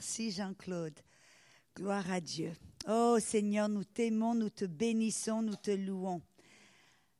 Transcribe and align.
Merci 0.00 0.30
Jean-Claude. 0.30 0.98
Gloire 1.76 2.10
à 2.10 2.22
Dieu. 2.22 2.54
Oh 2.88 3.18
Seigneur, 3.20 3.68
nous 3.68 3.84
t'aimons, 3.84 4.34
nous 4.34 4.48
te 4.48 4.64
bénissons, 4.64 5.42
nous 5.42 5.56
te 5.56 5.72
louons. 5.72 6.22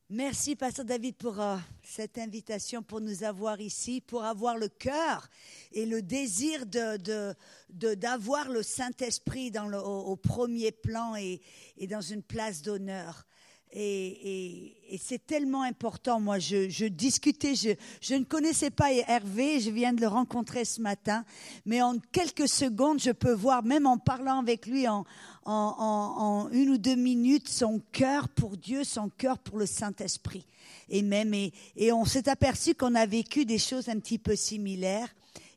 Merci, 0.08 0.56
Pasteur 0.56 0.86
David, 0.86 1.14
pour 1.16 1.38
euh, 1.42 1.58
cette 1.82 2.16
invitation, 2.16 2.82
pour 2.82 3.02
nous 3.02 3.22
avoir 3.22 3.60
ici, 3.60 4.00
pour 4.00 4.24
avoir 4.24 4.56
le 4.56 4.68
cœur 4.68 5.28
et 5.72 5.84
le 5.84 6.00
désir 6.00 6.64
de, 6.64 7.34
d'avoir 7.68 8.48
le 8.48 8.62
Saint-Esprit 8.62 9.52
au, 9.58 10.16
premier 10.16 10.72
plan 10.72 11.16
et 11.16 11.42
dans 11.86 12.00
une 12.00 12.22
place 12.22 12.62
d'honneur. 12.62 13.26
Et, 13.72 14.76
c'est 14.98 15.24
tellement 15.24 15.62
important. 15.62 16.18
Moi, 16.18 16.40
je, 16.40 16.86
discutais, 16.86 17.54
je, 17.54 18.14
ne 18.14 18.24
connaissais 18.24 18.70
pas 18.70 18.92
Hervé, 18.92 19.60
je 19.60 19.70
viens 19.70 19.92
de 19.92 20.00
le 20.00 20.08
rencontrer 20.08 20.64
ce 20.64 20.80
matin, 20.80 21.24
mais 21.64 21.80
en 21.80 21.98
quelques 22.10 22.48
secondes, 22.48 23.00
je 23.00 23.12
peux 23.12 23.32
voir, 23.32 23.62
même 23.62 23.86
en 23.86 23.98
parlant 23.98 24.40
avec 24.40 24.66
lui 24.66 24.88
en, 24.88 25.04
en, 25.44 26.48
une 26.50 26.70
ou 26.70 26.78
deux 26.78 26.96
minutes, 26.96 27.48
son 27.48 27.80
cœur 27.92 28.28
pour 28.28 28.56
Dieu, 28.56 28.82
son 28.82 29.08
cœur 29.08 29.38
pour 29.38 29.58
le 29.58 29.66
Saint-Esprit. 29.66 30.44
Et 30.88 31.02
même, 31.02 31.32
et, 31.32 31.92
on 31.92 32.04
s'est 32.04 32.28
aperçu 32.28 32.74
qu'on 32.74 32.96
a 32.96 33.06
vécu 33.06 33.44
des 33.44 33.58
choses 33.58 33.88
un 33.88 34.00
petit 34.00 34.18
peu 34.18 34.34
similaires. 34.34 35.08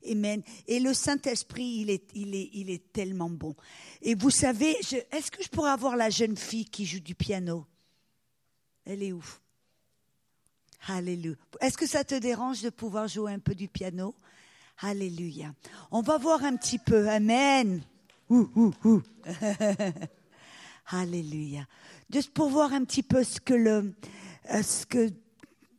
Amen. 0.09 0.43
Et 0.67 0.79
le 0.79 0.93
Saint-Esprit, 0.93 1.79
il 1.81 1.89
est, 1.89 2.03
il, 2.13 2.35
est, 2.35 2.49
il 2.53 2.69
est 2.69 2.91
tellement 2.91 3.29
bon. 3.29 3.55
Et 4.01 4.15
vous 4.15 4.29
savez, 4.29 4.75
est-ce 5.11 5.31
que 5.31 5.41
je 5.41 5.47
pourrais 5.47 5.71
avoir 5.71 5.95
la 5.95 6.09
jeune 6.09 6.35
fille 6.35 6.65
qui 6.65 6.85
joue 6.85 6.99
du 6.99 7.15
piano? 7.15 7.65
Elle 8.85 9.03
est 9.03 9.11
où? 9.11 9.23
Alléluia. 10.87 11.37
Est-ce 11.61 11.77
que 11.77 11.87
ça 11.87 12.03
te 12.03 12.15
dérange 12.15 12.61
de 12.61 12.69
pouvoir 12.69 13.07
jouer 13.07 13.31
un 13.31 13.39
peu 13.39 13.55
du 13.55 13.69
piano? 13.69 14.13
Alléluia. 14.79 15.53
On 15.91 16.01
va 16.01 16.17
voir 16.17 16.43
un 16.43 16.57
petit 16.57 16.79
peu. 16.79 17.07
Amen. 17.09 17.81
Alléluia. 20.87 21.65
Juste 22.11 22.33
pour 22.33 22.49
voir 22.49 22.73
un 22.73 22.83
petit 22.83 23.03
peu 23.03 23.23
ce 23.23 23.39
que 23.39 23.53
le, 23.53 23.95
euh, 24.51 24.61
ce 24.61 24.85
que, 24.85 25.09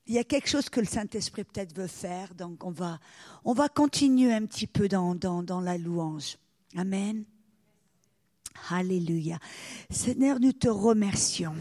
il 0.06 0.14
y 0.14 0.18
a 0.18 0.24
quelque 0.24 0.48
chose 0.48 0.70
que 0.70 0.80
le 0.80 0.86
Saint-Esprit 0.86 1.44
peut-être 1.44 1.76
veut 1.76 1.86
faire. 1.86 2.34
Donc 2.34 2.64
on 2.64 2.70
va, 2.70 2.98
on 3.44 3.52
va 3.52 3.68
continuer 3.68 4.32
un 4.32 4.46
petit 4.46 4.66
peu 4.66 4.88
dans, 4.88 5.14
dans, 5.14 5.42
dans 5.42 5.60
la 5.60 5.76
louange. 5.76 6.38
Amen. 6.76 7.24
Alléluia. 8.70 9.38
Seigneur, 9.90 10.40
nous 10.40 10.52
te 10.52 10.68
remercions 10.68 11.56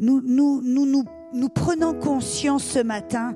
nous, 0.00 0.22
nous, 0.24 0.62
nous, 0.62 1.04
nous, 1.34 1.48
prenons 1.50 1.92
conscience 1.92 2.64
ce 2.64 2.78
matin 2.78 3.34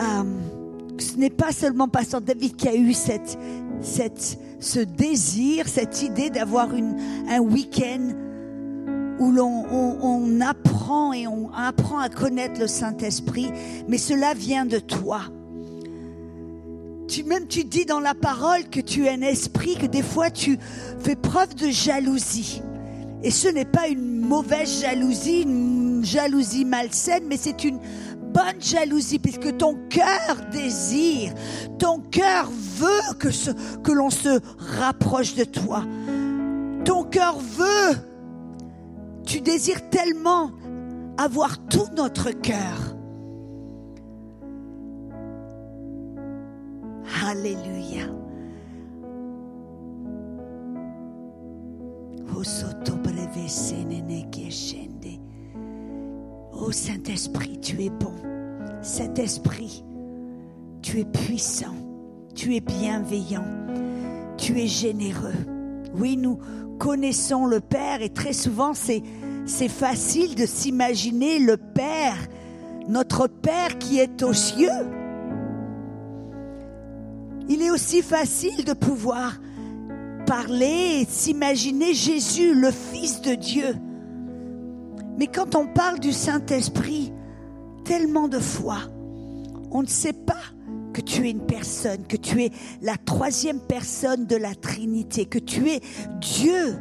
euh, 0.00 0.94
que 0.96 1.02
ce 1.02 1.16
n'est 1.16 1.28
pas 1.28 1.52
seulement 1.52 1.88
Pasteur 1.88 2.22
David 2.22 2.56
qui 2.56 2.68
a 2.68 2.74
eu 2.74 2.94
cette, 2.94 3.38
cette, 3.82 4.38
ce 4.60 4.80
désir, 4.80 5.68
cette 5.68 6.02
idée 6.02 6.30
d'avoir 6.30 6.70
un 6.70 7.40
week-end 7.40 8.14
où 9.18 9.30
l'on 9.30 9.66
on, 9.70 10.40
apprend 10.40 11.12
et 11.12 11.26
on 11.26 11.50
apprend 11.54 11.98
à 11.98 12.08
connaître 12.08 12.58
le 12.58 12.66
Saint-Esprit, 12.66 13.50
mais 13.86 13.98
cela 13.98 14.32
vient 14.32 14.64
de 14.64 14.78
toi. 14.78 15.20
Tu, 17.08 17.24
même 17.24 17.46
tu 17.46 17.64
dis 17.64 17.84
dans 17.84 18.00
la 18.00 18.14
parole 18.14 18.70
que 18.70 18.80
tu 18.80 19.04
es 19.04 19.10
un 19.10 19.20
esprit, 19.20 19.76
que 19.76 19.86
des 19.86 20.02
fois 20.02 20.30
tu 20.30 20.58
fais 21.00 21.16
preuve 21.16 21.54
de 21.56 21.68
jalousie. 21.68 22.62
Et 23.22 23.30
ce 23.30 23.48
n'est 23.48 23.66
pas 23.66 23.88
une 23.88 24.20
mauvaise 24.20 24.80
jalousie, 24.80 25.42
une 25.42 25.79
jalousie 26.04 26.64
malsaine, 26.64 27.24
mais 27.28 27.36
c'est 27.36 27.64
une 27.64 27.78
bonne 28.32 28.60
jalousie, 28.60 29.18
puisque 29.18 29.56
ton 29.56 29.76
cœur 29.88 30.36
désire, 30.52 31.32
ton 31.78 32.00
cœur 32.00 32.50
veut 32.50 33.14
que, 33.18 33.30
ce, 33.30 33.50
que 33.82 33.92
l'on 33.92 34.10
se 34.10 34.40
rapproche 34.78 35.34
de 35.34 35.44
toi. 35.44 35.84
Ton 36.84 37.04
cœur 37.04 37.38
veut, 37.38 37.96
tu 39.24 39.40
désires 39.40 39.88
tellement 39.90 40.50
avoir 41.18 41.58
tout 41.66 41.88
notre 41.96 42.30
cœur. 42.30 42.96
Alléluia. 47.26 48.06
Oh 56.62 56.72
Saint-Esprit, 56.72 57.58
tu 57.60 57.82
es 57.82 57.88
bon. 57.88 58.12
Saint-Esprit, 58.82 59.82
tu 60.82 61.00
es 61.00 61.04
puissant. 61.04 61.74
Tu 62.34 62.54
es 62.54 62.60
bienveillant. 62.60 63.46
Tu 64.36 64.60
es 64.60 64.66
généreux. 64.66 65.34
Oui, 65.94 66.18
nous 66.18 66.38
connaissons 66.78 67.46
le 67.46 67.60
Père 67.60 68.02
et 68.02 68.10
très 68.10 68.34
souvent 68.34 68.74
c'est, 68.74 69.02
c'est 69.46 69.68
facile 69.68 70.34
de 70.34 70.44
s'imaginer 70.44 71.38
le 71.38 71.56
Père, 71.56 72.16
notre 72.88 73.26
Père 73.26 73.78
qui 73.78 73.98
est 73.98 74.22
aux 74.22 74.34
cieux. 74.34 74.68
Il 77.48 77.62
est 77.62 77.70
aussi 77.70 78.02
facile 78.02 78.64
de 78.64 78.74
pouvoir 78.74 79.40
parler 80.26 81.00
et 81.00 81.06
s'imaginer 81.06 81.94
Jésus, 81.94 82.54
le 82.54 82.70
Fils 82.70 83.22
de 83.22 83.34
Dieu. 83.34 83.79
Mais 85.20 85.26
quand 85.26 85.54
on 85.54 85.66
parle 85.66 86.00
du 86.00 86.12
Saint-Esprit, 86.12 87.12
tellement 87.84 88.26
de 88.26 88.38
fois, 88.38 88.78
on 89.70 89.82
ne 89.82 89.86
sait 89.86 90.14
pas 90.14 90.40
que 90.94 91.02
tu 91.02 91.28
es 91.28 91.30
une 91.30 91.44
personne, 91.44 92.06
que 92.06 92.16
tu 92.16 92.42
es 92.42 92.50
la 92.80 92.96
troisième 92.96 93.60
personne 93.60 94.24
de 94.24 94.36
la 94.36 94.54
Trinité, 94.54 95.26
que 95.26 95.38
tu 95.38 95.68
es 95.68 95.80
Dieu. 96.22 96.74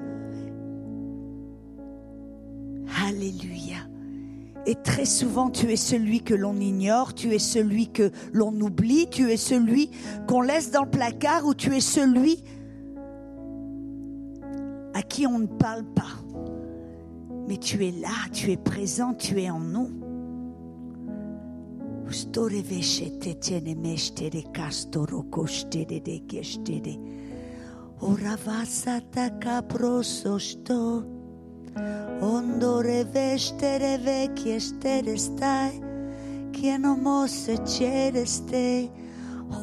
Alléluia. 3.05 3.75
Et 4.66 4.75
très 4.75 5.03
souvent, 5.03 5.50
tu 5.50 5.69
es 5.73 5.75
celui 5.75 6.21
que 6.21 6.33
l'on 6.33 6.56
ignore, 6.61 7.13
tu 7.13 7.33
es 7.33 7.39
celui 7.39 7.91
que 7.91 8.09
l'on 8.31 8.57
oublie, 8.61 9.09
tu 9.09 9.29
es 9.29 9.38
celui 9.38 9.91
qu'on 10.29 10.41
laisse 10.41 10.71
dans 10.71 10.85
le 10.85 10.89
placard 10.89 11.45
ou 11.45 11.53
tu 11.53 11.75
es 11.75 11.81
celui 11.81 12.41
à 14.94 15.01
qui 15.01 15.27
on 15.27 15.39
ne 15.39 15.47
parle 15.47 15.83
pas. 15.94 16.19
Mais 17.50 17.58
tu 17.58 17.84
es 17.84 17.92
là, 17.92 18.30
tu 18.32 18.52
es 18.52 18.58
présent, 18.58 19.16
tu 19.16 19.42
es 19.42 19.50
en 19.50 19.60
nous. 19.60 19.90
Oravasata 28.02 29.30
caprososto, 29.40 31.04
ondore 32.22 33.04
vestere 33.04 33.98
vecchiestere 33.98 35.18
stai, 35.18 35.81
che 36.52 36.78
non 36.78 37.00
mosse 37.00 37.66
cereste, 37.66 38.92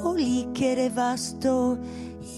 oli 0.02 0.48
che 0.52 0.90
vasto, 0.92 1.78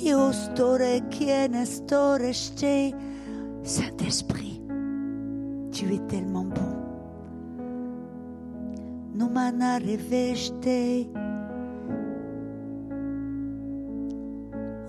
io 0.03 0.31
store 0.31 1.09
chiene 1.09 1.65
store 1.65 2.35
ste. 2.35 2.95
Saint-Esprit, 3.63 4.58
tu 5.79 5.95
es 5.95 6.01
tellement 6.09 6.45
bon. 6.45 6.75
Numana 9.15 9.79
reveste. 9.79 11.07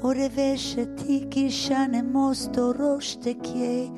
O 0.01 0.07
revesce 0.07 0.88
ti 0.95 1.49
shane 1.49 2.01
mosto 2.01 2.73
roste 2.73 3.35
kie. 3.38 3.91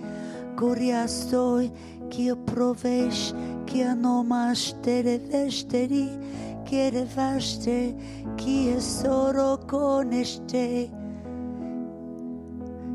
Goria 0.58 1.08
stoi, 1.08 1.72
io 2.18 2.36
provesh, 2.36 3.34
kia 3.66 3.96
nomash 3.96 4.74
te 4.82 5.02
revesteri. 5.02 6.10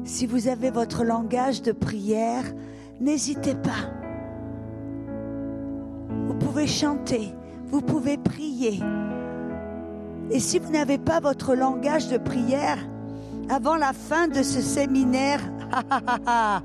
Si 0.04 0.26
vous 0.26 0.48
avez 0.48 0.70
votre 0.70 1.04
langage 1.04 1.60
de 1.60 1.72
prière, 1.72 2.44
n'hésitez 3.00 3.54
pas. 3.54 3.90
Vous 6.26 6.34
pouvez 6.34 6.66
chanter, 6.66 7.32
vous 7.66 7.80
pouvez 7.80 8.16
prier. 8.16 8.80
Et 10.30 10.40
si 10.40 10.58
vous 10.58 10.70
n'avez 10.72 10.98
pas 10.98 11.20
votre 11.20 11.54
langage 11.54 12.08
de 12.08 12.18
prière, 12.18 12.78
avant 13.48 13.76
la 13.76 13.92
fin 13.92 14.28
de 14.28 14.42
ce 14.42 14.60
séminaire, 14.60 15.40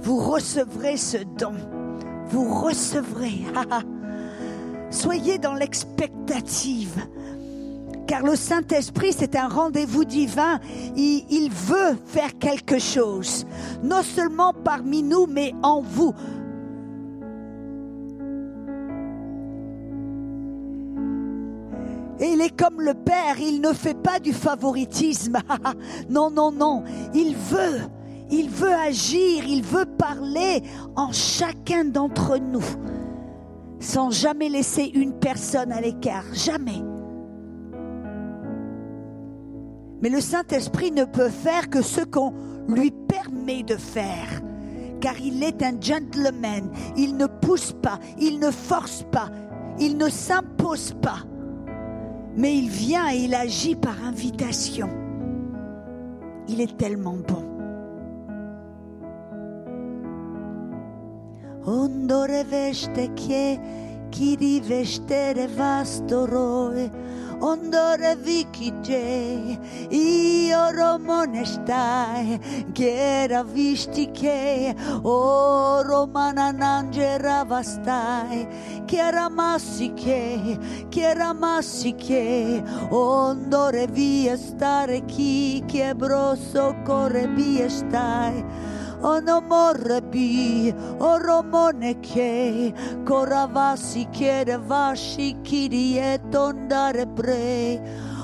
vous 0.00 0.18
recevrez 0.18 0.96
ce 0.96 1.18
don. 1.18 1.54
Vous 2.28 2.52
recevrez. 2.52 3.44
Soyez 4.90 5.38
dans 5.38 5.54
l'expectative. 5.54 6.96
Car 8.06 8.22
le 8.22 8.36
Saint-Esprit, 8.36 9.12
c'est 9.12 9.34
un 9.34 9.48
rendez-vous 9.48 10.04
divin. 10.04 10.60
Il, 10.96 11.50
veut 11.50 11.96
faire 12.04 12.38
quelque 12.38 12.78
chose. 12.78 13.44
Non 13.82 14.02
seulement 14.02 14.52
parmi 14.52 15.02
nous, 15.02 15.26
mais 15.26 15.52
en 15.62 15.80
vous. 15.80 16.14
Et 22.18 22.32
il 22.32 22.40
est 22.40 22.56
comme 22.56 22.80
le 22.80 22.94
Père, 22.94 23.38
il 23.38 23.60
ne 23.60 23.72
fait 23.72 24.00
pas 24.00 24.20
du 24.20 24.32
favoritisme. 24.32 25.38
non, 26.08 26.30
non, 26.30 26.52
non. 26.52 26.84
Il 27.12 27.34
veut, 27.36 27.80
il 28.30 28.48
veut 28.48 28.72
agir, 28.72 29.44
il 29.46 29.62
veut 29.62 29.84
parler 29.84 30.62
en 30.94 31.12
chacun 31.12 31.84
d'entre 31.84 32.38
nous, 32.38 32.64
sans 33.80 34.10
jamais 34.10 34.48
laisser 34.48 34.90
une 34.94 35.18
personne 35.18 35.72
à 35.72 35.80
l'écart. 35.80 36.24
Jamais. 36.32 36.95
Mais 40.02 40.08
le 40.08 40.20
Saint-Esprit 40.20 40.92
ne 40.92 41.04
peut 41.04 41.28
faire 41.28 41.70
que 41.70 41.82
ce 41.82 42.02
qu'on 42.02 42.32
lui 42.68 42.90
permet 42.90 43.62
de 43.62 43.76
faire. 43.76 44.42
Car 45.00 45.18
il 45.20 45.42
est 45.42 45.62
un 45.62 45.80
gentleman. 45.80 46.70
Il 46.96 47.16
ne 47.16 47.26
pousse 47.26 47.72
pas, 47.72 47.98
il 48.18 48.38
ne 48.38 48.50
force 48.50 49.04
pas, 49.10 49.30
il 49.78 49.96
ne 49.96 50.08
s'impose 50.08 50.94
pas. 51.00 51.20
Mais 52.36 52.56
il 52.56 52.68
vient 52.68 53.10
et 53.12 53.24
il 53.24 53.34
agit 53.34 53.76
par 53.76 53.96
invitation. 54.04 54.88
Il 56.48 56.60
est 56.60 56.76
tellement 56.76 57.16
bon. 57.26 57.44
Ondore 61.64 62.44
veste 62.48 63.00
vastoroe 65.56 66.90
ondore 67.40 68.16
vikije 68.16 69.58
io 69.90 70.70
romone 70.70 71.44
stai 71.44 72.38
chiera 72.72 73.42
visti 73.42 74.10
che 74.10 74.74
o 75.02 75.82
romana 75.82 76.50
nangera 76.50 77.44
vastai 77.44 78.46
chiara 78.86 79.28
massi 79.28 79.92
che 79.94 80.58
chiara 80.88 81.32
massi 81.32 81.94
che 81.94 82.62
ondore 82.90 83.86
via 83.86 84.36
stare 84.36 85.04
chi 85.04 85.62
che 85.66 85.94
brosso 85.94 86.74
corre 86.84 87.28
via 87.28 87.68
stai 87.68 88.44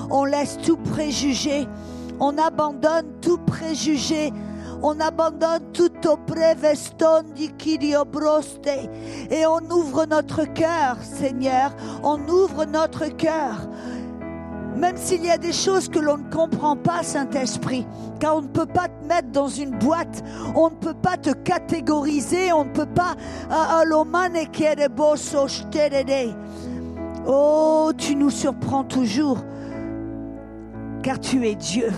On 0.09 0.25
laisse 0.25 0.57
tout 0.63 0.77
préjugé, 0.77 1.67
on 2.19 2.37
abandonne 2.37 3.07
tout 3.21 3.39
préjugé. 3.39 4.31
On 4.85 4.99
abandonne 4.99 5.71
tout 5.71 6.09
au 6.09 6.17
preveston 6.17 7.23
di 7.33 7.49
broste 8.05 8.67
et 9.31 9.45
on 9.45 9.61
ouvre 9.71 10.05
notre 10.05 10.43
cœur, 10.43 10.97
Seigneur. 11.01 11.73
On 12.03 12.19
ouvre 12.27 12.65
notre 12.65 13.07
cœur 13.07 13.69
même 14.75 14.97
s'il 14.97 15.23
y 15.23 15.29
a 15.29 15.37
des 15.37 15.53
choses 15.53 15.87
que 15.87 15.99
l'on 15.99 16.17
ne 16.17 16.29
comprend 16.31 16.75
pas, 16.75 17.03
Saint-Esprit, 17.03 17.85
car 18.19 18.37
on 18.37 18.41
ne 18.41 18.47
peut 18.47 18.65
pas 18.65 18.87
te 18.87 19.05
mettre 19.05 19.29
dans 19.29 19.47
une 19.47 19.71
boîte, 19.71 20.23
on 20.55 20.69
ne 20.69 20.75
peut 20.75 20.93
pas 20.93 21.17
te 21.17 21.31
catégoriser, 21.31 22.51
on 22.53 22.65
ne 22.65 22.71
peut 22.71 22.85
pas... 22.85 23.15
Oh, 27.25 27.91
tu 27.97 28.15
nous 28.15 28.29
surprends 28.29 28.83
toujours, 28.83 29.37
car 31.01 31.19
tu 31.19 31.47
es 31.47 31.55
Dieu. 31.55 31.91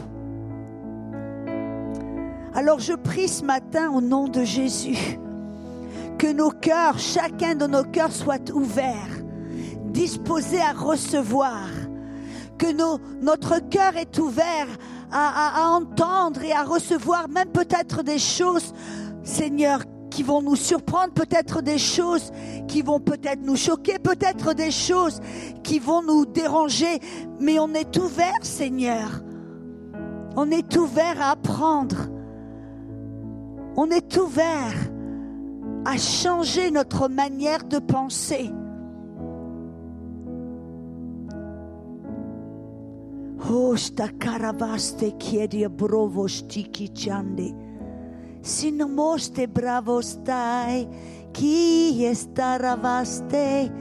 Alors 2.53 2.79
je 2.79 2.93
prie 2.93 3.27
ce 3.27 3.43
matin 3.43 3.91
au 3.91 4.01
nom 4.01 4.27
de 4.27 4.43
Jésus 4.43 5.19
que 6.17 6.31
nos 6.31 6.51
cœurs, 6.51 6.99
chacun 6.99 7.55
de 7.55 7.67
nos 7.67 7.83
cœurs 7.83 8.13
soit 8.13 8.49
ouvert, 8.51 9.09
disposé 9.91 10.61
à 10.61 10.71
recevoir 10.71 11.67
que 12.57 12.71
notre 13.21 13.59
cœur 13.69 13.95
est 13.97 14.17
ouvert 14.19 14.67
à, 15.11 15.69
entendre 15.69 16.43
et 16.43 16.51
à 16.51 16.63
recevoir 16.63 17.29
même 17.29 17.49
peut-être 17.49 18.03
des 18.03 18.19
choses, 18.19 18.73
Seigneur, 19.23 19.79
qui 20.09 20.23
vont 20.23 20.41
nous 20.41 20.55
surprendre, 20.55 21.13
peut-être 21.13 21.61
des 21.61 21.77
choses 21.77 22.31
qui 22.67 22.81
vont 22.81 22.99
peut-être 22.99 23.41
nous 23.41 23.55
choquer, 23.57 23.99
peut-être 23.99 24.53
des 24.53 24.71
choses 24.71 25.19
qui 25.63 25.79
vont 25.79 26.01
nous 26.01 26.25
déranger, 26.25 26.99
mais 27.39 27.59
on 27.59 27.73
est 27.73 27.97
ouvert, 27.97 28.39
Seigneur. 28.41 29.21
On 30.37 30.51
est 30.51 30.75
ouvert 30.77 31.21
à 31.21 31.31
apprendre. 31.31 31.95
On 33.77 33.89
est 33.89 34.15
ouvert 34.17 34.73
à 35.85 35.97
changer 35.97 36.71
notre 36.71 37.07
manière 37.07 37.63
de 37.63 37.79
penser. 37.79 38.51
Hosta 43.37 44.09
caravaste 44.17 45.17
chiedia 45.17 45.69
brovo 45.69 46.27
stiki 46.27 46.89
chande. 46.93 47.53
Sinamoste 48.41 49.47
bravo 49.47 50.01
stai, 50.01 50.87
chi 51.31 52.05
estaravaste, 52.05 53.71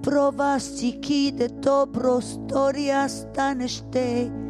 provasti 0.00 0.98
chi 0.98 1.32
de 1.34 1.48
dobro 1.48 2.20
storia 2.20 3.06
staneste. 3.08 4.40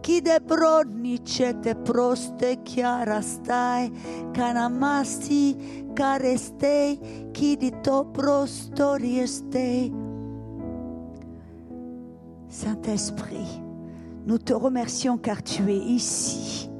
Chi 0.00 0.20
de 0.22 0.40
brodni 0.40 1.22
cete 1.22 1.74
proste 1.74 2.62
chiara 2.62 3.20
stai, 3.20 3.90
canamasti 4.32 5.86
careste, 5.92 6.98
chi 7.30 7.56
di 7.56 7.72
dobro 7.82 8.46
storia 8.46 9.26
stei. 9.26 9.92
Saint-Esprit, 12.48 13.67
nous 14.28 14.36
te 14.36 14.52
remercions 14.52 15.16
car 15.16 15.42
tu 15.42 15.72
es 15.72 15.78
ici, 15.78 16.70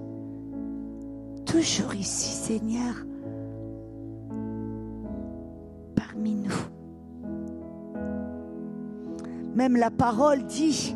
toujours 1.47 1.95
ici, 1.95 2.31
Seigneur, 2.31 2.95
parmi 5.97 6.35
nous. 6.35 6.53
Même 9.55 9.79
la 9.79 9.91
parole 9.91 10.45
dit, 10.45 10.95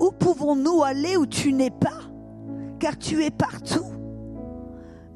où 0.00 0.10
pouvons-nous 0.10 0.82
aller 0.82 1.16
où 1.16 1.24
tu 1.24 1.52
n'es 1.52 1.70
pas? 1.70 2.00
Car 2.80 2.98
tu 2.98 3.22
es 3.22 3.30
partout. 3.30 3.86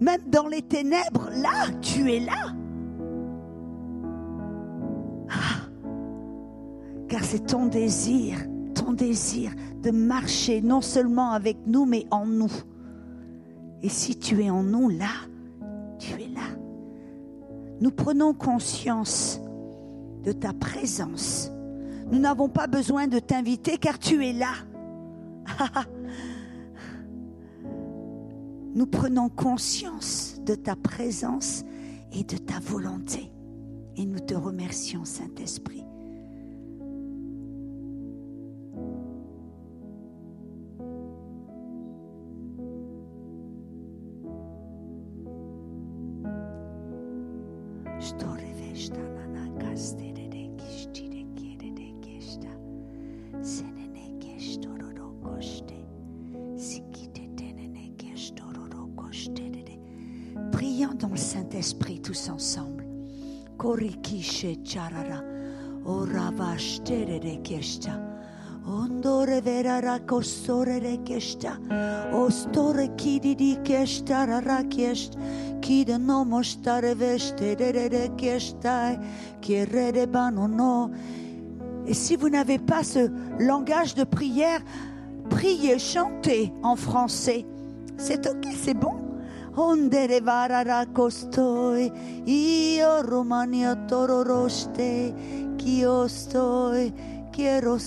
Même 0.00 0.22
dans 0.28 0.46
les 0.46 0.62
ténèbres, 0.62 1.30
là, 1.32 1.68
tu 1.80 2.12
es 2.12 2.20
là. 2.20 2.54
Ah, 5.28 5.66
car 7.08 7.24
c'est 7.24 7.46
ton 7.46 7.66
désir 7.66 8.38
désir 8.90 9.52
de 9.82 9.92
marcher 9.92 10.60
non 10.60 10.80
seulement 10.80 11.30
avec 11.30 11.58
nous, 11.66 11.84
mais 11.84 12.06
en 12.10 12.26
nous. 12.26 12.50
Et 13.82 13.88
si 13.88 14.16
tu 14.16 14.42
es 14.42 14.50
en 14.50 14.62
nous, 14.64 14.88
là, 14.88 15.10
tu 15.98 16.14
es 16.14 16.28
là. 16.28 16.56
Nous 17.80 17.90
prenons 17.90 18.34
conscience 18.34 19.40
de 20.24 20.32
ta 20.32 20.52
présence. 20.52 21.50
Nous 22.10 22.18
n'avons 22.18 22.48
pas 22.48 22.66
besoin 22.66 23.06
de 23.06 23.18
t'inviter 23.18 23.78
car 23.78 23.98
tu 23.98 24.24
es 24.26 24.32
là. 24.32 24.52
Nous 28.74 28.86
prenons 28.86 29.28
conscience 29.28 30.40
de 30.46 30.54
ta 30.54 30.76
présence 30.76 31.64
et 32.12 32.24
de 32.24 32.36
ta 32.36 32.58
volonté. 32.60 33.30
Et 33.96 34.06
nous 34.06 34.20
te 34.20 34.34
remercions, 34.34 35.04
Saint-Esprit. 35.04 35.84
Oravashtere 67.22 67.42
de 67.42 67.42
keshta. 67.42 68.00
Ondore 68.66 69.40
verara 69.42 69.98
kostore 70.00 70.80
de 70.80 70.98
keshta. 70.98 71.58
Ostore 72.12 72.96
kidi 72.96 73.34
di 73.34 73.56
keshta 73.56 74.26
rara 74.26 74.62
keshta. 74.64 75.16
Kida 75.60 75.98
no 75.98 76.24
mostare 76.24 76.94
veste 76.94 77.56
de 77.56 77.72
de 77.72 78.08
keshta. 78.16 78.98
Kierere 79.40 80.06
banono. 80.06 80.90
Et 81.86 81.94
si 81.94 82.16
vous 82.16 82.28
n'avez 82.28 82.58
pas 82.58 82.84
ce 82.84 83.10
langage 83.40 83.94
de 83.94 84.04
prière, 84.04 84.60
priez, 85.30 85.78
chantez 85.80 86.52
en 86.62 86.76
français. 86.76 87.44
C'est 87.96 88.26
ok, 88.28 88.46
c'est 88.56 88.74
bon. 88.74 89.12
Ondere 89.54 90.20
varara 90.22 90.86
costoi, 90.86 91.92
io 92.24 93.02
Romania 93.02 93.76
tororoste, 93.86 95.12
ch'io 95.58 96.08
stoi, 96.08 96.90
quiero. 97.32 97.78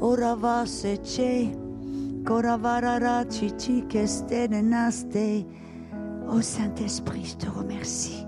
Ora 0.00 0.34
va 0.34 0.66
se. 0.66 0.98
Oh 6.26 6.40
Saint-Esprit, 6.40 7.24
je 7.24 7.36
te 7.36 7.50
remercie. 7.50 8.26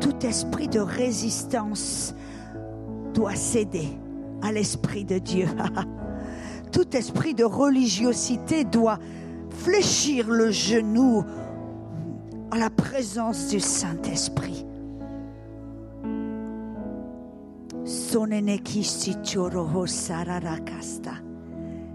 Tout 0.00 0.26
esprit 0.26 0.68
de 0.68 0.80
résistance 0.80 2.14
doit 3.12 3.34
céder 3.34 3.88
à 4.42 4.52
l'Esprit 4.52 5.04
de 5.04 5.18
Dieu. 5.18 5.46
Tout 6.72 6.96
esprit 6.96 7.34
de 7.34 7.44
religiosité 7.44 8.64
doit 8.64 8.98
fléchir 9.50 10.28
le 10.28 10.50
genou 10.50 11.24
à 12.50 12.58
la 12.58 12.70
présence 12.70 13.48
du 13.48 13.60
Saint-Esprit. 13.60 14.64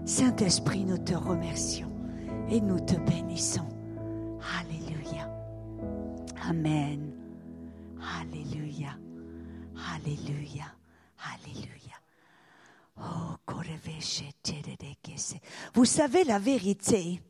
Saint-Esprit, 0.06 0.84
nous 0.84 0.98
te 0.98 1.14
remercions 1.14 1.92
et 2.48 2.60
nous 2.60 2.80
te 2.80 2.94
bénissons. 2.94 3.68
Alléluia. 4.60 5.28
Amen. 6.48 7.12
Alléluia. 8.20 8.96
Alléluia. 9.94 10.66
Alléluia. 11.34 11.76
Oh, 12.98 13.36
Vous 15.74 15.84
savez, 15.84 16.24
la 16.24 16.38
vérité, 16.38 17.20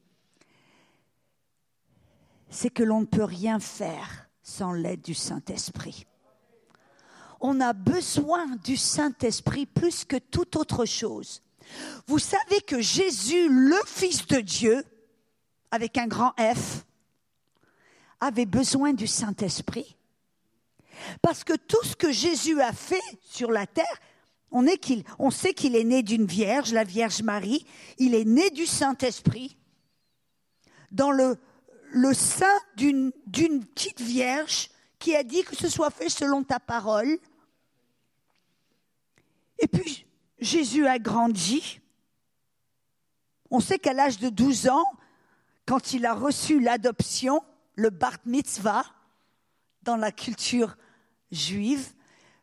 c'est 2.50 2.70
que 2.70 2.82
l'on 2.82 3.00
ne 3.00 3.06
peut 3.06 3.24
rien 3.24 3.58
faire 3.58 4.28
sans 4.42 4.72
l'aide 4.72 5.02
du 5.02 5.14
Saint-Esprit. 5.14 6.06
On 7.40 7.60
a 7.60 7.72
besoin 7.72 8.46
du 8.64 8.76
Saint-Esprit 8.76 9.66
plus 9.66 10.04
que 10.04 10.16
toute 10.16 10.56
autre 10.56 10.84
chose. 10.84 11.42
Vous 12.06 12.18
savez 12.18 12.60
que 12.60 12.80
Jésus, 12.80 13.48
le 13.48 13.78
Fils 13.86 14.26
de 14.26 14.40
Dieu, 14.40 14.84
avec 15.70 15.98
un 15.98 16.06
grand 16.06 16.32
F, 16.38 16.84
avait 18.20 18.46
besoin 18.46 18.92
du 18.92 19.06
Saint-Esprit. 19.06 19.96
Parce 21.20 21.44
que 21.44 21.54
tout 21.54 21.82
ce 21.84 21.96
que 21.96 22.12
Jésus 22.12 22.60
a 22.60 22.72
fait 22.72 23.02
sur 23.22 23.50
la 23.50 23.66
terre, 23.66 24.00
on, 24.50 25.30
sait 25.30 25.52
qu'il 25.52 25.76
est 25.76 25.84
né 25.84 26.02
d'une 26.02 26.24
vierge, 26.24 26.72
la 26.72 26.84
Vierge 26.84 27.22
Marie, 27.22 27.66
il 27.98 28.14
est 28.14 28.24
né 28.24 28.50
du 28.50 28.64
Saint-Esprit, 28.64 29.56
dans 30.92 31.10
le, 31.10 31.36
le 31.96 32.12
sein 32.12 32.52
d'une 32.76 33.10
petite 33.24 34.02
vierge 34.02 34.68
qui 34.98 35.16
a 35.16 35.22
dit 35.22 35.42
que 35.44 35.56
ce 35.56 35.66
soit 35.66 35.90
fait 35.90 36.10
selon 36.10 36.42
ta 36.44 36.60
parole. 36.60 37.18
Et 39.58 39.66
puis 39.66 40.04
Jésus 40.38 40.86
a 40.86 40.98
grandi. 40.98 41.80
On 43.50 43.60
sait 43.60 43.78
qu'à 43.78 43.94
l'âge 43.94 44.18
de 44.18 44.28
12 44.28 44.68
ans, 44.68 44.84
quand 45.64 45.94
il 45.94 46.04
a 46.04 46.12
reçu 46.12 46.60
l'adoption, 46.60 47.42
le 47.76 47.88
bar 47.88 48.18
mitzvah, 48.26 48.84
dans 49.80 49.96
la 49.96 50.12
culture 50.12 50.76
juive, 51.32 51.94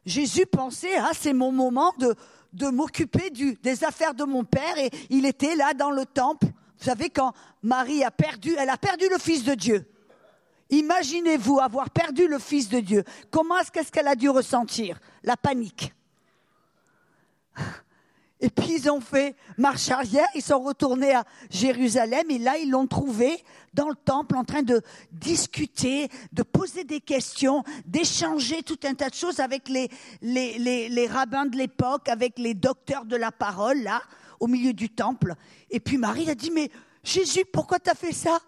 Jésus 0.03 0.47
pensait, 0.47 0.95
ah, 0.97 1.11
c'est 1.13 1.33
mon 1.33 1.51
moment 1.51 1.93
de, 1.99 2.15
de 2.53 2.69
m'occuper 2.69 3.29
des 3.29 3.83
affaires 3.83 4.15
de 4.15 4.23
mon 4.23 4.45
père, 4.45 4.79
et 4.79 4.89
il 5.11 5.27
était 5.27 5.55
là 5.55 5.75
dans 5.75 5.91
le 5.91 6.07
temple. 6.07 6.47
Vous 6.83 6.89
savez, 6.89 7.09
quand 7.09 7.31
Marie 7.61 8.03
a 8.03 8.11
perdu, 8.11 8.55
elle 8.59 8.69
a 8.69 8.75
perdu 8.75 9.05
le 9.09 9.17
Fils 9.17 9.45
de 9.45 9.53
Dieu. 9.53 9.89
Imaginez-vous 10.69 11.61
avoir 11.61 11.89
perdu 11.89 12.27
le 12.27 12.39
Fils 12.39 12.67
de 12.67 12.81
Dieu. 12.81 13.05
Comment 13.31 13.57
est-ce 13.59 13.89
qu'elle 13.89 14.09
a 14.09 14.15
dû 14.15 14.29
ressentir? 14.29 14.99
La 15.23 15.37
panique. 15.37 15.93
Et 18.41 18.49
puis 18.49 18.73
ils 18.73 18.91
ont 18.91 18.99
fait 18.99 19.37
marche 19.57 19.89
arrière, 19.91 20.27
ils 20.35 20.41
sont 20.41 20.59
retournés 20.59 21.13
à 21.13 21.23
Jérusalem 21.49 22.29
et 22.29 22.37
là 22.37 22.57
ils 22.57 22.69
l'ont 22.69 22.87
trouvé 22.87 23.41
dans 23.73 23.87
le 23.87 23.95
temple 23.95 24.35
en 24.35 24.43
train 24.43 24.63
de 24.63 24.81
discuter, 25.13 26.09
de 26.33 26.43
poser 26.43 26.83
des 26.83 26.99
questions, 26.99 27.63
d'échanger 27.85 28.61
tout 28.61 28.79
un 28.83 28.95
tas 28.95 29.09
de 29.09 29.15
choses 29.15 29.39
avec 29.39 29.69
les, 29.69 29.89
les, 30.21 31.07
rabbins 31.07 31.45
de 31.45 31.55
l'époque, 31.55 32.09
avec 32.09 32.37
les 32.37 32.53
docteurs 32.53 33.05
de 33.05 33.15
la 33.15 33.31
parole 33.31 33.81
là, 33.83 34.01
au 34.43 34.47
milieu 34.47 34.73
du 34.73 34.89
temple. 34.89 35.35
Et 35.69 35.79
puis 35.79 35.97
Marie 35.97 36.29
a 36.29 36.35
dit, 36.35 36.51
mais 36.51 36.69
Jésus, 37.01 37.45
pourquoi 37.45 37.79
tu 37.79 37.89
as 37.89 37.95
fait 37.95 38.11
ça? 38.11 38.39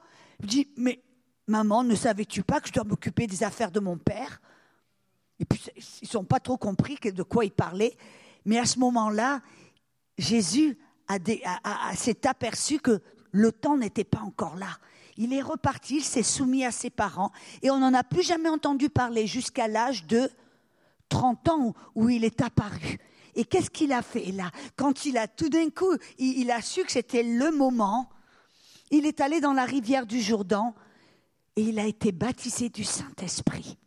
Il 0.42 0.48
dit, 0.48 0.68
mais 0.76 1.02
maman, 1.48 1.86
ne 1.86 1.96
savais-tu 1.96 2.44
pas 2.44 2.60
que 2.60 2.68
je 2.68 2.74
dois 2.74 2.84
m'occuper 2.84 3.28
des 3.28 3.44
affaires 3.44 3.72
de 3.72 3.80
mon 3.80 3.98
père? 3.98 4.42
Et 5.40 5.46
puis 5.46 5.64
ils 6.02 6.10
n'ont 6.14 6.26
pas 6.26 6.42
trop 6.42 6.58
compris 6.58 6.98
de 7.02 7.24
quoi 7.24 7.46
il 7.46 7.52
parlait. 7.52 7.96
Mais 8.44 8.60
à 8.60 8.66
ce 8.66 8.78
moment-là, 8.80 9.42
Jésus 10.18 10.78
s'est 11.96 12.28
aperçu 12.28 12.80
que 12.80 13.02
le 13.32 13.54
temps 13.54 13.78
n'était 13.78 14.04
pas 14.04 14.20
encore 14.20 14.58
là. 14.58 14.78
Il 15.16 15.32
est 15.32 15.42
reparti, 15.42 16.00
il 16.00 16.04
s'est 16.04 16.24
soumis 16.24 16.66
à 16.66 16.72
ses 16.72 16.90
parents 16.90 17.32
et 17.62 17.70
on 17.70 17.80
n'en 17.80 17.94
a 17.94 18.04
plus 18.04 18.24
jamais 18.24 18.50
entendu 18.50 18.90
parler 18.90 19.28
jusqu'à 19.28 19.70
l'âge 19.70 20.06
de 20.08 20.30
30 21.08 21.48
ans 21.48 21.74
où 21.96 22.10
il 22.10 22.26
est 22.26 22.42
apparu. 22.42 23.00
Et 23.36 23.44
qu'est-ce 23.46 23.70
qu'il 23.70 23.92
a 23.92 24.02
fait 24.02 24.32
là? 24.32 24.50
Quand 24.76 25.06
il 25.06 25.18
a 25.18 25.28
tout 25.28 25.50
d'un 25.50 25.70
coup, 25.70 25.94
il, 26.18 26.50
a 26.52 26.62
su 26.62 26.84
que 26.84 26.92
c'était 26.92 27.24
le 27.24 27.52
moment, 27.52 28.10
il 28.92 29.06
est 29.06 29.20
allé 29.20 29.42
dans 29.42 29.54
la 29.54 29.66
rivière 29.66 30.06
du 30.06 30.22
Jourdain 30.22 30.74
et 31.56 31.64
il 31.64 31.80
a 31.80 31.86
été 31.86 32.12
baptisé 32.12 32.70
du 32.70 32.84
Saint-Esprit. 32.84 33.78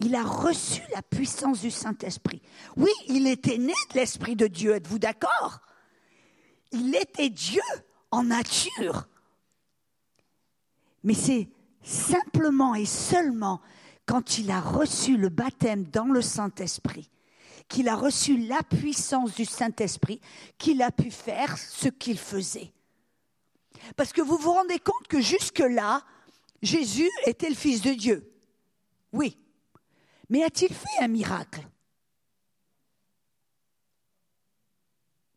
Il 0.00 0.14
a 0.14 0.22
reçu 0.22 0.82
la 0.94 1.02
puissance 1.02 1.60
du 1.60 1.70
Saint-Esprit. 1.70 2.42
Oui, 2.76 2.90
il 3.08 3.26
était 3.26 3.58
né 3.58 3.72
de 3.90 3.98
l'Esprit 3.98 4.36
de 4.36 4.46
Dieu, 4.46 4.74
êtes-vous 4.74 4.98
d'accord? 4.98 5.60
Il 6.72 6.94
était 6.94 7.30
Dieu 7.30 7.62
en 8.10 8.24
nature. 8.24 9.08
Mais 11.04 11.14
c'est 11.14 11.48
simplement 11.82 12.74
et 12.74 12.84
seulement 12.84 13.60
quand 14.06 14.38
il 14.38 14.50
a 14.50 14.60
reçu 14.60 15.16
le 15.16 15.28
baptême 15.28 15.84
dans 15.84 16.06
le 16.06 16.22
Saint-Esprit, 16.22 17.10
qu'il 17.68 17.88
a 17.88 17.96
reçu 17.96 18.36
la 18.36 18.62
puissance 18.62 19.34
du 19.34 19.44
Saint-Esprit, 19.44 20.20
qu'il 20.58 20.82
a 20.82 20.90
pu 20.90 21.10
faire 21.10 21.58
ce 21.58 21.88
qu'il 21.88 22.18
faisait. 22.18 22.72
Parce 23.96 24.12
que 24.12 24.22
vous 24.22 24.36
vous 24.36 24.52
rendez 24.52 24.78
compte 24.78 25.08
que 25.08 25.20
jusque-là, 25.20 26.04
Jésus 26.62 27.10
était 27.26 27.48
le 27.48 27.54
Fils 27.54 27.82
de 27.82 27.92
Dieu. 27.92 28.32
Oui. 29.12 29.36
Mais 30.28 30.42
a-t-il 30.42 30.72
fait 30.72 31.02
un 31.02 31.08
miracle? 31.08 31.66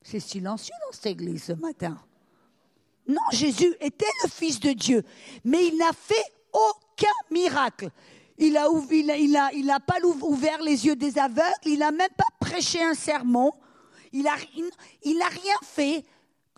C'est 0.01 0.19
silencieux 0.19 0.73
dans 0.85 0.91
cette 0.91 1.05
église 1.07 1.43
ce 1.43 1.53
matin. 1.53 2.01
Non, 3.07 3.21
Jésus 3.31 3.75
était 3.79 4.05
le 4.23 4.29
Fils 4.29 4.59
de 4.59 4.71
Dieu, 4.71 5.03
mais 5.43 5.67
il 5.67 5.77
n'a 5.77 5.93
fait 5.93 6.15
aucun 6.51 7.07
miracle. 7.31 7.91
Il 8.39 8.57
a, 8.57 9.79
pas 9.79 9.99
ouvert 10.03 10.61
les 10.61 10.85
yeux 10.85 10.95
des 10.95 11.17
aveugles, 11.19 11.43
il 11.65 11.79
n'a 11.79 11.91
même 11.91 12.09
pas 12.17 12.23
prêché 12.39 12.81
un 12.81 12.93
sermon, 12.93 13.51
il 14.13 14.23
n'a 14.23 14.35
rien 14.35 15.55
fait 15.61 16.05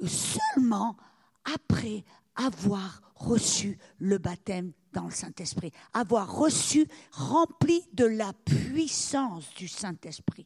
seulement 0.05 0.95
après 1.43 2.03
avoir 2.35 3.01
reçu 3.15 3.77
le 4.00 4.17
baptême 4.19 4.73
dans 4.93 5.05
le 5.05 5.11
Saint-Esprit, 5.11 5.71
avoir 5.93 6.35
reçu, 6.35 6.88
rempli 7.11 7.83
de 7.93 8.05
la 8.05 8.33
puissance 8.45 9.53
du 9.55 9.67
Saint-Esprit. 9.67 10.45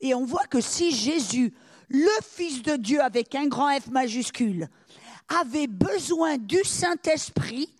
Et 0.00 0.14
on 0.14 0.24
voit 0.24 0.46
que 0.46 0.60
si 0.60 0.92
Jésus 0.92 1.52
le 1.88 2.22
Fils 2.22 2.62
de 2.62 2.76
Dieu 2.76 3.00
avec 3.00 3.34
un 3.34 3.46
grand 3.46 3.78
F 3.78 3.88
majuscule 3.88 4.68
avait 5.40 5.66
besoin 5.66 6.38
du 6.38 6.62
Saint-Esprit, 6.64 7.74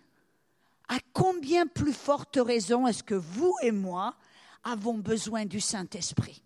à 0.89 0.99
combien 1.13 1.67
plus 1.67 1.93
forte 1.93 2.39
raison 2.41 2.87
est-ce 2.87 3.03
que 3.03 3.15
vous 3.15 3.55
et 3.63 3.73
moi 3.73 4.15
avons 4.65 4.99
besoin 4.99 5.45
du 5.45 5.61
Saint-Esprit? 5.61 6.43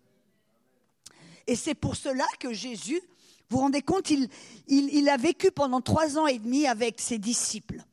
Et 1.47 1.55
c'est 1.55 1.75
pour 1.75 1.95
cela 1.95 2.25
que 2.39 2.53
Jésus, 2.53 3.01
vous 3.49 3.57
vous 3.57 3.63
rendez 3.63 3.81
compte, 3.81 4.09
il, 4.09 4.29
il, 4.67 5.09
a 5.09 5.17
vécu 5.17 5.51
pendant 5.51 5.81
trois 5.81 6.17
ans 6.17 6.27
et 6.27 6.39
demi 6.39 6.67
avec 6.67 6.99
ses 6.99 7.17
disciples. 7.17 7.83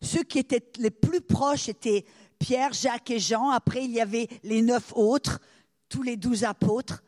Ceux 0.00 0.22
qui 0.22 0.38
étaient 0.38 0.64
les 0.78 0.90
plus 0.90 1.20
proches 1.20 1.68
étaient 1.68 2.04
Pierre, 2.38 2.72
Jacques 2.72 3.10
et 3.10 3.20
Jean. 3.20 3.50
Après, 3.50 3.84
il 3.84 3.92
y 3.92 4.00
avait 4.00 4.28
les 4.42 4.62
neuf 4.62 4.92
autres, 4.96 5.40
tous 5.88 6.02
les 6.02 6.16
douze 6.16 6.44
apôtres. 6.44 7.02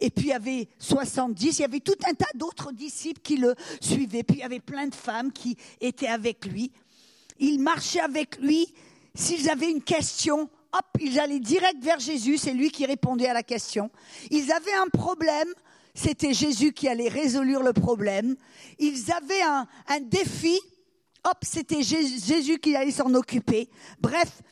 Et 0.00 0.10
puis 0.10 0.26
il 0.26 0.30
y 0.30 0.32
avait 0.32 0.68
70, 0.78 1.58
il 1.58 1.62
y 1.62 1.64
avait 1.64 1.80
tout 1.80 1.96
un 2.08 2.14
tas 2.14 2.30
d'autres 2.34 2.72
disciples 2.72 3.20
qui 3.20 3.36
le 3.36 3.54
suivaient. 3.80 4.22
Puis 4.22 4.38
il 4.38 4.40
y 4.40 4.44
avait 4.44 4.60
plein 4.60 4.86
de 4.86 4.94
femmes 4.94 5.30
qui 5.30 5.56
étaient 5.80 6.08
avec 6.08 6.46
lui. 6.46 6.72
Ils 7.40 7.58
marchaient 7.58 8.00
avec 8.00 8.38
lui. 8.38 8.72
S'ils 9.14 9.50
avaient 9.50 9.70
une 9.70 9.82
question, 9.82 10.48
hop, 10.72 10.86
ils 11.00 11.18
allaient 11.18 11.40
direct 11.40 11.82
vers 11.82 11.98
Jésus. 11.98 12.38
C'est 12.38 12.52
lui 12.52 12.70
qui 12.70 12.86
répondait 12.86 13.28
à 13.28 13.34
la 13.34 13.42
question. 13.42 13.90
Ils 14.30 14.52
avaient 14.52 14.74
un 14.74 14.88
problème. 14.88 15.48
C'était 15.94 16.32
Jésus 16.32 16.72
qui 16.72 16.86
allait 16.86 17.08
résoudre 17.08 17.62
le 17.62 17.72
problème. 17.72 18.36
Ils 18.78 19.10
avaient 19.10 19.42
un, 19.42 19.66
un 19.88 20.00
défi. 20.00 20.58
hop, 21.24 21.38
c'était 21.42 21.82
Jésus 21.82 22.58
qui 22.58 22.76
allait 22.76 22.92
s'en 22.92 23.12
occuper. 23.14 23.68
Bref, 23.98 24.42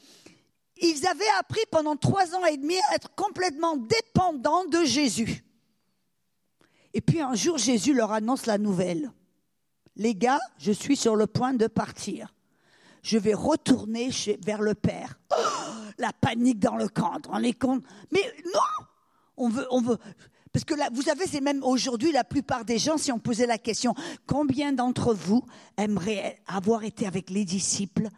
ils 0.80 1.06
avaient 1.06 1.24
appris 1.38 1.62
pendant 1.70 1.96
trois 1.96 2.34
ans 2.34 2.44
et 2.44 2.56
demi 2.56 2.76
à 2.90 2.94
être 2.94 3.14
complètement 3.14 3.76
dépendants 3.76 4.64
de 4.64 4.84
Jésus. 4.84 5.44
Et 6.94 7.00
puis 7.00 7.20
un 7.20 7.34
jour, 7.34 7.58
Jésus 7.58 7.94
leur 7.94 8.12
annonce 8.12 8.46
la 8.46 8.58
nouvelle. 8.58 9.12
Les 9.96 10.14
gars, 10.14 10.40
je 10.58 10.72
suis 10.72 10.96
sur 10.96 11.16
le 11.16 11.26
point 11.26 11.54
de 11.54 11.66
partir. 11.66 12.32
Je 13.08 13.16
vais 13.16 13.32
retourner 13.32 14.10
vers 14.44 14.60
le 14.60 14.74
Père. 14.74 15.18
Oh, 15.30 15.34
la 15.96 16.12
panique 16.12 16.58
dans 16.58 16.76
le 16.76 16.88
camp, 16.88 17.22
on 17.30 17.38
les 17.38 17.54
compte. 17.54 17.82
Mais 18.12 18.20
non, 18.52 18.84
on 19.38 19.48
veut, 19.48 19.66
on 19.70 19.80
veut. 19.80 19.96
Parce 20.52 20.66
que 20.66 20.74
là, 20.74 20.90
vous 20.92 21.00
savez, 21.00 21.24
c'est 21.26 21.40
même 21.40 21.64
aujourd'hui 21.64 22.12
la 22.12 22.22
plupart 22.22 22.66
des 22.66 22.76
gens, 22.76 22.98
si 22.98 23.10
on 23.10 23.18
posait 23.18 23.46
la 23.46 23.56
question, 23.56 23.94
combien 24.26 24.74
d'entre 24.74 25.14
vous 25.14 25.42
aimeraient 25.78 26.38
avoir 26.46 26.84
été 26.84 27.06
avec 27.06 27.30
les 27.30 27.46
disciples, 27.46 28.08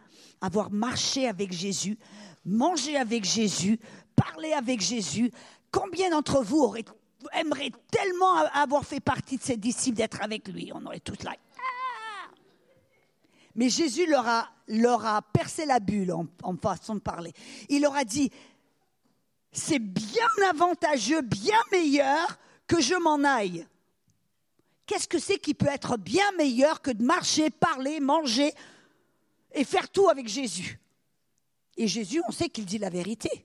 avoir 0.40 0.73
marché 0.73 1.28
avec 1.28 1.52
Jésus, 1.52 1.97
mangé 2.44 2.97
avec 2.97 3.25
Jésus, 3.25 3.78
parlé 4.16 4.54
avec 4.54 4.80
Jésus? 4.80 5.30
Combien 5.70 6.11
d'entre 6.11 6.42
vous 6.42 6.75
aimeraient 7.32 7.70
tellement 7.92 8.38
avoir 8.54 8.85
fait 8.85 8.99
partie 8.99 9.37
de 9.37 9.42
ces 9.44 9.56
disciples, 9.56 9.99
d'être 9.99 10.20
avec 10.20 10.49
lui? 10.49 10.73
On 10.75 10.85
aurait 10.85 10.99
tous 10.99 11.23
là. 11.23 11.37
Mais 13.60 13.68
Jésus 13.68 14.06
leur 14.06 14.26
a, 14.26 14.48
leur 14.68 15.04
a 15.04 15.20
percé 15.20 15.66
la 15.66 15.80
bulle 15.80 16.12
en, 16.12 16.26
en 16.42 16.56
façon 16.56 16.94
de 16.94 17.00
parler. 17.00 17.34
Il 17.68 17.82
leur 17.82 17.94
a 17.94 18.04
dit, 18.04 18.32
c'est 19.52 19.78
bien 19.78 20.48
avantageux, 20.48 21.20
bien 21.20 21.58
meilleur 21.70 22.38
que 22.66 22.80
je 22.80 22.94
m'en 22.94 23.22
aille. 23.22 23.66
Qu'est-ce 24.86 25.06
que 25.06 25.18
c'est 25.18 25.36
qui 25.36 25.52
peut 25.52 25.66
être 25.66 25.98
bien 25.98 26.24
meilleur 26.38 26.80
que 26.80 26.90
de 26.90 27.04
marcher, 27.04 27.50
parler, 27.50 28.00
manger 28.00 28.50
et 29.52 29.64
faire 29.64 29.90
tout 29.90 30.08
avec 30.08 30.26
Jésus? 30.26 30.80
Et 31.76 31.86
Jésus, 31.86 32.22
on 32.26 32.32
sait 32.32 32.48
qu'il 32.48 32.64
dit 32.64 32.78
la 32.78 32.88
vérité. 32.88 33.44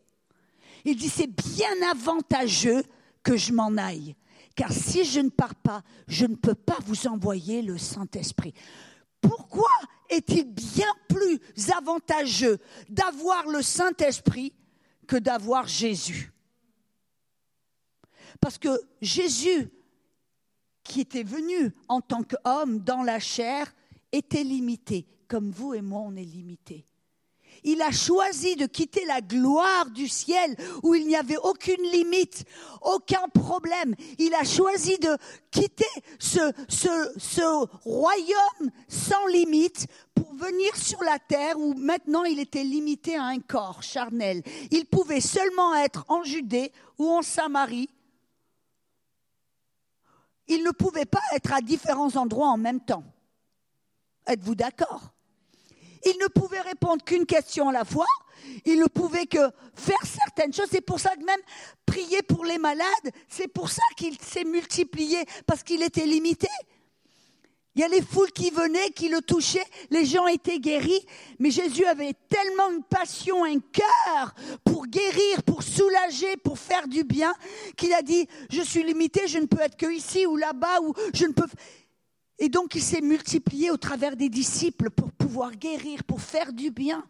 Il 0.85 0.95
dit 0.95 1.09
c'est 1.09 1.27
bien 1.27 1.91
avantageux 1.91 2.85
que 3.21 3.35
je 3.35 3.51
m'en 3.51 3.75
aille. 3.75 4.15
Car 4.55 4.71
si 4.71 5.03
je 5.03 5.19
ne 5.19 5.29
pars 5.29 5.55
pas, 5.55 5.83
je 6.07 6.25
ne 6.25 6.35
peux 6.35 6.55
pas 6.55 6.77
vous 6.85 7.05
envoyer 7.05 7.61
le 7.61 7.77
Saint-Esprit. 7.77 8.53
Pourquoi 9.19 9.67
est-il 10.09 10.45
bien 10.45 10.91
plus 11.07 11.39
avantageux 11.75 12.59
d'avoir 12.89 13.47
le 13.47 13.61
Saint-Esprit 13.61 14.53
que 15.07 15.17
d'avoir 15.17 15.67
Jésus? 15.67 16.31
Parce 18.39 18.57
que 18.57 18.79
Jésus, 19.01 19.69
qui 20.83 21.01
était 21.01 21.23
venu 21.23 21.73
en 21.87 22.01
tant 22.01 22.23
qu'homme 22.23 22.79
dans 22.79 23.03
la 23.03 23.19
chair, 23.19 23.73
était 24.11 24.43
limité, 24.43 25.07
comme 25.27 25.51
vous 25.51 25.73
et 25.73 25.81
moi 25.81 26.01
on 26.01 26.15
est 26.15 26.23
limités 26.23 26.85
il 27.63 27.81
a 27.81 27.91
choisi 27.91 28.55
de 28.55 28.65
quitter 28.65 29.05
la 29.05 29.21
gloire 29.21 29.89
du 29.89 30.07
ciel 30.07 30.55
où 30.83 30.95
il 30.95 31.07
n'y 31.07 31.15
avait 31.15 31.37
aucune 31.37 31.81
limite, 31.91 32.45
aucun 32.81 33.27
problème. 33.29 33.95
Il 34.17 34.33
a 34.33 34.43
choisi 34.43 34.97
de 34.97 35.17
quitter 35.51 35.85
ce, 36.19 37.67
royaume 37.83 38.71
sans 38.87 39.25
limite 39.27 39.87
pour 40.13 40.33
venir 40.35 40.75
sur 40.75 41.01
la 41.03 41.19
terre 41.19 41.57
où 41.57 41.73
maintenant 41.73 42.23
il 42.23 42.39
était 42.39 42.63
limité 42.63 43.15
à 43.15 43.25
un 43.25 43.39
corps 43.39 43.83
charnel. 43.83 44.41
Il 44.71 44.85
pouvait 44.85 45.21
seulement 45.21 45.75
être 45.75 46.05
en 46.07 46.23
Judée 46.23 46.71
ou 46.97 47.09
en 47.09 47.21
Samarie. 47.21 47.89
Il 50.47 50.63
ne 50.63 50.71
pouvait 50.71 51.05
pas 51.05 51.23
être 51.33 51.53
à 51.53 51.61
différents 51.61 52.15
endroits 52.15 52.49
en 52.49 52.57
même 52.57 52.81
temps. 52.81 53.03
Êtes-vous 54.27 54.55
d'accord? 54.55 55.14
Il 56.05 56.17
ne 56.21 56.27
pouvait 56.27 56.61
répondre 56.61 57.03
qu'une 57.03 57.25
question 57.25 57.69
à 57.69 57.73
la 57.73 57.83
fois. 57.85 58.05
Il 58.63 58.79
ne 58.79 58.85
pouvait 58.85 59.25
que 59.25 59.49
faire 59.73 60.03
certaines 60.03 60.53
choses. 60.53 60.67
C'est 60.71 60.81
pour 60.81 60.99
ça 60.99 61.15
que 61.15 61.23
même 61.25 61.39
prier 61.85 62.21
pour 62.21 62.45
les 62.45 62.57
malades, 62.57 62.85
c'est 63.27 63.47
pour 63.47 63.69
ça 63.69 63.81
qu'il 63.97 64.17
s'est 64.19 64.43
multiplié, 64.43 65.25
parce 65.45 65.63
qu'il 65.63 65.81
était 65.81 66.05
limité. 66.05 66.47
Il 67.75 67.81
y 67.81 67.83
a 67.83 67.89
les 67.89 68.01
foules 68.01 68.31
qui 68.31 68.51
venaient, 68.51 68.89
qui 68.91 69.09
le 69.09 69.21
touchaient, 69.21 69.65
les 69.89 70.05
gens 70.05 70.27
étaient 70.27 70.59
guéris, 70.59 71.05
mais 71.39 71.51
Jésus 71.51 71.83
avait 71.85 72.13
tellement 72.29 72.71
une 72.71 72.83
passion, 72.83 73.43
un 73.43 73.59
cœur 73.59 74.33
pour 74.63 74.87
guérir, 74.87 75.43
pour 75.45 75.61
soulager, 75.61 76.37
pour 76.37 76.57
faire 76.57 76.87
du 76.87 77.03
bien, 77.03 77.33
qu'il 77.75 77.93
a 77.93 78.01
dit, 78.01 78.29
je 78.49 78.61
suis 78.61 78.81
limité, 78.81 79.27
je 79.27 79.39
ne 79.39 79.45
peux 79.45 79.59
être 79.59 79.75
que 79.75 79.91
ici 79.91 80.25
ou 80.25 80.37
là-bas, 80.37 80.79
ou 80.83 80.93
je 81.13 81.25
ne 81.25 81.33
peux... 81.33 81.47
Et 82.39 82.49
donc 82.49 82.75
il 82.75 82.81
s'est 82.81 83.01
multiplié 83.01 83.71
au 83.71 83.77
travers 83.77 84.15
des 84.15 84.29
disciples 84.29 84.89
pour 84.89 85.11
pouvoir 85.11 85.51
guérir, 85.51 86.03
pour 86.03 86.21
faire 86.21 86.51
du 86.51 86.71
bien. 86.71 87.05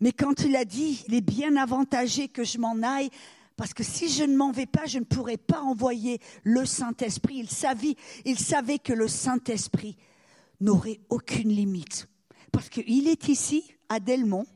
Mais 0.00 0.12
quand 0.12 0.42
il 0.42 0.56
a 0.56 0.64
dit, 0.64 1.04
il 1.06 1.14
est 1.14 1.20
bien 1.20 1.56
avantagé 1.56 2.28
que 2.28 2.42
je 2.42 2.58
m'en 2.58 2.82
aille, 2.82 3.10
parce 3.56 3.74
que 3.74 3.84
si 3.84 4.08
je 4.08 4.24
ne 4.24 4.36
m'en 4.36 4.50
vais 4.50 4.66
pas, 4.66 4.86
je 4.86 4.98
ne 4.98 5.04
pourrai 5.04 5.36
pas 5.36 5.60
envoyer 5.60 6.20
le 6.42 6.64
Saint-Esprit. 6.64 7.36
Il 7.36 7.48
savait, 7.48 7.94
il 8.24 8.38
savait 8.38 8.78
que 8.78 8.92
le 8.92 9.06
Saint-Esprit 9.06 9.96
n'aurait 10.60 11.00
aucune 11.08 11.50
limite. 11.50 12.08
Parce 12.50 12.68
qu'il 12.68 13.06
est 13.06 13.28
ici, 13.28 13.74
à 13.88 14.00
Delmont, 14.00 14.46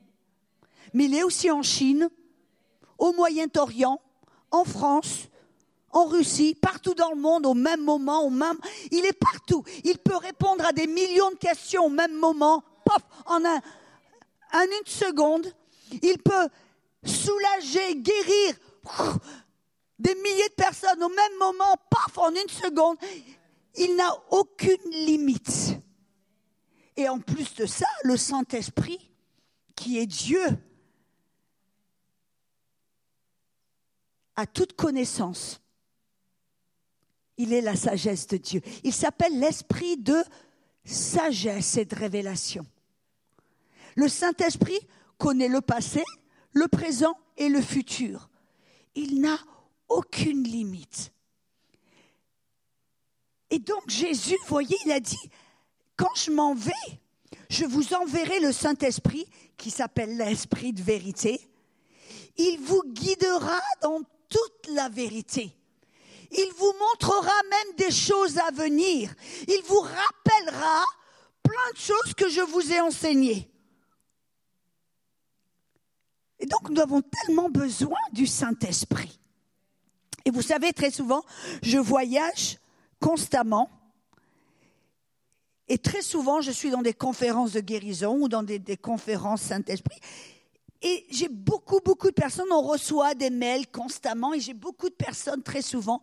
mais 0.93 1.05
il 1.05 1.15
est 1.15 1.23
aussi 1.23 1.51
en 1.51 1.63
Chine, 1.63 2.09
au 2.99 3.13
Moyen-Orient, 3.13 4.01
en 4.51 4.65
France, 4.65 5.29
en 5.91 6.05
Russie, 6.07 6.55
partout 6.55 6.95
dans 6.95 7.11
le 7.11 7.21
monde, 7.21 7.47
au 7.47 7.55
même 7.55 7.83
moment, 7.83 8.25
au 8.25 8.31
même. 8.31 8.59
Il 8.91 9.05
est 9.07 9.19
partout. 9.19 9.65
Il 9.85 9.99
peut 9.99 10.17
répondre 10.17 10.65
à 10.67 10.73
des 10.73 10.87
millions 10.87 11.31
de 11.31 11.37
questions 11.37 11.87
au 11.87 11.91
même 11.91 12.15
moment, 12.19 12.63
paf, 12.85 13.03
en 13.27 13.45
un, 13.45 13.61
en 14.53 14.63
une 14.63 14.87
seconde. 14.87 15.47
Il 16.03 16.19
peut 16.19 16.49
soulager, 17.05 17.97
guérir 17.97 18.57
des 19.99 20.15
milliers 20.17 20.49
de 20.49 20.55
personnes 20.55 21.03
au 21.03 21.09
même 21.09 21.39
moment, 21.39 21.77
paf, 21.89 22.19
en 22.19 22.31
une 22.31 22.49
seconde. 22.49 22.99
Il 23.77 23.97
n'a 23.97 24.13
aucune 24.31 24.91
limite. 24.91 25.79
Et 26.97 27.09
en 27.09 27.21
plus 27.21 27.55
de 27.55 27.67
ça, 27.67 27.87
le 28.05 28.17
Saint-Esprit, 28.17 29.11
qui 29.75 29.99
est 29.99 30.07
Dieu, 30.07 30.43
a 34.35 34.47
toute 34.47 34.75
connaissance 34.75 35.61
il 37.39 37.53
est 37.53 37.61
la 37.61 37.77
sagesse 37.77 38.27
de 38.27 38.37
Dieu. 38.37 38.61
Il 38.85 38.93
s'appelle 38.93 39.39
l'esprit 39.39 39.97
de 39.97 40.17
sagesse 40.85 41.77
et 41.77 41.85
de 41.85 41.95
révélation. 41.95 42.67
Le 43.95 44.09
Saint-Esprit 44.09 44.79
connaît 45.19 45.49
le 45.49 45.61
passé, 45.61 46.03
le 46.53 46.69
présent 46.69 47.17
et 47.37 47.49
le 47.49 47.61
futur. 47.61 48.29
Il 48.95 49.21
n'a 49.21 49.39
aucune 49.89 50.43
limite. 50.43 51.13
Et 53.51 53.59
donc 53.59 53.89
Jésus, 53.89 54.37
voyez, 54.47 54.77
il 54.85 54.93
a 54.93 55.01
dit, 55.01 55.31
quand 55.97 56.15
je 56.15 56.31
m'en 56.31 56.55
vais, 56.55 56.73
je 57.49 57.65
vous 57.65 57.95
enverrai 57.95 58.41
le 58.41 58.53
Saint-Esprit, 58.53 59.27
qui 59.57 59.71
s'appelle 59.71 60.17
l'Esprit 60.17 60.73
de 60.73 60.83
vérité. 60.83 61.41
Il 62.37 62.59
vous 62.61 62.83
guidera 62.87 63.61
dans 63.81 64.03
toute 64.29 64.75
la 64.75 64.89
vérité. 64.89 65.57
Il 66.31 66.51
vous 66.57 66.73
montrera 66.79 67.43
même 67.51 67.77
des 67.77 67.91
choses 67.91 68.39
à 68.39 68.51
venir. 68.51 69.15
Il 69.49 69.63
vous 69.67 69.81
rappellera 69.81 70.85
plein 71.43 71.73
de 71.73 71.79
choses 71.79 72.15
que 72.15 72.29
je 72.29 72.41
vous 72.41 72.73
ai 72.73 72.81
enseignées. 72.81 73.51
Et 76.39 76.47
donc 76.47 76.69
nous 76.69 76.81
avons 76.81 77.03
tellement 77.03 77.49
besoin 77.49 77.99
du 78.13 78.27
Saint-Esprit. 78.27 79.19
Et 80.25 80.31
vous 80.31 80.43
savez, 80.43 80.73
très 80.73 80.91
souvent, 80.91 81.25
je 81.63 81.79
voyage 81.79 82.59
constamment. 83.01 83.71
Et 85.69 85.79
très 85.79 86.03
souvent, 86.03 86.41
je 86.41 86.51
suis 86.51 86.71
dans 86.71 86.83
des 86.83 86.95
conférences 86.95 87.53
de 87.53 87.61
guérison 87.61 88.17
ou 88.17 88.29
dans 88.29 88.43
des, 88.43 88.77
conférences 88.77 89.43
Saint-Esprit. 89.43 90.01
Et 90.83 91.07
j'ai 91.11 91.29
beaucoup, 91.29 91.81
beaucoup 91.85 92.09
de 92.09 92.15
personnes, 92.15 92.53
on 92.53 92.61
reçoit 92.61 93.15
des 93.15 93.31
mails 93.31 93.67
constamment, 93.69 94.35
et 94.35 94.41
j'ai 94.41 94.55
beaucoup 94.55 94.89
de 94.89 94.95
personnes 94.95 95.43
très 95.43 95.63
souvent 95.63 96.01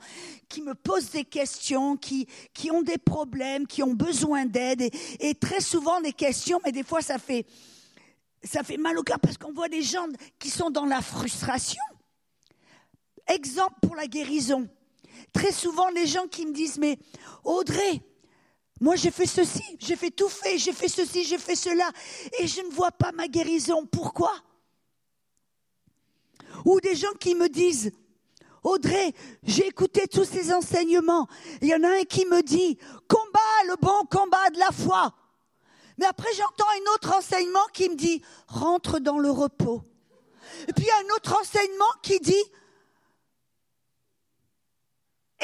qui 0.50 0.62
me 0.62 0.74
posent 0.74 1.12
des 1.12 1.26
questions, 1.26 1.96
qui, 1.96 2.28
qui 2.54 2.72
ont 2.72 2.82
des 2.82 2.98
problèmes, 2.98 3.68
qui 3.68 3.84
ont 3.84 3.94
besoin 3.94 4.46
d'aide, 4.46 4.82
et, 5.20 5.36
très 5.36 5.62
souvent 5.62 6.02
des 6.02 6.14
questions, 6.14 6.60
mais 6.66 6.72
des 6.72 6.84
fois 6.84 7.02
ça 7.02 7.20
fait, 7.20 7.46
ça 8.44 8.64
fait 8.64 8.78
mal 8.78 8.98
au 8.98 9.04
cœur 9.04 9.20
parce 9.20 9.38
qu'on 9.38 9.54
voit 9.54 9.70
des 9.70 9.84
gens 9.84 10.08
qui 10.40 10.50
sont 10.50 10.72
dans 10.72 10.86
la 10.86 11.02
frustration. 11.02 11.82
Exemple 13.28 13.76
pour 13.82 13.96
la 13.96 14.08
guérison. 14.08 14.68
Très 15.32 15.52
souvent, 15.52 15.90
les 15.90 16.08
gens 16.08 16.28
qui 16.28 16.46
me 16.46 16.52
disent, 16.52 16.78
mais 16.78 16.98
Audrey, 17.44 18.02
moi, 18.82 18.96
j'ai 18.96 19.12
fait 19.12 19.26
ceci, 19.26 19.64
j'ai 19.80 19.96
fait 19.96 20.12
tout 20.12 20.28
fait, 20.28 20.58
j'ai 20.58 20.74
fait 20.74 20.90
ceci, 20.90 21.24
j'ai 21.24 21.38
fait 21.38 21.56
cela, 21.56 21.90
et 22.40 22.48
je 22.48 22.62
ne 22.62 22.70
vois 22.70 22.92
pas 22.92 23.12
ma 23.14 23.28
guérison. 23.28 23.86
Pourquoi? 23.86 24.34
Ou 26.66 26.80
des 26.80 26.96
gens 26.96 27.14
qui 27.20 27.36
me 27.36 27.50
disent, 27.50 27.92
Audrey, 28.64 29.14
j'ai 29.44 29.68
écouté 29.68 30.08
tous 30.08 30.24
ces 30.24 30.54
enseignements. 30.54 31.28
Il 31.62 31.68
y 31.68 31.76
en 31.76 31.84
a 31.84 31.90
un 31.90 32.04
qui 32.04 32.26
me 32.26 32.42
dit, 32.42 32.78
combat 33.08 33.40
le 33.68 33.76
bon 33.82 34.06
combat 34.10 34.50
de 34.52 34.60
la 34.60 34.72
foi. 34.72 35.14
Mais 35.98 36.06
après, 36.06 36.34
j'entends 36.34 36.70
un 36.70 36.94
autre 36.94 37.14
enseignement 37.16 37.66
qui 37.74 37.90
me 37.90 37.96
dit, 37.96 38.22
rentre 38.48 39.00
dans 39.00 39.20
le 39.20 39.30
repos. 39.30 39.84
Et 40.68 40.74
puis 40.74 40.88
un 40.90 41.16
autre 41.16 41.38
enseignement 41.40 41.92
qui 42.02 42.20
dit, 42.20 42.44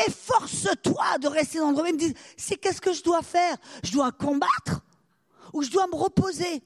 efforce-toi 0.07 1.17
de 1.19 1.27
rester 1.27 1.59
dans 1.59 1.71
le 1.71 1.75
repos. 1.75 1.87
Ils 1.87 1.93
me 1.93 1.99
disent, 1.99 2.15
c'est 2.37 2.55
qu'est-ce 2.55 2.81
que 2.81 2.93
je 2.93 3.03
dois 3.03 3.21
faire? 3.21 3.57
Je 3.83 3.91
dois 3.91 4.11
combattre 4.11 4.81
ou 5.51 5.61
je 5.61 5.69
dois 5.69 5.87
me 5.87 5.95
reposer? 5.95 6.63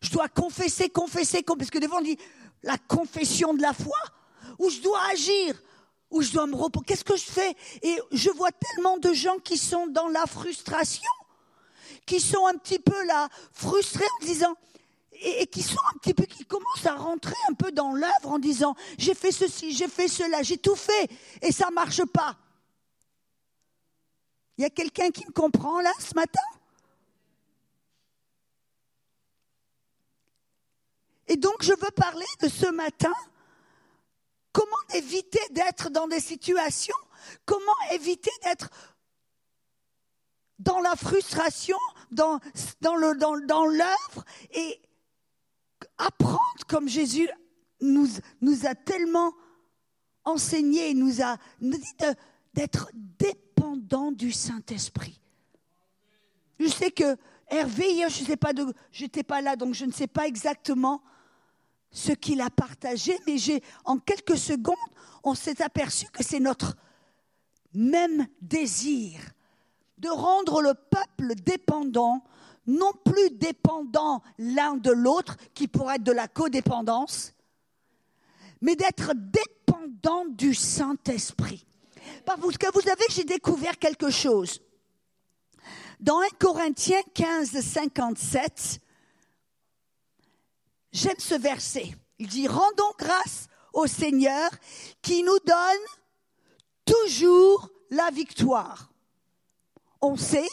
Je 0.00 0.10
dois 0.10 0.28
confesser, 0.28 0.88
confesser, 0.88 1.42
confesser. 1.42 1.42
Parce 1.42 1.70
que 1.70 1.78
des 1.78 1.88
fois 1.88 1.98
on 1.98 2.02
dit 2.04 2.18
la 2.62 2.78
confession 2.78 3.54
de 3.54 3.62
la 3.62 3.72
foi. 3.72 3.98
Ou 4.58 4.70
je 4.70 4.80
dois 4.80 5.00
agir 5.12 5.54
Ou 6.10 6.22
je 6.22 6.32
dois 6.32 6.46
me 6.46 6.56
reposer. 6.56 6.84
Qu'est-ce 6.86 7.04
que 7.04 7.16
je 7.16 7.24
fais? 7.24 7.54
Et 7.82 7.98
je 8.12 8.30
vois 8.30 8.50
tellement 8.52 8.98
de 8.98 9.12
gens 9.12 9.38
qui 9.38 9.58
sont 9.58 9.86
dans 9.86 10.08
la 10.08 10.26
frustration, 10.26 11.10
qui 12.06 12.20
sont 12.20 12.46
un 12.46 12.54
petit 12.54 12.78
peu 12.78 13.04
là, 13.06 13.28
frustrés 13.52 14.08
en 14.20 14.24
disant, 14.24 14.54
et, 15.20 15.46
qui 15.46 15.62
sont 15.62 15.80
un 15.94 15.98
petit 15.98 16.14
peu, 16.14 16.24
qui 16.24 16.44
commencent 16.44 16.86
à 16.86 16.94
rentrer 16.94 17.34
un 17.50 17.54
peu 17.54 17.72
dans 17.72 17.92
l'œuvre 17.92 18.28
en 18.28 18.38
disant, 18.38 18.74
j'ai 18.96 19.14
fait 19.14 19.32
ceci, 19.32 19.74
j'ai 19.74 19.88
fait 19.88 20.08
cela, 20.08 20.42
j'ai 20.42 20.58
tout 20.58 20.76
fait, 20.76 21.10
et 21.42 21.52
ça 21.52 21.70
marche 21.70 22.04
pas. 22.04 22.36
Il 24.56 24.62
y 24.62 24.64
a 24.64 24.70
quelqu'un 24.70 25.10
qui 25.10 25.26
me 25.26 25.32
comprend 25.32 25.80
là 25.80 25.92
ce 25.98 26.14
matin? 26.14 26.40
Et 31.28 31.36
donc 31.36 31.62
je 31.62 31.72
veux 31.72 31.90
parler 31.94 32.26
de 32.40 32.48
ce 32.48 32.70
matin, 32.70 33.12
comment 34.52 34.76
éviter 34.94 35.40
d'être 35.50 35.90
dans 35.90 36.08
des 36.08 36.20
situations, 36.20 36.96
comment 37.44 37.72
éviter 37.92 38.30
d'être 38.44 38.70
dans 40.58 40.80
la 40.80 40.96
frustration, 40.96 41.76
dans, 42.10 42.40
dans, 42.80 42.96
le, 42.96 43.16
dans, 43.16 43.38
dans 43.40 43.66
l'œuvre, 43.66 44.24
et 44.52 44.80
apprendre 45.98 46.64
comme 46.66 46.88
Jésus 46.88 47.28
nous, 47.80 48.08
nous 48.40 48.66
a 48.66 48.74
tellement 48.74 49.34
enseigné, 50.24 50.94
nous 50.94 51.22
a 51.22 51.36
dit 51.60 51.94
d'être 52.54 52.90
dépendant 52.94 54.10
du 54.10 54.32
Saint-Esprit. 54.32 55.20
Je 56.58 56.66
sais 56.66 56.90
que 56.90 57.16
Hervé, 57.50 57.92
hier, 57.92 58.10
je 58.10 58.24
sais 58.24 58.36
pas 58.36 58.50
j'étais 58.90 59.22
pas 59.22 59.40
là, 59.40 59.56
donc 59.56 59.74
je 59.74 59.84
ne 59.84 59.92
sais 59.92 60.06
pas 60.06 60.26
exactement 60.26 61.02
ce 61.90 62.12
qu'il 62.12 62.40
a 62.40 62.50
partagé, 62.50 63.18
mais 63.26 63.38
j'ai, 63.38 63.62
en 63.84 63.98
quelques 63.98 64.36
secondes, 64.36 64.76
on 65.24 65.34
s'est 65.34 65.62
aperçu 65.62 66.06
que 66.06 66.22
c'est 66.22 66.40
notre 66.40 66.76
même 67.74 68.26
désir 68.40 69.20
de 69.98 70.08
rendre 70.08 70.62
le 70.62 70.74
peuple 70.74 71.34
dépendant, 71.34 72.24
non 72.66 72.92
plus 73.04 73.30
dépendant 73.30 74.22
l'un 74.38 74.76
de 74.76 74.90
l'autre, 74.90 75.36
qui 75.54 75.68
pourrait 75.68 75.96
être 75.96 76.04
de 76.04 76.12
la 76.12 76.28
codépendance, 76.28 77.32
mais 78.60 78.76
d'être 78.76 79.12
dépendant 79.14 80.24
du 80.26 80.54
Saint-Esprit. 80.54 81.66
Parce 82.24 82.58
que 82.58 82.72
vous 82.72 82.80
savez, 82.80 83.04
j'ai 83.10 83.24
découvert 83.24 83.78
quelque 83.78 84.10
chose. 84.10 84.60
Dans 86.00 86.20
1 86.20 86.24
Corinthiens 86.38 87.02
15, 87.14 87.60
57, 87.60 88.80
J'aime 91.00 91.20
ce 91.20 91.36
verset. 91.36 91.94
Il 92.18 92.26
dit, 92.26 92.48
rendons 92.48 92.92
grâce 92.98 93.46
au 93.72 93.86
Seigneur 93.86 94.50
qui 95.00 95.22
nous 95.22 95.38
donne 95.46 95.84
toujours 96.84 97.70
la 97.90 98.10
victoire. 98.10 98.90
On 100.00 100.16
sait 100.16 100.48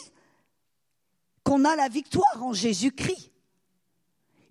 qu'on 1.44 1.66
a 1.66 1.76
la 1.76 1.90
victoire 1.90 2.44
en 2.44 2.54
Jésus-Christ. 2.54 3.32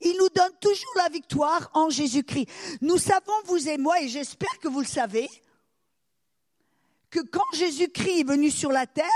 Il 0.00 0.16
nous 0.18 0.28
donne 0.30 0.52
toujours 0.60 0.92
la 0.96 1.08
victoire 1.10 1.70
en 1.74 1.90
Jésus-Christ. 1.90 2.48
Nous 2.80 2.98
savons, 2.98 3.40
vous 3.44 3.68
et 3.68 3.78
moi, 3.78 4.00
et 4.00 4.08
j'espère 4.08 4.58
que 4.58 4.66
vous 4.66 4.80
le 4.80 4.86
savez, 4.86 5.28
que 7.08 7.20
quand 7.20 7.52
Jésus-Christ 7.52 8.18
est 8.18 8.28
venu 8.28 8.50
sur 8.50 8.72
la 8.72 8.88
terre, 8.88 9.06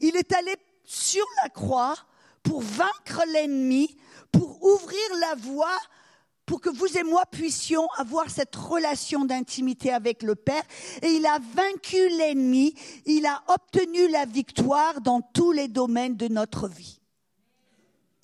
il 0.00 0.16
est 0.16 0.32
allé 0.32 0.56
sur 0.84 1.24
la 1.40 1.50
croix 1.50 1.94
pour 2.42 2.62
vaincre 2.62 3.22
l'ennemi, 3.28 3.96
pour 4.32 4.62
ouvrir 4.62 5.00
la 5.20 5.34
voie 5.36 5.78
pour 6.50 6.60
que 6.60 6.68
vous 6.68 6.98
et 6.98 7.04
moi 7.04 7.22
puissions 7.30 7.86
avoir 7.96 8.28
cette 8.28 8.56
relation 8.56 9.24
d'intimité 9.24 9.92
avec 9.92 10.24
le 10.24 10.34
Père. 10.34 10.64
Et 11.00 11.06
il 11.06 11.24
a 11.24 11.38
vaincu 11.54 12.08
l'ennemi, 12.08 12.74
il 13.06 13.24
a 13.24 13.40
obtenu 13.46 14.08
la 14.08 14.24
victoire 14.24 15.00
dans 15.00 15.20
tous 15.20 15.52
les 15.52 15.68
domaines 15.68 16.16
de 16.16 16.26
notre 16.26 16.66
vie. 16.66 17.00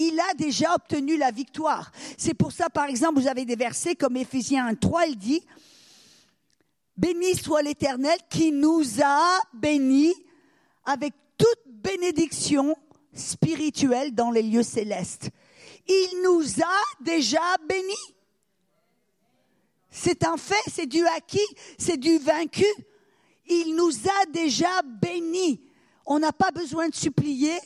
Il 0.00 0.18
a 0.18 0.34
déjà 0.34 0.74
obtenu 0.74 1.16
la 1.16 1.30
victoire. 1.30 1.92
C'est 2.18 2.34
pour 2.34 2.50
ça, 2.50 2.68
par 2.68 2.86
exemple, 2.86 3.20
vous 3.20 3.28
avez 3.28 3.44
des 3.44 3.54
versets 3.54 3.94
comme 3.94 4.16
Éphésiens 4.16 4.72
1.3, 4.72 5.04
il 5.08 5.16
dit, 5.16 5.42
Béni 6.96 7.36
soit 7.36 7.62
l'Éternel 7.62 8.18
qui 8.28 8.50
nous 8.50 8.82
a 9.04 9.38
bénis 9.54 10.14
avec 10.84 11.14
toute 11.38 11.62
bénédiction 11.68 12.74
spirituelle 13.12 14.16
dans 14.16 14.32
les 14.32 14.42
lieux 14.42 14.64
célestes. 14.64 15.30
Il 15.88 16.20
nous 16.24 16.62
a 16.62 16.82
déjà 17.00 17.56
bénis. 17.68 17.94
C'est 19.90 20.24
un 20.24 20.36
fait, 20.36 20.54
c'est 20.70 20.86
du 20.86 21.04
acquis, 21.06 21.46
c'est 21.78 21.96
du 21.96 22.18
vaincu. 22.18 22.66
Il 23.46 23.76
nous 23.76 23.90
a 24.08 24.26
déjà 24.26 24.82
bénis. 24.82 25.60
On 26.04 26.18
n'a 26.18 26.32
pas 26.32 26.50
besoin 26.50 26.88
de 26.88 26.94
supplier 26.94 27.58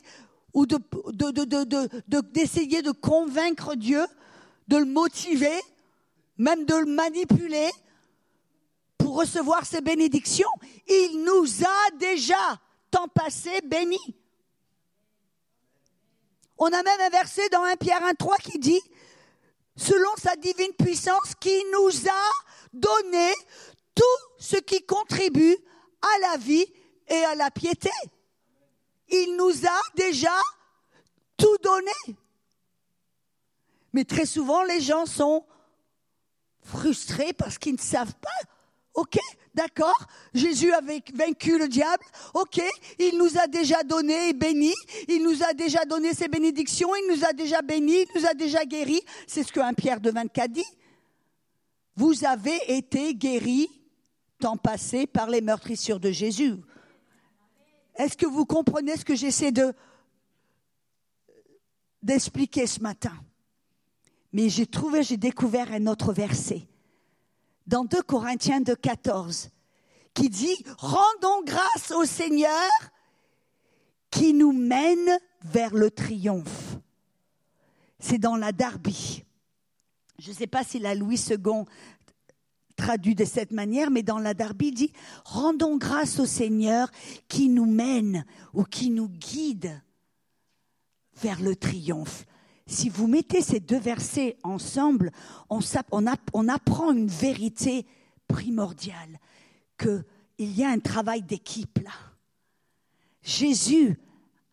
ou 0.53 0.67
d'essayer 0.67 2.83
de, 2.83 2.87
de, 2.87 2.93
convaincre 2.93 3.75
Dieu, 3.75 4.05
de 4.69 4.77
le 4.77 4.85
motiver, 4.85 5.61
même 6.39 6.65
de 6.65 6.75
le 6.75 6.87
manipuler 6.87 7.71
pour 8.97 9.17
recevoir 9.17 9.67
ses 9.67 9.81
bénédictions. 9.81 10.51
Il 10.89 11.25
nous 11.25 11.65
a 11.65 11.97
déjà, 11.99 12.61
tant 12.91 13.09
passé, 13.09 13.61
bénis. 13.65 14.20
On 16.63 16.67
a 16.67 16.83
même 16.83 17.01
un 17.01 17.09
verset 17.09 17.49
dans 17.49 17.65
1 17.65 17.77
Pierre 17.77 18.03
1.3 18.03 18.37
qui 18.43 18.59
dit, 18.59 18.81
selon 19.77 20.11
sa 20.23 20.37
divine 20.37 20.75
puissance, 20.79 21.35
qui 21.41 21.65
nous 21.73 22.07
a 22.07 22.31
donné 22.75 23.33
tout 23.95 24.05
ce 24.39 24.57
qui 24.57 24.85
contribue 24.85 25.57
à 26.03 26.19
la 26.21 26.37
vie 26.37 26.67
et 27.09 27.25
à 27.25 27.35
la 27.35 27.51
piété. 27.51 27.91
Il 29.09 29.37
nous 29.37 29.67
a 29.67 29.81
déjà 29.97 30.39
tout 31.39 31.57
donné. 31.63 32.19
Mais 33.95 34.05
très 34.05 34.27
souvent, 34.27 34.63
les 34.63 34.83
gens 34.83 35.07
sont 35.07 35.47
frustrés 36.63 37.33
parce 37.33 37.57
qu'ils 37.57 37.73
ne 37.73 37.79
savent 37.79 38.15
pas. 38.21 38.51
OK, 38.93 39.19
D'accord 39.55 40.07
Jésus 40.33 40.73
a 40.73 40.81
vaincu 40.81 41.59
le 41.59 41.67
diable. 41.67 42.05
Ok, 42.35 42.61
il 42.99 43.19
nous 43.19 43.37
a 43.37 43.49
déjà 43.49 43.83
donné 43.83 44.29
et 44.29 44.33
béni. 44.33 44.73
Il 45.09 45.25
nous 45.25 45.43
a 45.43 45.53
déjà 45.55 45.85
donné 45.85 46.15
ses 46.15 46.29
bénédictions. 46.29 46.95
Il 46.95 47.15
nous 47.15 47.25
a 47.25 47.33
déjà 47.33 47.61
béni. 47.61 47.93
Il 48.03 48.21
nous 48.21 48.27
a 48.27 48.35
déjà 48.35 48.65
guéri. 48.65 49.01
C'est 49.27 49.43
ce 49.43 49.53
que 49.53 49.61
1 49.61 49.75
Pierre 49.75 50.01
de 50.01 50.11
24 50.11 50.53
dit. 50.53 50.65
Vous 51.97 52.25
avez 52.25 52.57
été 52.69 53.15
guéris, 53.15 53.69
temps 54.39 54.57
passé, 54.57 55.07
par 55.07 55.29
les 55.29 55.41
meurtrissures 55.41 56.01
de 56.01 56.13
Jésus. 56.13 56.55
Est-ce 57.97 58.17
que 58.17 58.27
vous 58.27 58.47
comprenez 58.47 58.97
ce 58.97 59.05
que 59.05 59.15
j'essaie 59.15 59.53
de 59.53 59.75
d'expliquer 62.03 62.67
ce 62.67 62.81
matin? 62.81 63.13
Mais 64.33 64.49
j'ai 64.49 64.65
trouvé, 64.65 65.03
j'ai 65.03 65.17
découvert 65.17 65.73
un 65.73 65.89
autre 65.89 66.13
verset 66.13 66.70
dans 67.71 67.85
2 67.85 68.03
Corinthiens 68.03 68.61
2, 68.61 68.75
14, 68.75 69.51
qui 70.13 70.29
dit, 70.29 70.65
rendons 70.77 71.43
grâce 71.45 71.93
au 71.93 72.05
Seigneur 72.05 72.69
qui 74.11 74.35
nous 74.35 74.53
mène 74.53 75.19
vers 75.45 75.73
le 75.73 75.89
triomphe. 75.89 76.77
C'est 78.01 78.19
dans 78.19 78.37
la 78.37 78.51
Darby. 78.51 79.23
Je 80.19 80.31
ne 80.31 80.35
sais 80.35 80.49
pas 80.49 80.65
si 80.65 80.81
la 80.81 80.97
Louis 80.97 81.25
II 81.31 81.65
traduit 82.75 83.15
de 83.15 83.25
cette 83.25 83.53
manière, 83.53 83.93
mais 83.93 84.03
dans 84.03 84.19
la 84.19 84.35
Darby 84.35 84.73
dit, 84.73 84.93
rendons 85.25 85.77
grâce 85.77 86.19
au 86.19 86.27
Seigneur 86.27 86.91
qui 87.29 87.49
nous 87.49 87.67
mène 87.67 88.25
ou 88.53 88.65
qui 88.65 88.91
nous 88.91 89.09
guide 89.09 89.81
vers 91.23 91.41
le 91.41 91.55
triomphe 91.55 92.27
si 92.71 92.89
vous 92.89 93.09
mettez 93.09 93.43
ces 93.43 93.61
deux 93.61 93.79
versets 93.79 94.37
ensemble, 94.43 95.11
on, 95.51 96.49
apprend 96.49 96.93
une 96.93 97.09
vérité 97.09 97.85
primordiale, 98.29 99.19
qu'il 99.77 100.05
y 100.39 100.63
a 100.63 100.71
un 100.71 100.79
travail 100.79 101.23
d'équipe 101.23 101.79
là. 101.83 101.91
Jésus 103.23 103.99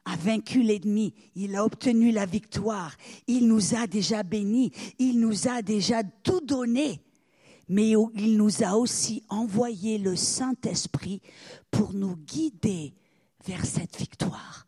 a 0.06 0.16
vaincu 0.16 0.62
l'ennemi, 0.62 1.14
il 1.36 1.56
a 1.56 1.64
obtenu 1.64 2.12
la 2.12 2.26
victoire, 2.26 2.96
il 3.28 3.48
nous 3.48 3.76
a 3.76 3.88
déjà 3.88 4.24
bénis, 4.24 4.72
il 5.00 5.20
nous 5.20 5.48
a 5.48 5.62
déjà 5.62 6.04
tout 6.04 6.42
donné, 6.42 7.02
mais 7.70 7.92
il 8.16 8.38
nous 8.38 8.64
a 8.64 8.78
aussi 8.78 9.24
envoyé 9.30 9.98
le 9.98 10.16
Saint-Esprit 10.16 11.22
pour 11.70 11.94
nous 11.94 12.16
guider 12.16 12.94
vers 13.46 13.66
cette 13.66 13.98
victoire. 13.98 14.67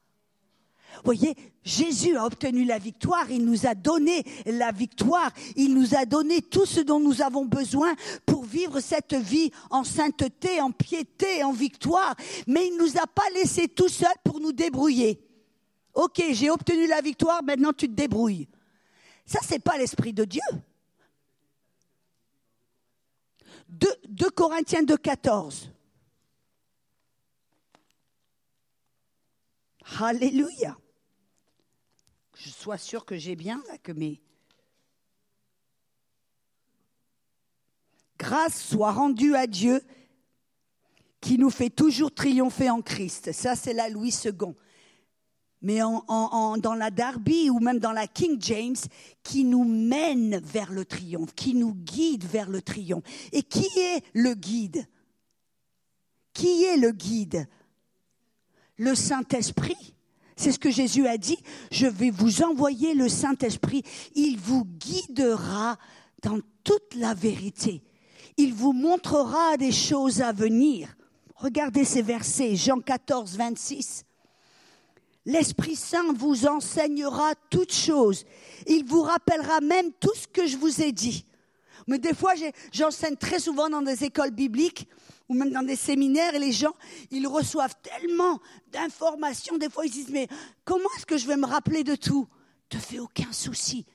Voyez, 1.04 1.36
Jésus 1.64 2.16
a 2.18 2.26
obtenu 2.26 2.66
la 2.66 2.78
victoire, 2.78 3.30
il 3.30 3.46
nous 3.46 3.66
a 3.66 3.76
donné 3.76 4.24
la 4.46 4.72
victoire, 4.72 5.32
il 5.56 5.74
nous 5.74 5.96
a 5.96 6.06
donné 6.06 6.42
tout 6.42 6.66
ce 6.66 6.82
dont 6.82 7.00
nous 7.00 7.22
avons 7.22 7.46
besoin 7.46 7.96
pour 8.26 8.44
vivre 8.44 8.80
cette 8.80 9.14
vie 9.14 9.52
en 9.70 9.84
sainteté, 9.84 10.62
en 10.62 10.72
piété, 10.72 11.44
en 11.44 11.52
victoire, 11.52 12.16
mais 12.48 12.68
il 12.68 12.78
ne 12.78 12.84
nous 12.84 12.98
a 12.98 13.08
pas 13.08 13.30
laissés 13.34 13.68
tout 13.68 13.90
seuls 13.90 14.10
pour 14.24 14.40
nous 14.40 14.52
débrouiller. 14.52 15.22
Ok, 15.94 16.22
j'ai 16.32 16.50
obtenu 16.50 16.88
la 16.88 17.02
victoire, 17.02 17.44
maintenant 17.44 17.74
tu 17.74 17.88
te 17.88 17.94
débrouilles. 17.94 18.48
Ça, 19.26 19.40
c'est 19.44 19.60
pas 19.60 19.78
l'esprit 19.78 20.14
de 20.14 20.26
Dieu. 20.26 20.42
2, 23.70 23.88
2 24.08 24.30
Corinthiens 24.32 24.84
2, 24.84 24.98
14. 24.98 25.72
Alléluia 30.00 30.78
je 32.40 32.50
sois 32.50 32.78
sûr 32.78 33.06
que 33.06 33.18
j'ai 33.18 33.36
bien 33.36 33.62
là, 33.68 33.78
que 33.78 33.92
mes 33.92 34.22
grâce 38.18 38.62
soit 38.62 38.92
rendue 38.92 39.36
à 39.36 39.48
Dieu 39.48 39.82
qui 41.22 41.38
nous 41.38 41.50
fait 41.50 41.70
toujours 41.70 42.14
triompher 42.14 42.70
en 42.70 42.82
Christ. 42.82 43.32
Ça, 43.32 43.56
c'est 43.56 43.74
la 43.74 43.90
Louis 43.90 44.14
II. 44.24 44.54
Mais 45.62 45.80
dans 45.80 46.76
la 46.78 46.92
Darby 46.92 47.50
ou 47.50 47.60
même 47.60 47.80
dans 47.80 47.92
la 47.92 48.08
King 48.08 48.38
James, 48.40 48.78
qui 49.24 49.44
nous 49.44 49.66
mène 49.66 50.40
vers 50.40 50.72
le 50.72 50.86
triomphe, 50.86 51.34
qui 51.34 51.56
nous 51.56 51.74
guide 51.74 52.24
vers 52.24 52.50
le 52.50 52.62
triomphe. 52.62 53.04
Et 53.34 53.44
qui 53.44 53.68
est 53.78 54.04
le 54.14 54.34
guide? 54.34 54.86
Qui 56.34 56.64
est 56.64 56.78
le 56.78 56.92
guide? 56.92 57.48
Le 58.78 58.96
Saint-Esprit. 58.96 59.96
C'est 60.40 60.54
ce 60.54 60.60
que 60.60 60.72
Jésus 60.72 61.06
a 61.06 61.18
dit. 61.18 61.38
Je 61.70 61.86
vais 61.86 62.12
vous 62.12 62.44
envoyer 62.44 62.94
le 62.94 63.10
Saint-Esprit. 63.10 63.84
Il 64.16 64.40
vous 64.40 64.64
guidera 64.64 65.78
dans 66.24 66.40
toute 66.64 66.96
la 66.96 67.14
vérité. 67.14 67.84
Il 68.38 68.54
vous 68.54 68.72
montrera 68.72 69.58
des 69.58 69.74
choses 69.74 70.22
à 70.22 70.32
venir. 70.32 70.96
Regardez 71.36 71.84
ces 71.84 72.02
versets, 72.02 72.56
Jean 72.56 72.80
14, 72.80 73.36
26. 73.36 74.06
L'Esprit 75.26 75.76
Saint 75.76 76.14
vous 76.14 76.48
enseignera 76.48 77.34
toutes 77.50 77.74
choses. 77.74 78.24
Il 78.66 78.86
vous 78.86 79.02
rappellera 79.02 79.60
même 79.60 79.92
tout 80.00 80.16
ce 80.16 80.26
que 80.26 80.48
je 80.48 80.56
vous 80.56 80.82
ai 80.82 80.94
dit. 80.94 81.26
Mais 81.90 81.98
des 81.98 82.14
fois, 82.14 82.34
j'enseigne 82.72 83.16
très 83.16 83.40
souvent 83.40 83.68
dans 83.68 83.82
des 83.82 84.04
écoles 84.04 84.30
bibliques 84.30 84.88
ou 85.28 85.34
même 85.34 85.52
dans 85.52 85.64
des 85.64 85.76
séminaires, 85.76 86.36
et 86.36 86.40
les 86.40 86.52
gens, 86.52 86.74
ils 87.10 87.28
reçoivent 87.28 87.76
tellement 87.82 88.40
d'informations, 88.72 89.58
des 89.58 89.70
fois 89.70 89.86
ils 89.86 89.92
disent, 89.92 90.10
mais 90.10 90.28
comment 90.66 90.90
est-ce 90.96 91.06
que 91.06 91.18
je 91.18 91.28
vais 91.28 91.36
me 91.36 91.46
rappeler 91.46 91.84
de 91.84 91.96
tout? 91.96 92.28
Te 92.68 92.78
fais 92.78 93.00
aucun 93.00 93.32
souci. 93.32 93.86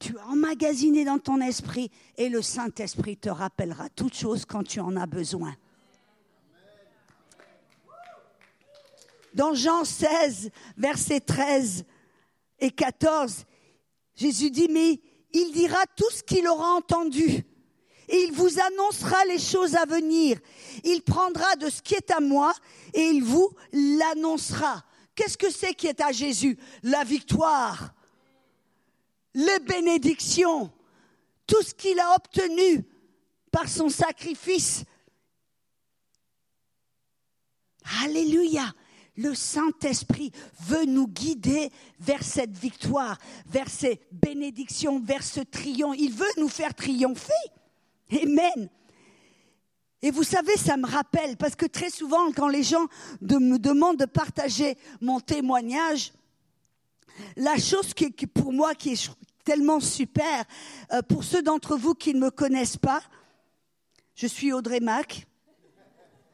Tu 0.00 0.16
as 0.18 0.26
emmagasiné 0.26 1.04
dans 1.04 1.18
ton 1.18 1.40
esprit, 1.40 1.90
et 2.16 2.28
le 2.28 2.42
Saint-Esprit 2.42 3.16
te 3.16 3.28
rappellera 3.28 3.88
toutes 3.90 4.14
choses 4.14 4.44
quand 4.44 4.64
tu 4.64 4.80
en 4.80 4.96
as 4.96 5.06
besoin. 5.06 5.54
Dans 9.34 9.54
Jean 9.54 9.84
16, 9.84 10.50
versets 10.76 11.20
13 11.20 11.84
et 12.60 12.70
14, 12.70 13.44
Jésus 14.16 14.50
dit, 14.50 14.68
mais 14.68 15.00
il 15.34 15.52
dira 15.52 15.84
tout 15.96 16.10
ce 16.10 16.22
qu'il 16.22 16.46
aura 16.48 16.74
entendu 16.74 17.44
et 18.08 18.16
il 18.22 18.32
vous 18.32 18.60
annoncera 18.60 19.24
les 19.26 19.38
choses 19.38 19.74
à 19.74 19.84
venir. 19.84 20.38
Il 20.84 21.02
prendra 21.02 21.56
de 21.56 21.68
ce 21.68 21.82
qui 21.82 21.94
est 21.94 22.10
à 22.10 22.20
moi 22.20 22.54
et 22.92 23.02
il 23.02 23.22
vous 23.22 23.50
l'annoncera. 23.72 24.84
Qu'est-ce 25.14 25.36
que 25.36 25.50
c'est 25.50 25.74
qui 25.74 25.86
est 25.86 26.00
à 26.00 26.12
Jésus? 26.12 26.58
La 26.82 27.04
victoire, 27.04 27.94
les 29.34 29.58
bénédictions, 29.60 30.72
tout 31.46 31.62
ce 31.62 31.74
qu'il 31.74 31.98
a 31.98 32.14
obtenu 32.14 32.84
par 33.50 33.68
son 33.68 33.88
sacrifice. 33.88 34.84
Alléluia. 38.02 38.72
Le 39.16 39.34
Saint-Esprit 39.34 40.32
veut 40.60 40.84
nous 40.86 41.06
guider 41.06 41.70
vers 42.00 42.22
cette 42.22 42.56
victoire, 42.56 43.18
vers 43.46 43.68
ces 43.68 44.00
bénédictions, 44.10 44.98
vers 45.00 45.22
ce 45.22 45.40
triomphe. 45.40 45.96
Il 45.98 46.12
veut 46.12 46.26
nous 46.38 46.48
faire 46.48 46.74
triompher. 46.74 47.32
Amen. 48.10 48.68
Et 50.02 50.10
vous 50.10 50.24
savez, 50.24 50.56
ça 50.56 50.76
me 50.76 50.86
rappelle, 50.86 51.36
parce 51.36 51.56
que 51.56 51.64
très 51.64 51.90
souvent, 51.90 52.30
quand 52.32 52.48
les 52.48 52.62
gens 52.62 52.86
me 53.22 53.56
demandent 53.56 53.98
de 53.98 54.04
partager 54.04 54.76
mon 55.00 55.18
témoignage, 55.20 56.12
la 57.36 57.56
chose 57.56 57.94
qui, 57.94 58.10
pour 58.10 58.52
moi 58.52 58.74
qui 58.74 58.92
est 58.92 59.10
tellement 59.44 59.80
super, 59.80 60.44
euh, 60.92 61.02
pour 61.02 61.24
ceux 61.24 61.42
d'entre 61.42 61.76
vous 61.76 61.94
qui 61.94 62.14
ne 62.14 62.20
me 62.20 62.30
connaissent 62.30 62.76
pas, 62.76 63.02
je 64.14 64.26
suis 64.26 64.52
Audrey 64.52 64.80
Mac, 64.80 65.26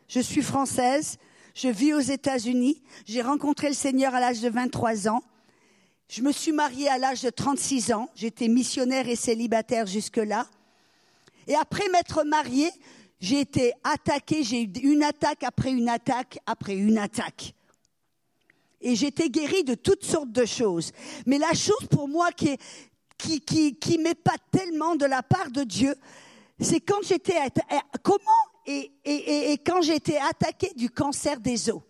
je 0.09 0.21
suis 0.21 0.43
française, 0.43 1.19
je 1.55 1.69
vis 1.69 1.95
aux 1.95 2.01
États-Unis, 2.01 2.83
j'ai 3.07 3.23
rencontré 3.23 3.69
le 3.69 3.75
Seigneur 3.75 4.15
à 4.15 4.21
l'âge 4.21 4.41
de 4.41 4.49
23 4.49 5.09
ans, 5.09 5.23
je 6.09 6.23
me 6.23 6.33
suis 6.33 6.53
mariée 6.53 6.89
à 6.89 6.99
l'âge 6.99 7.23
de 7.23 7.31
36 7.31 7.93
ans, 7.93 8.09
j'étais 8.17 8.49
missionnaire 8.49 9.09
et 9.09 9.17
célibataire 9.17 9.87
jusque-là. 9.87 10.47
Et 11.47 11.55
après 11.55 11.89
m'être 11.91 12.25
mariée, 12.25 12.71
j'ai 13.21 13.41
été 13.41 13.73
attaquée, 13.85 14.43
j'ai 14.43 14.63
eu 14.63 14.93
une 14.93 15.05
attaque 15.05 15.45
après 15.45 15.71
une 15.71 15.89
attaque 15.89 16.39
après 16.47 16.75
une 16.75 16.99
attaque. 16.99 17.55
Et 18.81 18.97
j'étais 18.97 19.29
guérie 19.29 19.63
de 19.63 19.75
toutes 19.75 20.05
sortes 20.05 20.33
de 20.33 20.47
choses. 20.47 20.91
Mais 21.27 21.39
la 21.39 21.53
chose 21.53 21.87
pour 21.91 22.09
moi 22.09 22.31
qui, 22.33 22.57
qui, 23.19 23.99
m'épate 23.99 24.43
tellement 24.51 24.97
de 24.97 25.05
la 25.05 25.23
part 25.23 25.51
de 25.51 25.63
Dieu, 25.63 25.95
c'est 26.59 26.81
quand 26.81 27.03
j'étais 27.03 27.37
comment 28.03 28.21
et, 28.67 29.59
quand 29.65 29.83
j'ai 29.83 29.97
été 29.97 30.19
attaquée 30.19 30.73
du 30.77 30.91
cancer 30.91 31.41
des 31.41 31.71
os. 31.71 31.83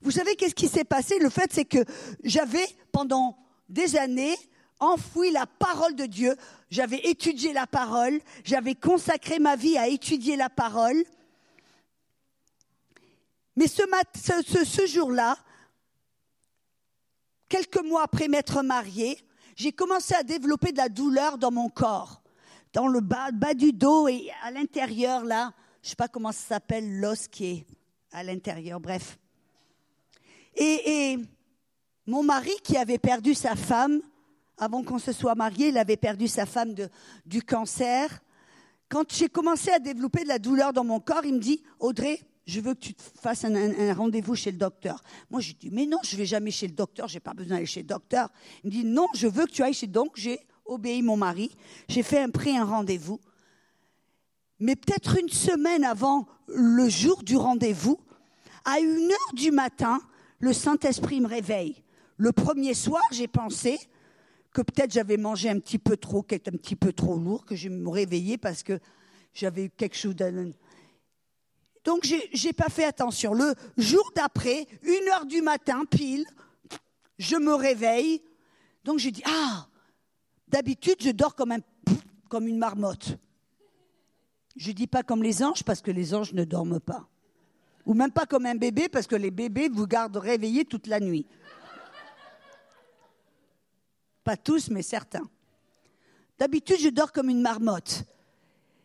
Vous 0.00 0.10
savez 0.10 0.36
qu'est-ce 0.36 0.54
qui 0.54 0.68
s'est 0.68 0.84
passé? 0.84 1.18
Le 1.18 1.30
fait 1.30 1.52
c'est 1.52 1.64
que 1.64 1.84
j'avais 2.22 2.66
pendant 2.92 3.36
des 3.68 3.96
années 3.96 4.36
enfoui 4.80 5.30
la 5.30 5.46
parole 5.46 5.94
de 5.94 6.06
Dieu, 6.06 6.36
j'avais 6.70 6.98
étudié 6.98 7.52
la 7.52 7.66
parole, 7.66 8.20
j'avais 8.44 8.74
consacré 8.74 9.38
ma 9.38 9.56
vie 9.56 9.78
à 9.78 9.88
étudier 9.88 10.36
la 10.36 10.50
parole. 10.50 11.02
Mais 13.56 13.68
ce 13.68 14.86
jour-là, 14.86 15.38
quelques 17.48 17.82
mois 17.84 18.02
après 18.02 18.28
m'être 18.28 18.62
mariée, 18.62 19.24
j'ai 19.56 19.72
commencé 19.72 20.14
à 20.14 20.24
développer 20.24 20.72
de 20.72 20.78
la 20.78 20.88
douleur 20.88 21.38
dans 21.38 21.52
mon 21.52 21.68
corps, 21.68 22.20
dans 22.74 22.88
le 22.88 23.00
bas, 23.00 23.30
du 23.54 23.72
dos 23.72 24.08
et 24.08 24.30
à 24.42 24.50
l'intérieur, 24.50 25.24
là, 25.24 25.52
je 25.80 25.86
ne 25.86 25.90
sais 25.90 25.96
pas 25.96 26.08
comment 26.08 26.32
ça 26.32 26.56
s'appelle, 26.56 26.98
l'os 26.98 27.28
qui 27.28 27.46
est 27.46 27.66
à 28.12 28.22
l'intérieur, 28.24 28.80
bref. 28.80 29.16
Et, 30.56 31.16
mon 32.06 32.22
mari, 32.22 32.50
qui 32.62 32.76
avait 32.76 32.98
perdu 32.98 33.32
sa 33.32 33.56
femme, 33.56 34.02
avant 34.58 34.82
qu'on 34.82 34.98
se 34.98 35.12
soit 35.12 35.34
marié, 35.34 35.68
il 35.68 35.78
avait 35.78 35.96
perdu 35.96 36.28
sa 36.28 36.44
femme 36.46 36.74
du 37.24 37.42
cancer. 37.42 38.22
Quand 38.88 39.10
j'ai 39.10 39.28
commencé 39.28 39.70
à 39.70 39.78
développer 39.78 40.22
de 40.24 40.28
la 40.28 40.38
douleur 40.38 40.72
dans 40.72 40.84
mon 40.84 41.00
corps, 41.00 41.24
il 41.24 41.34
me 41.34 41.38
dit, 41.38 41.62
Audrey, 41.80 42.20
je 42.46 42.60
veux 42.60 42.74
que 42.74 42.80
tu 42.80 42.94
fasses 43.20 43.44
un, 43.44 43.94
rendez-vous 43.94 44.34
chez 44.34 44.52
le 44.52 44.58
docteur. 44.58 45.02
Moi, 45.30 45.40
je 45.40 45.52
dis, 45.52 45.70
mais 45.70 45.86
non, 45.86 45.98
je 46.04 46.16
vais 46.16 46.26
jamais 46.26 46.50
chez 46.50 46.66
le 46.66 46.74
docteur, 46.74 47.08
j'ai 47.08 47.20
pas 47.20 47.32
besoin 47.32 47.54
d'aller 47.54 47.66
chez 47.66 47.80
le 47.80 47.86
docteur. 47.86 48.28
Il 48.62 48.66
me 48.66 48.70
dit, 48.70 48.84
non, 48.84 49.06
je 49.14 49.26
veux 49.26 49.46
que 49.46 49.52
tu 49.52 49.62
ailles 49.62 49.72
chez. 49.74 49.86
Donc, 49.86 50.12
j'ai 50.14 50.40
obéi 50.64 51.02
mon 51.02 51.16
mari, 51.16 51.50
j'ai 51.88 52.02
fait 52.02 52.20
un 52.20 52.30
pris 52.30 52.56
un 52.56 52.64
rendez-vous. 52.64 53.20
Mais 54.60 54.76
peut-être 54.76 55.18
une 55.18 55.28
semaine 55.28 55.84
avant 55.84 56.26
le 56.46 56.88
jour 56.88 57.22
du 57.22 57.36
rendez-vous, 57.36 58.00
à 58.64 58.80
une 58.80 59.10
heure 59.10 59.34
du 59.34 59.50
matin, 59.50 60.00
le 60.38 60.52
Saint-Esprit 60.52 61.20
me 61.20 61.26
réveille. 61.26 61.82
Le 62.16 62.32
premier 62.32 62.74
soir, 62.74 63.02
j'ai 63.10 63.28
pensé, 63.28 63.78
que 64.54 64.62
peut-être 64.62 64.92
j'avais 64.92 65.16
mangé 65.16 65.50
un 65.50 65.58
petit 65.58 65.78
peu 65.78 65.96
trop, 65.96 66.22
qui 66.22 66.36
était 66.36 66.54
un 66.54 66.56
petit 66.56 66.76
peu 66.76 66.92
trop 66.92 67.18
lourd, 67.18 67.44
que 67.44 67.56
je 67.56 67.68
me 67.68 67.88
réveillais 67.90 68.38
parce 68.38 68.62
que 68.62 68.78
j'avais 69.34 69.68
quelque 69.68 69.96
chose 69.96 70.14
d'un... 70.14 70.52
Donc 71.84 72.08
j'ai 72.32 72.52
pas 72.52 72.70
fait 72.70 72.84
attention. 72.84 73.34
Le 73.34 73.52
jour 73.76 74.10
d'après, 74.14 74.66
une 74.82 75.08
heure 75.08 75.26
du 75.26 75.42
matin, 75.42 75.84
pile, 75.84 76.24
je 77.18 77.36
me 77.36 77.52
réveille. 77.52 78.22
Donc 78.84 79.00
j'ai 79.00 79.10
dit 79.10 79.24
ah, 79.26 79.66
d'habitude 80.54 80.98
je 81.00 81.10
dors 81.10 81.34
comme 81.34 81.50
un 81.50 81.58
comme 82.28 82.46
une 82.46 82.58
marmotte. 82.58 83.18
Je 84.56 84.70
dis 84.70 84.86
pas 84.86 85.02
comme 85.02 85.20
les 85.20 85.42
anges 85.42 85.64
parce 85.64 85.82
que 85.82 85.90
les 85.90 86.14
anges 86.14 86.32
ne 86.32 86.44
dorment 86.44 86.78
pas, 86.78 87.08
ou 87.84 87.92
même 87.92 88.12
pas 88.12 88.24
comme 88.24 88.46
un 88.46 88.54
bébé 88.54 88.88
parce 88.88 89.08
que 89.08 89.16
les 89.16 89.32
bébés 89.32 89.68
vous 89.68 89.88
gardent 89.88 90.16
réveillés 90.16 90.64
toute 90.64 90.86
la 90.86 91.00
nuit. 91.00 91.26
Pas 94.22 94.36
tous, 94.36 94.70
mais 94.70 94.82
certains. 94.82 95.28
D'habitude, 96.38 96.78
je 96.80 96.88
dors 96.88 97.12
comme 97.12 97.28
une 97.28 97.42
marmotte. 97.42 98.04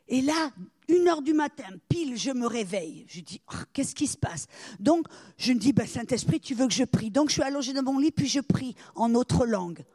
Et 0.07 0.21
là, 0.21 0.51
une 0.87 1.07
heure 1.07 1.21
du 1.21 1.33
matin, 1.33 1.69
pile, 1.87 2.17
je 2.17 2.31
me 2.31 2.47
réveille. 2.47 3.05
Je 3.07 3.21
dis, 3.21 3.41
oh, 3.53 3.57
qu'est-ce 3.71 3.93
qui 3.95 4.07
se 4.07 4.17
passe? 4.17 4.47
Donc, 4.79 5.07
je 5.37 5.53
me 5.53 5.59
dis, 5.59 5.71
ben, 5.71 5.87
Saint-Esprit, 5.87 6.39
tu 6.39 6.55
veux 6.55 6.67
que 6.67 6.73
je 6.73 6.83
prie? 6.83 7.11
Donc, 7.11 7.29
je 7.29 7.33
suis 7.33 7.43
allongée 7.43 7.73
dans 7.73 7.83
mon 7.83 7.99
lit, 7.99 8.11
puis 8.11 8.27
je 8.27 8.39
prie 8.39 8.75
en 8.95 9.13
autre 9.13 9.45
langue. 9.45 9.85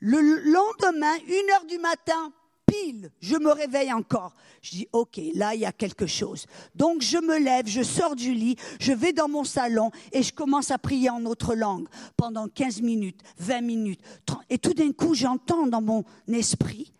Le 0.00 0.20
lendemain, 0.20 1.14
une 1.26 1.50
heure 1.50 1.66
du 1.66 1.78
matin, 1.78 2.32
pile, 2.66 3.10
je 3.20 3.36
me 3.36 3.52
réveille 3.52 3.92
encore. 3.92 4.34
Je 4.62 4.70
dis, 4.70 4.88
OK, 4.92 5.20
là, 5.34 5.54
il 5.54 5.60
y 5.60 5.66
a 5.66 5.72
quelque 5.72 6.06
chose. 6.06 6.46
Donc, 6.74 7.02
je 7.02 7.18
me 7.18 7.38
lève, 7.38 7.66
je 7.66 7.82
sors 7.82 8.16
du 8.16 8.32
lit, 8.32 8.56
je 8.78 8.92
vais 8.92 9.12
dans 9.12 9.28
mon 9.28 9.44
salon 9.44 9.90
et 10.12 10.22
je 10.22 10.32
commence 10.32 10.70
à 10.70 10.78
prier 10.78 11.10
en 11.10 11.24
autre 11.26 11.54
langue 11.54 11.86
pendant 12.16 12.48
15 12.48 12.80
minutes, 12.82 13.20
20 13.38 13.60
minutes. 13.60 14.00
30. 14.26 14.42
Et 14.48 14.58
tout 14.58 14.74
d'un 14.74 14.92
coup, 14.92 15.14
j'entends 15.14 15.66
dans 15.66 15.82
mon 15.82 16.04
esprit, 16.28 16.92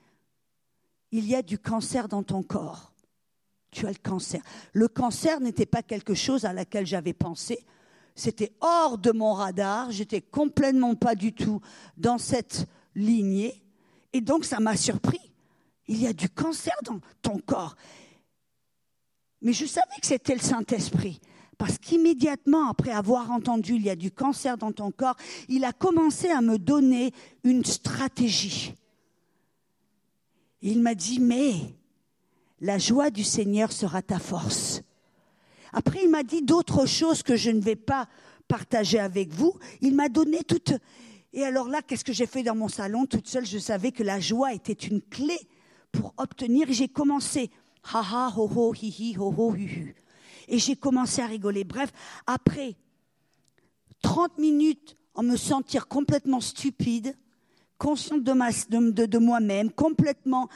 il 1.12 1.26
y 1.26 1.34
a 1.34 1.42
du 1.42 1.58
cancer 1.58 2.08
dans 2.08 2.22
ton 2.22 2.42
corps. 2.42 2.92
Tu 3.70 3.86
as 3.86 3.90
le 3.90 3.98
cancer. 4.02 4.42
Le 4.72 4.88
cancer 4.88 5.40
n'était 5.40 5.66
pas 5.66 5.82
quelque 5.82 6.14
chose 6.14 6.44
à 6.44 6.52
laquelle 6.52 6.86
j'avais 6.86 7.12
pensé. 7.12 7.64
C'était 8.16 8.52
hors 8.60 8.98
de 8.98 9.12
mon 9.12 9.32
radar. 9.32 9.90
J'étais 9.92 10.20
complètement 10.20 10.94
pas 10.94 11.14
du 11.14 11.32
tout 11.32 11.60
dans 11.96 12.18
cette 12.18 12.66
lignée. 13.00 13.62
Et 14.12 14.20
donc, 14.20 14.44
ça 14.44 14.60
m'a 14.60 14.76
surpris. 14.76 15.20
Il 15.88 16.00
y 16.00 16.06
a 16.06 16.12
du 16.12 16.28
cancer 16.28 16.74
dans 16.84 17.00
ton 17.22 17.38
corps. 17.38 17.74
Mais 19.42 19.52
je 19.52 19.66
savais 19.66 20.00
que 20.00 20.06
c'était 20.06 20.34
le 20.34 20.40
Saint-Esprit. 20.40 21.20
Parce 21.58 21.76
qu'immédiatement 21.76 22.70
après 22.70 22.90
avoir 22.90 23.30
entendu 23.30 23.74
il 23.74 23.82
y 23.82 23.90
a 23.90 23.96
du 23.96 24.10
cancer 24.10 24.56
dans 24.56 24.72
ton 24.72 24.90
corps, 24.90 25.16
il 25.48 25.64
a 25.64 25.72
commencé 25.72 26.30
à 26.30 26.40
me 26.40 26.58
donner 26.58 27.12
une 27.44 27.64
stratégie. 27.64 28.74
Il 30.62 30.80
m'a 30.80 30.94
dit, 30.94 31.20
mais 31.20 31.52
la 32.60 32.78
joie 32.78 33.10
du 33.10 33.24
Seigneur 33.24 33.72
sera 33.72 34.00
ta 34.00 34.18
force. 34.18 34.82
Après, 35.72 36.00
il 36.02 36.10
m'a 36.10 36.22
dit 36.22 36.42
d'autres 36.42 36.86
choses 36.86 37.22
que 37.22 37.36
je 37.36 37.50
ne 37.50 37.60
vais 37.60 37.76
pas 37.76 38.08
partager 38.48 38.98
avec 38.98 39.30
vous. 39.30 39.54
Il 39.80 39.94
m'a 39.94 40.08
donné 40.08 40.42
toute... 40.44 40.72
Et 41.32 41.44
alors 41.44 41.68
là, 41.68 41.82
qu'est-ce 41.82 42.04
que 42.04 42.12
j'ai 42.12 42.26
fait 42.26 42.42
dans 42.42 42.56
mon 42.56 42.68
salon 42.68 43.06
Toute 43.06 43.28
seule, 43.28 43.46
je 43.46 43.58
savais 43.58 43.92
que 43.92 44.02
la 44.02 44.18
joie 44.18 44.52
était 44.52 44.72
une 44.72 45.00
clé 45.00 45.38
pour 45.92 46.14
obtenir. 46.16 46.66
J'ai 46.70 46.88
commencé, 46.88 47.50
ha 47.92 48.00
ha, 48.00 48.32
ho 48.36 48.50
ho, 48.52 48.74
hi 48.74 48.88
hi, 48.88 49.16
ho 49.16 49.32
ho, 49.36 49.54
hu 49.54 49.64
hu. 49.64 49.96
Et 50.48 50.58
j'ai 50.58 50.74
commencé 50.74 51.22
à 51.22 51.26
rigoler. 51.26 51.62
Bref, 51.62 51.92
après 52.26 52.76
30 54.02 54.38
minutes 54.38 54.96
en 55.14 55.22
me 55.22 55.36
sentir 55.36 55.86
complètement 55.86 56.40
stupide, 56.40 57.16
consciente 57.78 58.22
de, 58.22 59.18
moi-même, 59.18 59.70
complètement. 59.70 60.48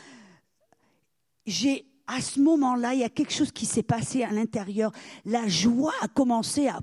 J'ai, 1.47 1.87
à 2.07 2.21
ce 2.21 2.41
moment-là, 2.41 2.95
il 2.95 3.01
y 3.01 3.05
a 3.05 3.09
quelque 3.09 3.33
chose 3.33 3.53
qui 3.53 3.67
s'est 3.67 3.83
passé 3.83 4.23
à 4.25 4.31
l'intérieur. 4.31 4.93
La 5.25 5.47
joie 5.47 5.95
a 6.01 6.09
commencé 6.09 6.69
à, 6.69 6.81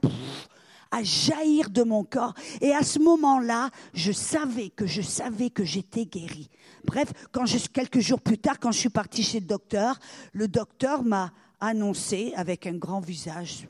à 0.92 1.04
jaillir 1.04 1.70
de 1.70 1.84
mon 1.84 2.04
corps. 2.04 2.34
Et 2.60 2.74
à 2.74 2.84
ce 2.84 3.00
moment-là, 3.00 3.70
je 3.94 4.12
savais 4.12 4.70
que 4.70 4.86
je 4.86 5.02
savais 5.02 5.50
que 5.50 5.64
j'étais 5.64 6.06
guérie. 6.06 6.50
Bref, 6.84 7.12
quand 7.32 7.46
quelques 7.74 8.00
jours 8.00 8.22
plus 8.22 8.38
tard, 8.38 8.60
quand 8.60 8.72
je 8.72 8.80
suis 8.80 8.90
partie 8.90 9.24
chez 9.24 9.40
le 9.40 9.46
docteur, 9.46 9.98
le 10.34 10.48
docteur 10.48 11.04
m'a 11.04 11.32
annoncé 11.60 12.34
avec 12.36 12.68
un 12.68 12.76
grand 12.76 13.00
visage, 13.00 13.68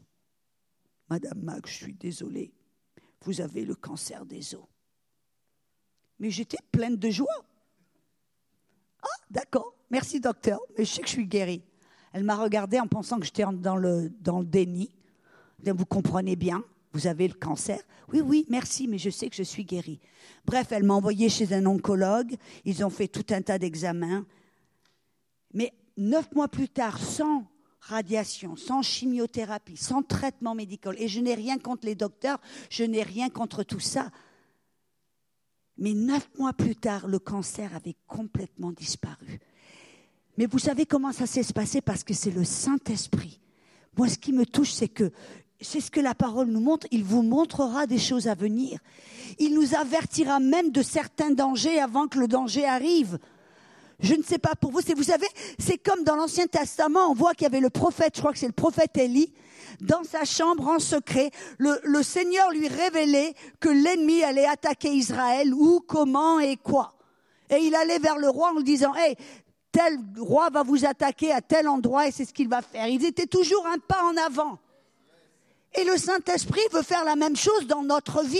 Madame 1.10 1.41
Mac, 1.41 1.67
je 1.67 1.73
suis 1.73 1.93
désolée, 1.93 2.53
vous 3.25 3.41
avez 3.41 3.65
le 3.65 3.75
cancer 3.75 4.25
des 4.25 4.55
os. 4.55 4.65
Mais 6.19 6.29
j'étais 6.29 6.57
pleine 6.71 6.95
de 6.95 7.10
joie. 7.10 7.45
Ah, 9.03 9.07
d'accord, 9.29 9.75
merci 9.89 10.19
docteur, 10.19 10.60
mais 10.77 10.86
je 10.86 10.93
sais 10.93 11.01
que 11.01 11.07
je 11.07 11.13
suis 11.13 11.27
guérie. 11.27 11.63
Elle 12.13 12.23
m'a 12.23 12.36
regardée 12.36 12.79
en 12.79 12.88
pensant 12.88 13.19
que 13.19 13.25
j'étais 13.25 13.43
dans 13.43 13.75
le, 13.75 14.10
dans 14.21 14.39
le 14.39 14.45
déni. 14.45 14.89
Vous 15.63 15.86
comprenez 15.86 16.36
bien, 16.36 16.63
vous 16.93 17.08
avez 17.08 17.27
le 17.27 17.34
cancer? 17.34 17.80
Oui, 18.12 18.21
oui, 18.21 18.45
merci, 18.49 18.88
mais 18.88 18.97
je 18.97 19.10
sais 19.10 19.30
que 19.30 19.36
je 19.36 19.43
suis 19.43 19.63
guérie. 19.63 19.99
Bref, 20.45 20.67
elle 20.71 20.84
m'a 20.84 20.93
envoyée 20.93 21.30
chez 21.30 21.54
un 21.54 21.65
oncologue. 21.65 22.36
Ils 22.65 22.84
ont 22.84 22.89
fait 22.89 23.08
tout 23.08 23.25
un 23.34 23.41
tas 23.41 23.58
d'examens. 23.58 24.25
Mais 25.54 25.73
neuf 25.97 26.32
mois 26.34 26.47
plus 26.47 26.69
tard, 26.69 26.99
sans 26.99 27.45
radiation, 27.80 28.56
sans 28.56 28.82
chimiothérapie, 28.82 29.77
sans 29.77 30.04
traitement 30.04 30.54
médical, 30.54 30.95
et 30.99 31.08
je 31.08 31.19
n'ai 31.19 31.34
rien 31.34 31.58
contre 31.58 31.86
les 31.86 31.95
docteurs, 31.95 32.39
je 32.69 32.84
n'ai 32.84 33.04
rien 33.04 33.30
contre 33.30 33.63
tout 33.63 33.80
ça. 33.80 34.12
Mais 35.77 35.93
neuf 35.93 36.30
mois 36.38 36.54
plus 36.54 36.75
tard, 36.75 37.08
le 37.08 37.17
cancer 37.17 37.75
avait 37.75 37.95
complètement 38.08 38.71
disparu. 38.71 39.39
Mais 40.38 40.45
vous 40.45 40.60
savez 40.60 40.86
comment 40.86 41.12
ça 41.12 41.25
s'est 41.25 41.43
passé? 41.54 41.82
Parce 41.82 42.04
que 42.04 42.13
c'est 42.13 42.32
le 42.32 42.43
Saint-Esprit. 42.43 43.39
Moi, 43.97 44.08
ce 44.08 44.17
qui 44.17 44.32
me 44.32 44.45
touche, 44.45 44.71
c'est 44.71 44.88
que 44.88 45.12
c'est 45.62 45.82
ce 45.82 45.91
que 45.91 46.00
la 46.00 46.15
parole 46.15 46.47
nous 46.47 46.60
montre. 46.60 46.88
Il 46.91 47.04
vous 47.04 47.21
montrera 47.21 47.88
des 47.88 48.00
choses 48.00 48.28
à 48.28 48.36
venir. 48.36 48.80
Il 49.39 49.54
nous 49.54 49.76
avertira 49.76 50.39
même 50.39 50.71
de 50.71 50.82
certains 50.82 51.32
dangers 51.32 51.80
avant 51.80 52.08
que 52.08 52.19
le 52.19 52.28
danger 52.28 52.65
arrive. 52.65 53.19
Je 54.00 54.15
ne 54.15 54.24
sais 54.24 54.39
pas 54.39 54.56
pour 54.56 54.71
vous, 54.71 54.82
c'est 54.82 54.95
vous 54.95 55.04
savez, 55.04 55.28
c'est 55.60 55.78
comme 55.78 56.04
dans 56.04 56.15
l'Ancien 56.15 56.47
Testament, 56.47 57.12
on 57.12 57.13
voit 57.13 57.34
qu'il 57.34 57.43
y 57.43 57.45
avait 57.45 57.60
le 57.60 57.69
prophète, 57.69 58.13
je 58.15 58.19
crois 58.19 58.34
que 58.34 58.39
c'est 58.39 58.47
le 58.47 58.52
prophète 58.52 58.97
Élie, 58.97 59.32
dans 59.80 60.04
sa 60.04 60.26
chambre 60.26 60.67
en 60.67 60.80
secret, 60.80 61.30
le, 61.60 62.04
Seigneur 62.04 62.50
lui 62.52 62.67
révélait 62.67 63.36
que 63.60 63.69
l'ennemi 63.69 64.24
allait 64.24 64.47
attaquer 64.47 64.89
Israël, 64.89 65.54
où, 65.54 65.82
comment 65.82 66.39
et 66.39 66.58
quoi. 66.58 66.93
Et 67.50 67.58
il 67.58 67.76
allait 67.76 68.00
vers 68.00 68.17
le 68.17 68.30
roi 68.30 68.50
en 68.50 68.58
lui 68.58 68.63
disant, 68.63 68.93
hey, 68.95 69.15
tel 69.71 70.00
roi 70.17 70.50
va 70.50 70.63
vous 70.63 70.86
attaquer 70.86 71.32
à 71.32 71.41
tel 71.41 71.67
endroit 71.67 72.08
et 72.08 72.12
c'est 72.12 72.26
ce 72.26 72.34
qu'il 72.34 72.50
va 72.50 72.62
faire. 72.62 72.88
Ils 72.88 73.06
étaient 73.06 73.28
toujours 73.28 73.65
un 73.67 73.78
pas 73.78 74.04
en 74.04 74.17
avant. 74.17 74.60
Et 75.77 75.84
le 75.84 75.97
Saint-Esprit 75.97 76.62
veut 76.71 76.84
faire 76.84 77.05
la 77.05 77.15
même 77.15 77.36
chose 77.36 77.67
dans 77.67 77.84
notre 77.84 78.23
vie. 78.23 78.39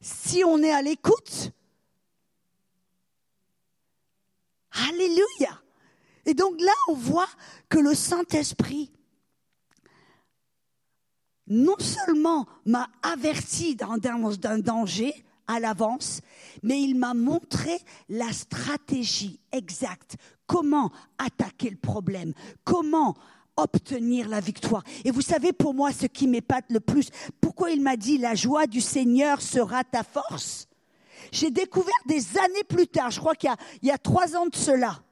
Si 0.00 0.44
on 0.44 0.62
est 0.62 0.70
à 0.70 0.82
l'écoute, 0.82 1.52
Alléluia. 4.86 5.60
Et 6.24 6.34
donc 6.34 6.60
là, 6.60 6.72
on 6.88 6.94
voit 6.94 7.28
que 7.68 7.78
le 7.78 7.94
Saint-Esprit 7.94 8.92
non 11.46 11.78
seulement 11.78 12.46
m'a 12.66 12.88
averti 13.02 13.74
d'un 13.74 13.96
danger 14.58 15.24
à 15.46 15.60
l'avance, 15.60 16.20
mais 16.62 16.82
il 16.82 16.94
m'a 16.94 17.14
montré 17.14 17.78
la 18.10 18.30
stratégie 18.32 19.40
exacte, 19.50 20.16
comment 20.46 20.92
attaquer 21.16 21.70
le 21.70 21.78
problème, 21.78 22.34
comment 22.64 23.16
obtenir 23.58 24.28
la 24.28 24.40
victoire. 24.40 24.82
Et 25.04 25.10
vous 25.10 25.22
savez 25.22 25.52
pour 25.52 25.74
moi 25.74 25.92
ce 25.92 26.06
qui 26.06 26.26
m'épate 26.26 26.66
le 26.70 26.80
plus, 26.80 27.08
pourquoi 27.40 27.70
il 27.70 27.82
m'a 27.82 27.96
dit 27.96 28.18
la 28.18 28.34
joie 28.34 28.66
du 28.66 28.80
Seigneur 28.80 29.42
sera 29.42 29.84
ta 29.84 30.02
force? 30.02 30.68
J'ai 31.32 31.50
découvert 31.50 31.92
des 32.06 32.38
années 32.38 32.64
plus 32.68 32.86
tard, 32.86 33.10
je 33.10 33.20
crois 33.20 33.34
qu'il 33.34 33.50
y, 33.82 33.90
a 33.90 33.98
trois 33.98 34.36
ans 34.36 34.46
de 34.46 34.56
cela, 34.56 35.02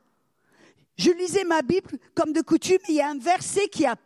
je 0.97 1.11
lisais 1.11 1.45
ma 1.45 1.63
Bible 1.63 1.99
comme 2.15 2.33
de 2.33 2.41
coutume, 2.41 2.79
il 2.89 2.95
y 2.95 3.01
a 3.01 3.11
un 3.11 3.19
verset 3.19 3.69
qui 3.69 3.85
a 3.85 3.97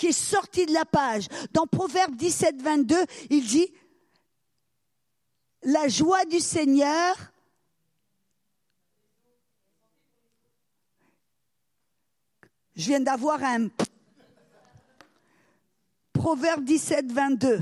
qui 0.00 0.06
est 0.06 0.12
sorti 0.12 0.64
de 0.64 0.72
la 0.72 0.86
page. 0.86 1.26
Dans 1.52 1.66
Proverbe 1.66 2.16
17, 2.16 2.62
22, 2.62 2.96
il 3.28 3.44
dit, 3.44 3.70
la 5.62 5.88
joie 5.88 6.24
du 6.24 6.40
Seigneur 6.40 7.14
Je 12.80 12.86
viens 12.86 13.00
d'avoir 13.00 13.44
un 13.44 13.68
Proverbe 16.14 16.64
17, 16.64 17.12
22. 17.12 17.60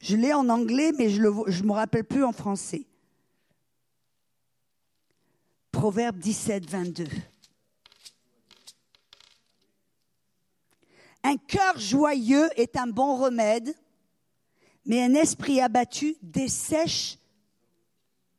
Je 0.00 0.16
l'ai 0.16 0.34
en 0.34 0.50
anglais, 0.50 0.92
mais 0.98 1.08
je 1.08 1.22
ne 1.22 1.66
me 1.66 1.72
rappelle 1.72 2.04
plus 2.04 2.24
en 2.24 2.32
français. 2.32 2.84
Proverbe 5.72 6.18
17, 6.18 6.68
22. 6.68 7.06
Un 11.22 11.38
cœur 11.38 11.78
joyeux 11.78 12.50
est 12.56 12.76
un 12.76 12.86
bon 12.86 13.16
remède, 13.16 13.74
mais 14.84 15.02
un 15.02 15.14
esprit 15.14 15.62
abattu 15.62 16.16
dessèche 16.20 17.16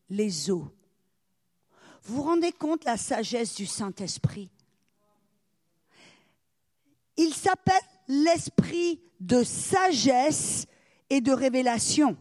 les 0.08 0.52
eaux. 0.52 0.72
Vous 2.04 2.16
vous 2.16 2.24
rendez 2.24 2.52
compte 2.52 2.84
la 2.84 2.98
sagesse 2.98 3.56
du 3.56 3.66
Saint-Esprit? 3.66 4.50
Il 7.18 7.34
s'appelle 7.34 7.76
l'esprit 8.08 9.00
de 9.20 9.44
sagesse 9.44 10.66
et 11.10 11.22
de 11.22 11.32
révélation. 11.32 12.18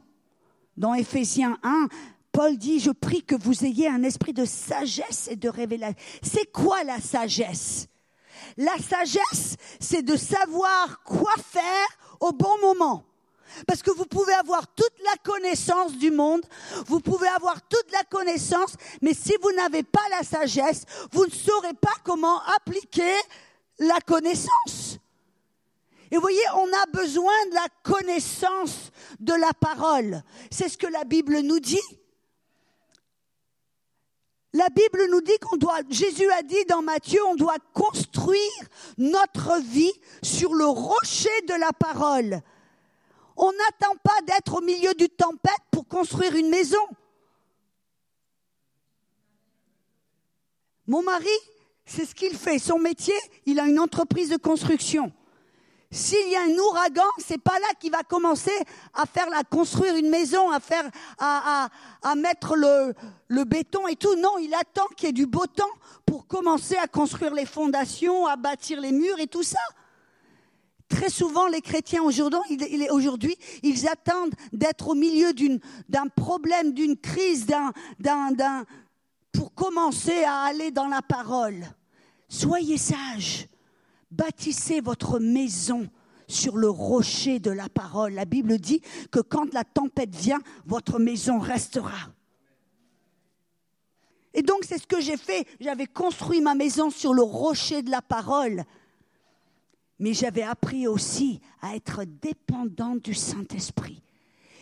Dans 0.76 0.95
Éphésiens 0.95 1.59
1, 1.62 1.89
Paul 2.33 2.57
dit, 2.59 2.78
je 2.78 2.91
prie 2.91 3.22
que 3.22 3.35
vous 3.35 3.64
ayez 3.64 3.89
un 3.89 4.03
esprit 4.03 4.33
de 4.33 4.45
sagesse 4.45 5.28
et 5.28 5.37
de 5.37 5.49
révélation. 5.49 5.97
C'est 6.22 6.51
quoi 6.53 6.85
la 6.85 7.01
sagesse? 7.01 7.89
La 8.57 8.76
sagesse, 8.78 9.57
c'est 9.81 10.03
de 10.03 10.16
savoir 10.16 11.03
quoi 11.05 11.35
faire 11.39 11.89
au 12.20 12.33
bon 12.33 12.59
moment. 12.61 13.05
Parce 13.67 13.83
que 13.83 13.91
vous 13.91 14.07
pouvez 14.07 14.33
avoir 14.35 14.67
toute 14.75 14.95
la 15.05 15.17
connaissance 15.23 15.93
du 15.97 16.11
monde, 16.11 16.43
vous 16.87 17.01
pouvez 17.01 17.29
avoir 17.29 17.61
toute 17.69 17.91
la 17.93 18.05
connaissance, 18.05 18.75
mais 19.03 19.15
si 19.15 19.35
vous 19.43 19.53
n'avez 19.53 19.83
pas 19.83 20.01
la 20.11 20.23
sagesse, 20.23 20.85
vous 21.13 21.27
ne 21.27 21.31
saurez 21.31 21.75
pas 21.75 21.95
comment 22.05 22.41
appliquer 22.57 23.15
la 23.79 24.01
connaissance. 24.01 24.99
Et 26.11 26.17
vous 26.17 26.23
voyez, 26.23 26.43
on 26.55 26.67
a 26.67 26.87
besoin 26.93 27.47
de 27.51 27.55
la 27.55 27.67
connaissance 27.83 28.91
de 29.21 29.33
la 29.33 29.53
parole. 29.53 30.23
C'est 30.51 30.69
ce 30.69 30.77
que 30.77 30.89
la 30.89 31.05
Bible 31.05 31.41
nous 31.41 31.61
dit. 31.61 31.79
La 34.53 34.69
Bible 34.69 35.07
nous 35.11 35.21
dit 35.21 35.39
qu'on 35.41 35.57
doit, 35.57 35.79
Jésus 35.89 36.29
a 36.33 36.43
dit 36.43 36.65
dans 36.69 36.83
Matthieu, 36.83 37.21
on 37.29 37.37
doit 37.37 37.59
construire 37.73 38.41
notre 38.99 39.61
vie 39.61 39.93
sur 40.23 40.55
le 40.55 40.67
rocher 40.67 41.29
de 41.47 41.55
la 41.55 41.73
parole. 41.73 42.41
On 43.43 43.53
n'attend 43.53 43.97
pas 44.05 44.20
d'être 44.26 44.59
au 44.59 44.61
milieu 44.61 44.93
d'une 44.93 45.09
tempête 45.09 45.62
pour 45.70 45.88
construire 45.88 46.36
une 46.36 46.51
maison. 46.51 46.86
Mon 50.86 51.03
mari, 51.03 51.26
c'est 51.86 52.05
ce 52.05 52.14
qu'il 52.14 52.36
fait. 52.36 52.59
Son 52.59 52.78
métier, 52.78 53.14
il 53.47 53.59
a 53.59 53.66
une 53.66 53.80
entreprise 53.80 54.28
de 54.28 54.36
construction. 54.36 55.11
S'il 55.91 56.28
y 56.28 56.36
a 56.36 56.43
un 56.43 56.55
ouragan, 56.59 57.09
c'est 57.16 57.41
pas 57.41 57.59
là 57.59 57.68
qu'il 57.80 57.91
va 57.93 58.03
commencer 58.03 58.53
à 58.93 59.07
faire 59.07 59.30
la 59.30 59.43
construire 59.43 59.97
une 59.97 60.11
maison, 60.11 60.51
à 60.51 60.61
faire 60.61 60.84
à, 61.18 61.70
mettre 62.16 62.57
le 62.57 63.45
béton 63.45 63.88
et 63.88 63.97
tout. 63.97 64.16
Non, 64.16 64.36
il 64.38 64.53
attend 64.53 64.86
qu'il 64.99 65.07
y 65.07 65.11
ait 65.11 65.14
du 65.14 65.26
beau 65.26 65.47
temps 65.47 65.64
pour 66.05 66.26
commencer 66.26 66.76
à 66.76 66.88
construire 66.88 67.32
les 67.32 67.47
fondations, 67.47 68.26
à 68.26 68.36
bâtir 68.36 68.82
les 68.82 68.93
murs 68.93 69.18
et 69.18 69.28
tout 69.28 69.43
ça. 69.43 69.59
Très 70.91 71.09
souvent, 71.09 71.47
les 71.47 71.61
chrétiens 71.61 72.03
aujourd'hui, 72.03 73.36
ils 73.62 73.88
attendent 73.88 74.34
d'être 74.53 74.88
au 74.88 74.95
milieu 74.95 75.32
d'un 75.88 76.09
problème, 76.09 76.72
d'une 76.74 76.97
crise, 76.97 77.47
d'un, 77.47 78.64
pour 79.32 79.55
commencer 79.55 80.24
à 80.24 80.43
aller 80.43 80.72
dans 80.72 80.88
la 80.88 81.01
parole. 81.01 81.64
Soyez 82.28 82.76
sages. 82.76 83.47
Bâtissez 84.11 84.80
votre 84.80 85.20
maison 85.20 85.88
sur 86.26 86.57
le 86.57 86.68
rocher 86.68 87.38
de 87.38 87.53
la 87.53 87.68
parole. 87.68 88.14
La 88.14 88.24
Bible 88.24 88.59
dit 88.59 88.82
que 89.12 89.20
quand 89.20 89.55
la 89.55 89.62
tempête 89.62 90.14
vient, 90.14 90.41
votre 90.66 90.99
maison 90.99 91.38
restera. 91.38 92.11
Et 94.34 94.43
donc 94.43 94.64
c'est 94.64 94.78
ce 94.78 94.88
que 94.88 95.01
j'ai 95.01 95.16
fait. 95.16 95.47
J'avais 95.61 95.86
construit 95.86 96.41
ma 96.41 96.57
maison 96.57 96.91
sur 96.91 97.14
le 97.14 97.22
rocher 97.22 97.82
de 97.82 97.91
la 97.93 98.03
parole. 98.03 98.64
Mais 100.01 100.15
j'avais 100.15 100.43
appris 100.43 100.89
aussi 100.89 101.41
à 101.63 101.77
être 101.77 102.05
dépendant 102.05 102.97
du 102.97 103.15
Saint-Esprit. 103.15 104.03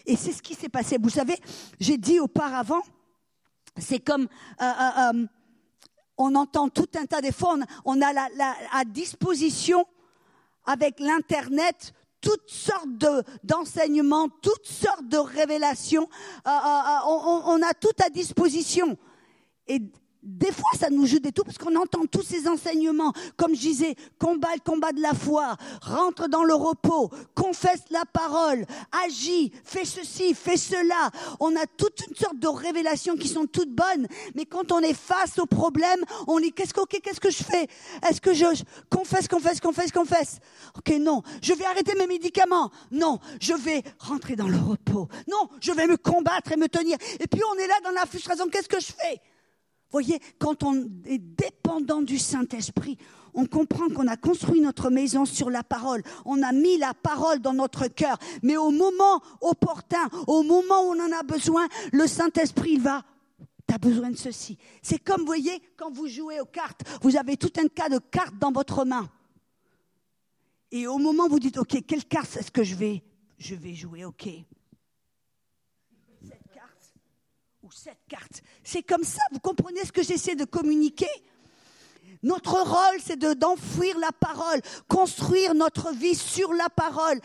Et 0.05 0.17
c'est 0.17 0.33
ce 0.33 0.43
qui 0.43 0.55
s'est 0.55 0.69
passé. 0.69 0.99
Vous 1.01 1.11
savez, 1.11 1.37
j'ai 1.79 1.97
dit 1.97 2.19
auparavant, 2.19 2.83
c'est 3.77 4.01
comme 4.01 4.27
euh, 4.61 4.65
euh, 4.65 5.13
euh, 5.13 5.27
on 6.17 6.35
entend 6.35 6.69
tout 6.69 6.89
un 6.97 7.07
tas 7.07 7.21
des 7.21 7.31
fois, 7.31 7.57
on, 7.85 8.03
a 8.03 8.29
à 8.73 8.85
disposition 8.85 9.87
avec 10.67 10.99
l'Internet 10.99 11.93
toutes 12.21 12.51
sortes 12.51 12.89
d'enseignements, 13.45 14.29
toutes 14.29 14.67
sortes 14.67 15.07
de 15.07 15.19
révélations. 15.19 16.09
On, 16.45 17.43
on, 17.47 17.63
a 17.63 17.73
tout 17.75 17.95
à 18.05 18.11
disposition. 18.11 18.99
Et 19.69 19.81
des 20.23 20.51
fois, 20.51 20.71
ça 20.79 20.91
nous 20.91 21.07
joue 21.07 21.21
des 21.21 21.31
tours 21.31 21.45
parce 21.45 21.59
qu'on 21.59 21.77
entend 21.77 22.05
tous 22.11 22.23
ces 22.23 22.49
enseignements. 22.49 23.13
Comme 23.37 23.55
je 23.55 23.61
disais, 23.61 23.95
combat 24.19 24.49
le 24.55 24.61
combat 24.61 24.93
de 24.93 25.01
la 25.01 25.15
foi, 25.15 25.57
rentre 25.81 26.29
dans 26.29 26.43
le 26.43 26.55
repos, 26.55 27.11
confesse 27.35 27.83
la 27.91 28.05
parole, 28.05 28.65
agis, 29.07 29.53
fais 29.65 29.85
ceci, 29.85 30.35
fais 30.35 30.57
cela. 30.57 31.11
On 31.39 31.55
a 31.57 31.67
toute 31.67 32.05
une 32.09 32.17
sorte 32.17 32.39
de 32.39 32.49
révélations 32.49 33.17
qui 33.17 33.29
sont 33.29 33.47
toutes 33.47 33.73
bonnes. 33.73 34.09
Mais 34.35 34.45
quand 34.45 34.73
on 34.73 34.81
est 34.81 34.95
face 34.95 35.39
au 35.39 35.47
problème, 35.47 36.05
on 36.27 36.41
dit, 36.41 36.53
qu'est-ce 36.53 36.75
que, 36.75 36.85
qu'est-ce 36.85 37.21
que 37.21 37.31
je 37.31 37.45
fais? 37.45 37.69
Est-ce 38.09 38.21
que 38.21 38.35
je, 38.35 38.45
confesse, 38.91 39.29
confesse, 39.29 39.61
confesse, 39.61 39.93
confesse? 39.93 40.41
Ok, 40.77 40.91
non. 40.99 41.23
Je 41.43 41.53
vais 41.55 41.65
arrêter 41.65 41.95
mes 41.97 42.07
médicaments? 42.09 42.71
Non. 42.91 43.21
Je 43.41 43.55
vais 43.55 43.83
rentrer 43.99 44.35
dans 44.35 44.49
le 44.49 44.59
repos. 44.59 45.09
Non. 45.29 45.49
Je 45.61 45.73
vais 45.73 45.87
me 45.87 45.97
combattre 45.97 46.53
et 46.53 46.57
me 46.57 46.69
tenir. 46.69 46.99
Et 47.21 47.27
puis 47.29 47.43
on 47.53 47.59
est 47.59 47.69
là 47.69 47.75
dans 47.85 47.93
la 47.93 48.05
frustration. 48.05 48.49
Qu'est-ce 48.49 48.69
que 48.69 48.81
je 48.81 48.87
fais? 48.87 49.21
Voyez, 49.91 50.21
quand 50.39 50.63
on 50.63 50.75
est 51.07 51.19
dépendant 51.19 52.03
du 52.03 52.19
Saint-Esprit, 52.19 52.99
on 53.35 53.47
comprend 53.47 53.89
qu'on 53.89 54.07
a 54.07 54.17
construit 54.17 54.61
notre 54.61 54.91
maison 54.91 55.25
sur 55.25 55.51
la 55.51 55.63
parole. 55.63 56.03
On 56.25 56.43
a 56.43 56.53
mis 56.53 56.77
la 56.79 56.95
parole 56.95 57.41
dans 57.41 57.55
notre 57.55 57.87
cœur. 57.87 58.19
Mais 58.43 58.57
au 58.57 58.71
moment 58.71 59.23
opportun, 59.41 60.09
au 60.27 60.43
moment 60.43 60.83
où 60.83 60.95
on 60.95 61.01
en 61.01 61.19
a 61.19 61.23
besoin, 61.23 61.69
le 61.93 62.07
Saint-Esprit 62.07 62.79
va. 62.79 63.05
Tu 63.67 63.75
as 63.75 63.79
besoin 63.79 64.11
de 64.11 64.17
ceci. 64.17 64.57
C'est 64.83 64.99
comme, 64.99 65.21
vous 65.21 65.27
voyez, 65.27 65.63
quand 65.77 65.91
vous 65.91 66.09
jouez 66.09 66.41
aux 66.41 66.47
cartes, 66.47 66.83
vous 67.03 67.17
avez 67.17 67.37
tout 67.37 67.53
un 67.59 67.69
tas 67.69 67.89
de 67.89 67.99
cartes 67.99 68.39
dans 68.39 68.51
votre 68.51 68.85
main. 68.85 69.09
Et 70.71 70.87
au 70.87 70.99
moment 70.99 71.27
où 71.27 71.31
vous 71.31 71.41
dites, 71.41 71.59
OK, 71.59 71.77
quelle 71.87 72.05
carte 72.05 72.37
est-ce 72.37 72.51
que 72.51 72.65
je 72.65 72.75
vais, 72.75 73.03
je 73.39 73.55
vais 73.55 73.75
jouer? 73.75 74.05
OK 74.05 74.29
cette 77.73 78.01
carte. 78.09 78.43
C'est 78.63 78.83
comme 78.83 79.05
ça, 79.05 79.23
vous 79.33 79.41
comprenez 79.41 79.85
ce 79.85 79.93
que 79.93 80.03
j'essaie 80.03 80.37
de 80.37 80.45
communiquer? 80.45 81.07
Notre 82.23 82.61
rôle, 82.61 83.01
c'est 83.05 83.19
d'enfouir 83.19 83.97
la 83.99 84.11
parole, 84.11 84.61
construire 84.89 85.55
notre 85.55 85.93
vie 85.93 86.17
sur 86.17 86.53
la 86.53 86.69
parole, 86.69 87.21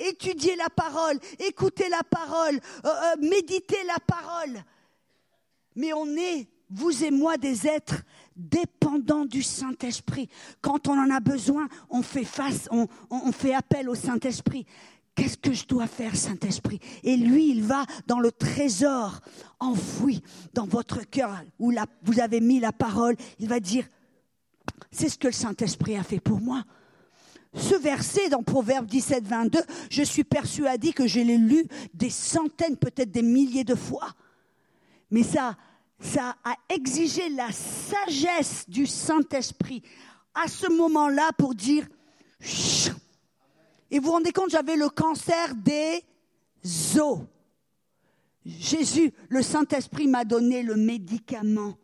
étudier 0.00 0.56
la 0.56 0.68
parole, 0.68 1.18
écouter 1.38 1.88
la 1.88 2.02
parole, 2.02 2.58
euh, 2.84 2.88
euh, 2.88 3.16
méditer 3.20 3.78
la 3.86 3.98
parole. 4.04 4.64
Mais 5.76 5.92
on 5.92 6.06
est, 6.16 6.48
vous 6.70 7.04
et 7.04 7.12
moi, 7.12 7.36
des 7.36 7.68
êtres 7.68 8.02
dépendants 8.34 9.24
du 9.24 9.42
Saint-Esprit. 9.42 10.28
Quand 10.60 10.88
on 10.88 10.98
en 10.98 11.10
a 11.10 11.20
besoin, 11.20 11.68
on 11.88 12.02
fait 12.02 12.24
face, 12.24 12.68
on 12.70 13.32
fait 13.32 13.54
appel 13.54 13.88
au 13.88 13.94
Saint-Esprit. 13.94 14.66
Qu'est-ce 15.18 15.36
que 15.36 15.52
je 15.52 15.66
dois 15.66 15.88
faire, 15.88 16.14
Saint-Esprit? 16.14 16.78
Et 17.02 17.16
lui, 17.16 17.50
il 17.50 17.64
va 17.64 17.84
dans 18.06 18.20
le 18.20 18.30
trésor 18.30 19.18
enfoui 19.58 20.22
dans 20.54 20.64
votre 20.64 21.02
cœur 21.10 21.42
où 21.58 21.72
vous 22.04 22.20
avez 22.20 22.40
mis 22.40 22.60
la 22.60 22.70
parole. 22.70 23.16
Il 23.40 23.48
va 23.48 23.58
dire, 23.58 23.84
c'est 24.92 25.08
ce 25.08 25.18
que 25.18 25.26
le 25.26 25.32
Saint-Esprit 25.32 25.96
a 25.96 26.04
fait 26.04 26.20
pour 26.20 26.40
moi. 26.40 26.62
Ce 27.52 27.74
verset 27.74 28.28
dans 28.28 28.44
Proverbe 28.44 28.86
17, 28.86 29.26
22, 29.26 29.58
je 29.90 30.04
suis 30.04 30.22
persuadé 30.22 30.92
que 30.92 31.08
je 31.08 31.18
l'ai 31.18 31.36
lu 31.36 31.66
des 31.94 32.10
centaines, 32.10 32.76
peut-être 32.76 33.10
des 33.10 33.22
milliers 33.22 33.64
de 33.64 33.74
fois. 33.74 34.12
Mais 35.10 35.24
ça, 35.24 35.56
ça 35.98 36.36
a 36.44 36.54
exigé 36.72 37.28
la 37.30 37.50
sagesse 37.50 38.66
du 38.68 38.86
Saint-Esprit 38.86 39.82
à 40.32 40.46
ce 40.46 40.72
moment-là 40.72 41.30
pour 41.36 41.56
dire, 41.56 41.88
et 43.90 43.98
vous 43.98 44.06
vous 44.06 44.12
rendez 44.12 44.32
compte, 44.32 44.50
j'avais 44.50 44.76
le 44.76 44.88
cancer 44.88 45.54
des 45.54 46.04
os. 46.98 47.20
Jésus, 48.44 49.12
le 49.28 49.42
Saint-Esprit 49.42 50.08
m'a 50.08 50.24
donné 50.24 50.62
le 50.62 50.76
médicament 50.76 51.76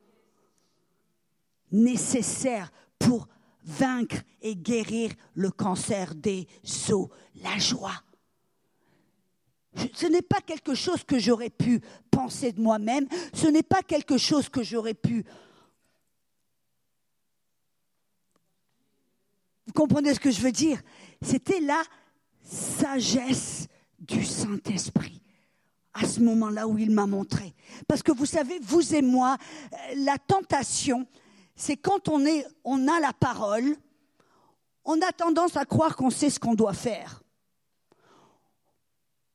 nécessaire 1.70 2.72
pour 2.98 3.28
vaincre 3.64 4.16
et 4.40 4.54
guérir 4.54 5.10
le 5.34 5.50
cancer 5.50 6.14
des 6.14 6.46
os, 6.90 7.08
la 7.42 7.58
joie. 7.58 8.02
Ce 9.94 10.06
n'est 10.06 10.22
pas 10.22 10.40
quelque 10.40 10.74
chose 10.74 11.02
que 11.04 11.18
j'aurais 11.18 11.50
pu 11.50 11.80
penser 12.10 12.52
de 12.52 12.60
moi-même, 12.60 13.08
ce 13.32 13.48
n'est 13.48 13.62
pas 13.62 13.82
quelque 13.82 14.18
chose 14.18 14.48
que 14.48 14.62
j'aurais 14.62 14.94
pu... 14.94 15.24
Vous 19.66 19.72
comprenez 19.72 20.14
ce 20.14 20.20
que 20.20 20.30
je 20.30 20.40
veux 20.40 20.52
dire? 20.52 20.80
C'était 21.24 21.60
la 21.60 21.82
sagesse 22.42 23.66
du 23.98 24.24
Saint-Esprit 24.24 25.22
à 25.94 26.06
ce 26.06 26.20
moment-là 26.20 26.68
où 26.68 26.76
il 26.76 26.90
m'a 26.90 27.06
montré. 27.06 27.54
Parce 27.88 28.02
que 28.02 28.12
vous 28.12 28.26
savez, 28.26 28.58
vous 28.60 28.94
et 28.94 29.02
moi, 29.02 29.36
euh, 29.72 29.76
la 29.96 30.18
tentation, 30.18 31.06
c'est 31.54 31.76
quand 31.76 32.08
on, 32.08 32.24
a 32.26 33.00
la 33.00 33.12
parole, 33.12 33.76
on 34.84 35.00
a 35.00 35.12
tendance 35.12 35.56
à 35.56 35.64
croire 35.64 35.96
qu'on 35.96 36.10
sait 36.10 36.30
ce 36.30 36.40
qu'on 36.40 36.54
doit 36.54 36.74
faire. 36.74 37.22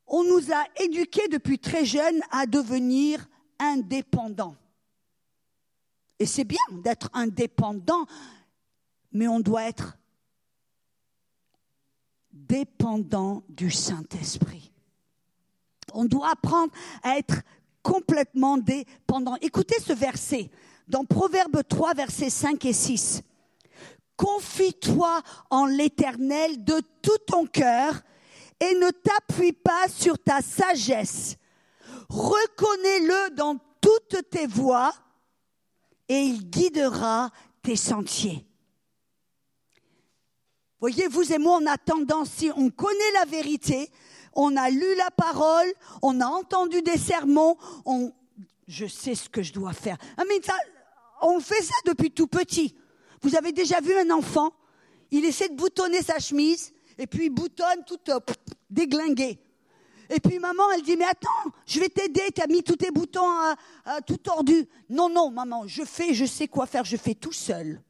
On 0.05 0.23
nous 0.23 0.51
a 0.51 0.65
éduqués 0.83 1.27
depuis 1.29 1.59
très 1.59 1.85
jeunes 1.85 2.19
à 2.31 2.45
devenir 2.45 3.27
indépendants. 3.57 4.55
Et 6.19 6.25
c'est 6.25 6.43
bien 6.43 6.59
d'être 6.83 7.09
indépendant, 7.13 8.05
mais 9.13 9.27
on 9.27 9.39
doit 9.39 9.63
être 9.63 9.98
dépendant 12.31 13.43
du 13.49 13.71
Saint-Esprit. 13.71 14.71
On 15.93 16.05
doit 16.05 16.31
apprendre 16.31 16.71
à 17.03 17.17
être 17.17 17.41
complètement 17.81 18.57
dépendant. 18.57 19.35
Écoutez 19.41 19.79
ce 19.79 19.93
verset 19.93 20.49
dans 20.87 21.05
Proverbe 21.05 21.61
3, 21.67 21.93
versets 21.93 22.29
5 22.29 22.65
et 22.65 22.73
6. 22.73 23.21
Confie-toi 24.17 25.21
en 25.49 25.65
l'Éternel 25.65 26.63
de 26.63 26.81
tout 27.01 27.17
ton 27.25 27.45
cœur 27.45 28.01
et 28.59 28.73
ne 28.75 28.89
t'appuie 28.89 29.53
pas 29.53 29.87
sur 29.87 30.19
ta 30.19 30.41
sagesse. 30.41 31.37
Reconnais-le 32.09 33.35
dans 33.35 33.57
toutes 33.79 34.29
tes 34.29 34.47
voies 34.47 34.93
et 36.09 36.19
il 36.19 36.49
guidera 36.49 37.29
tes 37.61 37.75
sentiers. 37.75 38.48
Voyez, 40.79 41.07
vous 41.07 41.33
et 41.33 41.37
moi, 41.37 41.59
on 41.61 41.65
a 41.65 41.77
tendance, 41.77 42.29
si 42.29 42.51
on 42.55 42.69
connaît 42.69 43.11
la 43.15 43.25
vérité, 43.25 43.91
on 44.33 44.55
a 44.55 44.69
lu 44.69 44.95
la 44.95 45.11
parole, 45.11 45.67
on 46.01 46.21
a 46.21 46.25
entendu 46.25 46.81
des 46.81 46.97
sermons, 46.97 47.57
on, 47.85 48.13
je 48.67 48.85
sais 48.85 49.15
ce 49.15 49.27
que 49.27 49.43
je 49.43 49.51
dois 49.51 49.73
faire. 49.73 49.97
Ah, 50.17 50.23
mais 50.27 50.41
ça, 50.41 50.53
on 51.21 51.39
fait 51.41 51.61
ça 51.61 51.73
depuis 51.85 52.11
tout 52.11 52.27
petit. 52.27 52.75
Vous 53.21 53.35
avez 53.35 53.51
déjà 53.51 53.81
vu 53.81 53.93
un 53.97 54.09
enfant 54.11 54.51
Il 55.11 55.25
essaie 55.25 55.49
de 55.49 55.55
boutonner 55.55 56.01
sa 56.01 56.19
chemise 56.19 56.71
et 56.97 57.07
puis 57.07 57.25
il 57.25 57.29
boutonne 57.29 57.83
tout 57.85 57.99
euh, 58.09 58.19
déglingué. 58.69 59.39
Et 60.09 60.19
puis 60.19 60.39
maman, 60.39 60.71
elle 60.71 60.81
dit, 60.81 60.95
mais 60.95 61.05
attends, 61.05 61.51
je 61.67 61.79
vais 61.79 61.89
t'aider, 61.89 62.31
tu 62.33 62.41
as 62.41 62.47
mis 62.47 62.63
tous 62.63 62.77
tes 62.77 62.89
boutons 62.89 63.29
euh, 63.29 63.53
euh, 63.87 63.99
tout 64.07 64.17
tordus. 64.17 64.67
Non, 64.89 65.09
non, 65.09 65.29
maman, 65.29 65.67
je 65.67 65.83
fais, 65.83 66.13
je 66.13 66.25
sais 66.25 66.47
quoi 66.47 66.65
faire, 66.65 66.85
je 66.85 66.97
fais 66.97 67.13
tout 67.13 67.31
seul. 67.31 67.81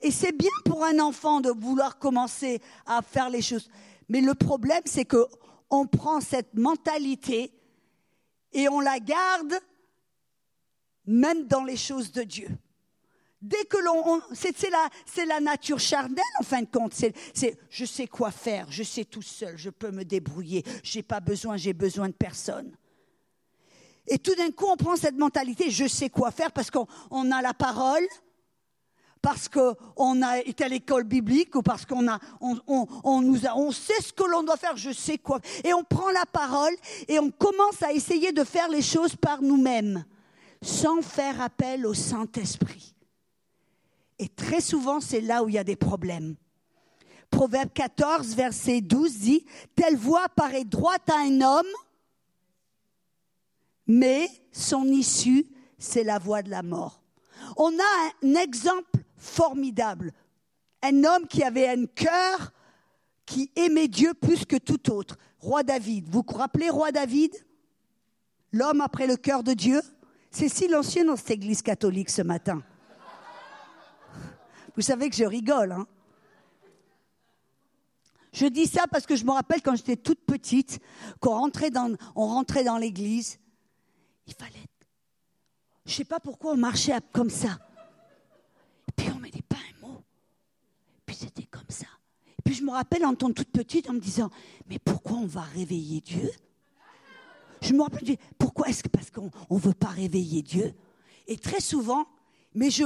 Et 0.00 0.10
c'est 0.10 0.32
bien 0.32 0.50
pour 0.64 0.84
un 0.84 0.98
enfant 0.98 1.40
de 1.40 1.50
vouloir 1.50 1.98
commencer 1.98 2.60
à 2.84 3.02
faire 3.02 3.30
les 3.30 3.42
choses. 3.42 3.68
Mais 4.08 4.20
le 4.20 4.34
problème, 4.34 4.82
c'est 4.84 5.04
que 5.04 5.26
on 5.70 5.86
prend 5.86 6.20
cette 6.20 6.54
mentalité 6.54 7.52
et 8.52 8.68
on 8.68 8.80
la 8.80 9.00
garde 9.00 9.58
même 11.06 11.46
dans 11.46 11.64
les 11.64 11.76
choses 11.76 12.12
de 12.12 12.22
Dieu. 12.22 12.48
Dès 13.42 13.64
que 13.64 13.76
l'on, 13.76 14.20
c'est 14.32 15.26
la, 15.26 15.40
nature 15.40 15.78
charnelle 15.78 16.24
en 16.40 16.42
fin 16.42 16.62
de 16.62 16.66
compte. 16.66 16.94
C'est, 16.94 17.58
je 17.68 17.84
sais 17.84 18.06
quoi 18.06 18.30
faire, 18.30 18.66
je 18.70 18.82
sais 18.82 19.04
tout 19.04 19.22
seul, 19.22 19.56
je 19.56 19.70
peux 19.70 19.90
me 19.90 20.04
débrouiller, 20.04 20.64
j'ai 20.82 21.02
pas 21.02 21.20
besoin, 21.20 21.56
j'ai 21.56 21.72
besoin 21.72 22.08
de 22.08 22.14
personne. 22.14 22.74
Et 24.08 24.18
tout 24.18 24.34
d'un 24.34 24.50
coup, 24.50 24.66
on 24.68 24.76
prend 24.76 24.96
cette 24.96 25.16
mentalité, 25.16 25.70
je 25.70 25.86
sais 25.86 26.08
quoi 26.08 26.30
faire 26.30 26.50
parce 26.52 26.70
qu'on 26.70 26.86
a 27.30 27.42
la 27.42 27.54
parole, 27.54 28.06
parce 29.26 29.48
qu'on 29.48 30.22
a 30.22 30.38
été 30.38 30.62
à 30.62 30.68
l'école 30.68 31.02
biblique 31.02 31.56
ou 31.56 31.60
parce 31.60 31.84
qu'on 31.84 32.06
a, 32.06 32.20
on, 32.40 33.20
nous 33.22 33.44
a, 33.44 33.56
on 33.56 33.72
sait 33.72 34.00
ce 34.00 34.12
que 34.12 34.22
l'on 34.22 34.44
doit 34.44 34.56
faire, 34.56 34.76
je 34.76 34.92
sais 34.92 35.18
quoi. 35.18 35.40
Et 35.64 35.74
on 35.74 35.82
prend 35.82 36.10
la 36.12 36.24
parole 36.26 36.72
et 37.08 37.18
on 37.18 37.32
commence 37.32 37.82
à 37.82 37.92
essayer 37.92 38.30
de 38.30 38.44
faire 38.44 38.68
les 38.68 38.82
choses 38.82 39.16
par 39.16 39.42
nous-mêmes, 39.42 40.04
sans 40.62 41.02
faire 41.02 41.40
appel 41.40 41.86
au 41.86 41.92
Saint-Esprit. 41.92 42.94
Et 44.20 44.28
très 44.28 44.60
souvent, 44.60 45.00
c'est 45.00 45.20
là 45.20 45.42
où 45.42 45.48
il 45.48 45.56
y 45.56 45.58
a 45.58 45.64
des 45.64 45.74
problèmes. 45.74 46.36
Proverbe 47.28 47.72
14, 47.74 48.28
verset 48.36 48.80
12 48.80 49.12
dit, 49.18 49.44
Telle 49.74 49.96
voix 49.96 50.28
paraît 50.28 50.64
droite 50.64 51.10
à 51.10 51.18
un 51.18 51.40
homme, 51.40 51.66
mais 53.88 54.30
son 54.52 54.84
issue, 54.84 55.48
c'est 55.78 56.04
la 56.04 56.20
voie 56.20 56.42
de 56.42 56.50
la 56.50 56.62
mort. 56.62 57.02
On 57.56 57.72
a 57.76 58.12
un 58.22 58.34
exemple 58.36 58.95
formidable. 59.16 60.12
Un 60.82 61.04
homme 61.04 61.26
qui 61.28 61.42
avait 61.42 61.68
un 61.68 61.86
cœur 61.86 62.52
qui 63.24 63.50
aimait 63.56 63.88
Dieu 63.88 64.14
plus 64.14 64.44
que 64.44 64.56
tout 64.56 64.90
autre. 64.90 65.16
Roi 65.40 65.62
David. 65.62 66.08
Vous 66.08 66.24
vous 66.26 66.36
rappelez 66.36 66.70
Roi 66.70 66.92
David? 66.92 67.32
L'homme 68.52 68.80
après 68.80 69.06
le 69.06 69.16
cœur 69.16 69.42
de 69.42 69.52
Dieu? 69.52 69.82
C'est 70.30 70.48
silencieux 70.48 71.04
dans 71.04 71.16
cette 71.16 71.30
église 71.30 71.62
catholique 71.62 72.10
ce 72.10 72.22
matin. 72.22 72.62
Vous 74.74 74.82
savez 74.82 75.08
que 75.08 75.16
je 75.16 75.24
rigole, 75.24 75.72
hein 75.72 75.86
Je 78.32 78.46
dis 78.46 78.66
ça 78.66 78.84
parce 78.90 79.06
que 79.06 79.16
je 79.16 79.24
me 79.24 79.30
rappelle 79.30 79.62
quand 79.62 79.74
j'étais 79.74 79.96
toute 79.96 80.20
petite, 80.24 80.78
qu'on 81.20 81.30
rentrait 81.30 81.70
dans, 81.70 81.94
on 82.14 82.26
rentrait 82.26 82.64
dans 82.64 82.76
l'église, 82.76 83.38
il 84.26 84.34
fallait. 84.34 84.52
Je 85.86 85.92
ne 85.92 85.96
sais 85.96 86.04
pas 86.04 86.20
pourquoi 86.20 86.52
on 86.52 86.56
marchait 86.56 86.92
comme 87.12 87.30
ça. 87.30 87.58
Puis 88.96 89.08
on 89.10 89.16
ne 89.16 89.20
mettait 89.20 89.42
pas 89.42 89.56
un 89.56 89.86
mot. 89.86 90.02
Puis 91.04 91.16
c'était 91.16 91.44
comme 91.44 91.68
ça. 91.68 91.86
Puis 92.44 92.54
je 92.54 92.62
me 92.62 92.70
rappelle 92.70 93.04
en 93.04 93.14
tant 93.14 93.30
toute 93.30 93.50
petite 93.50 93.90
en 93.90 93.94
me 93.94 94.00
disant, 94.00 94.30
mais 94.68 94.78
pourquoi 94.78 95.18
on 95.18 95.26
va 95.26 95.42
réveiller 95.42 96.00
Dieu? 96.00 96.30
Je 97.60 97.72
me 97.72 97.82
rappelle, 97.82 98.16
pourquoi 98.38 98.68
est-ce 98.68 98.82
que 98.82 98.88
parce 98.88 99.10
qu'on 99.10 99.30
ne 99.50 99.58
veut 99.58 99.74
pas 99.74 99.88
réveiller 99.88 100.42
Dieu? 100.42 100.72
Et 101.26 101.36
très 101.36 101.60
souvent, 101.60 102.06
mais 102.54 102.70
je, 102.70 102.84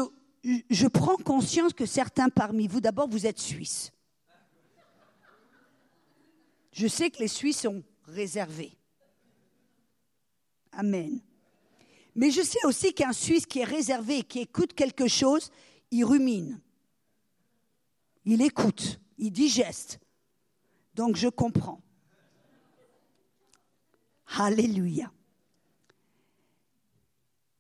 je 0.71 0.87
prends 0.87 1.17
conscience 1.17 1.73
que 1.73 1.87
certains 1.87 2.29
parmi 2.29 2.67
vous, 2.67 2.81
d'abord, 2.81 3.09
vous 3.09 3.27
êtes 3.27 3.39
Suisses. 3.39 3.93
Je 6.73 6.87
sais 6.87 7.11
que 7.11 7.19
les 7.19 7.29
Suisses 7.29 7.61
sont 7.61 7.83
réservés. 8.05 8.73
Amen. 10.73 11.21
Mais 12.15 12.31
je 12.31 12.43
sais 12.43 12.65
aussi 12.65 12.93
qu'un 12.93 13.13
Suisse 13.13 13.47
qui 13.47 13.61
est 13.61 13.65
réservé 13.65 14.19
et 14.19 14.23
qui 14.23 14.41
écoute 14.41 14.75
quelque 14.75 15.09
chose, 15.09 15.51
il 15.91 16.05
rumine. 16.05 16.61
Il 18.25 18.43
écoute, 18.43 19.01
il 19.19 19.31
digeste. 19.31 19.99
Donc 20.95 21.17
je 21.17 21.29
comprends. 21.29 21.81
Alléluia. 24.39 25.13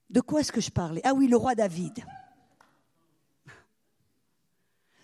De 0.08 0.20
quoi 0.20 0.40
est-ce 0.40 0.52
que 0.52 0.60
je 0.60 0.70
parlais? 0.70 1.00
Ah 1.04 1.14
oui, 1.14 1.28
le 1.28 1.36
roi 1.36 1.54
David. 1.54 2.04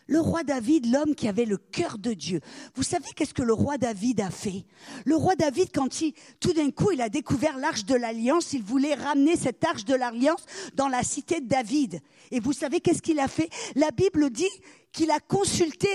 Le 0.09 0.21
roi 0.21 0.45
David, 0.45 0.87
l'homme 0.91 1.15
qui 1.15 1.27
avait 1.27 1.45
le 1.45 1.57
cœur 1.57 1.99
de 1.99 2.13
Dieu. 2.13 2.41
Vous 2.77 2.85
savez 2.85 3.07
qu'est-ce 3.17 3.35
que 3.35 3.43
le 3.43 3.53
roi 3.53 3.77
David 3.77 4.21
a 4.21 4.31
fait? 4.31 4.65
Le 5.05 5.17
roi 5.17 5.35
David, 5.35 5.71
quand 5.75 6.01
il, 6.01 6.15
tout 6.39 6.53
d'un 6.53 6.71
coup, 6.71 6.93
il 6.93 7.01
a 7.01 7.09
découvert 7.09 7.59
l'arche 7.59 7.85
de 7.85 7.97
l'alliance, 7.97 8.53
il 8.53 8.63
voulait 8.63 8.95
ramener 8.95 9.37
cette 9.37 9.65
arche 9.65 9.85
de 9.85 9.95
l'alliance 9.95 10.45
dans 10.75 10.89
la 10.89 11.03
cité 11.03 11.41
de 11.41 11.49
David. 11.49 12.01
Et 12.31 12.39
vous 12.39 12.53
savez 12.53 12.81
qu'est-ce 12.81 13.03
qu'il 13.03 13.19
a 13.19 13.27
fait? 13.27 13.51
La 13.75 13.91
Bible 13.91 14.31
dit 14.31 14.45
qu'il 14.93 15.11
a 15.11 15.19
consulté 15.19 15.89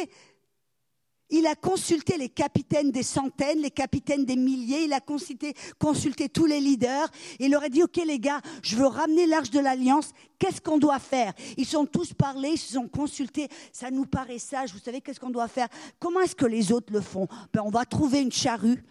il 1.32 1.48
a 1.48 1.56
consulté 1.56 2.18
les 2.18 2.30
capitaines 2.30 2.92
des 2.92 3.04
centaines, 3.04 3.60
les 3.60 3.72
capitaines 3.72 4.26
des 4.26 4.36
milliers, 4.36 4.84
il 4.84 4.94
a 4.94 5.00
consulté, 5.00 6.30
tous 6.30 6.46
les 6.46 6.60
leaders. 6.60 7.10
Il 7.40 7.52
leur 7.52 7.64
a 7.64 7.70
dit, 7.70 7.82
OK 7.82 7.96
les 8.06 8.20
gars, 8.20 8.42
je 8.62 8.76
veux 8.76 8.86
ramener 8.86 9.26
l'arche 9.26 9.50
de 9.50 9.60
l'Alliance, 9.60 10.12
qu'est-ce 10.38 10.62
qu'on 10.62 10.78
doit 10.78 11.00
faire? 11.00 11.34
Ils 11.58 11.66
sont 11.66 11.86
tous 11.86 12.14
parlé, 12.14 12.50
ils 12.50 12.58
se 12.58 12.74
sont 12.74 12.88
consultés, 12.88 13.48
ça 13.72 13.90
nous 13.90 14.06
paraît 14.06 14.40
sage, 14.40 14.74
vous 14.74 14.80
savez 14.80 15.02
qu'est-ce 15.02 15.20
qu'on 15.20 15.30
doit 15.30 15.48
faire? 15.48 15.68
Comment 16.00 16.20
est-ce 16.20 16.36
que 16.36 16.46
les 16.46 16.72
autres 16.72 16.92
le 16.92 17.02
font? 17.02 17.28
Ben, 17.54 17.62
On 17.64 17.70
va 17.70 17.86
trouver 17.86 18.22
une 18.22 18.32
charrue 18.32 18.84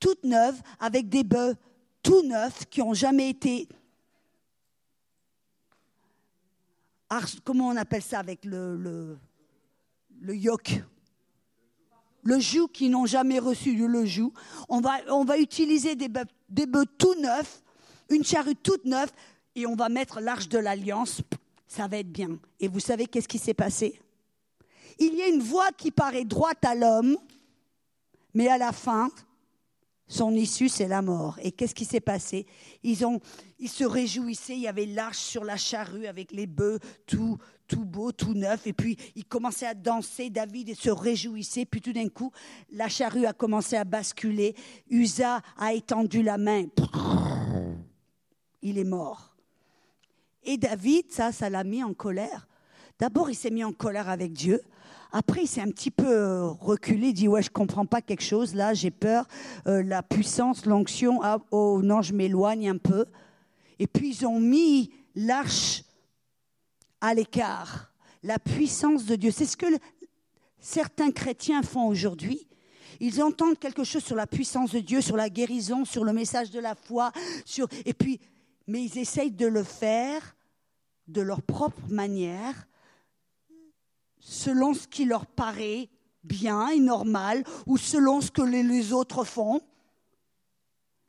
toute 0.00 0.22
neuve 0.24 0.60
avec 0.78 1.08
des 1.08 1.24
bœufs 1.24 1.56
tout 2.02 2.22
neufs 2.22 2.64
qui 2.70 2.80
n'ont 2.80 2.94
jamais 2.94 3.30
été... 3.30 3.68
Comment 7.42 7.68
on 7.68 7.76
appelle 7.76 8.02
ça 8.02 8.18
avec 8.18 8.44
le, 8.44 8.76
le, 8.76 9.18
le 10.20 10.36
yoke? 10.36 10.82
Le 12.22 12.38
joug 12.38 12.68
qui 12.68 12.88
n'ont 12.88 13.06
jamais 13.06 13.38
reçu 13.38 13.74
le 13.74 14.04
joug. 14.04 14.32
On 14.68 14.80
va, 14.80 14.98
on 15.10 15.24
va 15.24 15.38
utiliser 15.38 15.94
des 15.94 16.08
bœufs, 16.08 16.24
des 16.48 16.66
bœufs 16.66 16.86
tout 16.98 17.14
neufs, 17.20 17.62
une 18.10 18.24
charrue 18.24 18.56
toute 18.56 18.84
neuve, 18.84 19.10
et 19.54 19.66
on 19.66 19.74
va 19.74 19.88
mettre 19.88 20.20
l'arche 20.20 20.48
de 20.48 20.58
l'alliance. 20.58 21.20
Ça 21.66 21.86
va 21.86 21.98
être 21.98 22.10
bien. 22.10 22.38
Et 22.60 22.68
vous 22.68 22.80
savez 22.80 23.06
qu'est-ce 23.06 23.28
qui 23.28 23.38
s'est 23.38 23.54
passé? 23.54 24.00
Il 24.98 25.14
y 25.14 25.22
a 25.22 25.28
une 25.28 25.42
voie 25.42 25.70
qui 25.76 25.90
paraît 25.90 26.24
droite 26.24 26.64
à 26.64 26.74
l'homme, 26.74 27.16
mais 28.34 28.48
à 28.48 28.58
la 28.58 28.72
fin, 28.72 29.10
son 30.06 30.32
issue, 30.34 30.68
c'est 30.68 30.88
la 30.88 31.02
mort. 31.02 31.38
Et 31.42 31.52
qu'est-ce 31.52 31.74
qui 31.74 31.84
s'est 31.84 32.00
passé? 32.00 32.46
Ils, 32.82 33.04
ont, 33.04 33.20
ils 33.58 33.68
se 33.68 33.84
réjouissaient, 33.84 34.56
il 34.56 34.62
y 34.62 34.68
avait 34.68 34.86
l'arche 34.86 35.18
sur 35.18 35.44
la 35.44 35.56
charrue 35.56 36.06
avec 36.06 36.32
les 36.32 36.46
bœufs, 36.46 36.78
tout, 37.06 37.38
tout 37.68 37.84
beau, 37.84 38.10
tout 38.10 38.34
neuf. 38.34 38.66
Et 38.66 38.72
puis, 38.72 38.96
ils 39.14 39.24
commençaient 39.24 39.66
à 39.66 39.74
danser, 39.74 40.30
David 40.30 40.74
se 40.74 40.90
réjouissait. 40.90 41.66
Puis 41.66 41.80
tout 41.80 41.92
d'un 41.92 42.08
coup, 42.08 42.32
la 42.72 42.88
charrue 42.88 43.26
a 43.26 43.32
commencé 43.32 43.76
à 43.76 43.84
basculer. 43.84 44.56
Usa 44.90 45.42
a 45.56 45.74
étendu 45.74 46.22
la 46.22 46.38
main. 46.38 46.64
Il 48.62 48.78
est 48.78 48.84
mort. 48.84 49.36
Et 50.42 50.56
David, 50.56 51.12
ça, 51.12 51.30
ça 51.30 51.50
l'a 51.50 51.62
mis 51.62 51.84
en 51.84 51.92
colère. 51.92 52.48
D'abord, 52.98 53.30
il 53.30 53.34
s'est 53.34 53.50
mis 53.50 53.62
en 53.62 53.72
colère 53.72 54.08
avec 54.08 54.32
Dieu. 54.32 54.60
Après, 55.12 55.42
il 55.42 55.46
s'est 55.46 55.60
un 55.60 55.70
petit 55.70 55.90
peu 55.90 56.06
euh, 56.06 56.46
reculé, 56.48 57.08
il 57.08 57.12
dit 57.14 57.28
ouais, 57.28 57.42
je 57.42 57.50
comprends 57.50 57.86
pas 57.86 58.02
quelque 58.02 58.22
chose 58.22 58.54
là, 58.54 58.74
j'ai 58.74 58.90
peur, 58.90 59.26
euh, 59.66 59.82
la 59.82 60.02
puissance, 60.02 60.66
l'onction, 60.66 61.20
ah, 61.22 61.38
oh 61.50 61.80
non, 61.82 62.02
je 62.02 62.12
m'éloigne 62.12 62.68
un 62.68 62.76
peu. 62.76 63.06
Et 63.78 63.86
puis 63.86 64.10
ils 64.10 64.26
ont 64.26 64.38
mis 64.38 64.90
l'arche 65.14 65.82
à 67.00 67.14
l'écart, 67.14 67.92
la 68.22 68.38
puissance 68.38 69.04
de 69.04 69.16
Dieu. 69.16 69.30
C'est 69.30 69.46
ce 69.46 69.56
que 69.56 69.66
certains 70.58 71.10
chrétiens 71.10 71.62
font 71.62 71.86
aujourd'hui. 71.86 72.46
Ils 73.00 73.22
entendent 73.22 73.58
quelque 73.58 73.84
chose 73.84 74.02
sur 74.02 74.16
la 74.16 74.26
puissance 74.26 74.72
de 74.72 74.80
Dieu, 74.80 75.00
sur 75.00 75.16
la 75.16 75.30
guérison, 75.30 75.84
sur 75.84 76.04
le 76.04 76.12
message 76.12 76.50
de 76.50 76.58
la 76.58 76.74
foi, 76.74 77.12
sur 77.44 77.68
et 77.84 77.94
puis 77.94 78.20
mais 78.68 78.84
ils 78.84 78.98
essayent 78.98 79.32
de 79.32 79.46
le 79.46 79.64
faire 79.64 80.36
de 81.08 81.22
leur 81.22 81.42
propre 81.42 81.80
manière 81.88 82.68
selon 84.20 84.74
ce 84.74 84.86
qui 84.86 85.06
leur 85.06 85.26
paraît 85.26 85.88
bien 86.22 86.68
et 86.68 86.78
normal 86.78 87.44
ou 87.66 87.78
selon 87.78 88.20
ce 88.20 88.30
que 88.30 88.42
les 88.42 88.92
autres 88.92 89.24
font. 89.24 89.62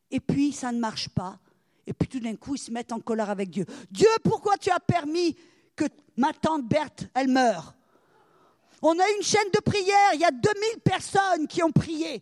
Et 0.09 0.21
puis 0.21 0.53
ça 0.53 0.71
ne 0.71 0.79
marche 0.79 1.09
pas. 1.09 1.37
Et 1.85 1.93
puis 1.93 2.07
tout 2.07 2.19
d'un 2.19 2.35
coup, 2.35 2.55
ils 2.55 2.59
se 2.59 2.71
mettent 2.71 2.93
en 2.93 2.99
colère 2.99 3.29
avec 3.29 3.49
Dieu. 3.49 3.65
Dieu, 3.91 4.07
pourquoi 4.23 4.57
tu 4.57 4.69
as 4.69 4.79
permis 4.79 5.35
que 5.79 5.85
ma 6.17 6.33
tante 6.33 6.67
Berthe, 6.67 7.07
elle 7.13 7.29
meure 7.29 7.73
On 8.81 8.91
a 8.99 9.09
une 9.17 9.23
chaîne 9.23 9.49
de 9.53 9.59
prière, 9.59 10.13
il 10.13 10.19
y 10.19 10.25
a 10.25 10.31
2000 10.31 10.81
personnes 10.83 11.47
qui 11.47 11.63
ont 11.63 11.71
prié. 11.71 12.21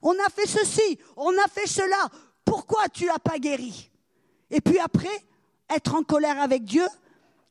On 0.00 0.12
a 0.12 0.28
fait 0.30 0.46
ceci, 0.46 0.98
on 1.16 1.30
a 1.32 1.48
fait 1.48 1.66
cela. 1.66 2.08
Pourquoi 2.44 2.88
tu 2.88 3.06
n'as 3.06 3.18
pas 3.18 3.38
guéri? 3.38 3.90
Et 4.50 4.60
puis 4.60 4.78
après, 4.78 5.24
être 5.68 5.94
en 5.94 6.02
colère 6.02 6.40
avec 6.40 6.64
Dieu, 6.64 6.86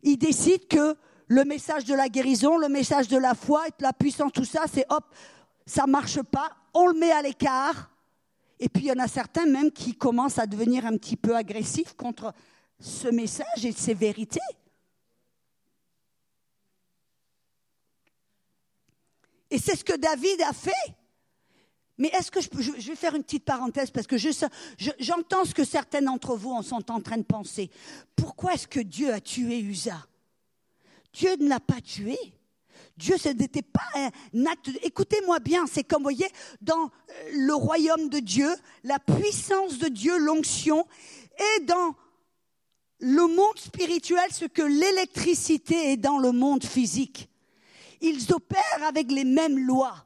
il 0.04 0.18
décide 0.18 0.68
que 0.68 0.96
le 1.28 1.44
message 1.44 1.86
de 1.86 1.94
la 1.94 2.08
guérison, 2.08 2.58
le 2.58 2.70
message 2.70 3.08
de 3.08 3.18
la 3.18 3.34
foi, 3.34 3.66
la 3.80 3.94
puissance, 3.94 4.32
tout 4.32 4.46
ça, 4.46 4.66
c'est 4.72 4.86
hop, 4.90 5.04
ça 5.66 5.86
marche 5.88 6.22
pas, 6.22 6.52
on 6.74 6.88
le 6.88 6.94
met 6.94 7.12
à 7.12 7.22
l'écart. 7.22 7.90
Et 8.60 8.70
puis 8.70 8.84
il 8.84 8.88
y 8.88 8.92
en 8.92 9.04
a 9.04 9.08
certains 9.08 9.46
même 9.46 9.72
qui 9.72 9.96
commencent 9.96 10.40
à 10.40 10.48
devenir 10.48 10.86
un 10.86 10.98
petit 10.98 11.18
peu 11.18 11.36
agressifs 11.36 11.94
contre 11.94 12.34
ce 12.80 13.10
message 13.10 13.66
et 13.66 13.72
ces 13.72 13.94
vérités. 13.94 14.40
Et 19.56 19.58
c'est 19.58 19.78
ce 19.78 19.86
que 19.86 19.96
David 19.96 20.42
a 20.42 20.52
fait. 20.52 20.74
Mais 21.98 22.10
est-ce 22.10 22.30
que 22.30 22.42
je, 22.42 22.50
peux, 22.50 22.62
je, 22.62 22.72
vais 22.74 22.96
faire 22.98 23.16
une 23.16 23.24
petite 23.24 23.46
parenthèse 23.46 23.90
parce 23.90 24.06
que 24.06 24.18
j'entends 24.18 25.46
ce 25.46 25.54
que 25.54 25.64
certains 25.64 26.02
d'entre 26.02 26.36
vous 26.36 26.52
en 26.52 26.62
sont 26.62 26.92
en 26.92 27.00
train 27.00 27.16
de 27.16 27.24
penser. 27.24 27.72
Pourquoi 28.18 28.56
est-ce 28.56 28.68
que 28.68 28.82
Dieu 28.82 29.14
a 29.14 29.22
tué 29.22 29.62
Usa? 29.62 30.06
Dieu 31.14 31.38
ne 31.40 31.48
l'a 31.48 31.62
pas 31.62 31.80
tué. 31.80 32.18
Dieu, 32.98 33.16
ce 33.18 33.30
n'était 33.30 33.62
pas 33.62 33.88
un 33.96 34.46
acte. 34.46 34.72
Écoutez-moi 34.84 35.40
bien, 35.40 35.68
c'est 35.68 35.86
comme, 35.86 36.00
vous 36.00 36.10
voyez, 36.10 36.28
dans 36.60 36.84
euh, 36.84 37.30
le 37.32 37.54
royaume 37.54 38.10
de 38.10 38.20
Dieu, 38.20 38.54
la 38.84 39.00
puissance 39.00 39.78
de 39.78 39.88
Dieu, 39.88 40.18
l'onction, 40.18 40.86
et 41.38 41.64
dans 41.64 41.96
le 43.00 43.26
monde 43.34 43.58
spirituel 43.58 44.30
ce 44.34 44.44
que 44.44 44.64
l'électricité 44.64 45.94
est 45.94 45.98
dans 45.98 46.18
le 46.18 46.34
monde 46.34 46.66
physique. 46.66 47.30
Ils 48.02 48.34
opèrent 48.34 48.84
avec 48.88 49.12
les 49.12 49.24
mêmes 49.24 49.60
lois. 49.60 50.06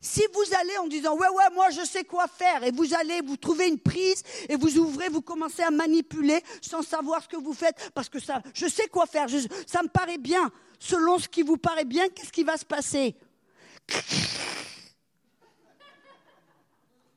Si 0.00 0.22
vous 0.32 0.54
allez 0.60 0.76
en 0.78 0.86
disant 0.86 1.16
ouais 1.16 1.28
ouais 1.28 1.54
moi 1.54 1.70
je 1.70 1.84
sais 1.84 2.04
quoi 2.04 2.28
faire 2.28 2.62
et 2.62 2.70
vous 2.70 2.94
allez 2.94 3.22
vous 3.22 3.36
trouver 3.36 3.66
une 3.66 3.78
prise 3.78 4.22
et 4.48 4.54
vous 4.54 4.78
ouvrez 4.78 5.08
vous 5.08 5.22
commencez 5.22 5.62
à 5.62 5.70
manipuler 5.70 6.40
sans 6.60 6.82
savoir 6.82 7.22
ce 7.22 7.28
que 7.28 7.36
vous 7.36 7.54
faites 7.54 7.90
parce 7.92 8.08
que 8.08 8.18
je 8.54 8.68
sais 8.68 8.86
quoi 8.88 9.06
faire 9.06 9.26
ça 9.66 9.82
me 9.82 9.88
paraît 9.88 10.18
bien. 10.18 10.52
Selon 10.78 11.18
ce 11.18 11.26
qui 11.26 11.42
vous 11.42 11.56
paraît 11.56 11.86
bien 11.86 12.08
qu'est-ce 12.08 12.30
qui 12.30 12.44
va 12.44 12.56
se 12.56 12.64
passer? 12.64 13.16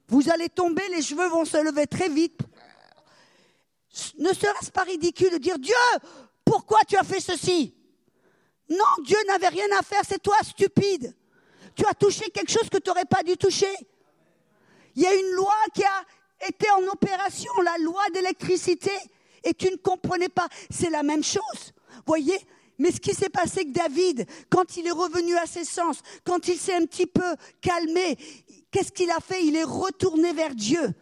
Vous 0.08 0.30
allez 0.32 0.50
tomber 0.50 0.88
les 0.90 1.04
cheveux 1.04 1.28
vont 1.28 1.46
se 1.46 1.58
lever 1.58 1.86
très 1.86 2.10
vite. 2.10 2.40
Ne 4.18 4.34
serait-ce 4.34 4.72
pas 4.72 4.84
ridicule 4.84 5.34
de 5.34 5.38
dire 5.38 5.60
Dieu 5.60 5.76
pourquoi 6.44 6.80
tu 6.88 6.98
as 6.98 7.04
fait 7.04 7.20
ceci? 7.20 7.76
Non 8.70 9.04
Dieu 9.04 9.18
n'avait 9.28 9.50
rien 9.50 9.68
à 9.80 9.84
faire 9.84 10.02
c'est 10.08 10.22
toi 10.22 10.38
stupide 10.44 11.16
tu 11.80 11.86
as 11.86 11.94
touché 11.94 12.30
quelque 12.32 12.52
chose 12.52 12.70
que 12.70 12.78
tu 12.78 12.90
n'aurais 12.90 13.06
pas 13.06 13.24
dû 13.24 13.38
toucher. 13.38 13.74
Il 14.96 15.04
y 15.04 15.06
a 15.06 15.14
une 15.14 15.32
loi 15.32 15.56
qui 15.74 15.84
a 15.84 16.48
été 16.48 16.70
en 16.72 16.84
opération, 16.92 17.52
la 17.64 17.78
loi 17.78 18.02
d'électricité, 18.14 18.92
et 19.44 19.54
tu 19.54 19.72
ne 19.72 19.78
comprenais 19.78 20.28
pas. 20.28 20.48
C'est 20.70 20.90
la 20.90 21.04
même 21.04 21.24
chose. 21.24 21.74
Voyez 22.06 22.38
mais 22.82 22.94
ce 22.94 23.02
qui 23.02 23.14
s'est 23.14 23.28
passé 23.28 23.60
avec 23.60 23.74
David, 23.74 24.26
quand 24.50 24.78
il 24.78 24.88
est 24.88 24.92
revenu 24.92 25.36
à 25.36 25.46
ses 25.46 25.66
sens, 25.66 26.00
quand 26.24 26.48
il 26.48 26.58
s'est 26.58 26.76
un 26.76 26.86
petit 26.86 27.08
peu 27.08 27.36
calmé, 27.60 28.18
qu'est-ce 28.72 28.94
qu'il 28.94 29.12
a 29.12 29.20
fait? 29.20 29.44
Il 29.44 29.58
est 29.58 29.66
retourné 29.66 30.32
vers 30.32 30.56
Dieu. 30.56 30.94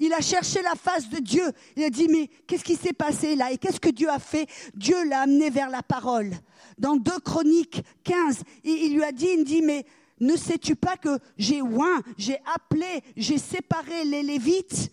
Il 0.00 0.12
a 0.12 0.20
cherché 0.20 0.62
la 0.62 0.74
face 0.74 1.08
de 1.08 1.18
Dieu. 1.18 1.44
Il 1.76 1.84
a 1.84 1.90
dit, 1.90 2.08
mais 2.08 2.26
qu'est-ce 2.46 2.64
qui 2.64 2.74
s'est 2.74 2.92
passé 2.92 3.36
là? 3.36 3.52
Et 3.52 3.58
qu'est-ce 3.58 3.78
que 3.78 3.90
Dieu 3.90 4.08
a 4.08 4.18
fait? 4.18 4.48
Dieu 4.74 5.04
l'a 5.04 5.20
amené 5.20 5.50
vers 5.50 5.70
la 5.70 5.82
parole 5.82 6.32
dans 6.80 6.96
2 6.96 7.20
Chroniques 7.20 7.82
15, 8.04 8.42
il 8.64 8.94
lui 8.94 9.04
a 9.04 9.12
dit, 9.12 9.28
il 9.36 9.44
dit, 9.44 9.62
mais 9.62 9.84
ne 10.18 10.36
sais-tu 10.36 10.74
pas 10.74 10.96
que 10.96 11.18
j'ai 11.36 11.62
oint, 11.62 12.02
j'ai 12.16 12.38
appelé, 12.54 13.02
j'ai 13.16 13.38
séparé 13.38 14.04
les 14.04 14.22
Lévites? 14.22 14.90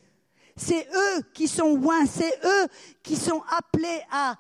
C'est 0.55 0.88
eux 0.93 1.22
qui 1.34 1.47
sont 1.47 1.78
oints, 1.84 2.05
c'est 2.05 2.39
eux 2.43 2.68
qui 3.03 3.16
sont 3.16 3.41
appelés 3.58 4.01
à 4.12 4.38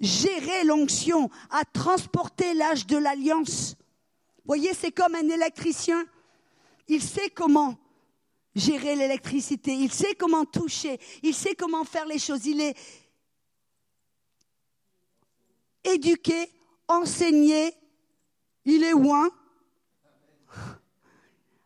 gérer 0.00 0.64
l'onction, 0.64 1.28
à 1.50 1.64
transporter 1.64 2.54
l'âge 2.54 2.86
de 2.86 2.96
l'alliance. 2.96 3.76
Voyez, 4.46 4.72
c'est 4.72 4.92
comme 4.92 5.14
un 5.14 5.28
électricien. 5.28 6.04
Il 6.88 7.02
sait 7.02 7.30
comment 7.30 7.76
gérer 8.54 8.96
l'électricité, 8.96 9.74
il 9.74 9.92
sait 9.92 10.14
comment 10.14 10.44
toucher, 10.44 10.98
il 11.22 11.34
sait 11.34 11.54
comment 11.54 11.84
faire 11.84 12.06
les 12.06 12.18
choses. 12.18 12.46
Il 12.46 12.60
est, 12.60 12.76
éduqué, 15.84 16.50
enseigné, 16.88 17.74
il 18.64 18.82
est 18.82 18.94
oint. 18.94 19.30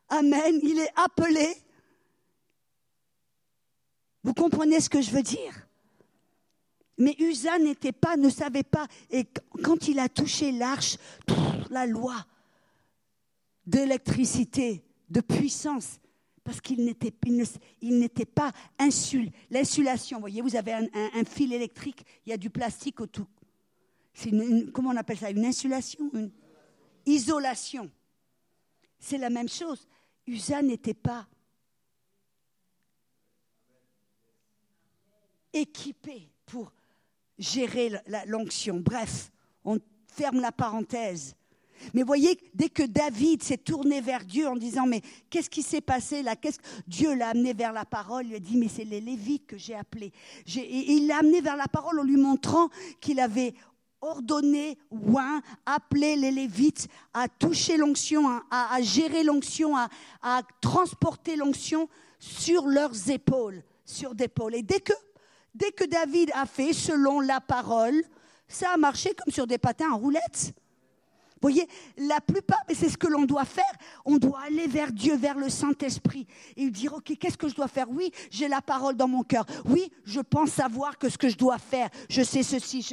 Amen, 0.09 0.59
il 0.63 0.79
est 0.79 0.93
appelé. 0.97 1.55
Vous 4.25 4.35
comprenez 4.35 4.81
ce 4.81 4.91
que 4.91 5.01
je 5.01 5.11
veux 5.11 5.23
dire? 5.23 5.67
Mais 6.97 7.15
Usa 7.21 7.59
n'était 7.59 7.93
pas, 7.93 8.17
ne 8.17 8.29
savait 8.29 8.65
pas. 8.65 8.89
Et 9.11 9.27
quand 9.63 9.87
il 9.87 10.01
a 10.01 10.09
touché 10.09 10.51
l'arche, 10.51 10.97
la 11.71 11.87
loi 11.87 12.17
d'électricité, 13.65 14.83
de 15.09 15.21
puissance, 15.21 16.01
parce 16.49 16.63
qu'il 16.63 16.83
n'était, 16.83 18.25
pas 18.25 18.53
insul. 18.79 19.31
L'insulation, 19.51 20.19
voyez, 20.19 20.41
vous 20.41 20.57
avez 20.57 20.73
un, 20.73 21.25
fil 21.27 21.53
électrique, 21.53 22.07
il 22.25 22.31
y 22.31 22.33
a 22.33 22.39
du 22.39 22.49
plastique 22.49 23.03
autour. 23.03 23.27
C'est 24.15 24.31
comment 24.73 24.89
on 24.89 24.97
appelle 24.97 25.19
ça 25.19 25.31
Une 25.31 25.45
insulation 25.45 26.11
Une 26.15 26.31
isolation. 27.05 27.91
C'est 28.99 29.19
la 29.19 29.29
même 29.29 29.51
chose. 29.51 29.87
Usa 30.27 30.63
n'était 30.63 30.95
pas 30.95 31.29
équipé 35.53 36.31
pour 36.47 36.73
gérer 37.37 37.93
l'onction. 38.27 38.81
Bref, 38.81 39.31
on 39.67 39.79
ferme 40.07 40.41
la 40.41 40.53
parenthèse. 40.53 41.37
Mais 41.95 42.03
voyez, 42.03 42.39
dès 42.55 42.69
que 42.69 42.83
David 42.83 43.43
s'est 43.43 43.59
tourné 43.59 44.01
vers 44.01 44.25
Dieu 44.25 44.49
en 44.49 44.57
disant, 44.57 44.87
mais 44.87 45.03
qu'est-ce 45.31 45.51
qui 45.51 45.63
s'est 45.63 45.81
passé 45.81 46.23
là? 46.23 46.37
Qu'est-ce... 46.37 46.59
Dieu 46.87 47.15
l'a 47.15 47.29
amené 47.29 47.53
vers 47.53 47.73
la 47.73 47.85
parole, 47.85 48.27
il 48.27 48.31
lui 48.31 48.37
a 48.37 48.41
dit, 48.41 48.57
mais 48.57 48.69
c'est 48.69 48.85
les 48.85 49.01
Lévites 49.01 49.47
que 49.47 49.59
j'ai 49.59 49.75
appelés. 49.75 50.13
Et 50.57 50.93
il 50.93 51.07
l'a 51.07 51.19
amené 51.19 51.41
vers 51.41 51.57
la 51.57 51.69
parole 51.69 52.01
en 52.01 52.05
lui 52.05 52.17
montrant 52.17 52.69
qu'il 53.01 53.21
avait 53.21 53.55
ordonner, 54.01 54.79
oint, 54.91 55.43
appeler 55.67 56.17
les 56.17 56.31
Lévites 56.31 56.89
à 57.15 57.29
toucher 57.29 57.77
l'onction, 57.77 58.41
à, 58.51 58.81
gérer 58.81 59.25
l'onction, 59.25 59.77
à, 59.77 60.43
transporter 60.61 61.37
l'onction 61.37 61.89
sur 62.19 62.67
leurs 62.67 63.11
épaules, 63.11 63.63
sur 63.85 64.15
d'épaule. 64.15 64.55
Et 64.55 64.63
dès 64.63 64.81
que, 64.81 64.93
dès 65.55 65.71
que 65.73 65.85
David 65.85 66.31
a 66.35 66.47
fait 66.47 66.73
selon 66.73 67.21
la 67.21 67.41
parole, 67.41 68.03
ça 68.47 68.71
a 68.73 68.77
marché 68.77 69.15
comme 69.15 69.33
sur 69.33 69.47
des 69.47 69.59
patins 69.59 69.91
en 69.91 69.99
roulettes. 69.99 70.55
Vous 71.41 71.51
voyez, 71.51 71.69
la 71.97 72.21
plupart, 72.21 72.61
mais 72.69 72.75
c'est 72.75 72.89
ce 72.89 72.99
que 72.99 73.07
l'on 73.07 73.25
doit 73.25 73.45
faire, 73.45 73.65
on 74.05 74.17
doit 74.17 74.41
aller 74.47 74.67
vers 74.67 74.91
Dieu, 74.91 75.17
vers 75.17 75.39
le 75.39 75.49
Saint-Esprit, 75.49 76.27
et 76.57 76.69
dire, 76.71 76.95
OK, 76.95 77.17
qu'est-ce 77.19 77.39
que 77.39 77.49
je 77.49 77.55
dois 77.55 77.69
faire? 77.69 77.89
Oui, 77.91 78.11
j'ai 78.31 78.49
la 78.49 78.61
parole 78.61 78.97
dans 78.97 79.07
mon 79.07 79.23
cœur. 79.23 79.47
Oui, 79.65 79.91
je 80.05 80.21
pense 80.21 80.51
savoir 80.51 80.99
que 80.99 81.09
ce 81.09 81.17
que 81.17 81.29
je 81.29 81.37
dois 81.37 81.59
faire, 81.59 81.89
je 82.09 82.23
sais 82.23 82.43
ceci, 82.43 82.85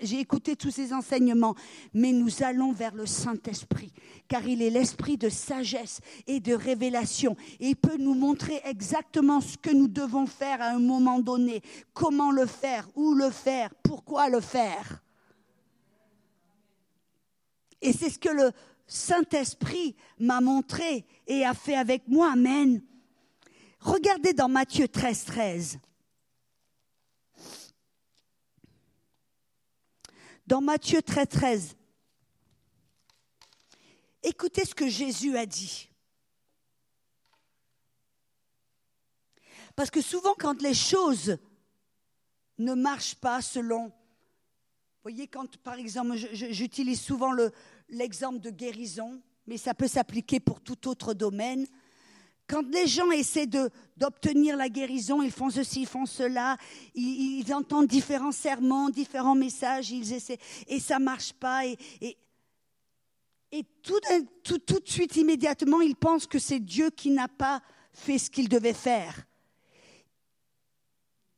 j'ai 0.00 0.18
écouté 0.18 0.56
tous 0.56 0.70
ces 0.70 0.92
enseignements, 0.92 1.54
mais 1.94 2.12
nous 2.12 2.42
allons 2.42 2.72
vers 2.72 2.94
le 2.94 3.06
Saint-Esprit, 3.06 3.92
car 4.26 4.46
il 4.46 4.60
est 4.60 4.70
l'esprit 4.70 5.16
de 5.16 5.28
sagesse 5.28 6.00
et 6.26 6.40
de 6.40 6.54
révélation, 6.54 7.36
et 7.60 7.68
il 7.68 7.76
peut 7.76 7.96
nous 7.96 8.14
montrer 8.14 8.60
exactement 8.64 9.40
ce 9.40 9.56
que 9.56 9.70
nous 9.70 9.88
devons 9.88 10.26
faire 10.26 10.60
à 10.60 10.70
un 10.70 10.80
moment 10.80 11.20
donné, 11.20 11.62
comment 11.94 12.32
le 12.32 12.46
faire, 12.46 12.88
où 12.96 13.14
le 13.14 13.30
faire, 13.30 13.70
pourquoi 13.82 14.28
le 14.28 14.40
faire? 14.40 15.02
Et 17.80 17.92
c'est 17.92 18.10
ce 18.10 18.18
que 18.18 18.28
le 18.28 18.52
Saint-Esprit 18.86 19.96
m'a 20.18 20.40
montré 20.40 21.06
et 21.26 21.44
a 21.44 21.54
fait 21.54 21.76
avec 21.76 22.08
moi. 22.08 22.32
Amen. 22.32 22.82
Regardez 23.80 24.32
dans 24.32 24.48
Matthieu 24.48 24.88
13, 24.88 25.24
13. 25.24 25.78
Dans 30.46 30.62
Matthieu 30.62 31.02
13, 31.02 31.28
13, 31.28 31.76
écoutez 34.22 34.64
ce 34.64 34.74
que 34.74 34.88
Jésus 34.88 35.36
a 35.36 35.44
dit. 35.44 35.90
Parce 39.76 39.90
que 39.90 40.00
souvent, 40.00 40.34
quand 40.34 40.60
les 40.62 40.74
choses 40.74 41.36
ne 42.56 42.74
marchent 42.74 43.14
pas 43.14 43.42
selon 43.42 43.92
voyez, 45.02 45.26
quand 45.26 45.56
par 45.58 45.74
exemple, 45.74 46.16
j'utilise 46.16 47.00
souvent 47.00 47.32
le, 47.32 47.52
l'exemple 47.88 48.40
de 48.40 48.50
guérison, 48.50 49.20
mais 49.46 49.56
ça 49.56 49.74
peut 49.74 49.88
s'appliquer 49.88 50.40
pour 50.40 50.60
tout 50.60 50.88
autre 50.88 51.14
domaine. 51.14 51.66
Quand 52.46 52.66
les 52.70 52.86
gens 52.86 53.10
essaient 53.10 53.46
d'obtenir 53.96 54.56
la 54.56 54.70
guérison, 54.70 55.22
ils 55.22 55.30
font 55.30 55.50
ceci, 55.50 55.82
ils 55.82 55.86
font 55.86 56.06
cela, 56.06 56.56
ils, 56.94 57.52
entendent 57.52 57.86
différents 57.86 58.32
serments, 58.32 58.88
différents 58.88 59.34
messages, 59.34 59.90
ils 59.90 60.14
essaient, 60.14 60.38
et 60.66 60.80
ça 60.80 60.98
ne 60.98 61.04
marche 61.04 61.34
pas. 61.34 61.66
Et, 61.66 62.16
tout 63.82 64.00
de 64.00 64.88
suite, 64.88 65.16
immédiatement, 65.16 65.80
ils 65.80 65.96
pensent 65.96 66.26
que 66.26 66.38
c'est 66.38 66.60
Dieu 66.60 66.90
qui 66.90 67.10
n'a 67.10 67.28
pas 67.28 67.60
fait 67.92 68.18
ce 68.18 68.30
qu'il 68.30 68.48
devait 68.48 68.72
faire. 68.72 69.27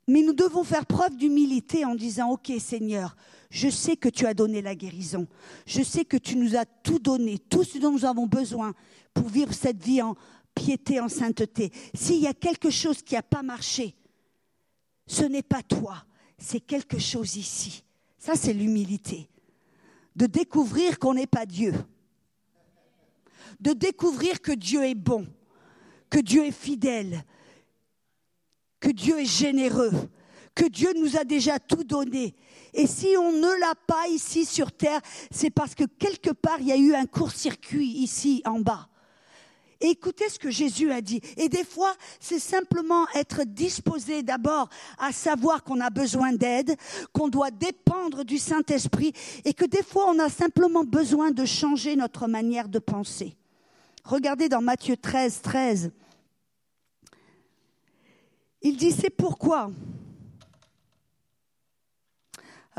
Mais 0.09 0.22
nous 0.22 0.32
devons 0.32 0.64
faire 0.64 0.86
preuve 0.86 1.16
d'humilité 1.16 1.84
en 1.84 1.94
disant, 1.94 2.30
OK 2.30 2.53
Seigneur, 2.59 3.16
je 3.51 3.68
sais 3.68 3.96
que 3.96 4.09
tu 4.09 4.26
as 4.26 4.34
donné 4.34 4.62
la 4.62 4.74
guérison. 4.74 5.26
Je 5.66 5.82
sais 5.82 6.05
que 6.05 6.16
tu 6.16 6.36
nous 6.36 6.57
as 6.57 6.64
tout 6.64 6.98
donné, 6.98 7.38
tout 7.38 7.64
ce 7.64 7.78
dont 7.78 7.92
nous 7.92 8.05
avons 8.05 8.26
besoin 8.26 8.74
pour 9.14 9.28
vivre 9.28 9.53
cette 9.53 9.82
vie 9.82 10.03
en, 10.03 10.16
piété, 10.55 11.01
en 11.01 11.09
sainteté. 11.09 11.72
S'il 11.94 12.20
y 12.20 12.26
a 12.26 12.34
quelque 12.34 12.70
chose 12.70 13.03
qui 13.03 13.14
n'a 13.14 13.22
pas 13.22 13.42
marché, 13.42 13.94
ce 15.07 15.24
n'est 15.24 15.42
pas 15.42 15.62
toi, 15.62 16.05
c'est 16.38 16.61
quelque 16.61 16.98
chose 16.98 17.36
ici. 17.36 17.82
Ça, 18.18 18.34
c'est 18.34 18.53
l'humilité. 18.53 19.28
De 20.14 20.26
découvrir 20.26 20.98
qu'on 20.98 21.14
n'est 21.14 21.26
pas 21.26 21.46
Dieu. 21.46 21.74
De 23.61 23.72
découvrir 23.72 24.40
que 24.40 24.53
Dieu 24.53 24.84
est 24.84 24.94
bon, 24.94 25.26
que 26.09 26.18
Dieu 26.18 26.44
est 26.44 26.53
fidèle, 26.53 27.24
que 28.81 28.89
Dieu 28.89 29.20
est 29.20 29.24
généreux, 29.24 29.93
que 30.55 30.66
Dieu 30.66 30.93
nous 30.97 31.16
a 31.16 31.24
déjà 31.24 31.59
tout 31.59 31.85
donné. 31.85 32.35
Et 32.74 32.87
si 32.87 33.14
on 33.18 33.33
ne 33.33 33.61
l'a 33.61 33.74
pas 33.87 34.09
ici 34.09 34.45
sur 34.45 34.72
terre, 34.72 35.01
c'est 35.31 35.51
parce 35.51 35.74
que 35.74 35.85
quelque 35.85 36.31
part, 36.31 36.61
il 36.61 36.66
y 36.66 36.72
a 36.72 36.76
eu 36.76 36.95
un 36.95 37.07
court-circuit 37.07 37.87
ici 37.87 38.43
en 38.45 38.61
bas 38.61 38.91
écoutez 39.81 40.28
ce 40.28 40.39
que 40.39 40.51
Jésus 40.51 40.93
a 40.93 41.01
dit. 41.01 41.20
Et 41.37 41.49
des 41.49 41.64
fois, 41.64 41.95
c'est 42.18 42.39
simplement 42.39 43.07
être 43.14 43.45
disposé 43.45 44.22
d'abord 44.22 44.68
à 44.99 45.12
savoir 45.12 45.64
qu'on 45.64 45.81
a 45.81 45.91
besoin 45.91 46.33
d'aide, 46.33 46.76
qu'on 47.12 47.28
doit 47.28 47.51
dépendre 47.51 48.24
du 48.24 48.39
Saint-Esprit 48.39 49.12
et 49.45 49.55
que 49.55 49.64
des 49.64 49.83
fois, 49.83 50.07
on 50.09 50.18
a 50.18 50.28
simplement 50.28 50.85
besoin 50.85 51.31
de 51.31 51.45
changer 51.45 51.97
notre 51.97 52.26
manière 52.26 52.68
de 52.68 52.78
penser. 52.78 53.37
Regardez 54.05 54.49
dans 54.49 54.62
Matthieu 54.62 54.97
13, 54.97 55.41
13. 55.43 55.91
Il 58.63 58.77
dit, 58.77 58.93
c'est 58.93 59.11
pourquoi? 59.11 59.71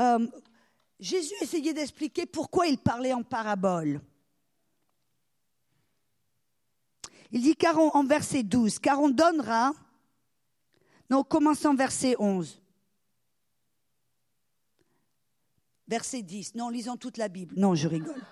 Euh, 0.00 0.26
Jésus 1.00 1.34
essayait 1.40 1.74
d'expliquer 1.74 2.26
pourquoi 2.26 2.66
il 2.66 2.78
parlait 2.78 3.12
en 3.12 3.22
parabole. 3.22 4.00
Il 7.32 7.42
dit 7.42 7.56
car 7.56 7.78
en 7.78 8.04
verset 8.04 8.42
12, 8.42 8.78
car 8.78 9.00
on 9.00 9.08
donnera, 9.08 9.72
non, 11.08 11.24
commençons 11.24 11.74
verset 11.74 12.14
11. 12.18 12.60
Verset 15.88 16.22
10, 16.22 16.54
non, 16.54 16.68
lisons 16.68 16.96
toute 16.96 17.16
la 17.16 17.28
Bible. 17.28 17.54
Non, 17.58 17.74
je 17.74 17.88
rigole. 17.88 18.22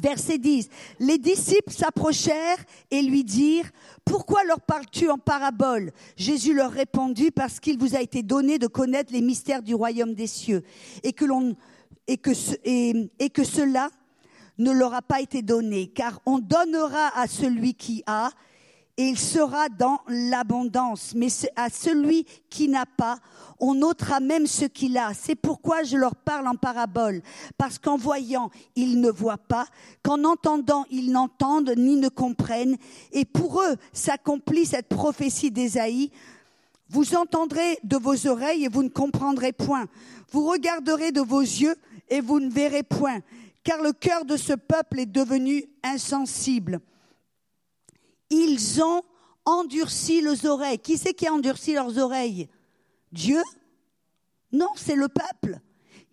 Verset 0.00 0.38
10. 0.38 0.68
Les 1.00 1.18
disciples 1.18 1.72
s'approchèrent 1.72 2.64
et 2.90 3.02
lui 3.02 3.24
dirent, 3.24 3.70
Pourquoi 4.04 4.42
leur 4.44 4.60
parles-tu 4.60 5.10
en 5.10 5.18
parabole? 5.18 5.92
Jésus 6.16 6.54
leur 6.54 6.70
répondit, 6.70 7.30
Parce 7.30 7.60
qu'il 7.60 7.78
vous 7.78 7.94
a 7.94 8.00
été 8.00 8.22
donné 8.22 8.58
de 8.58 8.66
connaître 8.66 9.12
les 9.12 9.20
mystères 9.20 9.62
du 9.62 9.74
royaume 9.74 10.14
des 10.14 10.26
cieux, 10.26 10.62
et 11.02 11.12
que, 11.12 11.26
et 12.06 13.30
que 13.30 13.44
cela 13.44 13.90
ne 14.58 14.70
leur 14.70 14.94
a 14.94 15.02
pas 15.02 15.20
été 15.20 15.42
donné, 15.42 15.88
car 15.88 16.20
on 16.26 16.38
donnera 16.38 17.10
à 17.18 17.26
celui 17.26 17.74
qui 17.74 18.02
a, 18.06 18.30
et 18.96 19.04
il 19.04 19.18
sera 19.18 19.68
dans 19.68 20.00
l'abondance. 20.08 21.12
Mais 21.14 21.28
à 21.56 21.70
celui 21.70 22.24
qui 22.50 22.68
n'a 22.68 22.86
pas, 22.86 23.18
on 23.58 23.80
ôtera 23.82 24.20
même 24.20 24.46
ce 24.46 24.64
qu'il 24.64 24.98
a. 24.98 25.14
C'est 25.14 25.34
pourquoi 25.34 25.82
je 25.82 25.96
leur 25.96 26.14
parle 26.14 26.46
en 26.48 26.56
parabole, 26.56 27.22
parce 27.56 27.78
qu'en 27.78 27.96
voyant, 27.96 28.50
ils 28.76 29.00
ne 29.00 29.10
voient 29.10 29.38
pas, 29.38 29.66
qu'en 30.02 30.24
entendant, 30.24 30.84
ils 30.90 31.12
n'entendent 31.12 31.72
ni 31.76 31.96
ne 31.96 32.08
comprennent, 32.08 32.76
et 33.12 33.24
pour 33.24 33.62
eux 33.62 33.76
s'accomplit 33.92 34.66
cette 34.66 34.88
prophétie 34.88 35.50
d'Ésaïe. 35.50 36.10
Vous 36.88 37.14
entendrez 37.14 37.78
de 37.84 37.96
vos 37.96 38.26
oreilles 38.26 38.64
et 38.64 38.68
vous 38.68 38.82
ne 38.82 38.90
comprendrez 38.90 39.52
point. 39.52 39.86
Vous 40.30 40.46
regarderez 40.46 41.10
de 41.10 41.22
vos 41.22 41.40
yeux 41.40 41.74
et 42.10 42.20
vous 42.20 42.38
ne 42.38 42.50
verrez 42.50 42.82
point 42.82 43.20
car 43.64 43.80
le 43.82 43.92
cœur 43.92 44.24
de 44.24 44.36
ce 44.36 44.52
peuple 44.52 45.00
est 45.00 45.06
devenu 45.06 45.64
insensible. 45.82 46.80
Ils 48.32 48.82
ont 48.82 49.02
endurci 49.44 50.22
leurs 50.22 50.46
oreilles. 50.46 50.78
Qui 50.78 50.96
c'est 50.96 51.12
qui 51.12 51.26
a 51.26 51.34
endurci 51.34 51.74
leurs 51.74 51.98
oreilles? 51.98 52.48
Dieu? 53.12 53.42
Non, 54.52 54.68
c'est 54.74 54.96
le 54.96 55.08
peuple. 55.08 55.60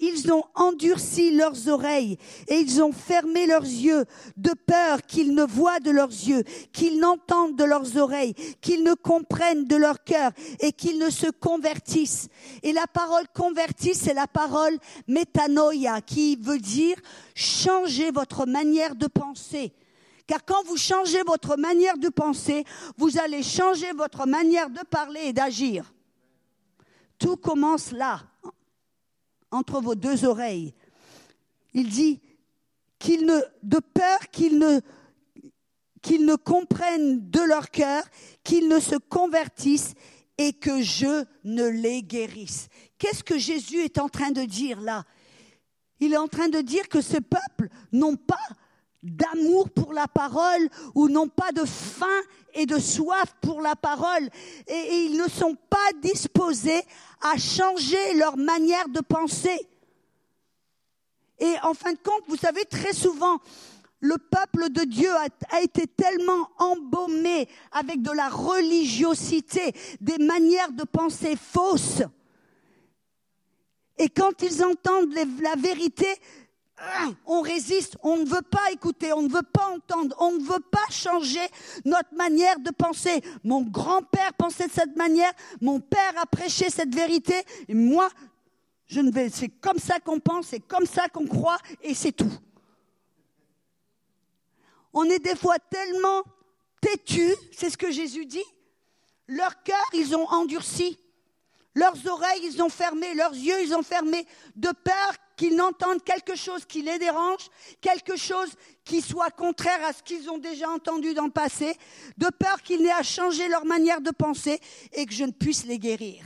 Ils 0.01 0.31
ont 0.31 0.43
endurci 0.55 1.31
leurs 1.31 1.67
oreilles 1.67 2.17
et 2.47 2.55
ils 2.55 2.81
ont 2.81 2.91
fermé 2.91 3.45
leurs 3.45 3.63
yeux 3.63 4.05
de 4.37 4.51
peur 4.65 5.01
qu'ils 5.01 5.33
ne 5.33 5.43
voient 5.43 5.79
de 5.79 5.91
leurs 5.91 6.09
yeux, 6.09 6.43
qu'ils 6.71 6.99
n'entendent 6.99 7.57
de 7.57 7.65
leurs 7.65 7.97
oreilles, 7.97 8.33
qu'ils 8.61 8.83
ne 8.83 8.93
comprennent 8.93 9.65
de 9.65 9.75
leur 9.75 10.03
cœur 10.03 10.31
et 10.61 10.71
qu'ils 10.71 10.99
ne 10.99 11.09
se 11.09 11.27
convertissent. 11.29 12.29
Et 12.63 12.71
la 12.71 12.87
parole 12.87 13.27
convertie, 13.33 13.93
c'est 13.93 14.13
la 14.13 14.27
parole 14.27 14.77
métanoïa 15.07 16.01
qui 16.01 16.37
veut 16.37 16.59
dire 16.59 16.97
changer 17.35 18.11
votre 18.11 18.45
manière 18.45 18.95
de 18.95 19.07
penser. 19.07 19.73
Car 20.29 20.45
quand 20.45 20.63
vous 20.65 20.77
changez 20.77 21.23
votre 21.23 21.57
manière 21.57 21.97
de 21.97 22.07
penser, 22.07 22.63
vous 22.97 23.17
allez 23.17 23.41
changer 23.41 23.91
votre 23.93 24.27
manière 24.27 24.69
de 24.69 24.81
parler 24.81 25.21
et 25.21 25.33
d'agir. 25.33 25.91
Tout 27.17 27.35
commence 27.35 27.91
là, 27.91 28.21
entre 29.49 29.81
vos 29.81 29.95
deux 29.95 30.25
oreilles. 30.25 30.75
Il 31.73 31.89
dit 31.89 32.21
qu'il 32.99 33.25
ne, 33.25 33.39
de 33.63 33.79
peur 33.79 34.19
qu'ils 34.29 34.59
ne, 34.59 36.35
comprennent 36.35 37.27
de 37.31 37.41
leur 37.41 37.71
cœur, 37.71 38.03
qu'ils 38.43 38.67
ne 38.67 38.79
se 38.79 38.97
convertissent 38.97 39.95
et 40.37 40.53
que 40.53 40.83
je 40.83 41.25
ne 41.43 41.67
les 41.69 42.03
guérisse. 42.03 42.67
Qu'est-ce 42.99 43.23
que 43.23 43.39
Jésus 43.39 43.79
est 43.79 43.97
en 43.97 44.09
train 44.09 44.29
de 44.29 44.43
dire 44.43 44.79
là? 44.79 45.05
Il 45.99 46.13
est 46.13 46.17
en 46.17 46.27
train 46.27 46.49
de 46.49 46.61
dire 46.61 46.87
que 46.87 47.01
ce 47.01 47.17
peuple 47.17 47.69
n'ont 47.91 48.15
pas 48.15 48.37
d'amour 49.03 49.69
pour 49.69 49.93
la 49.93 50.07
parole 50.07 50.69
ou 50.95 51.07
n'ont 51.07 51.29
pas 51.29 51.51
de 51.51 51.65
faim 51.65 52.07
et 52.53 52.65
de 52.65 52.77
soif 52.79 53.35
pour 53.41 53.61
la 53.61 53.75
parole 53.75 54.29
et, 54.67 55.05
ils 55.05 55.17
ne 55.17 55.29
sont 55.29 55.55
pas 55.69 55.77
disposés 56.01 56.81
à 57.21 57.37
changer 57.37 58.13
leur 58.15 58.37
manière 58.37 58.89
de 58.89 59.01
penser. 59.01 59.67
Et 61.39 61.53
en 61.63 61.73
fin 61.73 61.93
de 61.93 61.97
compte, 61.97 62.23
vous 62.27 62.35
savez, 62.35 62.65
très 62.65 62.93
souvent, 62.93 63.39
le 64.01 64.17
peuple 64.17 64.69
de 64.69 64.83
Dieu 64.83 65.13
a, 65.13 65.27
a, 65.51 65.61
été 65.61 65.87
tellement 65.87 66.49
embaumé 66.57 67.47
avec 67.71 68.01
de 68.01 68.11
la 68.11 68.29
religiosité, 68.29 69.73
des 70.01 70.17
manières 70.17 70.71
de 70.71 70.83
penser 70.83 71.35
fausses. 71.35 72.03
Et 73.97 74.09
quand 74.09 74.41
ils 74.41 74.63
entendent 74.63 75.13
la 75.41 75.55
vérité, 75.55 76.07
on 77.25 77.41
résiste, 77.41 77.97
on 78.03 78.17
ne 78.17 78.25
veut 78.25 78.41
pas 78.41 78.71
écouter, 78.71 79.13
on 79.13 79.21
ne 79.21 79.29
veut 79.29 79.43
pas 79.43 79.69
entendre, 79.69 80.15
on 80.19 80.33
ne 80.33 80.43
veut 80.43 80.63
pas 80.71 80.85
changer 80.89 81.45
notre 81.85 82.13
manière 82.15 82.59
de 82.59 82.71
penser. 82.71 83.21
Mon 83.43 83.61
grand-père 83.61 84.33
pensait 84.33 84.67
de 84.67 84.71
cette 84.71 84.95
manière, 84.95 85.31
mon 85.61 85.79
père 85.79 86.13
a 86.17 86.25
prêché 86.25 86.69
cette 86.69 86.93
vérité, 86.93 87.35
et 87.67 87.73
moi, 87.73 88.09
je 88.87 89.01
ne 89.01 89.11
c'est 89.29 89.49
comme 89.49 89.79
ça 89.79 89.99
qu'on 89.99 90.19
pense, 90.19 90.47
c'est 90.47 90.59
comme 90.59 90.85
ça 90.85 91.07
qu'on 91.09 91.27
croit, 91.27 91.59
et 91.81 91.93
c'est 91.93 92.11
tout. 92.11 92.31
On 94.93 95.03
est 95.05 95.19
des 95.19 95.35
fois 95.35 95.59
tellement 95.59 96.23
têtus, 96.81 97.35
c'est 97.51 97.69
ce 97.69 97.77
que 97.77 97.91
Jésus 97.91 98.25
dit, 98.25 98.43
leur 99.27 99.61
cœur, 99.63 99.83
ils 99.93 100.15
ont 100.15 100.27
endurci. 100.29 100.97
Leurs 101.75 102.07
oreilles, 102.07 102.41
ils 102.43 102.61
ont 102.63 102.69
fermé, 102.69 103.13
leurs 103.13 103.33
yeux, 103.33 103.61
ils 103.61 103.75
ont 103.75 103.83
fermé, 103.83 104.25
de 104.55 104.69
peur 104.83 105.13
qu'ils 105.39 105.55
n'entendent 105.55 106.03
quelque 106.03 106.35
chose 106.35 106.65
qui 106.65 106.81
les 106.81 106.99
dérange, 106.99 107.47
quelque 107.79 108.17
chose 108.17 108.49
qui 108.83 108.99
soit 108.99 109.31
contraire 109.31 109.79
à 109.85 109.93
ce 109.93 110.03
qu'ils 110.03 110.29
ont 110.29 110.37
déjà 110.37 110.69
entendu 110.69 111.13
dans 111.13 111.23
le 111.23 111.31
passé, 111.31 111.77
de 112.17 112.27
peur 112.27 112.61
qu'ils 112.61 112.83
n'aient 112.83 112.91
à 112.91 113.03
changer 113.03 113.47
leur 113.47 113.63
manière 113.63 114.01
de 114.01 114.11
penser 114.11 114.59
et 114.91 115.05
que 115.05 115.13
je 115.13 115.23
ne 115.23 115.31
puisse 115.31 115.65
les 115.65 115.79
guérir. 115.79 116.25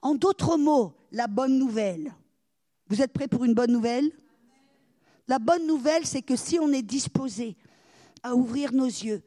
En 0.00 0.14
d'autres 0.14 0.56
mots, 0.56 0.94
la 1.10 1.26
bonne 1.26 1.58
nouvelle. 1.58 2.14
Vous 2.86 3.02
êtes 3.02 3.12
prêts 3.12 3.26
pour 3.26 3.44
une 3.44 3.52
bonne 3.52 3.72
nouvelle? 3.72 4.12
La 5.26 5.40
bonne 5.40 5.66
nouvelle, 5.66 6.06
c'est 6.06 6.22
que 6.22 6.36
si 6.36 6.60
on 6.60 6.70
est 6.72 6.82
disposé 6.82 7.56
à 8.22 8.36
ouvrir 8.36 8.72
nos 8.72 8.86
yeux, 8.86 9.24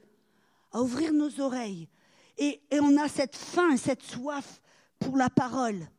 à 0.71 0.81
ouvrir 0.81 1.11
nos 1.11 1.41
oreilles, 1.41 1.89
et, 2.37 2.61
et 2.71 2.79
on 2.79 2.95
a 2.95 3.09
cette 3.09 3.35
faim, 3.35 3.75
cette 3.75 4.03
soif 4.03 4.61
pour 4.97 5.17
la 5.17 5.29
parole, 5.29 5.89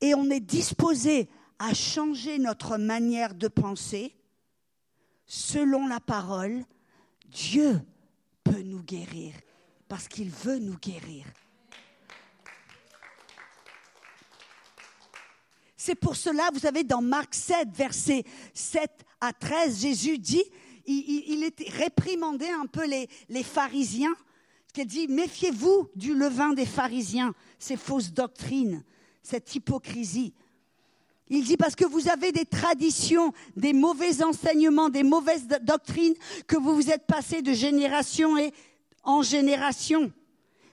et 0.00 0.12
on 0.16 0.28
est 0.28 0.40
disposé 0.40 1.28
à 1.58 1.74
changer 1.74 2.38
notre 2.38 2.76
manière 2.78 3.34
de 3.34 3.48
penser 3.48 4.14
selon 5.26 5.86
la 5.86 6.00
parole, 6.00 6.64
Dieu 7.26 7.80
peut 8.42 8.62
nous 8.62 8.82
guérir 8.82 9.34
parce 9.88 10.08
qu'il 10.08 10.30
veut 10.30 10.58
nous 10.58 10.76
guérir. 10.78 11.24
C'est 15.76 15.94
pour 15.94 16.16
cela, 16.16 16.48
vous 16.52 16.60
savez, 16.60 16.82
dans 16.82 17.02
Marc 17.02 17.34
7, 17.34 17.68
versets 17.74 18.24
7 18.54 18.90
à 19.20 19.32
13, 19.32 19.82
Jésus 19.82 20.18
dit, 20.18 20.44
il, 20.86 21.44
était 21.44 21.70
réprimandé 21.70 22.48
un 22.48 22.66
peu 22.66 22.86
les, 22.86 23.08
les 23.28 23.42
pharisiens, 23.42 24.14
qu'il 24.72 24.86
dit, 24.86 25.08
méfiez-vous 25.08 25.90
du 25.94 26.14
levain 26.14 26.54
des 26.54 26.66
pharisiens, 26.66 27.34
ces 27.58 27.76
fausses 27.76 28.12
doctrines, 28.12 28.82
cette 29.22 29.54
hypocrisie. 29.54 30.34
Il 31.28 31.44
dit 31.44 31.56
parce 31.56 31.74
que 31.74 31.86
vous 31.86 32.08
avez 32.08 32.32
des 32.32 32.44
traditions, 32.44 33.32
des 33.56 33.72
mauvais 33.72 34.22
enseignements, 34.22 34.90
des 34.90 35.02
mauvaises 35.02 35.48
doctrines 35.62 36.14
que 36.46 36.56
vous 36.56 36.74
vous 36.74 36.90
êtes 36.90 37.06
passés 37.06 37.40
de 37.40 37.52
génération 37.52 38.36
et 38.36 38.52
en 39.02 39.22
génération. 39.22 40.12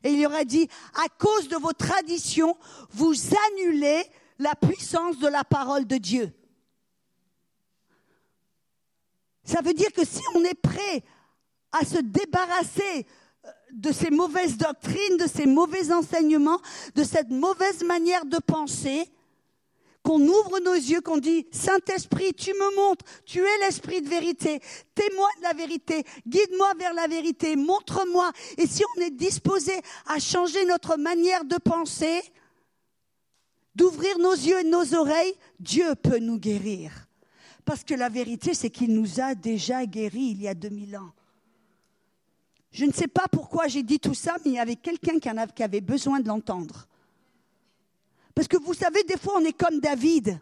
Et 0.04 0.12
il 0.12 0.26
aurait 0.26 0.46
dit, 0.46 0.68
à 0.96 1.08
cause 1.18 1.48
de 1.48 1.56
vos 1.56 1.74
traditions, 1.74 2.58
vous 2.90 3.14
annulez 3.50 4.04
la 4.40 4.56
puissance 4.56 5.20
de 5.20 5.28
la 5.28 5.44
parole 5.44 5.86
de 5.86 5.98
Dieu. 5.98 6.34
Ça 9.44 9.62
veut 9.62 9.74
dire 9.74 9.92
que 9.92 10.06
si 10.06 10.22
on 10.36 10.44
est 10.44 10.60
prêt 10.60 11.04
à 11.72 11.86
se 11.86 11.98
débarrasser 11.98 13.06
euh, 13.46 13.50
de 13.72 13.92
ces 13.92 14.10
mauvaises 14.10 14.58
doctrines, 14.58 15.18
de 15.18 15.28
ces 15.28 15.46
mauvais 15.46 15.92
enseignements, 15.92 16.60
de 16.96 17.04
cette 17.04 17.30
mauvaise 17.30 17.84
manière 17.84 18.26
de 18.26 18.38
penser, 18.38 19.10
qu'on 20.04 20.22
ouvre 20.22 20.60
nos 20.60 20.74
yeux, 20.74 21.02
qu'on 21.02 21.18
dit, 21.18 21.46
Saint-Esprit, 21.52 22.34
tu 22.34 22.52
me 22.54 22.76
montres, 22.76 23.06
tu 23.26 23.40
es 23.40 23.58
l'Esprit 23.60 24.02
de 24.02 24.10
vérité, 24.10 24.60
témoin 24.96 25.30
de 25.38 25.44
la 25.44 25.54
vérité, 25.54 26.04
guide-moi 26.28 26.74
vers 26.78 26.94
la 26.94 27.08
vérité, 27.08 27.56
montre-moi. 27.56 28.32
Et 28.58 28.66
si 28.68 28.84
on 28.96 29.02
est 29.02 29.12
disposé 29.12 29.74
à 30.08 30.20
changer 30.20 30.66
notre 30.66 30.98
manière 30.98 31.46
de 31.46 31.58
penser, 31.58 32.22
d'ouvrir 33.76 34.18
nos 34.18 34.34
yeux 34.34 34.60
et 34.62 34.70
nos 34.70 34.96
oreilles, 34.96 35.36
Dieu 35.60 35.96
peut 35.96 36.20
nous 36.20 36.38
guérir. 36.38 37.08
Parce 37.64 37.84
que 37.84 37.94
la 37.94 38.10
vérité, 38.10 38.54
c'est 38.54 38.70
qu'il 38.70 38.94
nous 38.94 39.20
a 39.20 39.36
déjà 39.36 39.86
guéris 39.86 40.32
il 40.32 40.42
y 40.42 40.48
a 40.48 40.56
2000 40.56 40.98
ans. 40.98 41.12
Je 42.72 42.86
ne 42.86 42.92
sais 42.92 43.08
pas 43.08 43.26
pourquoi 43.32 43.68
j'ai 43.68 43.84
dit 43.84 44.00
tout 44.00 44.14
ça, 44.14 44.38
mais 44.44 44.52
il 44.52 44.56
y 44.56 44.60
avait 44.60 44.78
quelqu'un 44.78 45.20
qui 45.20 45.64
avait 45.64 45.82
besoin 45.82 46.20
de 46.20 46.28
l'entendre. 46.28 46.88
Parce 48.42 48.48
que 48.48 48.58
vous 48.58 48.74
savez, 48.74 49.04
des 49.04 49.18
fois, 49.18 49.36
on 49.38 49.46
est 49.46 49.54
comme 49.54 49.80
David. 49.80 50.40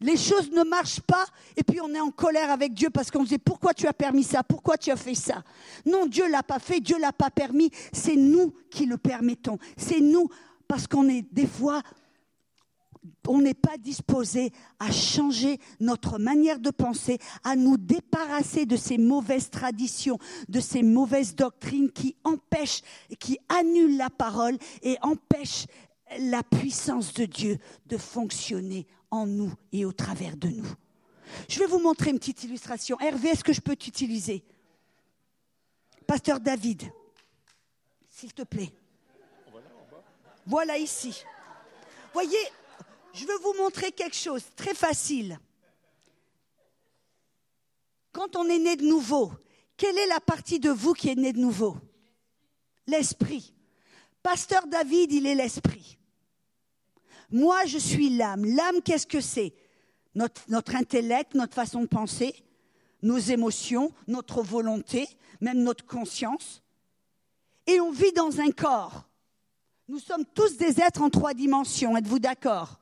Les 0.00 0.16
choses 0.16 0.50
ne 0.50 0.62
marchent 0.62 1.02
pas 1.02 1.26
et 1.54 1.62
puis 1.62 1.82
on 1.82 1.94
est 1.94 2.00
en 2.00 2.10
colère 2.10 2.50
avec 2.50 2.72
Dieu 2.72 2.88
parce 2.88 3.10
qu'on 3.10 3.24
se 3.24 3.28
dit 3.28 3.38
pourquoi 3.38 3.74
tu 3.74 3.86
as 3.86 3.92
permis 3.92 4.24
ça, 4.24 4.42
pourquoi 4.42 4.78
tu 4.78 4.90
as 4.90 4.96
fait 4.96 5.14
ça? 5.14 5.44
Non, 5.84 6.06
Dieu 6.06 6.26
l'a 6.30 6.42
pas 6.42 6.58
fait, 6.58 6.80
Dieu 6.80 6.98
l'a 6.98 7.12
pas 7.12 7.28
permis, 7.28 7.70
c'est 7.92 8.16
nous 8.16 8.54
qui 8.70 8.86
le 8.86 8.96
permettons. 8.96 9.58
C'est 9.76 10.00
nous 10.00 10.30
parce 10.66 10.86
qu'on 10.86 11.10
est 11.10 11.26
des 11.30 11.46
fois 11.46 11.82
on 13.26 13.40
n'est 13.42 13.54
pas 13.54 13.76
disposé 13.76 14.52
à 14.78 14.90
changer 14.90 15.60
notre 15.80 16.18
manière 16.18 16.58
de 16.58 16.70
penser, 16.70 17.18
à 17.44 17.56
nous 17.56 17.76
débarrasser 17.76 18.64
de 18.64 18.76
ces 18.76 18.96
mauvaises 18.96 19.50
traditions, 19.50 20.18
de 20.48 20.60
ces 20.60 20.82
mauvaises 20.82 21.34
doctrines 21.34 21.90
qui 21.90 22.16
empêchent, 22.24 22.80
qui 23.18 23.38
annulent 23.48 23.98
la 23.98 24.10
parole 24.10 24.56
et 24.82 24.96
empêchent 25.02 25.66
la 26.18 26.42
puissance 26.42 27.12
de 27.14 27.24
Dieu 27.24 27.58
de 27.86 27.96
fonctionner 27.96 28.86
en 29.10 29.26
nous 29.26 29.52
et 29.72 29.84
au 29.84 29.92
travers 29.92 30.36
de 30.36 30.48
nous. 30.48 30.68
Je 31.48 31.58
vais 31.58 31.66
vous 31.66 31.80
montrer 31.80 32.10
une 32.10 32.18
petite 32.18 32.44
illustration. 32.44 32.98
Hervé, 33.00 33.28
est-ce 33.30 33.44
que 33.44 33.52
je 33.52 33.60
peux 33.60 33.76
t'utiliser? 33.76 34.44
Pasteur 36.06 36.40
David, 36.40 36.90
s'il 38.08 38.32
te 38.32 38.42
plaît. 38.42 38.72
Voilà 40.46 40.78
ici. 40.78 41.22
Voyez, 42.14 42.38
je 43.12 43.26
veux 43.26 43.38
vous 43.42 43.54
montrer 43.58 43.92
quelque 43.92 44.16
chose 44.16 44.44
très 44.56 44.74
facile. 44.74 45.38
Quand 48.12 48.34
on 48.36 48.48
est 48.48 48.58
né 48.58 48.76
de 48.76 48.84
nouveau, 48.84 49.30
quelle 49.76 49.98
est 49.98 50.06
la 50.06 50.20
partie 50.20 50.58
de 50.58 50.70
vous 50.70 50.94
qui 50.94 51.10
est 51.10 51.14
née 51.14 51.34
de 51.34 51.38
nouveau? 51.38 51.76
L'esprit. 52.86 53.52
Pasteur 54.22 54.66
David, 54.66 55.12
il 55.12 55.26
est 55.26 55.34
l'esprit. 55.34 55.97
Moi, 57.30 57.64
je 57.66 57.78
suis 57.78 58.10
l'âme. 58.10 58.44
L'âme, 58.44 58.80
qu'est-ce 58.82 59.06
que 59.06 59.20
c'est? 59.20 59.54
Notre, 60.14 60.74
intellect, 60.74 61.34
notre 61.34 61.54
façon 61.54 61.82
de 61.82 61.86
penser, 61.86 62.34
nos 63.02 63.18
émotions, 63.18 63.92
notre 64.06 64.42
volonté, 64.42 65.08
même 65.40 65.62
notre 65.62 65.86
conscience. 65.86 66.62
Et 67.66 67.80
on 67.80 67.92
vit 67.92 68.12
dans 68.12 68.40
un 68.40 68.50
corps. 68.50 69.04
Nous 69.88 69.98
sommes 69.98 70.24
tous 70.34 70.56
des 70.56 70.80
êtres 70.80 71.02
en 71.02 71.10
trois 71.10 71.34
dimensions. 71.34 71.96
Êtes-vous 71.96 72.18
d'accord? 72.18 72.80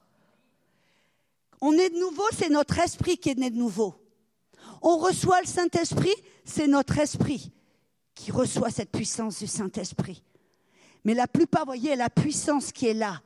On 1.60 1.72
est 1.72 1.90
de 1.90 1.98
nouveau, 1.98 2.24
c'est 2.32 2.48
notre 2.48 2.78
esprit 2.78 3.18
qui 3.18 3.30
est 3.30 3.38
né 3.38 3.50
de 3.50 3.56
nouveau. 3.56 3.94
On 4.82 4.98
reçoit 4.98 5.40
le 5.40 5.46
Saint-Esprit, 5.46 6.14
c'est 6.44 6.66
notre 6.66 6.98
esprit 6.98 7.52
qui 8.14 8.30
reçoit 8.30 8.70
cette 8.70 8.90
puissance 8.90 9.38
du 9.38 9.46
Saint-Esprit. 9.46 10.22
Mais 11.04 11.14
la 11.14 11.26
plupart, 11.26 11.64
voyez, 11.64 11.94
la 11.96 12.10
puissance 12.10 12.72
qui 12.72 12.86
est 12.86 12.94
là, 12.94 13.22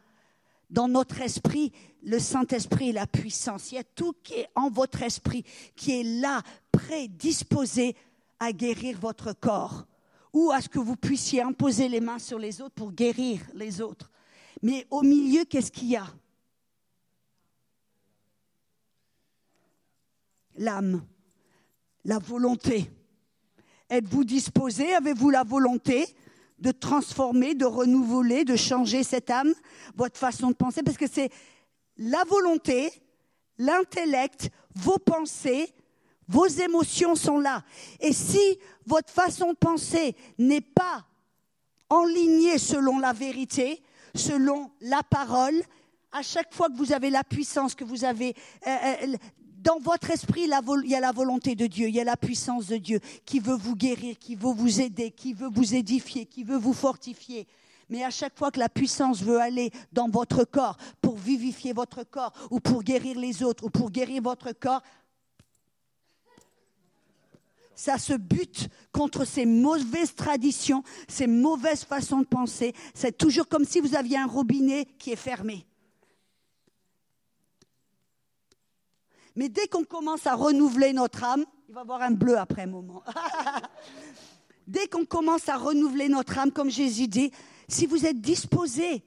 dans 0.70 0.88
notre 0.88 1.20
esprit, 1.20 1.72
le 2.02 2.18
Saint-Esprit 2.18 2.92
la 2.92 3.06
puissance. 3.06 3.72
Il 3.72 3.74
y 3.76 3.78
a 3.78 3.84
tout 3.84 4.14
qui 4.22 4.34
est 4.34 4.48
en 4.54 4.70
votre 4.70 5.02
esprit, 5.02 5.44
qui 5.76 6.00
est 6.00 6.20
là, 6.20 6.42
prédisposé 6.72 7.96
à 8.38 8.52
guérir 8.52 8.98
votre 8.98 9.32
corps 9.32 9.86
ou 10.32 10.50
à 10.52 10.60
ce 10.60 10.68
que 10.68 10.78
vous 10.78 10.96
puissiez 10.96 11.42
imposer 11.42 11.88
les 11.88 12.00
mains 12.00 12.18
sur 12.18 12.38
les 12.38 12.60
autres 12.60 12.74
pour 12.74 12.92
guérir 12.92 13.40
les 13.54 13.80
autres. 13.80 14.10
Mais 14.62 14.86
au 14.90 15.02
milieu, 15.02 15.44
qu'est-ce 15.44 15.72
qu'il 15.72 15.88
y 15.88 15.96
a? 15.96 16.06
L'âme, 20.56 21.04
la 22.04 22.18
volonté. 22.18 22.90
Êtes-vous 23.88 24.24
disposé? 24.24 24.94
Avez-vous 24.94 25.30
la 25.30 25.42
volonté? 25.42 26.06
De 26.61 26.70
transformer, 26.70 27.54
de 27.54 27.64
renouveler, 27.64 28.44
de 28.44 28.56
changer 28.56 29.02
cette 29.02 29.30
âme, 29.30 29.52
votre 29.96 30.18
façon 30.18 30.48
de 30.48 30.54
penser, 30.54 30.82
parce 30.82 30.98
que 30.98 31.08
c'est 31.11 31.30
la 31.96 32.24
volonté, 32.24 32.90
l'intellect, 33.58 34.50
vos 34.74 34.98
pensées, 34.98 35.72
vos 36.28 36.46
émotions 36.46 37.14
sont 37.14 37.38
là. 37.38 37.64
Et 37.98 38.12
si 38.12 38.58
votre 38.86 39.12
façon 39.12 39.52
de 39.52 39.56
penser 39.56 40.14
n'est 40.38 40.61
pas 40.61 41.04
enlignée 41.88 42.58
selon 42.58 42.98
la 42.98 43.12
vérité, 43.12 43.82
selon 44.14 44.70
la 44.80 45.02
parole, 45.02 45.61
à 46.12 46.22
chaque 46.22 46.54
fois 46.54 46.68
que 46.68 46.76
vous 46.76 46.92
avez 46.92 47.11
la 47.11 47.24
puissance, 47.24 47.74
que 47.74 47.84
vous 47.84 48.04
avez 48.04 48.34
euh, 48.66 48.70
euh, 49.02 49.16
dans 49.62 49.78
votre 49.78 50.11
esprit, 50.11 50.42
il 50.44 50.90
y 50.90 50.94
a 50.94 51.00
la 51.00 51.12
volonté 51.12 51.54
de 51.54 51.66
Dieu, 51.66 51.88
il 51.88 51.94
y 51.94 52.00
a 52.00 52.04
la 52.04 52.16
puissance 52.16 52.66
de 52.66 52.76
Dieu 52.76 53.00
qui 53.24 53.40
veut 53.40 53.56
vous 53.56 53.76
guérir, 53.76 54.16
qui 54.18 54.34
veut 54.34 54.52
vous 54.52 54.80
aider, 54.80 55.11
qui 55.11 55.34
veut 55.34 55.50
vous 55.52 55.74
édifier, 55.74 56.26
qui 56.26 56.44
veut 56.44 56.56
vous 56.56 56.72
fortifier. 56.72 57.46
Mais 57.88 58.04
à 58.04 58.11
chaque 58.11 58.38
fois 58.38 58.50
que 58.50 58.58
la 58.58 58.68
puissance 58.68 59.22
veut 59.22 59.40
aller 59.40 59.70
dans 59.92 60.08
votre 60.08 60.44
corps 60.44 60.76
pour 61.02 61.16
vivifier 61.16 61.72
votre 61.72 62.04
corps 62.04 62.32
ou 62.50 62.61
pour 62.61 62.82
guérir 62.82 63.18
les 63.18 63.42
autres 63.42 63.64
ou 63.64 63.70
pour 63.70 63.90
guérir 63.90 64.22
votre 64.22 64.52
corps, 64.52 64.82
ça 67.74 67.98
se 67.98 68.12
bute 68.12 68.68
contre 68.92 69.24
ces 69.24 69.46
mauvaises 69.46 70.14
traditions, 70.14 70.84
ces 71.08 71.26
mauvaises 71.26 71.84
façons 71.84 72.20
de 72.20 72.26
penser. 72.26 72.74
C'est 72.94 73.16
toujours 73.16 73.48
comme 73.48 73.64
si 73.64 73.80
vous 73.80 73.94
aviez 73.94 74.18
un 74.18 74.26
robinet 74.26 74.86
qui 74.98 75.12
est 75.12 75.16
fermé. 75.16 75.66
Mais 79.37 79.49
dès 79.49 79.66
qu'on 79.68 79.85
commence 79.85 80.26
à 80.26 80.35
renouveler 80.35 80.93
notre 80.93 81.24
âme, 81.24 81.45
il 81.68 81.74
va 81.74 81.81
y 81.81 81.83
avoir 81.83 82.03
un 82.03 82.11
bleu 82.11 82.37
après 82.37 82.62
un 82.62 82.66
moment. 82.66 83.03
dès 84.66 84.87
qu'on 84.87 85.05
commence 85.05 85.49
à 85.49 85.57
renouveler 85.57 86.09
notre 86.09 86.39
âme, 86.39 86.51
comme 86.51 86.70
Jésus 86.70 87.09
dit, 87.09 87.31
si 87.68 87.87
vous 87.87 88.07
êtes 88.07 88.20
disposé 88.20 89.05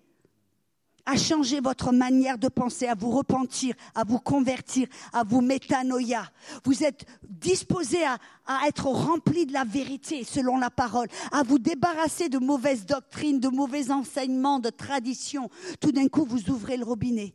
à 1.05 1.17
changer 1.17 1.59
votre 1.59 1.91
manière 1.91 2.37
de 2.37 2.47
penser, 2.47 2.87
à 2.87 2.95
vous 2.95 3.11
repentir, 3.11 3.75
à 3.93 4.03
vous 4.03 4.19
convertir, 4.19 4.87
à 5.11 5.23
vous 5.23 5.41
métanoïa. 5.41 6.31
Vous 6.63 6.83
êtes 6.83 7.05
disposé 7.27 8.05
à, 8.05 8.17
à, 8.45 8.67
être 8.67 8.85
rempli 8.85 9.45
de 9.45 9.53
la 9.53 9.65
vérité 9.65 10.23
selon 10.23 10.57
la 10.57 10.69
parole, 10.69 11.07
à 11.31 11.43
vous 11.43 11.59
débarrasser 11.59 12.29
de 12.29 12.37
mauvaises 12.37 12.85
doctrines, 12.85 13.39
de 13.39 13.49
mauvais 13.49 13.91
enseignements, 13.91 14.59
de 14.59 14.69
traditions. 14.69 15.49
Tout 15.81 15.91
d'un 15.91 16.07
coup, 16.07 16.25
vous 16.25 16.49
ouvrez 16.49 16.77
le 16.77 16.85
robinet. 16.85 17.33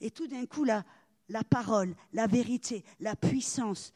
Et 0.00 0.10
tout 0.10 0.26
d'un 0.26 0.46
coup, 0.46 0.64
là, 0.64 0.84
la 1.28 1.44
parole, 1.44 1.94
la 2.12 2.26
vérité, 2.26 2.84
la 3.00 3.16
puissance 3.16 3.92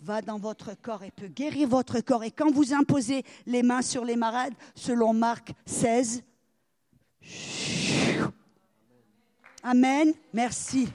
va 0.00 0.22
dans 0.22 0.38
votre 0.38 0.74
corps 0.80 1.02
et 1.02 1.10
peut 1.10 1.28
guérir 1.28 1.68
votre 1.68 2.00
corps. 2.00 2.22
Et 2.22 2.30
quand 2.30 2.52
vous 2.52 2.72
imposez 2.72 3.24
les 3.46 3.62
mains 3.62 3.82
sur 3.82 4.04
les 4.04 4.16
malades, 4.16 4.54
selon 4.74 5.12
Marc 5.12 5.52
16, 5.66 6.22
Amen. 9.62 10.14
Merci. 10.32 10.88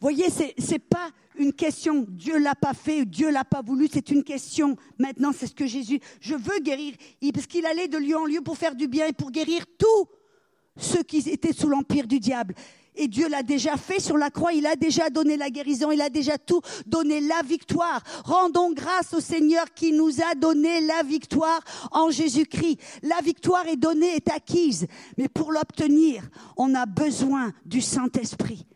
Voyez, 0.00 0.30
c'est 0.30 0.54
n'est 0.70 0.78
pas 0.78 1.10
une 1.38 1.52
question 1.52 2.06
Dieu 2.08 2.38
l'a 2.38 2.54
pas 2.54 2.74
fait, 2.74 3.04
Dieu 3.04 3.30
l'a 3.30 3.44
pas 3.44 3.62
voulu, 3.62 3.88
c'est 3.92 4.10
une 4.10 4.24
question 4.24 4.76
maintenant, 4.98 5.32
c'est 5.36 5.46
ce 5.46 5.54
que 5.54 5.66
Jésus, 5.66 6.00
je 6.20 6.34
veux 6.34 6.58
guérir, 6.60 6.94
parce 7.32 7.46
qu'il 7.46 7.66
allait 7.66 7.88
de 7.88 7.98
lieu 7.98 8.16
en 8.16 8.26
lieu 8.26 8.40
pour 8.40 8.56
faire 8.56 8.74
du 8.74 8.88
bien 8.88 9.06
et 9.06 9.12
pour 9.12 9.30
guérir 9.30 9.64
tous 9.78 10.06
ceux 10.76 11.02
qui 11.02 11.18
étaient 11.28 11.52
sous 11.52 11.68
l'empire 11.68 12.06
du 12.06 12.20
diable. 12.20 12.54
Et 13.00 13.06
Dieu 13.06 13.28
l'a 13.28 13.44
déjà 13.44 13.76
fait 13.76 14.00
sur 14.00 14.16
la 14.16 14.28
croix, 14.28 14.52
il 14.52 14.66
a 14.66 14.74
déjà 14.74 15.08
donné 15.08 15.36
la 15.36 15.50
guérison, 15.50 15.92
il 15.92 16.00
a 16.00 16.10
déjà 16.10 16.36
tout 16.36 16.60
donné 16.84 17.20
la 17.20 17.42
victoire. 17.42 18.02
Rendons 18.24 18.72
grâce 18.72 19.14
au 19.14 19.20
Seigneur 19.20 19.72
qui 19.72 19.92
nous 19.92 20.20
a 20.20 20.34
donné 20.34 20.80
la 20.80 21.04
victoire 21.04 21.60
en 21.92 22.10
Jésus-Christ. 22.10 22.80
La 23.04 23.20
victoire 23.22 23.68
est 23.68 23.76
donnée, 23.76 24.16
est 24.16 24.28
acquise, 24.28 24.88
mais 25.16 25.28
pour 25.28 25.52
l'obtenir, 25.52 26.24
on 26.56 26.74
a 26.74 26.86
besoin 26.86 27.52
du 27.64 27.80
Saint-Esprit. 27.80 28.66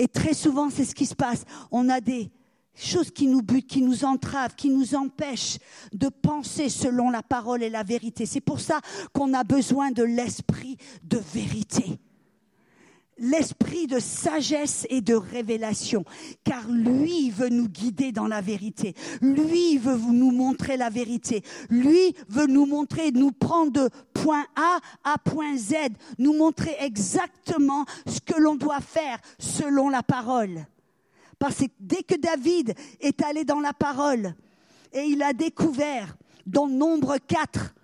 Et 0.00 0.08
très 0.08 0.32
souvent, 0.32 0.70
c'est 0.70 0.86
ce 0.86 0.94
qui 0.94 1.04
se 1.04 1.14
passe. 1.14 1.44
On 1.70 1.90
a 1.90 2.00
des 2.00 2.30
choses 2.74 3.10
qui 3.10 3.26
nous 3.26 3.42
butent, 3.42 3.66
qui 3.66 3.82
nous 3.82 4.06
entravent, 4.06 4.54
qui 4.56 4.70
nous 4.70 4.94
empêchent 4.94 5.58
de 5.92 6.08
penser 6.08 6.70
selon 6.70 7.10
la 7.10 7.22
parole 7.22 7.62
et 7.62 7.68
la 7.68 7.82
vérité. 7.82 8.24
C'est 8.24 8.40
pour 8.40 8.60
ça 8.60 8.80
qu'on 9.12 9.34
a 9.34 9.44
besoin 9.44 9.90
de 9.90 10.02
l'esprit 10.02 10.78
de 11.02 11.18
vérité 11.18 12.00
l'esprit 13.20 13.86
de 13.86 14.00
sagesse 14.00 14.86
et 14.90 15.00
de 15.02 15.14
révélation, 15.14 16.04
car 16.42 16.68
lui 16.68 17.30
veut 17.30 17.50
nous 17.50 17.68
guider 17.68 18.10
dans 18.10 18.26
la 18.26 18.40
vérité. 18.40 18.94
Lui 19.20 19.78
veut 19.78 19.96
nous 19.96 20.32
montrer 20.32 20.76
la 20.76 20.90
vérité. 20.90 21.44
Lui 21.68 22.14
veut 22.28 22.46
nous 22.46 22.66
montrer, 22.66 23.12
nous 23.12 23.30
prendre 23.30 23.72
de 23.72 23.90
point 24.14 24.46
A 24.56 24.80
à 25.04 25.18
point 25.18 25.56
Z, 25.56 25.74
nous 26.18 26.32
montrer 26.32 26.74
exactement 26.80 27.84
ce 28.06 28.20
que 28.20 28.40
l'on 28.40 28.56
doit 28.56 28.80
faire 28.80 29.18
selon 29.38 29.90
la 29.90 30.02
parole. 30.02 30.66
Parce 31.38 31.58
que 31.58 31.66
dès 31.78 32.02
que 32.02 32.16
David 32.16 32.74
est 33.00 33.22
allé 33.22 33.44
dans 33.44 33.60
la 33.60 33.72
parole 33.72 34.34
et 34.92 35.02
il 35.02 35.22
a 35.22 35.32
découvert 35.32 36.16
dans 36.46 36.66
Nombre 36.66 37.18
4, 37.18 37.74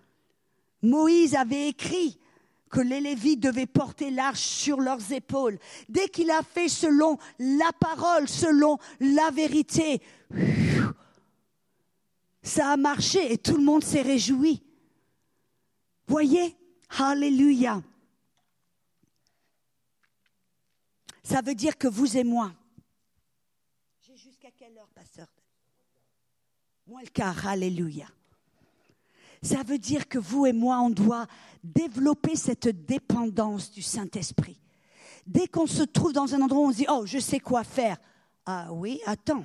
Moïse 0.83 1.35
avait 1.35 1.69
écrit 1.69 2.19
que 2.77 2.83
les 2.83 3.01
Lévites 3.01 3.41
devaient 3.41 3.65
porter 3.65 4.11
l'arche 4.11 4.43
sur 4.43 4.83
leurs 4.83 5.11
épaules. 5.11 5.59
Dès 5.89 6.09
qu'il 6.09 6.31
a 6.31 6.43
fait 6.43 6.69
selon 6.69 7.17
la 7.39 7.73
parole, 7.73 8.29
selon 8.29 8.77
la 9.01 9.31
vérité, 9.31 10.03
ça 12.43 12.73
a 12.73 12.77
marché 12.77 13.33
et 13.33 13.39
tout 13.39 13.57
le 13.57 13.65
monde 13.65 13.83
s'est 13.83 14.03
réjoui. 14.03 14.63
Voyez? 16.07 16.55
Alléluia. 16.99 17.83
Ça 21.23 21.41
veut 21.41 21.55
dire 21.55 21.79
que 21.79 21.89
vous 21.89 22.15
et 22.15 22.25
moi. 22.25 22.53
J'ai 24.03 24.19
jusqu'à 24.19 24.51
quelle 24.51 24.77
heure, 24.77 24.91
pasteur? 24.95 25.29
Moins 26.87 27.01
le 27.01 27.09
quart, 27.09 27.47
Alléluia. 27.47 28.07
Ça 29.43 29.63
veut 29.63 29.79
dire 29.79 30.09
que 30.09 30.19
vous 30.19 30.45
et 30.47 30.53
moi, 30.53 30.81
on 30.81 30.91
doit 30.91 31.27
développer 31.75 32.37
cette 32.37 32.69
dépendance 32.87 33.71
du 33.71 33.83
Saint-Esprit. 33.83 34.61
Dès 35.27 35.49
qu'on 35.49 35.67
se 35.67 35.83
trouve 35.83 36.13
dans 36.13 36.35
un 36.35 36.41
endroit 36.41 36.61
où 36.61 36.69
on 36.69 36.73
se 36.73 36.77
dit, 36.77 36.87
oh, 36.89 37.03
je 37.05 37.19
sais 37.19 37.41
quoi 37.41 37.65
faire. 37.65 37.97
Ah 38.45 38.73
oui, 38.73 39.01
attends. 39.07 39.45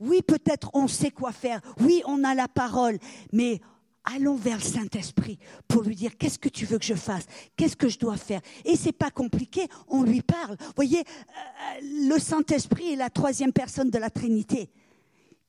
Oui, 0.00 0.22
peut-être 0.22 0.70
on 0.74 0.88
sait 0.88 1.10
quoi 1.10 1.30
faire. 1.30 1.60
Oui, 1.80 2.02
on 2.06 2.24
a 2.24 2.34
la 2.34 2.48
parole. 2.48 2.98
Mais 3.32 3.60
allons 4.04 4.36
vers 4.36 4.56
le 4.56 4.62
Saint-Esprit 4.62 5.38
pour 5.68 5.82
lui 5.82 5.94
dire 5.94 6.16
qu'est-ce 6.16 6.38
que 6.38 6.48
tu 6.48 6.64
veux 6.64 6.78
que 6.78 6.84
je 6.84 6.94
fasse? 6.94 7.26
Qu'est-ce 7.56 7.76
que 7.76 7.88
je 7.88 7.98
dois 7.98 8.16
faire? 8.16 8.40
Et 8.64 8.76
c'est 8.76 8.92
pas 8.92 9.10
compliqué, 9.10 9.68
on 9.88 10.02
lui 10.02 10.22
parle. 10.22 10.56
Vous 10.58 10.72
voyez, 10.74 11.00
euh, 11.00 12.08
le 12.08 12.18
Saint-Esprit 12.18 12.92
est 12.92 12.96
la 12.96 13.10
troisième 13.10 13.52
personne 13.52 13.90
de 13.90 13.98
la 13.98 14.10
Trinité. 14.10 14.70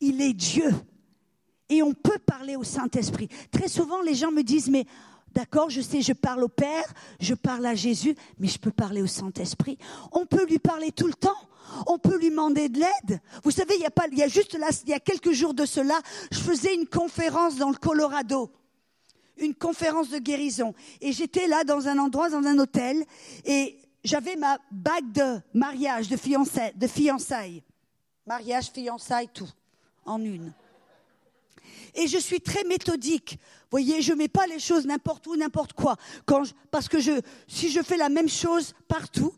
Il 0.02 0.22
est 0.22 0.34
Dieu. 0.34 0.70
Et 1.72 1.82
on 1.82 1.94
peut 1.94 2.20
parler 2.20 2.58
au 2.58 2.66
Saint-Esprit. 2.66 3.30
Très 3.50 3.70
souvent, 3.70 4.02
les 4.02 4.14
gens 4.14 4.30
me 4.32 4.44
disent, 4.44 4.70
mais 4.70 4.86
d'accord, 5.34 5.70
je 5.70 5.80
sais, 5.80 6.02
je 6.02 6.12
parle 6.12 6.44
au 6.44 6.50
Père, 6.50 6.84
je 7.22 7.34
parle 7.34 7.66
à 7.66 7.76
Jésus, 7.76 8.14
mais 8.40 8.50
je 8.50 8.60
peux 8.60 8.72
parler 8.72 9.02
au 9.02 9.08
Saint-Esprit. 9.08 9.78
On 10.12 10.26
peut 10.26 10.46
lui 10.46 10.60
parler 10.60 10.92
tout 10.92 11.08
le 11.08 11.14
temps. 11.14 11.30
On 11.88 11.98
peut 11.98 12.18
lui 12.20 12.30
demander 12.30 12.68
de 12.68 12.80
l'aide. 12.80 13.22
Vous 13.46 13.52
savez, 13.52 13.76
il 13.76 13.82
y 13.82 13.86
a 13.86 13.90
pas, 13.92 14.04
il 14.12 14.18
y 14.18 14.24
a 14.24 14.28
juste 14.28 14.54
là, 14.56 14.68
il 14.84 14.90
y 14.90 14.94
a 14.94 15.00
quelques 15.00 15.32
jours 15.32 15.54
de 15.54 15.66
cela, 15.66 15.98
je 16.30 16.40
faisais 16.40 16.76
une 16.76 16.86
conférence 16.86 17.56
dans 17.56 17.70
le 17.70 17.78
Colorado 17.78 18.52
une 19.38 19.56
conférence 19.56 20.10
de 20.10 20.20
guérison. 20.20 20.76
Et 21.00 21.14
j'étais 21.14 21.48
là 21.48 21.64
dans 21.64 21.88
un 21.88 21.98
endroit, 21.98 22.30
dans 22.30 22.46
un 22.46 22.60
hôtel, 22.60 23.04
et 23.44 23.76
j'avais 24.04 24.36
ma 24.36 24.60
bague 24.70 25.12
de 25.12 25.40
mariage, 25.54 26.10
de 26.10 26.18
fiançailles, 26.18 26.74
de 26.76 26.86
fiançailles. 26.86 27.64
Mariage, 28.28 28.70
fiançailles, 28.72 29.30
tout, 29.34 29.50
en 30.06 30.24
une. 30.24 30.54
Et 31.96 32.08
je 32.08 32.18
suis 32.18 32.42
très 32.42 32.64
méthodique. 32.64 33.38
Vous 33.64 33.78
voyez, 33.78 34.02
je 34.02 34.14
mets 34.14 34.28
pas 34.28 34.48
les 34.48 34.60
choses 34.60 34.86
n'importe 34.86 35.28
où, 35.28 35.36
n'importe 35.36 35.74
quoi. 35.74 35.98
parce 36.72 36.88
que 36.88 37.00
je, 37.00 37.22
si 37.48 37.70
je 37.70 37.82
fais 37.82 37.98
la 37.98 38.10
même 38.10 38.30
chose 38.30 38.74
partout, 38.88 39.34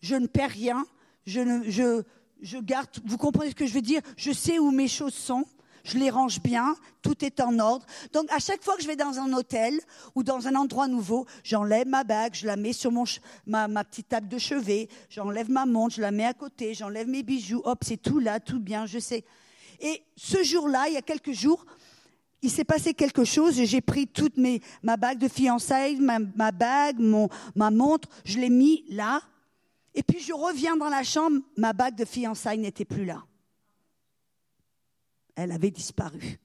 je 0.00 0.14
ne 0.14 0.26
perds 0.26 0.50
rien. 0.50 0.86
Je, 1.26 1.62
je, 1.68 2.02
je 2.40 2.58
garde. 2.58 2.88
Vous 3.04 3.18
comprenez 3.18 3.50
ce 3.50 3.54
que 3.54 3.66
je 3.66 3.74
veux 3.74 3.82
dire? 3.82 4.00
Je 4.16 4.32
sais 4.32 4.58
où 4.58 4.70
mes 4.70 4.88
choses 4.88 5.14
sont. 5.14 5.44
Je 5.84 5.96
les 5.96 6.10
range 6.10 6.42
bien, 6.42 6.76
tout 7.00 7.24
est 7.24 7.40
en 7.40 7.58
ordre. 7.58 7.86
Donc 8.12 8.30
à 8.30 8.38
chaque 8.38 8.62
fois 8.62 8.76
que 8.76 8.82
je 8.82 8.86
vais 8.86 8.96
dans 8.96 9.18
un 9.18 9.32
hôtel 9.32 9.80
ou 10.14 10.22
dans 10.22 10.46
un 10.46 10.54
endroit 10.54 10.86
nouveau, 10.86 11.24
j'enlève 11.44 11.86
ma 11.86 12.04
bague, 12.04 12.34
je 12.34 12.46
la 12.46 12.56
mets 12.56 12.74
sur 12.74 12.92
mon 12.92 13.04
ma, 13.46 13.68
ma 13.68 13.84
petite 13.84 14.08
table 14.08 14.28
de 14.28 14.36
chevet, 14.36 14.88
j'enlève 15.08 15.50
ma 15.50 15.64
montre, 15.64 15.94
je 15.94 16.02
la 16.02 16.10
mets 16.10 16.26
à 16.26 16.34
côté, 16.34 16.74
j'enlève 16.74 17.08
mes 17.08 17.22
bijoux, 17.22 17.62
hop, 17.64 17.78
c'est 17.82 17.96
tout 17.96 18.18
là, 18.18 18.38
tout 18.38 18.60
bien, 18.60 18.84
je 18.84 18.98
sais. 18.98 19.24
Et 19.80 20.02
ce 20.14 20.42
jour-là, 20.42 20.88
il 20.88 20.94
y 20.94 20.98
a 20.98 21.02
quelques 21.02 21.32
jours, 21.32 21.64
il 22.42 22.50
s'est 22.50 22.64
passé 22.64 22.94
quelque 22.94 23.24
chose, 23.24 23.60
j'ai 23.62 23.80
pris 23.80 24.06
toute 24.06 24.34
ma 24.82 24.96
bague 24.96 25.18
de 25.18 25.28
fiançailles, 25.28 25.96
ma, 25.96 26.52
bague, 26.52 27.00
ma 27.54 27.70
montre, 27.70 28.08
je 28.24 28.38
l'ai 28.38 28.50
mis 28.50 28.84
là, 28.90 29.20
et 29.94 30.02
puis 30.02 30.20
je 30.20 30.32
reviens 30.32 30.76
dans 30.76 30.88
la 30.88 31.02
chambre, 31.02 31.40
ma 31.56 31.72
bague 31.72 31.96
de 31.96 32.04
fiançailles 32.04 32.58
n'était 32.58 32.84
plus 32.84 33.04
là. 33.04 33.24
Elle 35.34 35.52
avait 35.52 35.70
disparu. 35.70 36.38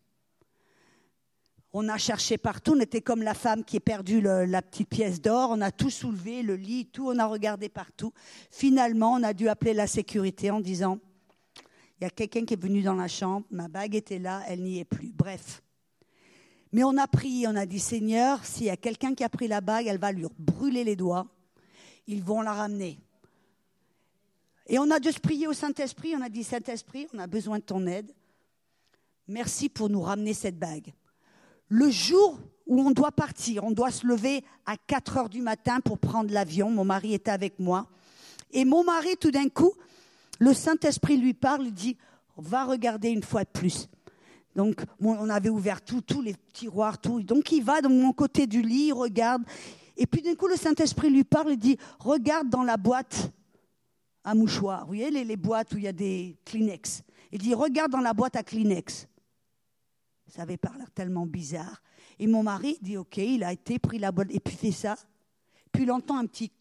On 1.76 1.89
a 1.89 1.98
cherché 1.98 2.38
partout, 2.38 2.74
on 2.76 2.80
était 2.80 3.02
comme 3.02 3.24
la 3.24 3.34
femme 3.34 3.64
qui 3.64 3.78
a 3.78 3.80
perdu 3.80 4.22
la 4.22 4.62
petite 4.62 4.89
pièce 4.89 5.22
d'or, 5.22 5.50
on 5.52 5.62
a 5.62 5.72
tout 5.72 5.89
soulevé, 5.89 6.44
le 6.44 6.56
lit, 6.56 6.86
tout, 6.86 7.10
on 7.10 7.18
a 7.18 7.26
regardé 7.26 7.70
partout. 7.70 8.14
Finalement, 8.52 9.14
on 9.14 9.24
a 9.24 9.34
dû 9.34 9.48
appeler 9.50 9.74
la 9.74 9.88
sécurité 9.88 10.52
en 10.52 10.60
disant, 10.60 11.00
il 12.00 12.04
y 12.04 12.08
a 12.08 12.12
quelqu'un 12.12 12.46
qui 12.46 12.54
est 12.54 12.62
venu 12.62 12.82
dans 12.82 12.94
la 12.94 13.08
chambre, 13.08 13.46
ma 13.50 13.68
bague 13.68 13.96
était 13.96 14.20
là, 14.20 14.44
elle 14.48 14.62
n'y 14.62 14.80
est 14.80 14.86
plus. 14.86 15.12
Bref. 15.12 15.64
Mais 16.74 16.84
on 16.84 16.97
a 16.97 17.07
prié, 17.07 17.47
on 17.47 17.55
a 17.55 17.67
dit 17.67 17.80
Seigneur, 17.80 18.43
s'il 18.43 18.65
y 18.65 18.71
a 18.71 18.78
quelqu'un 18.78 19.13
qui 19.13 19.24
a 19.24 19.30
pris 19.30 19.47
la 19.47 19.61
bague, 19.61 19.86
elle 19.86 19.99
va 19.99 20.11
lui 20.11 20.26
brûler 20.39 20.84
les 20.84 20.95
doigts. 20.95 21.28
Ils 22.07 22.24
vont 22.24 22.41
la 22.41 22.53
ramener. 22.53 22.99
Et 24.67 24.80
on 24.80 24.89
a 24.89 25.01
se 25.01 25.19
prier 25.19 25.47
au 25.47 25.53
Saint-Esprit. 25.53 26.15
On 26.17 26.21
a 26.21 26.30
dit 26.30 26.43
Saint-Esprit, 26.43 27.07
on 27.13 27.19
a 27.19 27.28
besoin 27.28 27.59
de 27.59 27.63
ton 27.63 27.86
aide. 27.86 28.11
Merci 29.28 29.69
pour 29.69 29.88
nous 29.88 30.01
ramener 30.01 30.34
cette 30.34 30.57
bague. 30.57 30.93
Le 31.69 31.89
jour 31.91 32.39
où 32.65 32.82
on 32.82 32.91
doit 32.91 33.11
partir, 33.11 33.63
on 33.63 33.71
doit 33.71 33.91
se 33.91 34.07
lever 34.07 34.43
à 34.65 34.76
4 34.76 35.17
heures 35.17 35.30
du 35.30 35.41
matin 35.41 35.80
pour 35.80 35.99
prendre 35.99 36.34
l'avion. 36.34 36.71
Mon 36.71 36.86
mari 36.86 37.13
était 37.13 37.32
avec 37.32 37.59
moi. 37.59 37.88
Et 38.51 38.65
mon 38.65 38.84
mari, 38.84 39.15
tout 39.19 39.32
d'un 39.32 39.47
coup, 39.47 39.74
le 40.39 40.53
Saint-Esprit 40.53 41.17
lui 41.17 41.34
parle, 41.34 41.67
il 41.67 41.74
dit, 41.74 41.97
va 42.36 42.65
regarder 42.65 43.09
une 43.09 43.24
fois 43.24 43.43
de 43.43 43.49
plus. 43.49 43.88
Donc, 44.56 44.84
on 45.01 45.30
avait 45.30 45.49
ouvert 45.49 45.82
tous 45.82 46.22
les 46.22 46.36
tiroirs, 46.54 46.99
tout. 46.99 47.24
Donc, 47.24 47.51
il 47.51 47.64
va 47.64 47.82
de 47.82 47.88
mon 47.88 48.14
côté 48.14 48.45
du 48.45 48.62
lit, 48.62 48.88
il 48.88 48.93
regarde. 48.93 49.43
Et 49.97 50.06
puis, 50.06 50.22
d'un 50.22 50.36
coup, 50.36 50.47
le 50.47 50.56
Saint-Esprit 50.56 51.10
lui 51.10 51.24
parle 51.24 51.54
et 51.54 51.58
dit 51.58 51.78
Regarde 51.99 52.49
dans 52.49 52.64
la 52.64 52.78
boîte 52.78 53.32
à 54.24 54.36
mouchoir. 54.36 54.82
Vous 54.82 54.88
voyez 54.88 55.10
les, 55.10 55.36
boîtes 55.36 55.74
où 55.74 55.78
il 55.78 55.84
y 55.84 55.88
a 55.88 55.93
des 55.93 56.38
Kleenex 56.45 57.04
Il 57.32 57.39
dit 57.39 57.54
Regarde 57.54 57.91
dans 57.91 57.99
la 57.99 58.14
boîte 58.14 58.36
à 58.36 58.43
Kleenex. 58.43 59.08
Ça 60.28 60.43
avait 60.43 60.60
l'air 60.78 60.91
tellement 60.91 61.26
bizarre. 61.26 61.82
Et 62.20 62.28
mon 62.28 62.43
mari 62.43 62.78
dit 62.82 62.97
Ok, 62.97 63.18
il 63.18 63.43
a 63.43 63.51
été, 63.51 63.80
pris 63.80 63.97
la 63.97 64.12
boîte, 64.12 64.30
et 64.32 64.39
puis 64.39 64.56
fait 64.56 64.72
ça. 64.72 64.95
Puis 65.72 65.84
il 65.84 65.91
entend 65.91 66.18
un 66.18 66.28
petit 66.28 66.51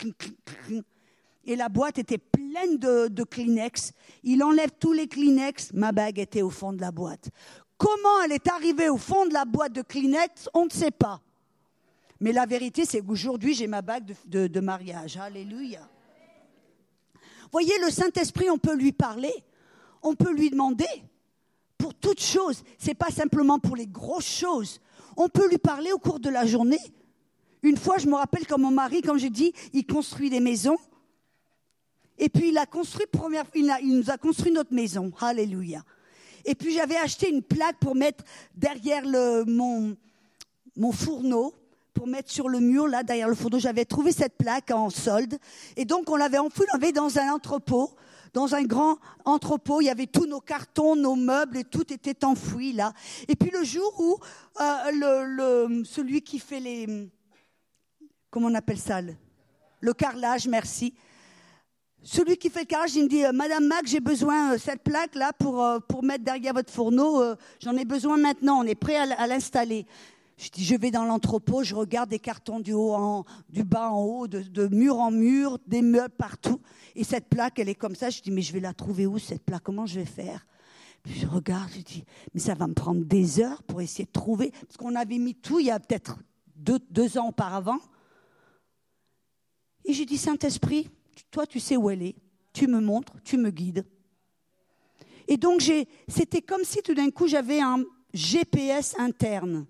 et 1.44 1.56
la 1.56 1.68
boîte 1.68 1.98
était 1.98 2.18
pleine 2.18 2.78
de, 2.78 3.24
Kleenex. 3.24 3.92
Il 4.22 4.42
enlève 4.42 4.70
tous 4.78 4.92
les 4.92 5.08
Kleenex, 5.08 5.72
ma 5.72 5.92
bague 5.92 6.18
était 6.18 6.42
au 6.42 6.50
fond 6.50 6.72
de 6.72 6.80
la 6.80 6.92
boîte. 6.92 7.30
Comment 7.82 8.22
elle 8.24 8.30
est 8.30 8.46
arrivée 8.46 8.88
au 8.88 8.96
fond 8.96 9.26
de 9.26 9.32
la 9.32 9.44
boîte 9.44 9.72
de 9.72 9.82
Kleenex, 9.82 10.48
on 10.54 10.66
ne 10.66 10.70
sait 10.70 10.92
pas. 10.92 11.20
Mais 12.20 12.30
la 12.30 12.46
vérité, 12.46 12.84
c'est 12.84 13.00
qu'aujourd'hui, 13.00 13.54
j'ai 13.54 13.66
ma 13.66 13.82
bague 13.82 14.14
de, 14.24 14.60
mariage. 14.60 15.16
Alléluia. 15.16 15.80
Voyez, 17.50 17.76
le 17.84 17.90
Saint-Esprit, 17.90 18.48
on 18.50 18.58
peut 18.58 18.76
lui 18.76 18.92
parler, 18.92 19.34
on 20.00 20.14
peut 20.14 20.32
lui 20.32 20.50
demander 20.50 20.86
pour 21.76 21.92
toutes 21.92 22.22
choses. 22.22 22.62
Ce 22.78 22.86
n'est 22.86 22.94
pas 22.94 23.10
simplement 23.10 23.58
pour 23.58 23.74
les 23.74 23.88
grosses 23.88 24.32
choses. 24.32 24.80
On 25.16 25.28
peut 25.28 25.48
lui 25.48 25.58
parler 25.58 25.90
au 25.90 25.98
cours 25.98 26.20
de 26.20 26.30
la 26.30 26.46
journée. 26.46 26.78
Une 27.64 27.76
fois, 27.76 27.98
je 27.98 28.06
me 28.06 28.14
rappelle 28.14 28.46
quand 28.46 28.58
mon 28.58 28.70
mari, 28.70 29.02
comme 29.02 29.18
je 29.18 29.26
dis, 29.26 29.52
il 29.72 29.84
construit 29.86 30.30
des 30.30 30.38
maisons. 30.38 30.78
Et 32.16 32.28
puis 32.28 32.50
il 32.50 32.58
a 32.58 32.66
construit 32.66 33.06
première, 33.10 33.46
il 33.56 33.98
nous 33.98 34.08
a 34.08 34.18
construit 34.18 34.52
notre 34.52 34.72
maison. 34.72 35.10
Alléluia. 35.20 35.82
Et 36.44 36.54
puis 36.54 36.74
j'avais 36.74 36.96
acheté 36.96 37.30
une 37.30 37.42
plaque 37.42 37.78
pour 37.78 37.94
mettre 37.94 38.24
derrière 38.54 39.04
le, 39.04 39.44
mon, 39.44 39.96
mon 40.76 40.92
fourneau, 40.92 41.54
pour 41.94 42.06
mettre 42.06 42.30
sur 42.30 42.48
le 42.48 42.60
mur, 42.60 42.88
là, 42.88 43.02
derrière 43.02 43.28
le 43.28 43.34
fourneau. 43.34 43.58
J'avais 43.58 43.84
trouvé 43.84 44.12
cette 44.12 44.36
plaque 44.36 44.70
en 44.70 44.90
solde. 44.90 45.38
Et 45.76 45.84
donc 45.84 46.10
on 46.10 46.16
l'avait 46.16 46.38
enfouie, 46.38 46.66
on 46.72 46.76
l'avait 46.76 46.92
dans 46.92 47.18
un 47.18 47.32
entrepôt 47.32 47.90
dans 48.32 48.54
un 48.54 48.62
grand 48.62 48.98
entrepôt. 49.24 49.80
Il 49.80 49.86
y 49.86 49.90
avait 49.90 50.06
tous 50.06 50.26
nos 50.26 50.40
cartons, 50.40 50.96
nos 50.96 51.16
meubles 51.16 51.58
et 51.58 51.64
tout 51.64 51.92
était 51.92 52.24
enfoui 52.24 52.72
là. 52.72 52.92
Et 53.28 53.36
puis 53.36 53.50
le 53.50 53.64
jour 53.64 53.92
où 53.98 54.18
euh, 54.60 55.66
le, 55.68 55.84
celui 55.84 56.22
qui 56.22 56.38
fait 56.38 56.60
les, 56.60 57.10
comment 58.30 58.48
on 58.48 58.54
appelle 58.54 58.78
ça, 58.78 59.00
le, 59.00 59.92
carrelage, 59.92 60.48
merci. 60.48 60.94
Celui 62.04 62.36
qui 62.36 62.50
fait 62.50 62.60
le 62.60 62.66
carrelage, 62.66 62.96
il 62.96 63.04
me 63.04 63.08
dit, 63.08 63.24
euh, 63.24 63.32
Madame 63.32 63.66
Mac, 63.66 63.86
j'ai 63.86 64.00
besoin 64.00 64.54
euh, 64.54 64.58
cette 64.58 64.82
plaque 64.82 65.14
là 65.14 65.32
pour, 65.38 65.64
pour 65.88 66.02
mettre 66.02 66.24
derrière 66.24 66.52
votre 66.52 66.72
fourneau. 66.72 67.22
J'en 67.60 67.76
ai 67.76 67.84
besoin 67.84 68.16
maintenant. 68.16 68.60
On 68.60 68.64
est 68.64 68.74
prêt 68.74 68.96
à 68.96 69.26
l'installer. 69.26 69.86
Je 70.42 70.48
dis, 70.50 70.64
je 70.64 70.74
vais 70.74 70.90
dans 70.90 71.04
l'entrepôt, 71.04 71.62
je 71.62 71.72
regarde 71.72 72.10
des 72.10 72.18
cartons 72.18 72.58
du 72.58 72.72
haut 72.72 72.94
en, 72.94 73.24
du 73.48 73.62
bas 73.62 73.90
en 73.90 74.02
haut, 74.02 74.26
de, 74.26 74.66
mur 74.66 74.98
en 74.98 75.12
mur, 75.12 75.58
des 75.68 75.82
meubles 75.82 76.14
partout. 76.16 76.60
Et 76.96 77.04
cette 77.04 77.28
plaque, 77.28 77.60
elle 77.60 77.68
est 77.68 77.76
comme 77.76 77.94
ça. 77.94 78.10
Je 78.10 78.20
dis, 78.20 78.32
mais 78.32 78.42
je 78.42 78.52
vais 78.52 78.58
la 78.58 78.74
trouver 78.74 79.06
où 79.06 79.18
cette 79.18 79.44
plaque 79.44 79.62
Comment 79.62 79.86
je 79.86 80.00
vais 80.00 80.06
faire? 80.06 80.44
Puis 81.04 81.14
je 81.14 81.26
regarde, 81.28 81.70
je 81.72 81.82
dis, 81.82 82.04
mais 82.34 82.40
ça 82.40 82.54
va 82.54 82.66
me 82.66 82.74
prendre 82.74 83.04
des 83.04 83.38
heures 83.38 83.62
pour 83.62 83.80
essayer 83.80 84.04
de 84.04 84.10
trouver. 84.10 84.50
Parce 84.50 84.76
qu'on 84.76 84.96
avait 84.96 85.18
mis 85.18 85.36
tout 85.36 85.60
il 85.60 85.66
y 85.66 85.70
a 85.70 85.78
peut-être 85.78 86.18
deux, 86.56 86.80
deux 86.90 87.18
ans 87.18 87.28
auparavant. 87.28 87.78
Et 89.84 89.92
j'ai 89.92 90.06
dit, 90.06 90.18
Saint-Esprit, 90.18 90.88
toi, 91.30 91.46
tu 91.46 91.60
sais 91.60 91.76
où 91.76 91.90
elle 91.90 92.02
est. 92.02 92.16
Tu 92.52 92.66
me 92.66 92.80
montres, 92.80 93.14
tu 93.24 93.36
me 93.36 93.50
guides. 93.50 93.84
Et 95.28 95.36
donc, 95.36 95.62
c'était 96.08 96.42
comme 96.42 96.64
si 96.64 96.82
tout 96.82 96.94
d'un 96.94 97.10
coup, 97.10 97.26
j'avais 97.26 97.60
un 97.60 97.84
GPS 98.12 98.94
interne. 98.98 99.66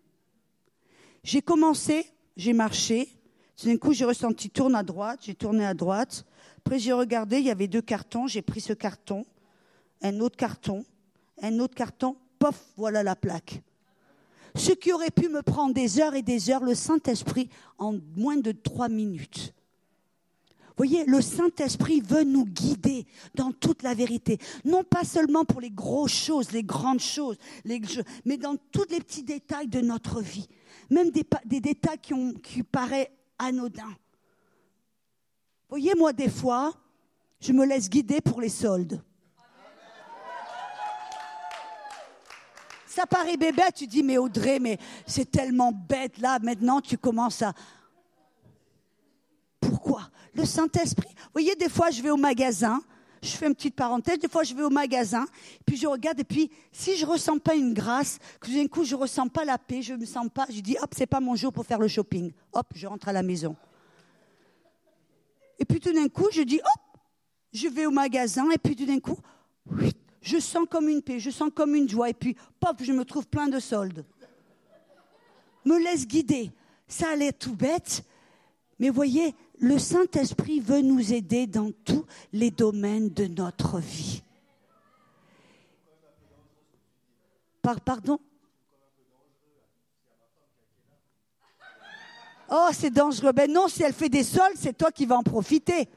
J'ai 1.23 1.43
commencé, 1.43 2.07
j'ai 2.37 2.53
marché. 2.53 3.09
Tout 3.57 3.67
d'un 3.67 3.77
coup, 3.77 3.93
j'ai 3.93 4.05
ressenti 4.05 4.51
tourne 4.51 4.75
à 4.75 4.83
droite, 4.83 5.21
j'ai 5.23 5.35
tourné 5.35 5.65
à 5.65 5.75
droite. 5.75 6.25
Après, 6.59 6.79
j'ai 6.79 6.93
regardé, 6.93 7.39
il 7.39 7.45
y 7.45 7.51
avait 7.51 7.69
deux 7.69 7.83
cartons, 7.83 8.27
j'ai 8.27 8.43
pris 8.43 8.61
ce 8.61 8.73
carton, 8.73 9.25
un 10.01 10.21
autre 10.21 10.37
carton, 10.37 10.85
un 11.41 11.59
autre 11.59 11.75
carton, 11.75 12.17
pof, 12.39 12.61
voilà 12.77 13.03
la 13.03 13.15
plaque. 13.15 13.63
Ce 14.55 14.73
qui 14.73 14.93
aurait 14.93 15.11
pu 15.11 15.29
me 15.29 15.43
prendre 15.43 15.75
des 15.75 16.01
heures 16.01 16.15
et 16.15 16.23
des 16.23 16.51
heures, 16.51 16.65
le 16.65 16.75
Saint-Esprit, 16.75 17.49
en 17.79 17.95
moins 18.17 18.37
de 18.37 18.53
trois 18.53 18.89
minutes. 18.89 19.55
Voyez, 20.77 21.05
le 21.05 21.21
Saint-Esprit 21.21 22.01
veut 22.01 22.25
nous 22.25 22.45
guider 22.45 23.07
dans 23.35 23.53
toute 23.53 23.83
la 23.83 23.95
vérité. 23.95 24.39
Non 24.65 24.85
pas 24.85 25.05
seulement 25.05 25.45
pour 25.45 25.61
les 25.61 25.71
grosses 25.71 26.15
choses, 26.15 26.53
les 26.53 26.65
grandes 26.65 27.01
choses, 27.01 27.37
mais 28.25 28.37
dans 28.37 28.57
tous 28.71 28.87
les 28.91 29.01
petits 29.01 29.23
détails 29.23 29.69
de 29.69 29.81
notre 29.81 30.21
vie 30.21 30.49
même 30.93 31.11
des, 31.11 31.61
détails 31.61 31.99
qui, 31.99 32.15
ont, 32.15 32.33
qui 32.35 32.63
paraissent 32.63 33.09
anodins. 33.39 33.95
Voyez, 35.69 35.95
moi, 35.97 36.13
des 36.13 36.29
fois, 36.29 36.73
je 37.41 37.53
me 37.53 37.65
laisse 37.65 37.89
guider 37.89 38.21
pour 38.21 38.41
les 38.41 38.51
soldes. 38.51 39.03
Ça 42.87 43.07
paraît 43.07 43.39
bébé, 43.39 43.63
tu 43.75 43.87
dis, 43.87 44.03
mais 44.03 44.19
Audrey, 44.19 44.59
mais 44.59 44.79
c'est 45.07 45.31
tellement 45.31 45.73
bête 45.73 46.19
là, 46.19 46.39
maintenant 46.41 46.81
tu 46.81 46.99
commences 46.99 47.41
à... 47.41 47.55
Le 50.35 50.45
Saint-Esprit. 50.45 51.09
Vous 51.09 51.31
voyez, 51.35 51.55
des 51.57 51.69
fois, 51.69 51.91
je 51.91 52.03
vais 52.03 52.11
au 52.11 52.17
magasin, 52.17 52.81
je 53.23 53.29
fais 53.29 53.47
une 53.47 53.55
petite 53.55 53.77
parenthèse, 53.77 54.19
des 54.19 54.29
fois 54.29 54.43
je 54.43 54.55
vais 54.55 54.63
au 54.63 54.71
magasin, 54.71 55.27
puis 55.65 55.77
je 55.77 55.87
regarde, 55.87 56.19
et 56.19 56.25
puis 56.25 56.51
si 56.73 56.97
je 56.97 57.07
ressens 57.07 57.39
pas 57.39 57.55
une 57.55 57.73
grâce, 57.73 58.19
que 58.41 58.51
d'un 58.51 58.67
coup 58.67 58.85
je 58.85 58.97
ressens 58.97 59.29
pas 59.29 59.45
la 59.45 59.59
paix, 59.59 59.81
je 59.81 59.95
me 59.95 60.05
sens 60.05 60.27
pas, 60.33 60.47
je 60.51 60.61
dis 60.61 60.77
hop, 60.83 60.93
c'est 60.97 61.07
pas 61.07 61.21
mon 61.21 61.37
jour 61.37 61.53
pour 61.53 61.65
faire 61.65 61.79
le 61.79 61.89
shopping. 61.89 62.33
Hop, 62.53 62.67
je 62.75 62.87
rentre 62.87 63.09
à 63.09 63.13
la 63.13 63.23
maison. 63.23 63.55
Et 65.59 65.65
puis 65.65 65.79
tout 65.79 65.93
d'un 65.93 66.09
coup, 66.09 66.27
je 66.33 66.43
dis 66.43 66.59
hop, 66.59 67.01
je 67.53 67.69
vais 67.69 67.87
au 67.87 67.93
magasin, 67.93 68.51
et 68.51 68.59
puis 68.59 68.75
tout 68.75 68.87
d'un 68.87 68.99
coup, 68.99 69.19
je 70.21 70.39
sens 70.39 70.67
comme 70.69 70.89
une 70.89 71.03
paix, 71.03 71.21
je 71.21 71.31
sens 71.31 71.51
comme 71.55 71.77
une 71.77 71.89
joie, 71.89 72.11
et 72.11 72.15
puis 72.15 72.37
pop, 72.59 72.77
je 72.81 72.93
me 72.93 73.05
trouve 73.05 73.29
plein 73.29 73.49
de 73.49 73.61
soldes. 73.61 74.05
Me 75.65 75.79
laisse 75.79 76.09
guider. 76.09 76.51
Ça 76.89 77.11
allait 77.11 77.33
tout 77.33 77.55
bête, 77.55 78.05
mais 78.81 78.91
voyez, 78.91 79.35
le 79.61 79.79
Saint-Esprit 79.79 80.61
veut 80.61 80.81
nous 80.81 81.13
aider 81.13 81.47
dans 81.47 81.71
tous 81.85 82.05
les 82.33 82.51
domaines 82.51 83.11
de 83.11 83.27
notre 83.27 83.79
vie. 83.79 84.23
Par, 87.63 87.81
pardon? 87.81 88.19
Oh, 92.51 92.69
c'est 92.73 92.91
dangereux. 92.91 93.33
Ben 93.33 93.51
non, 93.51 93.69
si 93.69 93.83
elle 93.83 93.95
fait 93.95 94.09
des 94.09 94.25
sols, 94.25 94.53
c'est 94.57 94.77
toi 94.77 94.91
qui 94.91 95.07
vas 95.07 95.17
en 95.17 95.23
profiter. 95.23 95.89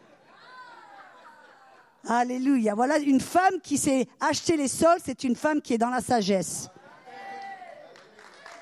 Alléluia. 2.08 2.76
Voilà 2.76 3.00
une 3.00 3.20
femme 3.20 3.60
qui 3.62 3.78
s'est 3.78 4.08
acheté 4.20 4.56
les 4.56 4.68
sols, 4.68 5.00
c'est 5.04 5.24
une 5.24 5.36
femme 5.36 5.62
qui 5.62 5.74
est 5.74 5.78
dans 5.78 5.90
la 5.90 6.02
sagesse. 6.02 6.70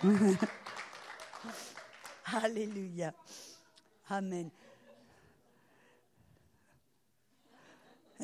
Alléluia. 2.25 3.13
Amen. 4.09 4.49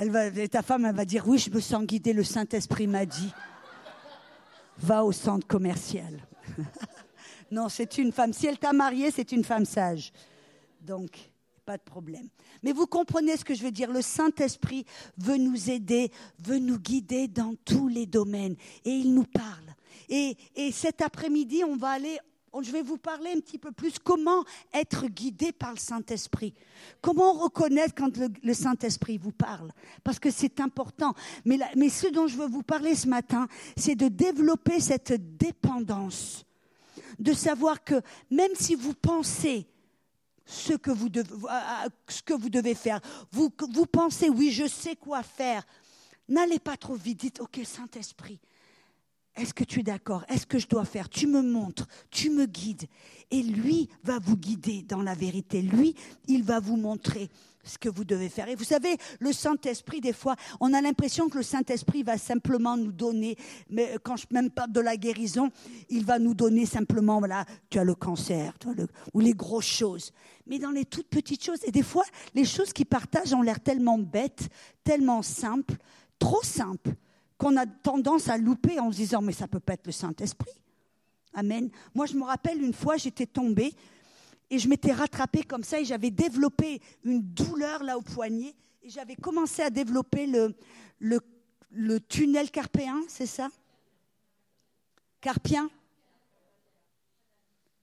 Elle 0.01 0.11
va, 0.11 0.31
ta 0.47 0.61
femme, 0.61 0.85
elle 0.85 0.95
va 0.95 1.03
dire, 1.03 1.27
oui, 1.27 1.37
je 1.37 1.49
me 1.49 1.59
sens 1.59 1.83
guidée, 1.83 2.13
le 2.13 2.23
Saint-Esprit 2.23 2.87
m'a 2.87 3.05
dit, 3.05 3.33
va 4.77 5.03
au 5.03 5.11
centre 5.11 5.45
commercial. 5.45 6.25
non, 7.51 7.67
c'est 7.67 7.97
une 7.97 8.13
femme. 8.13 8.31
Si 8.31 8.47
elle 8.47 8.57
t'a 8.57 8.71
mariée, 8.71 9.11
c'est 9.11 9.33
une 9.33 9.43
femme 9.43 9.65
sage. 9.65 10.13
Donc, 10.79 11.29
pas 11.65 11.75
de 11.75 11.83
problème. 11.83 12.29
Mais 12.63 12.71
vous 12.71 12.87
comprenez 12.87 13.35
ce 13.35 13.43
que 13.43 13.53
je 13.53 13.61
veux 13.61 13.73
dire. 13.73 13.91
Le 13.91 14.01
Saint-Esprit 14.01 14.85
veut 15.17 15.35
nous 15.35 15.69
aider, 15.69 16.13
veut 16.41 16.59
nous 16.59 16.79
guider 16.79 17.27
dans 17.27 17.55
tous 17.65 17.89
les 17.89 18.05
domaines. 18.05 18.55
Et 18.85 18.91
il 18.91 19.13
nous 19.13 19.25
parle. 19.25 19.75
Et, 20.07 20.37
et 20.55 20.71
cet 20.71 21.01
après-midi, 21.01 21.65
on 21.65 21.75
va 21.75 21.89
aller 21.89 22.19
je 22.61 22.71
vais 22.71 22.81
vous 22.81 22.97
parler 22.97 23.31
un 23.35 23.39
petit 23.39 23.57
peu 23.57 23.71
plus 23.71 23.99
comment 23.99 24.43
être 24.73 25.07
guidé 25.07 25.51
par 25.51 25.71
le 25.71 25.77
Saint-Esprit. 25.77 26.53
Comment 27.01 27.33
reconnaître 27.33 27.93
quand 27.95 28.11
le, 28.17 28.53
Saint-Esprit 28.53 29.17
vous 29.17 29.31
parle. 29.31 29.71
Parce 30.03 30.19
que 30.19 30.31
c'est 30.31 30.59
important. 30.59 31.13
Mais, 31.45 31.89
ce 31.89 32.07
dont 32.07 32.27
je 32.27 32.37
veux 32.37 32.47
vous 32.47 32.63
parler 32.63 32.95
ce 32.95 33.07
matin, 33.07 33.47
c'est 33.77 33.95
de 33.95 34.07
développer 34.07 34.79
cette 34.79 35.13
dépendance. 35.37 36.45
De 37.17 37.33
savoir 37.33 37.83
que 37.83 38.01
même 38.29 38.51
si 38.55 38.75
vous 38.75 38.93
pensez 38.93 39.67
ce 40.45 40.73
que 40.73 40.91
vous 40.91 41.09
devez, 41.09 41.29
ce 42.07 42.21
que 42.21 42.33
vous 42.33 42.49
devez 42.49 42.75
faire, 42.75 42.99
vous, 43.31 43.51
vous 43.71 43.85
pensez, 43.85 44.29
oui, 44.29 44.51
je 44.51 44.67
sais 44.67 44.95
quoi 44.95 45.21
faire, 45.21 45.63
n'allez 46.27 46.59
pas 46.59 46.77
trop 46.77 46.95
vite. 46.95 47.19
Dites, 47.19 47.39
OK, 47.41 47.59
Saint-Esprit, 47.63 48.39
est-ce 49.35 49.53
que 49.53 49.63
tu 49.63 49.79
es 49.79 49.83
d'accord? 49.83 50.25
Est-ce 50.27 50.45
que 50.45 50.59
je 50.59 50.67
dois 50.67 50.85
faire? 50.85 51.09
Tu 51.09 51.27
me 51.27 51.41
montres, 51.41 51.87
tu 52.11 52.29
me 52.29 52.45
guides. 52.45 52.87
Et 53.31 53.41
lui 53.41 53.89
va 54.03 54.19
vous 54.19 54.35
guider 54.35 54.81
dans 54.81 55.01
la 55.01 55.13
vérité. 55.13 55.61
Lui, 55.61 55.95
il 56.27 56.43
va 56.43 56.59
vous 56.59 56.77
montrer 56.77 57.29
ce 57.63 57.77
que 57.77 57.89
vous 57.89 58.03
devez 58.03 58.29
faire. 58.29 58.49
Et 58.49 58.55
vous 58.55 58.63
savez, 58.63 58.97
le 59.19 59.31
Saint-Esprit, 59.31 60.01
des 60.01 60.13
fois, 60.13 60.35
on 60.59 60.73
a 60.73 60.81
l'impression 60.81 61.29
que 61.29 61.37
le 61.37 61.43
Saint-Esprit 61.43 62.03
va 62.03 62.17
simplement 62.17 62.75
nous 62.75 62.91
donner, 62.91 63.37
mais 63.69 63.97
quand 64.03 64.17
je 64.17 64.25
même 64.31 64.49
pas 64.49 64.67
de 64.67 64.79
la 64.79 64.97
guérison, 64.97 65.51
il 65.89 66.05
va 66.05 66.19
nous 66.19 66.33
donner 66.33 66.65
simplement, 66.65 67.19
voilà, 67.19 67.45
tu 67.69 67.77
as 67.77 67.83
le 67.83 67.95
cancer, 67.95 68.53
ou 69.13 69.19
les 69.19 69.33
grosses 69.33 69.65
choses. 69.65 70.11
Mais 70.47 70.57
dans 70.57 70.71
les 70.71 70.85
toutes 70.85 71.07
petites 71.07 71.43
choses, 71.43 71.59
et 71.63 71.71
des 71.71 71.83
fois, 71.83 72.05
les 72.33 72.45
choses 72.45 72.73
qu'il 72.73 72.87
partage 72.87 73.33
ont 73.33 73.41
l'air 73.41 73.59
tellement 73.59 73.99
bêtes, 73.99 74.49
tellement 74.83 75.21
simples, 75.21 75.75
trop 76.17 76.41
simples 76.43 76.95
qu'on 77.39 77.55
a 77.55 77.65
tendance 77.65 78.27
à 78.27 78.37
louper 78.37 78.79
en 78.79 78.91
se 78.91 78.97
disant 78.97 79.21
mais 79.21 79.31
ça 79.31 79.47
peut 79.47 79.61
pas 79.61 79.73
être 79.73 79.87
le 79.87 79.93
Saint-Esprit. 79.93 80.51
Amen. 81.33 81.71
Moi 81.95 82.05
je 82.05 82.13
me 82.15 82.23
rappelle 82.23 82.61
une 82.61 82.73
fois 82.73 82.97
j'étais 82.97 83.25
tombée 83.25 83.73
et 84.51 84.59
je 84.59 84.67
m'étais 84.67 84.91
rattrapée 84.91 85.43
comme 85.43 85.63
ça 85.63 85.79
et 85.79 85.85
j'avais 85.85 86.11
développé 86.11 86.81
une 87.03 87.21
douleur 87.21 87.81
là 87.81 87.97
au 87.97 88.01
poignet 88.01 88.53
et 88.83 88.89
j'avais 88.89 89.15
commencé 89.15 89.61
à 89.61 89.69
développer 89.69 90.27
le, 90.99 91.99
tunnel 92.09 92.51
carpéen, 92.51 93.01
c'est 93.07 93.25
ça? 93.25 93.47
Carpien? 95.21 95.69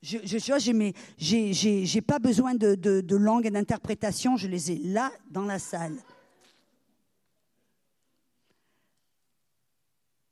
Je, 0.03 0.19
je, 0.25 1.85
j'ai 1.85 2.01
pas 2.03 2.19
besoin 2.19 2.55
de 2.55 3.17
langue 3.17 3.47
et 3.47 3.51
d'interprétation, 3.51 4.37
je 4.37 4.49
les 4.49 4.73
ai 4.73 4.79
là 4.79 5.11
dans 5.31 5.45
la 5.45 5.59
salle. 5.59 5.97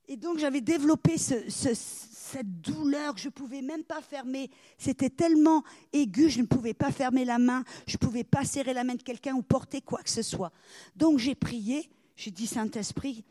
Et 0.06 0.16
donc 0.16 0.39
j'avais 0.39 0.60
développé 0.60 1.16
ce, 1.18 1.35
cette 1.48 2.60
douleur 2.60 3.14
que 3.14 3.20
je 3.20 3.28
ne 3.28 3.32
pouvais 3.32 3.62
même 3.62 3.85
pas 3.85 4.02
fermer. 4.02 4.51
C'était 4.78 5.10
tellement 5.10 5.62
aigu, 5.93 6.28
je 6.28 6.40
ne 6.40 6.47
pouvais 6.47 6.74
pas 6.74 6.90
fermer 6.90 7.24
la 7.24 7.39
main, 7.39 7.64
je 7.86 7.94
ne 7.94 7.98
pouvais 7.98 8.24
pas 8.24 8.44
serrer 8.44 8.74
la 8.74 8.85
main 8.85 8.94
de 8.94 9.02
quelqu'un 9.02 9.35
ou 9.35 9.43
porter 9.43 9.81
quoi 9.81 10.02
que 10.02 10.10
ce 10.10 10.22
soit. 10.22 10.52
Donc 10.97 11.18
j'ai 11.18 11.35
prié, 11.35 11.89
j'ai 12.16 12.31
dit 12.31 12.47
Saint-Esprit, 12.47 13.24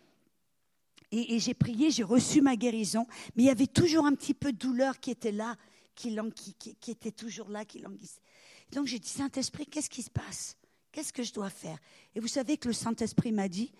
et, 1.15 1.37
j'ai 1.37 1.53
prié, 1.53 1.91
j'ai 1.91 2.01
reçu 2.01 2.41
ma 2.41 2.55
guérison, 2.55 3.05
mais 3.35 3.43
il 3.43 3.45
y 3.45 3.51
avait 3.51 3.67
toujours 3.67 4.07
un 4.07 4.15
petit 4.15 4.33
peu 4.33 4.51
de 4.51 4.57
douleur 4.57 4.99
qui 4.99 5.11
était 5.11 5.31
là, 5.31 5.55
qui, 5.93 6.17
qui 6.55 6.89
était 6.91 7.11
toujours 7.11 7.49
là, 7.49 7.65
qui 7.65 7.77
languissait. 7.77 8.21
Donc 8.71 8.87
j'ai 8.87 8.97
dit 8.97 9.09
Saint-Esprit, 9.09 9.67
qu'est-ce 9.67 9.91
qui 9.91 10.01
se 10.01 10.09
passe? 10.09 10.57
Qu'est-ce 10.91 11.13
que 11.13 11.21
je 11.21 11.31
dois 11.31 11.51
faire? 11.51 11.77
Et 12.15 12.19
vous 12.19 12.27
savez 12.27 12.57
que 12.57 12.67
le 12.67 12.73
Saint-Esprit 12.73 13.31
m'a 13.31 13.47
dit, 13.47 13.71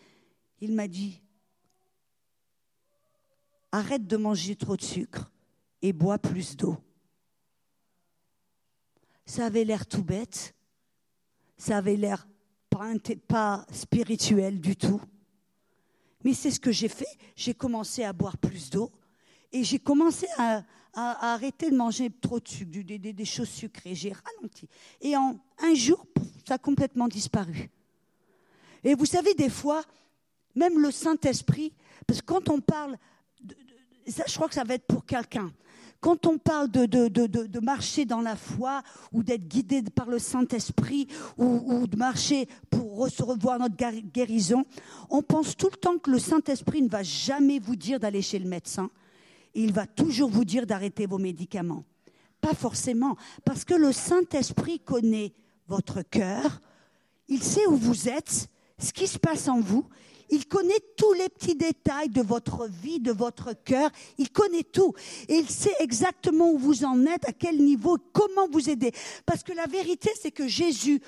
il 0.62 0.74
m'a 0.74 0.88
dit, 0.88 1.22
arrête 3.74 4.06
de 4.08 4.18
manger 4.18 4.56
trop 4.56 4.78
de 4.78 4.84
sucre 4.84 5.32
et 5.82 5.92
bois 5.92 6.20
plus 6.20 6.56
d'eau. 6.56 6.78
Ça 9.26 9.48
avait 9.48 9.66
l'air 9.66 9.88
tout 9.88 10.04
bête, 10.04 10.56
ça 11.58 11.78
avait 11.78 11.98
l'air 11.98 12.28
pas, 13.28 13.66
spirituel 13.72 14.60
du 14.60 14.76
tout. 14.76 15.02
Mais 16.24 16.34
c'est 16.34 16.52
ce 16.52 16.60
que 16.60 16.72
j'ai 16.72 16.88
fait. 16.88 17.18
J'ai 17.36 17.54
commencé 17.54 18.04
à 18.04 18.14
boire 18.14 18.38
plus 18.38 18.70
d'eau 18.70 18.92
et 19.52 19.64
j'ai 19.64 19.80
commencé 19.80 20.28
à, 20.38 20.64
arrêter 20.96 21.72
de 21.72 21.76
manger 21.76 22.12
trop 22.12 22.40
de 22.40 22.48
sucre, 22.48 22.70
des, 22.72 23.00
des 23.00 23.26
choses 23.26 23.50
sucrées. 23.50 23.96
J'ai 23.96 24.14
ralenti. 24.14 24.68
Et 25.02 25.18
en 25.18 25.40
un 25.60 25.74
jour, 25.74 26.06
ça 26.48 26.56
a 26.56 26.58
complètement 26.60 27.08
disparu. 27.08 27.72
Et 28.84 28.94
vous 28.94 29.06
savez, 29.06 29.34
des 29.34 29.50
fois, 29.50 29.84
même 30.54 30.80
le 30.80 30.92
Saint-Esprit, 30.92 31.74
parce 32.06 32.22
que 32.22 32.26
quand 32.26 32.50
on 32.50 32.60
parle 32.62 32.98
ça, 34.08 34.24
je 34.28 34.36
crois 34.36 34.48
que 34.48 34.56
ça 34.56 34.64
va 34.64 34.76
être 34.76 34.86
pour 34.86 35.06
quelqu'un. 35.06 35.52
Quand 36.00 36.26
on 36.26 36.38
parle 36.38 36.70
de, 36.70 36.86
de, 36.86 37.08
de, 37.08 37.28
de, 37.28 37.60
marcher 37.62 38.04
dans 38.04 38.20
la 38.20 38.36
foi 38.36 38.84
ou 39.14 39.24
d'être 39.24 39.48
guidé 39.48 39.82
par 39.84 40.10
le 40.10 40.20
Saint-Esprit 40.20 41.08
ou, 41.38 41.64
ou, 41.66 41.88
de 41.88 41.96
marcher 41.96 42.50
pour 42.70 42.98
recevoir 42.98 43.58
notre 43.58 43.78
guérison, 44.12 44.66
on 45.10 45.22
pense 45.22 45.56
tout 45.56 45.70
le 45.72 45.78
temps 45.78 45.98
que 45.98 46.12
le 46.12 46.20
Saint-Esprit 46.20 46.82
ne 46.82 46.90
va 46.90 47.04
jamais 47.04 47.58
vous 47.58 47.78
dire 47.78 48.02
d'aller 48.02 48.22
chez 48.22 48.38
le 48.38 48.50
médecin. 48.50 48.90
Il 49.54 49.72
va 49.72 49.88
toujours 49.88 50.30
vous 50.30 50.44
dire 50.44 50.66
d'arrêter 50.66 51.06
vos 51.06 51.20
médicaments. 51.20 51.86
Pas 52.42 52.54
forcément, 52.54 53.16
parce 53.46 53.64
que 53.64 53.74
le 53.74 53.94
Saint-Esprit 53.94 54.82
connaît 54.82 55.32
votre 55.70 56.02
cœur, 56.02 56.60
il 57.30 57.42
sait 57.42 57.66
où 57.68 57.78
vous 57.78 58.10
êtes, 58.10 58.50
ce 58.78 58.92
qui 58.92 59.08
se 59.08 59.18
passe 59.18 59.48
en 59.48 59.62
vous, 59.62 59.88
il 60.30 60.48
connaît 60.48 60.80
tous 60.98 61.14
les 61.14 61.30
petits 61.30 61.56
détails 61.56 62.10
de 62.10 62.22
votre 62.22 62.68
vie, 62.68 63.00
de 63.00 63.12
votre 63.12 63.54
cœur. 63.54 63.90
Il 64.18 64.30
connaît 64.32 64.64
tout. 64.64 64.94
Et 65.28 65.36
il 65.36 65.50
sait 65.50 65.76
exactement 65.80 66.52
où 66.52 66.58
vous 66.58 66.86
en 66.86 67.06
êtes, 67.06 67.28
à 67.28 67.34
quel 67.34 67.58
niveau, 67.58 67.98
comment 68.14 68.48
vous 68.52 68.70
aider. 68.70 68.92
Parce 69.26 69.44
que 69.44 69.54
la 69.54 69.66
vérité, 69.66 70.10
c'est 70.20 70.32
que 70.32 70.48
Jésus 70.48 71.02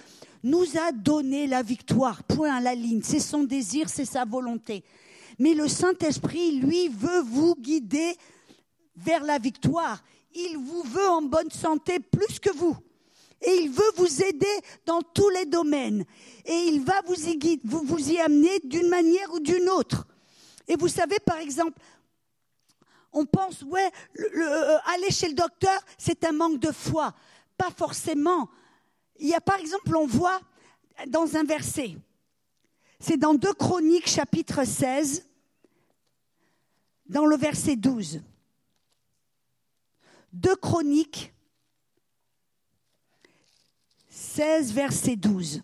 nous 0.44 0.78
a 0.78 0.92
donné 0.92 1.48
la 1.48 1.64
victoire. 1.64 2.24
Point 2.24 2.56
à 2.56 2.62
la 2.62 2.76
ligne. 2.76 3.02
C'est 3.04 3.20
son 3.20 3.44
désir, 3.44 3.90
c'est 3.90 4.06
sa 4.06 4.26
volonté. 4.26 4.84
Mais 5.40 5.54
le 5.54 5.68
Saint-Esprit, 5.68 6.58
lui, 6.58 6.88
veut 6.90 7.22
vous 7.22 7.56
guider 7.56 8.16
vers 8.96 9.24
la 9.24 9.38
victoire. 9.38 10.04
Il 10.34 10.58
vous 10.58 10.84
veut 10.84 11.10
en 11.10 11.22
bonne 11.22 11.52
santé 11.52 12.00
plus 12.00 12.40
que 12.40 12.56
vous 12.56 12.78
et 13.42 13.52
il 13.62 13.70
veut 13.70 13.92
vous 13.98 14.24
aider 14.24 14.62
dans 14.86 15.02
tous 15.02 15.30
les 15.30 15.46
domaines. 15.46 16.06
Et 16.46 16.54
il 16.54 16.84
va 16.84 17.02
vous 17.04 18.10
y, 18.10 18.20
amener 18.20 18.60
d'une 18.64 18.90
manière 18.90 19.34
ou 19.34 19.40
d'une 19.40 19.70
autre. 19.70 20.08
Et 20.68 20.76
vous 20.76 20.88
savez, 20.88 21.18
par 21.20 21.38
exemple, 21.38 21.80
on 23.12 23.26
pense, 23.26 23.62
ouais, 23.64 23.92
euh, 24.20 24.78
aller 24.94 25.10
chez 25.12 25.30
le 25.30 25.36
docteur, 25.36 25.80
c'est 25.98 26.26
un 26.26 26.32
manque 26.32 26.60
de 26.60 26.72
foi. 26.72 27.14
Pas 27.58 27.70
forcément. 27.76 28.50
Il 29.18 29.28
y 29.28 29.34
a, 29.34 29.42
par 29.42 29.60
exemple, 29.60 29.96
on 29.96 30.06
voit 30.06 30.42
dans 31.08 31.36
un 31.36 31.44
verset, 31.44 31.96
c'est 33.00 33.18
dans 33.18 33.34
2 33.34 33.54
Chroniques, 33.54 34.08
chapitre 34.08 34.64
16, 34.64 35.28
dans 37.08 37.26
le 37.26 37.36
verset 37.36 37.76
12. 37.76 38.22
2 40.34 40.56
Chroniques, 40.56 41.34
16, 44.36 44.74
verset 44.74 45.16
12. 45.16 45.64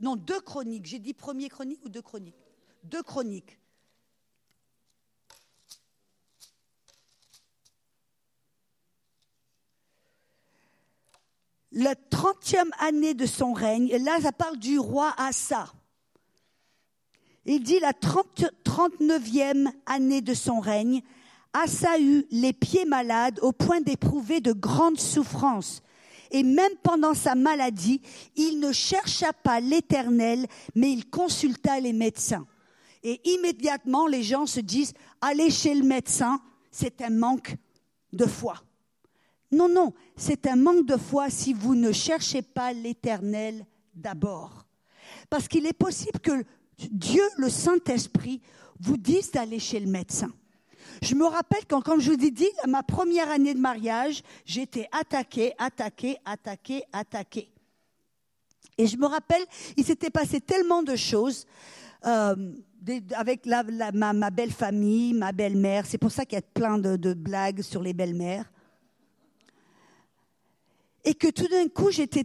Non, 0.00 0.16
deux 0.16 0.40
chroniques. 0.40 0.86
J'ai 0.86 0.98
dit 0.98 1.12
premier 1.12 1.50
chronique 1.50 1.84
ou 1.84 1.90
deux 1.90 2.00
chroniques? 2.00 2.38
Deux 2.84 3.02
chroniques. 3.02 3.58
La 11.70 11.94
trentième 11.94 12.70
année 12.78 13.12
de 13.12 13.26
son 13.26 13.52
règne, 13.52 13.94
là 13.98 14.22
ça 14.22 14.32
parle 14.32 14.58
du 14.58 14.78
roi 14.78 15.12
Assa. 15.18 15.70
Il 17.44 17.62
dit 17.62 17.80
la 17.80 17.92
39e 17.92 19.68
année 19.86 20.20
de 20.20 20.34
son 20.34 20.60
règne, 20.60 21.02
Asa 21.52 21.98
eut 21.98 22.24
les 22.30 22.52
pieds 22.52 22.84
malades 22.84 23.38
au 23.42 23.52
point 23.52 23.80
d'éprouver 23.80 24.40
de 24.40 24.52
grandes 24.52 25.00
souffrances. 25.00 25.82
Et 26.30 26.42
même 26.42 26.72
pendant 26.82 27.14
sa 27.14 27.34
maladie, 27.34 28.00
il 28.36 28.58
ne 28.58 28.72
chercha 28.72 29.32
pas 29.32 29.60
l'Éternel, 29.60 30.46
mais 30.74 30.92
il 30.92 31.10
consulta 31.10 31.78
les 31.78 31.92
médecins. 31.92 32.46
Et 33.02 33.20
immédiatement, 33.28 34.06
les 34.06 34.22
gens 34.22 34.46
se 34.46 34.60
disent, 34.60 34.94
aller 35.20 35.50
chez 35.50 35.74
le 35.74 35.84
médecin, 35.84 36.40
c'est 36.70 37.02
un 37.02 37.10
manque 37.10 37.56
de 38.12 38.24
foi. 38.24 38.54
Non, 39.50 39.68
non, 39.68 39.92
c'est 40.16 40.46
un 40.46 40.56
manque 40.56 40.86
de 40.86 40.96
foi 40.96 41.28
si 41.28 41.52
vous 41.52 41.74
ne 41.74 41.92
cherchez 41.92 42.40
pas 42.40 42.72
l'Éternel 42.72 43.66
d'abord. 43.94 44.64
Parce 45.28 45.48
qu'il 45.48 45.66
est 45.66 45.74
possible 45.74 46.20
que 46.20 46.44
Dieu, 46.90 47.22
le 47.36 47.48
Saint-Esprit, 47.48 48.40
vous 48.80 48.96
dise 48.96 49.30
d'aller 49.30 49.58
chez 49.58 49.80
le 49.80 49.86
médecin. 49.86 50.32
Je 51.00 51.14
me 51.14 51.24
rappelle 51.24 51.64
quand, 51.68 51.80
comme 51.82 52.00
je 52.00 52.12
vous 52.12 52.24
ai 52.24 52.30
dit, 52.30 52.48
ma 52.66 52.82
première 52.82 53.30
année 53.30 53.54
de 53.54 53.58
mariage, 53.60 54.22
j'étais 54.44 54.88
attaquée, 54.92 55.52
attaquée, 55.58 56.16
attaquée, 56.24 56.82
attaquée. 56.92 57.48
Et 58.78 58.86
je 58.86 58.96
me 58.96 59.06
rappelle, 59.06 59.44
il 59.76 59.84
s'était 59.84 60.10
passé 60.10 60.40
tellement 60.40 60.82
de 60.82 60.96
choses 60.96 61.46
euh, 62.06 62.34
avec 63.14 63.46
ma, 63.46 64.30
belle 64.30 64.52
famille, 64.52 65.14
ma 65.14 65.32
belle-mère. 65.32 65.86
C'est 65.86 65.98
pour 65.98 66.10
ça 66.10 66.24
qu'il 66.24 66.36
y 66.36 66.38
a 66.38 66.42
plein 66.42 66.78
de 66.78 67.14
blagues 67.14 67.62
sur 67.62 67.82
les 67.82 67.92
belles-mères 67.92 68.50
et 71.04 71.14
que 71.14 71.28
tout 71.28 71.48
d'un 71.48 71.68
coup, 71.68 71.90
j'étais, 71.90 72.24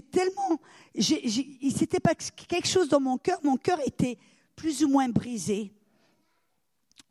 tellement, 0.00 0.60
il 0.94 1.72
s'était 1.76 2.00
pas 2.00 2.14
quelque 2.14 2.68
chose 2.68 2.88
dans 2.88 3.00
mon 3.00 3.18
cœur, 3.18 3.38
mon 3.42 3.56
cœur 3.56 3.78
était 3.86 4.16
plus 4.56 4.82
ou 4.84 4.88
moins 4.88 5.08
brisé 5.08 5.72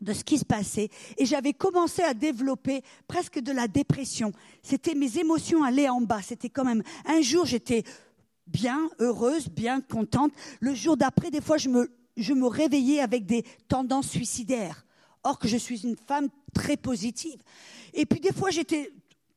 de 0.02 0.14
ce 0.14 0.24
qui 0.24 0.38
se 0.38 0.46
passait 0.46 0.90
et 1.18 1.26
j'avais 1.26 1.54
commencé 1.54 2.02
à 2.02 2.14
développer 2.14 2.84
presque 3.08 3.40
de 3.40 3.52
la 3.52 3.68
dépression. 3.68 4.34
C'était 4.62 4.96
mes 4.96 5.18
émotions 5.18 5.64
allaient 5.64 5.90
en 5.90 6.02
bas. 6.02 6.22
C'était 6.22 6.50
quand 6.50 6.66
même 6.66 6.84
un 7.06 7.22
jour 7.22 7.46
j'étais 7.46 7.84
bien 8.48 8.90
heureuse, 9.00 9.50
bien 9.50 9.82
contente. 9.82 10.34
Le 10.60 10.74
jour 10.74 10.98
d'après, 10.98 11.32
des 11.32 11.42
fois, 11.42 11.58
je 11.58 11.70
me, 11.70 11.90
je 12.18 12.34
me 12.34 12.48
réveillais 12.48 13.00
avec 13.00 13.26
des 13.26 13.44
tendances 13.68 14.10
suicidaires. 14.10 14.86
Or 15.24 15.40
que 15.40 15.48
je 15.48 15.58
suis 15.58 15.84
une 15.84 15.96
femme 15.96 16.28
très 16.54 16.76
positive. 16.76 17.42
Et 17.94 18.06
puis 18.06 18.20
des 18.20 18.34
fois, 18.34 18.50
j'étais 18.50 18.92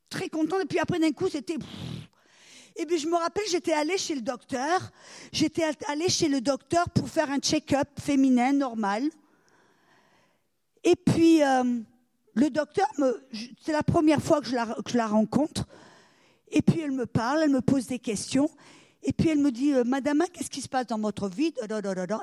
très 0.09 0.29
contente. 0.29 0.63
Et 0.63 0.67
puis 0.67 0.79
après, 0.79 0.99
d'un 0.99 1.13
coup, 1.13 1.29
c'était. 1.29 1.57
Et 2.79 2.85
puis 2.85 2.99
je 2.99 3.09
me 3.09 3.17
rappelle, 3.17 3.45
j'étais 3.51 3.73
allée 3.73 3.97
chez 3.97 4.15
le 4.15 4.21
docteur. 4.21 4.91
J'étais 5.33 5.65
allée 5.89 6.09
chez 6.09 6.29
le 6.29 6.41
docteur 6.41 6.89
pour 6.91 7.09
faire 7.09 7.31
un 7.31 7.39
check-up 7.39 7.89
féminin 7.99 8.53
normal. 8.53 9.05
Et 10.85 10.95
puis 10.95 11.43
euh, 11.43 11.81
le 12.35 12.51
docteur, 12.51 12.87
c'est 13.65 13.73
la 13.73 13.83
première 13.83 14.23
fois 14.23 14.41
que 14.41 14.47
je, 14.47 14.55
la, 14.55 14.67
que 14.67 14.91
je, 14.91 14.97
la, 14.97 15.07
rencontre. 15.07 15.67
Et 16.51 16.61
puis 16.61 16.81
elle 16.81 16.93
me 16.93 17.07
parle, 17.07 17.43
elle 17.43 17.51
me 17.51 17.63
pose 17.63 17.87
des 17.87 17.99
questions. 17.99 18.51
Et 19.03 19.13
puis 19.13 19.31
elle 19.31 19.39
me 19.39 19.51
dit, 19.51 19.73
euh, 19.73 19.85
Madame, 19.85 20.25
qu'est-ce 20.33 20.51
qui 20.51 20.61
se 20.61 20.69
passe 20.69 20.87
dans 20.87 20.99
votre 20.99 21.29
vie? 21.29 21.55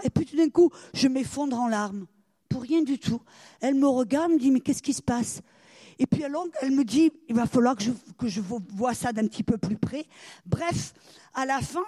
Et 0.04 0.10
puis 0.12 0.26
tout 0.26 0.38
d'un 0.38 0.50
coup, 0.50 0.70
je 0.94 1.08
m'effondre 1.08 1.60
en 1.60 1.68
larmes. 1.68 2.06
Pour 2.48 2.62
rien 2.62 2.84
du 2.84 3.00
tout. 3.00 3.22
Elle 3.60 3.74
me 3.74 3.88
regarde, 3.88 4.34
me 4.34 4.38
dit, 4.38 4.52
mais 4.52 4.60
qu'est-ce 4.60 4.84
qui 4.84 4.94
se 4.94 5.02
passe? 5.02 5.42
Et 6.00 6.08
puis 6.08 6.24
alors, 6.24 6.48
elle 6.62 6.72
me 6.72 6.84
dit, 6.84 7.12
il 7.30 7.36
va 7.36 7.46
falloir 7.46 7.76
que 7.76 7.84
je, 7.84 7.92
que 8.18 8.28
je 8.28 8.42
vois 8.42 8.94
ça 8.94 9.14
d'un 9.14 9.28
petit 9.28 9.44
peu 9.44 9.58
plus 9.58 9.78
près. 9.78 10.06
Bref, 10.46 10.94
à 11.34 11.46
la 11.46 11.60
fin, 11.60 11.84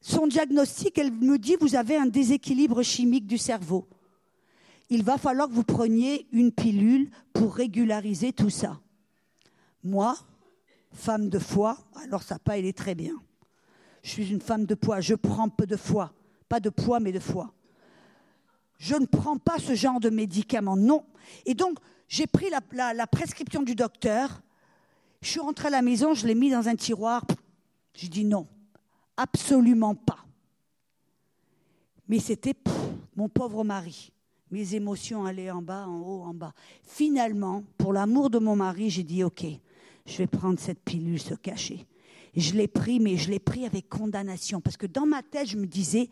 son 0.00 0.26
diagnostic, 0.26 0.98
elle 0.98 1.12
me 1.12 1.38
dit, 1.38 1.56
vous 1.60 1.74
avez 1.74 1.96
un 1.96 2.06
déséquilibre 2.06 2.82
chimique 2.82 3.26
du 3.26 3.38
cerveau. 3.38 3.88
Il 4.88 5.02
va 5.02 5.18
falloir 5.18 5.48
que 5.48 5.52
vous 5.52 5.64
preniez 5.64 6.28
une 6.32 6.52
pilule 6.52 7.10
pour 7.32 7.54
régulariser 7.54 8.32
tout 8.32 8.50
ça. 8.50 8.80
Moi, 9.82 10.16
femme 10.92 11.28
de 11.28 11.38
foi, 11.38 11.78
alors 12.04 12.22
ça 12.22 12.38
pas, 12.38 12.58
elle 12.58 12.66
est 12.66 12.76
très 12.76 12.94
bien. 12.94 13.14
Je 14.02 14.10
suis 14.10 14.30
une 14.30 14.40
femme 14.40 14.66
de 14.66 14.74
poids, 14.76 15.00
je 15.00 15.14
prends 15.14 15.48
peu 15.48 15.66
de 15.66 15.76
foi. 15.76 16.12
Pas 16.48 16.60
de 16.60 16.70
poids, 16.70 17.00
mais 17.00 17.10
de 17.10 17.18
foi. 17.18 17.52
Je 18.78 18.94
ne 18.94 19.06
prends 19.06 19.38
pas 19.38 19.58
ce 19.58 19.74
genre 19.74 19.98
de 19.98 20.10
médicaments, 20.10 20.76
non. 20.76 21.04
Et 21.44 21.54
donc, 21.54 21.78
j'ai 22.08 22.26
pris 22.26 22.50
la, 22.50 23.06
prescription 23.06 23.62
du 23.62 23.74
docteur. 23.74 24.42
Je 25.20 25.28
suis 25.30 25.40
rentrée 25.40 25.68
à 25.68 25.70
la 25.70 25.82
maison, 25.82 26.14
je 26.14 26.26
l'ai 26.26 26.34
mis 26.34 26.50
dans 26.50 26.68
un 26.68 26.76
tiroir. 26.76 27.24
J'ai 27.94 28.08
dit 28.08 28.24
non, 28.24 28.46
absolument 29.16 29.94
pas. 29.94 30.18
Mais 32.08 32.18
c'était 32.20 32.54
mon 33.16 33.28
pauvre 33.28 33.64
mari. 33.64 34.12
Mes 34.50 34.76
émotions 34.76 35.24
allaient 35.24 35.50
en 35.50 35.62
bas, 35.62 35.86
en 35.88 36.00
haut, 36.00 36.22
en 36.22 36.34
bas. 36.34 36.52
Finalement, 36.84 37.64
pour 37.78 37.92
l'amour 37.92 38.30
de 38.30 38.38
mon 38.38 38.54
mari, 38.54 38.90
j'ai 38.90 39.02
dit 39.02 39.24
OK, 39.24 39.44
je 40.06 40.18
vais 40.18 40.28
prendre 40.28 40.60
cette 40.60 40.80
pilule 40.84 41.20
se 41.20 41.34
cacher. 41.34 41.84
je 42.36 42.52
l'ai 42.52 42.68
pris, 42.68 43.00
mais 43.00 43.16
je 43.16 43.30
l'ai 43.30 43.40
pris 43.40 43.66
avec 43.66 43.88
condamnation. 43.88 44.60
Parce 44.60 44.76
que 44.76 44.86
dans 44.86 45.06
ma 45.06 45.22
tête, 45.22 45.48
je 45.48 45.56
me 45.56 45.66
disais, 45.66 46.08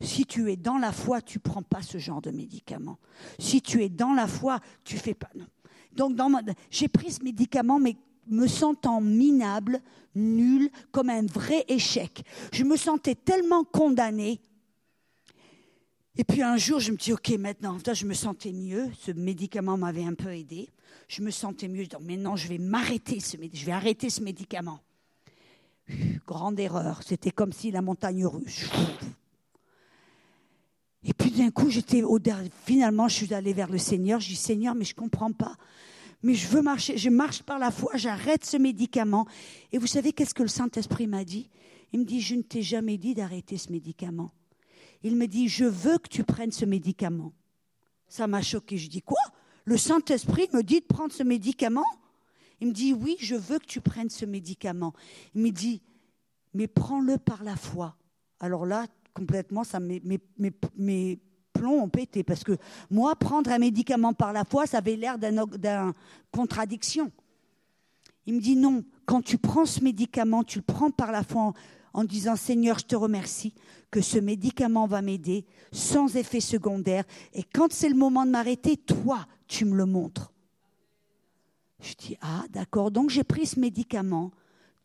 si 0.00 0.26
tu 0.26 0.50
es 0.50 0.56
dans 0.56 0.78
la 0.78 0.92
foi, 0.92 1.20
tu 1.22 1.38
prends 1.38 1.62
pas 1.62 1.82
ce 1.82 1.98
genre 1.98 2.20
de 2.20 2.30
médicament. 2.30 2.98
Si 3.38 3.62
tu 3.62 3.82
es 3.82 3.88
dans 3.88 4.12
la 4.12 4.26
foi, 4.26 4.60
tu 4.84 4.96
fais 4.98 5.14
pas. 5.14 5.30
Donc, 5.92 6.16
j'ai 6.70 6.88
pris 6.88 7.12
ce 7.12 7.22
médicament, 7.22 7.78
mais 7.78 7.96
me 8.28 8.46
sentant 8.46 9.00
minable, 9.00 9.80
nul, 10.14 10.70
comme 10.90 11.10
un 11.10 11.24
vrai 11.26 11.64
échec. 11.68 12.24
Je 12.52 12.64
me 12.64 12.76
sentais 12.76 13.14
tellement 13.14 13.64
condamnée. 13.64 14.40
Et 16.18 16.24
puis 16.24 16.42
un 16.42 16.56
jour, 16.56 16.80
je 16.80 16.92
me 16.92 16.96
dis, 16.96 17.12
OK, 17.12 17.30
maintenant, 17.38 17.78
je 17.92 18.06
me 18.06 18.14
sentais 18.14 18.52
mieux. 18.52 18.90
Ce 19.00 19.12
médicament 19.12 19.76
m'avait 19.76 20.04
un 20.04 20.14
peu 20.14 20.34
aidé. 20.34 20.70
Je 21.08 21.22
me 21.22 21.30
sentais 21.30 21.68
mieux. 21.68 21.84
Je 21.84 21.90
dis, 21.90 21.96
maintenant, 22.00 22.36
je 22.36 22.48
vais 22.48 22.58
m'arrêter, 22.58 23.18
je 23.20 23.66
vais 23.66 23.72
arrêter 23.72 24.08
ce 24.08 24.22
médicament. 24.22 24.80
Grande 26.26 26.58
erreur. 26.58 27.02
C'était 27.04 27.30
comme 27.30 27.52
si 27.52 27.70
la 27.70 27.82
montagne 27.82 28.26
russe. 28.26 28.68
Et 31.08 31.14
puis 31.14 31.30
d'un 31.30 31.52
coup, 31.52 31.70
j'étais 31.70 32.02
au 32.02 32.18
finalement, 32.64 33.06
je 33.06 33.14
suis 33.14 33.32
allée 33.32 33.52
vers 33.52 33.70
le 33.70 33.78
Seigneur. 33.78 34.18
Je 34.18 34.28
dis 34.28 34.36
Seigneur, 34.36 34.74
mais 34.74 34.84
je 34.84 34.94
comprends 34.94 35.30
pas. 35.30 35.56
Mais 36.24 36.34
je 36.34 36.48
veux 36.48 36.62
marcher, 36.62 36.98
je 36.98 37.08
marche 37.10 37.44
par 37.44 37.60
la 37.60 37.70
foi, 37.70 37.92
j'arrête 37.94 38.44
ce 38.44 38.56
médicament. 38.56 39.24
Et 39.70 39.78
vous 39.78 39.86
savez 39.86 40.12
qu'est-ce 40.12 40.34
que 40.34 40.42
le 40.42 40.48
Saint-Esprit 40.48 41.06
m'a 41.06 41.24
dit? 41.24 41.48
Il 41.92 42.00
me 42.00 42.04
dit 42.04 42.20
Je 42.20 42.34
ne 42.34 42.42
t'ai 42.42 42.60
jamais 42.62 42.98
dit 42.98 43.14
d'arrêter 43.14 43.56
ce 43.56 43.70
médicament. 43.70 44.32
Il 45.04 45.14
me 45.14 45.28
dit 45.28 45.48
Je 45.48 45.64
veux 45.64 45.98
que 45.98 46.08
tu 46.08 46.24
prennes 46.24 46.50
ce 46.50 46.64
médicament. 46.64 47.32
Ça 48.08 48.26
m'a 48.26 48.42
choqué. 48.42 48.76
Je 48.76 48.90
dis 48.90 49.02
Quoi? 49.02 49.20
Le 49.64 49.76
Saint-Esprit 49.76 50.48
me 50.52 50.64
dit 50.64 50.80
de 50.80 50.86
prendre 50.86 51.12
ce 51.12 51.22
médicament? 51.22 51.86
Il 52.60 52.68
me 52.68 52.72
dit 52.72 52.92
Oui, 52.92 53.16
je 53.20 53.36
veux 53.36 53.60
que 53.60 53.66
tu 53.66 53.80
prennes 53.80 54.10
ce 54.10 54.24
médicament. 54.24 54.92
Il 55.36 55.42
me 55.42 55.50
dit 55.50 55.82
Mais 56.52 56.66
prends-le 56.66 57.16
par 57.16 57.44
la 57.44 57.54
foi. 57.54 57.96
Alors 58.40 58.66
là, 58.66 58.86
complètement, 59.16 59.62
mes, 59.80 61.18
plombs 61.54 61.82
ont 61.82 61.88
pété. 61.88 62.22
Parce 62.22 62.44
que 62.44 62.52
moi, 62.90 63.16
prendre 63.16 63.50
un 63.50 63.58
médicament 63.58 64.12
par 64.12 64.34
la 64.34 64.44
foi, 64.44 64.66
ça 64.66 64.78
avait 64.78 64.96
l'air 64.96 65.18
d'une 65.18 65.42
contradiction. 66.30 67.10
Il 68.26 68.34
me 68.34 68.40
dit 68.40 68.56
non, 68.56 68.84
quand 69.06 69.22
tu 69.22 69.38
prends 69.38 69.64
ce 69.64 69.82
médicament, 69.82 70.44
tu 70.44 70.58
le 70.58 70.64
prends 70.64 70.90
par 70.90 71.12
la 71.12 71.22
foi 71.22 71.42
en, 71.42 71.54
en 71.94 72.04
disant 72.04 72.36
Seigneur, 72.36 72.78
je 72.78 72.84
te 72.84 72.96
remercie 72.96 73.54
que 73.90 74.02
ce 74.02 74.18
médicament 74.18 74.86
va 74.86 75.00
m'aider 75.00 75.46
sans 75.72 76.16
effet 76.16 76.40
secondaire. 76.40 77.04
Et 77.32 77.42
quand 77.42 77.72
c'est 77.72 77.88
le 77.88 77.94
moment 77.94 78.26
de 78.26 78.30
m'arrêter, 78.30 78.76
toi, 78.76 79.26
tu 79.48 79.64
me 79.64 79.76
le 79.76 79.86
montres. 79.86 80.32
Je 81.80 81.94
dis 81.94 82.18
Ah, 82.20 82.44
d'accord. 82.50 82.90
Donc 82.90 83.08
j'ai 83.08 83.24
pris 83.24 83.46
ce 83.46 83.58
médicament 83.58 84.30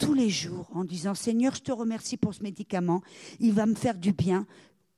tous 0.02 0.14
les 0.16 0.30
jours 0.30 0.68
en 0.74 0.84
disant 0.84 1.14
Seigneur, 1.14 1.54
je 1.54 1.62
te 1.62 1.72
remercie 1.72 2.18
pour 2.18 2.34
ce 2.34 2.42
médicament, 2.42 3.02
il 3.40 3.54
va 3.54 3.68
me 3.68 3.76
faire 3.76 3.98
du 3.98 4.14
bien, 4.14 4.48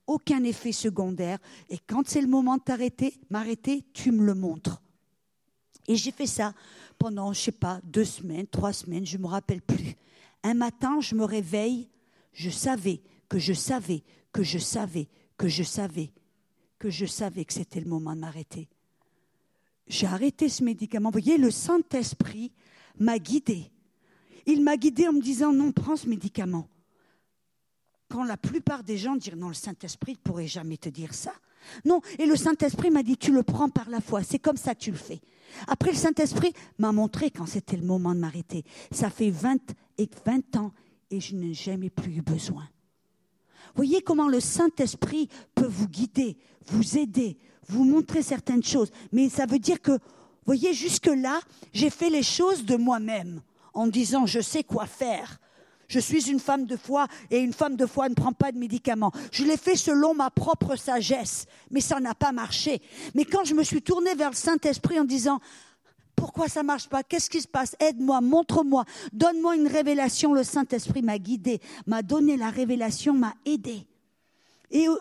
aucun 0.08 0.44
effet 0.46 0.72
secondaire, 0.72 1.40
et 1.70 1.78
quand 1.78 2.08
c'est 2.08 2.22
le 2.22 2.28
moment 2.28 2.56
de 2.56 3.12
m'arrêter, 3.30 3.84
tu 3.94 4.12
me 4.14 4.26
le 4.26 4.34
montres. 4.34 4.82
Et 5.88 5.98
j'ai 5.98 6.12
fait 6.12 6.26
ça 6.26 6.54
pendant, 6.98 7.34
je 7.34 7.42
sais 7.42 7.52
pas, 7.52 7.82
deux 7.84 8.06
semaines, 8.06 8.48
trois 8.48 8.72
semaines, 8.72 9.06
je 9.06 9.18
ne 9.18 9.24
me 9.24 9.28
rappelle 9.28 9.62
plus. 9.62 9.96
Un 10.42 10.54
matin, 10.54 11.02
je 11.02 11.16
me 11.16 11.26
réveille, 11.26 11.90
je 12.32 12.50
savais 12.50 13.02
que 13.28 13.40
je 13.40 13.54
savais, 13.54 14.04
que 14.32 14.42
je 14.42 14.58
savais, 14.58 15.10
que 15.38 15.50
je 15.50 15.64
savais, 15.64 16.14
que 16.80 16.90
je 16.90 17.06
savais 17.06 17.44
que 17.44 17.54
c'était 17.54 17.82
le 17.82 17.90
moment 17.90 18.16
de 18.16 18.22
m'arrêter. 18.22 18.70
J'ai 19.88 20.08
arrêté 20.08 20.48
ce 20.48 20.64
médicament. 20.64 21.10
Vous 21.10 21.20
voyez, 21.20 21.38
le 21.38 21.52
Saint-Esprit 21.52 22.54
m'a 22.98 23.20
guidé 23.20 23.73
il 24.46 24.64
m'a 24.64 24.78
guidé 24.78 25.08
en 25.08 25.14
me 25.14 25.22
disant 25.22 25.54
non, 25.54 25.72
prends 25.72 25.96
ce 25.96 26.08
médicament. 26.08 26.68
Quand 28.10 28.24
la 28.24 28.38
plupart 28.38 28.84
des 28.84 28.98
gens 28.98 29.16
disent 29.16 29.36
non, 29.36 29.48
le 29.50 29.54
Saint-Esprit 29.54 30.14
ne 30.14 30.18
pourrait 30.18 30.48
jamais 30.48 30.78
te 30.78 30.90
dire 30.90 31.14
ça. 31.14 31.34
Non, 31.86 32.02
et 32.20 32.26
le 32.26 32.36
Saint-Esprit 32.36 32.92
m'a 32.92 33.04
dit 33.04 33.18
tu 33.18 33.32
le 33.32 33.44
prends 33.44 33.70
par 33.70 33.90
la 33.90 34.02
foi, 34.02 34.22
c'est 34.24 34.40
comme 34.40 34.58
ça 34.58 34.76
que 34.76 34.82
tu 34.82 34.92
le 34.92 34.98
fais. 34.98 35.22
Après, 35.68 35.92
le 35.92 35.98
Saint-Esprit 35.98 36.54
m'a 36.78 36.92
montré 36.92 37.32
quand 37.32 37.46
c'était 37.46 37.78
le 37.78 37.86
moment 37.86 38.14
de 38.14 38.20
m'arrêter. 38.20 38.64
Ça 38.92 39.10
fait 39.10 39.30
20 39.30 39.58
et 39.98 40.10
20 40.26 40.58
ans 40.58 40.72
et 41.10 41.20
je 41.20 41.36
n'ai 41.36 41.54
jamais 41.54 41.90
plus 41.90 42.18
eu 42.18 42.22
besoin. 42.22 42.68
Voyez 43.76 44.02
comment 44.02 44.28
le 44.28 44.40
Saint-Esprit 44.40 45.30
peut 45.56 45.68
vous 45.68 45.88
guider, 45.88 46.38
vous 46.68 46.98
aider, 46.98 47.38
vous 47.68 47.86
montrer 47.86 48.22
certaines 48.22 48.64
choses. 48.64 48.92
Mais 49.12 49.30
ça 49.30 49.46
veut 49.46 49.60
dire 49.60 49.82
que, 49.82 49.98
voyez, 50.46 50.74
jusque-là, 50.74 51.40
j'ai 51.72 51.90
fait 51.90 52.10
les 52.10 52.24
choses 52.24 52.66
de 52.66 52.76
moi-même 52.76 53.42
en 53.74 53.88
disant 53.88 54.26
je 54.26 54.42
sais 54.42 54.64
quoi 54.64 54.86
faire. 54.86 55.40
Je 55.88 56.00
suis 56.00 56.30
une 56.32 56.40
femme 56.40 56.66
de 56.66 56.76
foi 56.76 57.08
et 57.30 57.40
une 57.40 57.54
femme 57.54 57.76
de 57.76 57.86
foi 57.86 58.10
ne 58.10 58.16
prend 58.16 58.32
pas 58.32 58.52
de 58.52 58.58
médicaments. 58.58 59.12
Je 59.32 59.44
l'ai 59.44 59.58
fait 59.58 59.76
selon 59.76 60.16
ma 60.16 60.30
propre 60.30 60.76
sagesse, 60.76 61.46
mais 61.70 61.82
ça 61.82 62.00
n'a 62.00 62.16
pas 62.16 62.32
marché. 62.32 62.82
Mais 63.14 63.26
quand 63.26 63.44
je 63.44 63.54
me 63.54 63.64
suis 63.64 63.82
tournée 63.82 64.16
vers 64.16 64.32
le 64.32 64.36
Saint-Esprit 64.36 65.00
en 65.00 65.04
disant 65.04 65.40
pourquoi 66.16 66.48
ça 66.48 66.64
marche 66.64 66.88
pas? 66.88 67.04
Qu'est-ce 67.04 67.30
qui 67.30 67.42
se 67.42 67.48
passe? 67.48 67.76
Aide-moi, 67.80 68.22
montre-moi, 68.22 68.86
donne-moi 69.12 69.56
une 69.56 69.68
révélation. 69.68 70.34
Le 70.34 70.44
Saint-Esprit 70.44 71.02
m'a 71.02 71.18
guidé, 71.18 71.60
m'a 71.86 72.02
donné 72.02 72.38
la 72.38 72.50
révélation, 72.50 73.14
m'a 73.14 73.34
aidé. 73.46 73.86
Et 74.72 74.88
euh, 74.88 74.96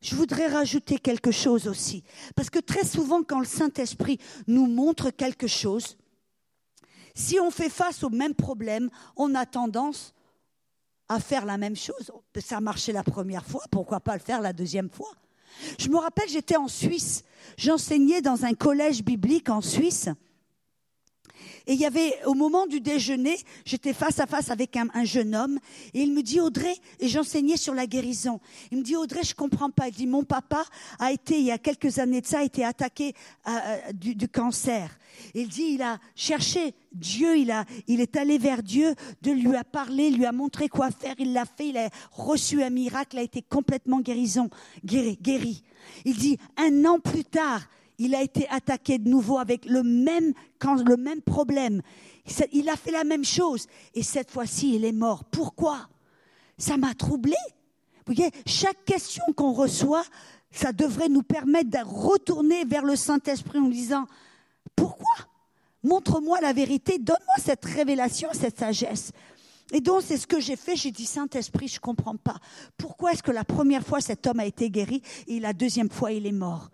je 0.00 0.14
voudrais 0.14 0.46
rajouter 0.46 0.98
quelque 0.98 1.30
chose 1.30 1.68
aussi, 1.68 2.02
parce 2.34 2.50
que 2.50 2.58
très 2.58 2.84
souvent, 2.84 3.22
quand 3.22 3.38
le 3.38 3.46
Saint-Esprit 3.46 4.18
nous 4.46 4.66
montre 4.66 5.10
quelque 5.10 5.46
chose, 5.46 5.96
si 7.14 7.38
on 7.40 7.50
fait 7.50 7.68
face 7.68 8.02
au 8.02 8.10
même 8.10 8.34
problème, 8.34 8.90
on 9.16 9.34
a 9.34 9.46
tendance 9.46 10.14
à 11.08 11.20
faire 11.20 11.44
la 11.44 11.58
même 11.58 11.76
chose. 11.76 12.10
Ça 12.40 12.58
a 12.58 12.60
marché 12.60 12.92
la 12.92 13.02
première 13.02 13.44
fois, 13.44 13.64
pourquoi 13.70 14.00
pas 14.00 14.14
le 14.14 14.20
faire 14.20 14.40
la 14.40 14.52
deuxième 14.52 14.90
fois? 14.90 15.12
Je 15.78 15.88
me 15.88 15.98
rappelle, 15.98 16.28
j'étais 16.28 16.56
en 16.56 16.68
Suisse, 16.68 17.24
j'enseignais 17.56 18.22
dans 18.22 18.44
un 18.44 18.54
collège 18.54 19.04
biblique 19.04 19.50
en 19.50 19.60
Suisse. 19.60 20.08
Et 21.66 21.74
il 21.74 21.80
y 21.80 21.86
avait, 21.86 22.14
au 22.26 22.34
moment 22.34 22.66
du 22.66 22.80
déjeuner, 22.80 23.38
j'étais 23.64 23.92
face 23.92 24.18
à 24.18 24.26
face 24.26 24.50
avec 24.50 24.76
un, 24.76 25.04
jeune 25.04 25.34
homme, 25.34 25.58
et 25.94 26.02
il 26.02 26.12
me 26.12 26.22
dit, 26.22 26.40
Audrey, 26.40 26.74
et 27.00 27.08
j'enseignais 27.08 27.56
sur 27.56 27.74
la 27.74 27.86
guérison. 27.86 28.40
Il 28.70 28.78
me 28.78 28.82
dit, 28.82 28.96
Audrey, 28.96 29.22
je 29.22 29.34
comprends 29.34 29.70
pas. 29.70 29.88
Il 29.88 29.94
dit, 29.94 30.06
mon 30.06 30.24
papa 30.24 30.64
a 30.98 31.12
été, 31.12 31.38
il 31.38 31.44
y 31.44 31.50
a 31.50 31.58
quelques 31.58 31.98
années 31.98 32.20
de 32.20 32.26
ça, 32.26 32.40
a 32.40 32.42
été 32.42 32.64
attaqué 32.64 33.14
euh, 33.48 33.50
euh, 33.50 33.92
du, 33.92 34.28
cancer. 34.28 34.98
Il 35.34 35.48
dit, 35.48 35.74
il 35.74 35.82
a 35.82 35.98
cherché 36.14 36.74
Dieu, 36.92 37.36
il, 37.36 37.50
a, 37.50 37.64
il 37.86 38.00
est 38.00 38.16
allé 38.16 38.38
vers 38.38 38.62
Dieu, 38.62 38.94
Dieu 39.20 39.34
lui 39.34 39.54
a 39.54 39.64
parlé, 39.64 40.10
lui 40.10 40.26
a 40.26 40.32
montré 40.32 40.68
quoi 40.68 40.90
faire, 40.90 41.14
il 41.18 41.32
l'a 41.32 41.44
fait, 41.44 41.68
il 41.68 41.76
a 41.76 41.88
reçu 42.12 42.62
un 42.62 42.70
miracle, 42.70 43.18
a 43.18 43.22
été 43.22 43.42
complètement 43.42 44.00
guérison, 44.00 44.48
guéri, 44.84 45.18
guéri. 45.20 45.62
Il 46.04 46.16
dit, 46.16 46.38
un 46.56 46.84
an 46.84 46.98
plus 46.98 47.24
tard, 47.24 47.62
il 48.02 48.14
a 48.16 48.22
été 48.22 48.48
attaqué 48.48 48.98
de 48.98 49.08
nouveau 49.08 49.38
avec 49.38 49.64
le 49.64 49.84
même, 49.84 50.34
problème. 51.24 51.80
Il 52.52 52.68
a 52.68 52.76
fait 52.76 52.90
la 52.90 53.04
même 53.04 53.24
chose. 53.24 53.66
Et 53.94 54.02
cette 54.02 54.30
fois-ci, 54.30 54.74
il 54.74 54.84
est 54.84 54.92
mort. 54.92 55.24
Pourquoi? 55.24 55.88
Ça 56.58 56.76
m'a 56.76 56.94
troublé. 56.94 57.36
Chaque 58.44 58.84
question 58.84 59.22
qu'on 59.36 59.52
reçoit, 59.52 60.04
ça 60.50 60.72
devrait 60.72 61.08
nous 61.08 61.22
permettre 61.22 61.70
de 61.70 61.78
retourner 61.84 62.64
vers 62.64 62.84
le 62.84 62.96
Saint-Esprit 62.96 63.60
en 63.60 63.68
disant, 63.68 64.06
pourquoi? 64.74 65.14
Montre-moi 65.84 66.40
la 66.40 66.52
vérité, 66.52 66.98
donne-moi 66.98 67.36
cette 67.38 67.64
révélation, 67.64 68.28
cette 68.32 68.58
sagesse. 68.58 69.12
Et 69.72 69.80
donc, 69.80 70.02
c'est 70.04 70.16
ce 70.16 70.26
que 70.26 70.40
j'ai 70.40 70.56
fait. 70.56 70.74
J'ai 70.76 70.90
dit, 70.90 71.06
Saint-Esprit, 71.06 71.68
je 71.68 71.76
ne 71.76 71.80
comprends 71.80 72.16
pas. 72.16 72.36
Pourquoi 72.76 73.12
est-ce 73.12 73.22
que 73.22 73.30
la 73.30 73.44
première 73.44 73.84
fois, 73.84 74.00
cet 74.00 74.26
homme 74.26 74.40
a 74.40 74.44
été 74.44 74.70
guéri 74.70 75.02
et 75.28 75.38
la 75.38 75.52
deuxième 75.52 75.88
fois, 75.88 76.10
il 76.12 76.26
est 76.26 76.32
mort? 76.32 76.68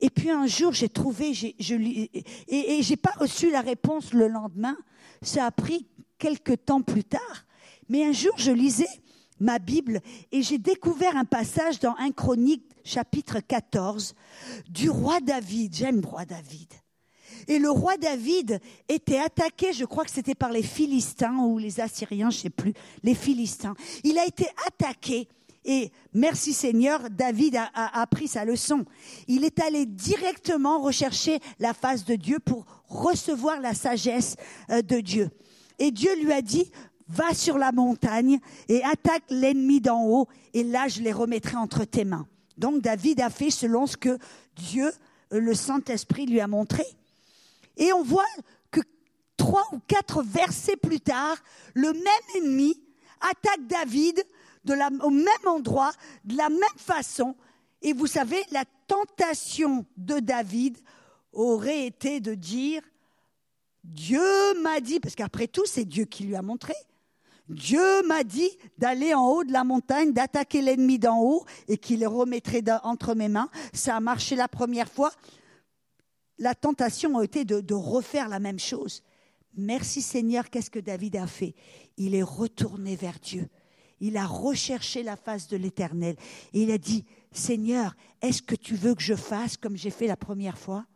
Et 0.00 0.10
puis 0.10 0.30
un 0.30 0.46
jour, 0.46 0.72
j'ai 0.72 0.88
trouvé, 0.88 1.32
et, 1.32 2.78
et 2.78 2.82
j'ai 2.82 2.96
pas 2.96 3.12
reçu 3.18 3.50
la 3.50 3.60
réponse 3.60 4.12
le 4.12 4.28
lendemain. 4.28 4.76
Ça 5.22 5.46
a 5.46 5.50
pris 5.50 5.86
quelques 6.18 6.64
temps 6.64 6.82
plus 6.82 7.04
tard. 7.04 7.46
Mais 7.88 8.04
un 8.04 8.12
jour, 8.12 8.32
je 8.36 8.50
lisais 8.50 8.88
ma 9.40 9.58
Bible 9.58 10.00
et 10.32 10.42
j'ai 10.42 10.58
découvert 10.58 11.16
un 11.16 11.24
passage 11.24 11.80
dans 11.80 11.94
1 11.96 12.12
Chronique 12.12 12.64
chapitre 12.84 13.40
14 13.40 14.14
du 14.68 14.90
roi 14.90 15.20
David. 15.20 15.74
J'aime 15.74 16.04
roi 16.04 16.24
David. 16.24 16.72
Et 17.48 17.58
le 17.58 17.70
roi 17.70 17.96
David 17.96 18.60
était 18.88 19.18
attaqué, 19.18 19.72
je 19.72 19.84
crois 19.84 20.04
que 20.04 20.10
c'était 20.10 20.34
par 20.34 20.50
les 20.50 20.62
Philistins 20.62 21.36
ou 21.38 21.58
les 21.58 21.80
Assyriens, 21.80 22.30
je 22.30 22.38
ne 22.38 22.42
sais 22.42 22.50
plus, 22.50 22.72
les 23.02 23.14
Philistins. 23.14 23.74
Il 24.02 24.18
a 24.18 24.24
été 24.24 24.46
attaqué 24.66 25.28
et 25.64 25.90
merci 26.12 26.52
Seigneur, 26.52 27.08
David 27.10 27.56
a, 27.56 28.00
appris 28.00 28.28
sa 28.28 28.44
leçon. 28.44 28.84
Il 29.28 29.44
est 29.44 29.60
allé 29.60 29.86
directement 29.86 30.80
rechercher 30.80 31.38
la 31.58 31.72
face 31.72 32.04
de 32.04 32.16
Dieu 32.16 32.38
pour 32.38 32.66
recevoir 32.86 33.60
la 33.60 33.74
sagesse 33.74 34.36
euh, 34.70 34.82
de 34.82 35.00
Dieu. 35.00 35.30
Et 35.78 35.90
Dieu 35.90 36.10
lui 36.22 36.32
a 36.32 36.42
dit, 36.42 36.70
va 37.08 37.32
sur 37.34 37.58
la 37.58 37.72
montagne 37.72 38.40
et 38.68 38.82
attaque 38.84 39.24
l'ennemi 39.30 39.80
d'en 39.80 40.04
haut, 40.04 40.28
et 40.52 40.64
là 40.64 40.88
je 40.88 41.00
les 41.00 41.12
remettrai 41.12 41.56
entre 41.56 41.84
tes 41.84 42.04
mains. 42.04 42.26
Donc 42.58 42.82
David 42.82 43.20
a 43.20 43.30
fait 43.30 43.50
selon 43.50 43.86
ce 43.86 43.96
que 43.96 44.18
Dieu, 44.56 44.92
euh, 45.32 45.40
le 45.40 45.54
Saint-Esprit, 45.54 46.26
lui 46.26 46.40
a 46.40 46.46
montré. 46.46 46.84
Et 47.76 47.92
on 47.92 48.02
voit 48.02 48.22
que 48.70 48.80
trois 49.36 49.66
ou 49.72 49.80
quatre 49.88 50.22
versets 50.22 50.76
plus 50.76 51.00
tard, 51.00 51.36
le 51.72 51.92
même 51.92 52.36
ennemi 52.36 52.80
attaque 53.20 53.66
David 53.66 54.22
au 54.72 55.10
même 55.10 55.46
endroit, 55.46 55.92
de 56.24 56.36
la 56.36 56.48
même 56.48 56.60
façon. 56.76 57.34
Et 57.82 57.92
vous 57.92 58.06
savez, 58.06 58.42
la 58.50 58.64
tentation 58.86 59.84
de 59.96 60.18
David 60.18 60.78
aurait 61.32 61.86
été 61.86 62.20
de 62.20 62.34
dire, 62.34 62.82
Dieu 63.82 64.22
m'a 64.62 64.80
dit, 64.80 65.00
parce 65.00 65.14
qu'après 65.14 65.46
tout, 65.46 65.66
c'est 65.66 65.84
Dieu 65.84 66.04
qui 66.04 66.24
lui 66.24 66.36
a 66.36 66.42
montré, 66.42 66.74
Dieu 67.48 68.02
m'a 68.04 68.24
dit 68.24 68.48
d'aller 68.78 69.12
en 69.12 69.28
haut 69.28 69.44
de 69.44 69.52
la 69.52 69.64
montagne, 69.64 70.12
d'attaquer 70.12 70.62
l'ennemi 70.62 70.98
d'en 70.98 71.20
haut 71.20 71.44
et 71.68 71.76
qu'il 71.76 72.00
le 72.00 72.08
remettrait 72.08 72.62
entre 72.84 73.14
mes 73.14 73.28
mains. 73.28 73.50
Ça 73.74 73.96
a 73.96 74.00
marché 74.00 74.34
la 74.34 74.48
première 74.48 74.88
fois. 74.88 75.12
La 76.38 76.54
tentation 76.54 77.18
a 77.18 77.24
été 77.24 77.44
de, 77.44 77.60
de 77.60 77.74
refaire 77.74 78.30
la 78.30 78.40
même 78.40 78.58
chose. 78.58 79.02
Merci 79.56 80.00
Seigneur, 80.00 80.48
qu'est-ce 80.48 80.70
que 80.70 80.78
David 80.78 81.16
a 81.16 81.26
fait? 81.26 81.54
Il 81.98 82.14
est 82.14 82.22
retourné 82.22 82.96
vers 82.96 83.20
Dieu 83.20 83.48
il 84.00 84.16
a 84.16 84.26
recherché 84.26 85.02
la 85.02 85.16
face 85.16 85.48
de 85.48 85.56
l'Éternel. 85.56 86.16
Et 86.52 86.62
il 86.62 86.70
a 86.70 86.78
dit, 86.78 87.04
Seigneur, 87.32 87.96
est-ce 88.22 88.42
que 88.42 88.54
tu 88.54 88.74
veux 88.74 88.94
que 88.94 89.02
je 89.02 89.14
fasse 89.14 89.56
comme 89.56 89.76
j'ai 89.76 89.90
fait 89.90 90.06
la 90.06 90.16
première 90.16 90.58
fois? 90.58 90.86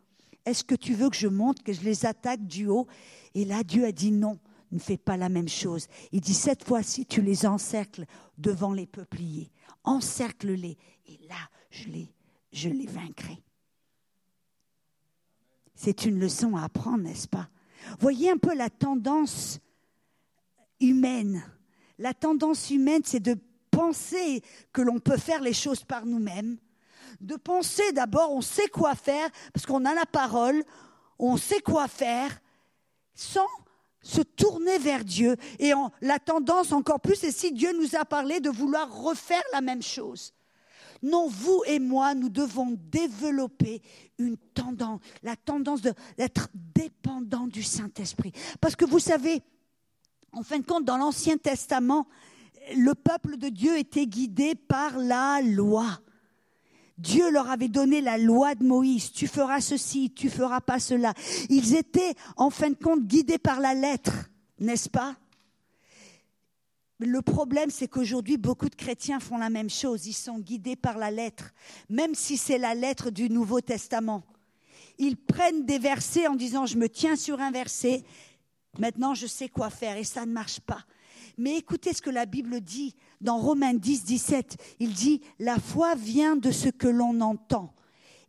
Est-ce 0.45 0.63
que 0.63 0.75
tu 0.75 0.93
veux 0.93 1.09
que 1.09 1.15
je 1.15 1.27
monte, 1.27 1.63
que 1.63 1.73
je 1.73 1.81
les 1.81 2.05
attaque 2.05 2.45
du 2.45 2.67
haut? 2.67 2.87
Et 3.35 3.45
là, 3.45 3.63
Dieu 3.63 3.85
a 3.85 3.91
dit 3.91 4.11
non, 4.11 4.39
ne 4.71 4.79
fais 4.79 4.97
pas 4.97 5.17
la 5.17 5.29
même 5.29 5.49
chose. 5.49 5.87
Il 6.11 6.21
dit, 6.21 6.33
cette 6.33 6.63
fois-ci, 6.63 7.05
tu 7.05 7.21
les 7.21 7.45
encercles 7.45 8.05
devant 8.37 8.73
les 8.73 8.87
peupliers. 8.87 9.51
Encercle-les. 9.83 10.77
Et 11.07 11.19
là, 11.27 11.49
je 11.69 11.89
les, 11.89 12.13
je 12.51 12.69
les 12.69 12.87
vaincrai. 12.87 13.41
C'est 15.75 16.05
une 16.05 16.19
leçon 16.19 16.55
à 16.55 16.63
apprendre, 16.63 17.03
n'est-ce 17.03 17.27
pas? 17.27 17.49
Voyez 17.99 18.29
un 18.29 18.37
peu 18.37 18.53
la 18.53 18.69
tendance 18.69 19.59
humaine 20.79 21.43
la 21.99 22.13
tendance 22.13 22.71
humaine, 22.71 23.01
c'est 23.03 23.19
de 23.19 23.37
penser 23.69 24.41
que 24.73 24.81
l'on 24.81 24.99
peut 24.99 25.17
faire 25.17 25.41
les 25.41 25.53
choses 25.53 25.83
par 25.83 26.05
nous-mêmes, 26.05 26.57
de 27.21 27.35
penser 27.35 27.91
d'abord 27.91 28.31
on 28.31 28.41
sait 28.41 28.67
quoi 28.67 28.95
faire, 28.95 29.29
parce 29.53 29.65
qu'on 29.65 29.85
a 29.85 29.93
la 29.93 30.05
parole, 30.05 30.63
on 31.19 31.37
sait 31.37 31.61
quoi 31.61 31.87
faire, 31.87 32.41
sans 33.13 33.47
se 34.01 34.21
tourner 34.21 34.77
vers 34.77 35.03
Dieu. 35.03 35.35
Et 35.59 35.73
la 36.01 36.19
tendance 36.19 36.71
encore 36.71 37.01
plus, 37.01 37.15
c'est 37.15 37.31
si 37.31 37.51
Dieu 37.51 37.73
nous 37.73 37.95
a 37.95 38.05
parlé 38.05 38.39
de 38.39 38.49
vouloir 38.49 39.03
refaire 39.03 39.43
la 39.51 39.61
même 39.61 39.81
chose. 39.81 40.33
Non, 41.01 41.27
vous 41.27 41.63
et 41.65 41.79
moi, 41.79 42.13
nous 42.13 42.29
devons 42.29 42.77
développer 42.91 43.81
une 44.17 44.37
tendance, 44.37 44.99
la 45.23 45.35
tendance 45.35 45.81
d'être 45.81 46.49
dépendant 46.53 47.47
du 47.47 47.63
Saint-Esprit. 47.63 48.31
Parce 48.59 48.75
que 48.75 48.85
vous 48.85 48.99
savez, 48.99 49.41
en 50.31 50.43
fin 50.43 50.59
de 50.59 50.65
compte, 50.65 50.85
dans 50.85 50.97
l'Ancien 50.97 51.37
Testament, 51.37 52.07
le 52.75 52.93
peuple 52.93 53.37
de 53.37 53.49
Dieu 53.49 53.77
était 53.77 54.05
guidé 54.05 54.55
par 54.55 54.97
la 54.97 55.41
loi. 55.41 55.99
Dieu 56.97 57.31
leur 57.31 57.49
avait 57.49 57.69
donné 57.69 58.01
la 58.01 58.17
loi 58.17 58.55
de 58.55 58.63
Moïse. 58.63 59.11
Tu 59.11 59.27
feras 59.27 59.61
ceci, 59.61 60.11
tu 60.11 60.29
feras 60.29 60.59
pas 60.59 60.79
cela. 60.79 61.13
Ils 61.49 61.75
étaient, 61.75 62.13
en 62.35 62.49
fin 62.49 62.69
de 62.69 62.75
compte, 62.75 63.07
guidés 63.07 63.37
par 63.37 63.59
la 63.61 63.73
lettre, 63.73 64.29
n'est-ce 64.59 64.89
pas? 64.89 65.15
Le 66.99 67.21
problème, 67.21 67.69
c'est 67.69 67.87
qu'aujourd'hui, 67.87 68.35
beaucoup 68.35 68.67
de 68.67 68.75
chrétiens 68.75 69.21
font 69.21 69.37
la 69.37 69.49
même 69.49 69.69
chose. 69.69 70.05
Ils 70.05 70.13
sont 70.13 70.39
guidés 70.39 70.75
par 70.75 70.97
la 70.97 71.09
lettre, 71.09 71.53
même 71.89 72.13
si 72.13 72.35
c'est 72.35 72.57
la 72.57 72.75
lettre 72.75 73.09
du 73.09 73.29
Nouveau 73.29 73.61
Testament. 73.61 74.25
Ils 74.97 75.15
prennent 75.15 75.65
des 75.65 75.79
versets 75.79 76.27
en 76.27 76.35
disant, 76.35 76.65
je 76.65 76.77
me 76.77 76.89
tiens 76.89 77.15
sur 77.15 77.39
un 77.39 77.51
verset 77.51 78.03
Maintenant, 78.77 79.13
je 79.13 79.27
sais 79.27 79.49
quoi 79.49 79.69
faire 79.69 79.97
et 79.97 80.03
ça 80.03 80.25
ne 80.25 80.31
marche 80.31 80.59
pas. 80.59 80.85
Mais 81.37 81.57
écoutez 81.57 81.93
ce 81.93 82.01
que 82.01 82.09
la 82.09 82.25
Bible 82.25 82.61
dit 82.61 82.95
dans 83.21 83.37
Romains 83.37 83.73
10, 83.73 84.03
17. 84.03 84.57
Il 84.79 84.93
dit, 84.93 85.21
la 85.39 85.57
foi 85.57 85.95
vient 85.95 86.35
de 86.35 86.51
ce 86.51 86.69
que 86.69 86.87
l'on 86.87 87.21
entend. 87.21 87.73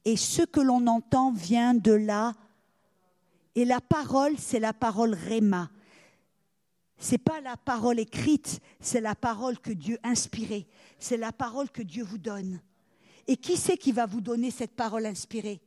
Et 0.05 0.17
ce 0.17 0.43
que 0.43 0.61
l'on 0.61 0.87
entend 0.87 1.33
vient 1.33 1.75
de 1.75 1.93
là. 1.93 2.35
Et 3.55 3.65
la 3.65 3.81
parole, 3.81 4.35
c'est 4.39 4.61
la 4.61 4.73
parole 4.73 5.15
réma. 5.15 5.71
C'est 6.99 7.19
pas 7.19 7.41
la 7.41 7.57
parole 7.57 7.99
écrite, 7.99 8.61
c'est 8.79 9.01
la 9.01 9.15
parole 9.15 9.59
que 9.59 9.73
Dieu 9.73 9.99
inspirée. 10.03 10.67
C'est 10.99 11.17
la 11.17 11.33
parole 11.33 11.71
que 11.71 11.83
Dieu 11.83 12.05
vous 12.05 12.19
donne. 12.19 12.61
Et 13.27 13.37
qui 13.37 13.57
c'est 13.57 13.77
qui 13.77 13.93
va 13.93 14.07
vous 14.07 14.21
donner 14.21 14.51
cette 14.51 14.77
parole 14.77 15.07
inspirée? 15.07 15.61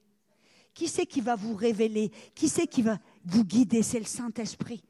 Qui 0.74 0.88
c'est 0.88 1.06
qui 1.06 1.22
va 1.22 1.36
vous 1.36 1.56
révéler? 1.56 2.12
Qui 2.36 2.50
c'est 2.50 2.68
qui 2.68 2.82
va 2.82 3.00
vous 3.26 3.44
guider, 3.44 3.84
c'est 3.84 4.00
le 4.00 4.06
Saint-Esprit. 4.06 4.84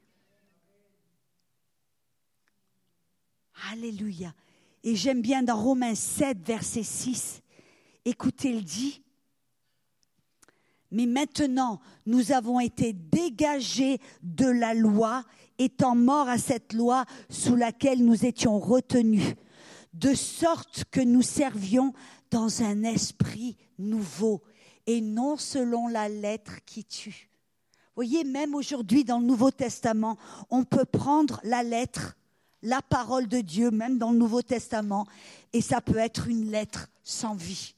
Alléluia. 3.70 4.34
Et 4.82 4.96
j'aime 4.96 5.22
bien 5.22 5.42
dans 5.42 5.56
Romains 5.56 5.94
7, 5.94 6.38
verset 6.46 6.82
6, 6.82 7.40
écoutez, 8.04 8.50
il 8.50 8.64
dit, 8.64 9.02
mais 10.90 11.06
maintenant, 11.06 11.80
nous 12.06 12.32
avons 12.32 12.60
été 12.60 12.92
dégagés 12.92 13.98
de 14.22 14.46
la 14.46 14.74
loi, 14.74 15.24
étant 15.58 15.96
morts 15.96 16.28
à 16.28 16.38
cette 16.38 16.72
loi 16.72 17.04
sous 17.30 17.56
laquelle 17.56 18.04
nous 18.04 18.26
étions 18.26 18.60
retenus, 18.60 19.34
de 19.94 20.14
sorte 20.14 20.84
que 20.90 21.00
nous 21.00 21.22
servions 21.22 21.94
dans 22.30 22.62
un 22.62 22.82
esprit 22.82 23.56
nouveau 23.78 24.42
et 24.86 25.00
non 25.00 25.36
selon 25.36 25.88
la 25.88 26.08
lettre 26.08 26.64
qui 26.66 26.84
tue 26.84 27.30
voyez, 27.94 28.24
même 28.24 28.54
aujourd'hui 28.54 29.04
dans 29.04 29.18
le 29.18 29.26
Nouveau 29.26 29.50
Testament, 29.50 30.18
on 30.50 30.64
peut 30.64 30.84
prendre 30.84 31.40
la 31.44 31.62
lettre, 31.62 32.16
la 32.62 32.82
parole 32.82 33.28
de 33.28 33.40
Dieu, 33.40 33.70
même 33.70 33.98
dans 33.98 34.10
le 34.10 34.18
Nouveau 34.18 34.42
Testament, 34.42 35.06
et 35.52 35.60
ça 35.60 35.80
peut 35.80 35.98
être 35.98 36.28
une 36.28 36.50
lettre 36.50 36.88
sans 37.02 37.34
vie. 37.34 37.74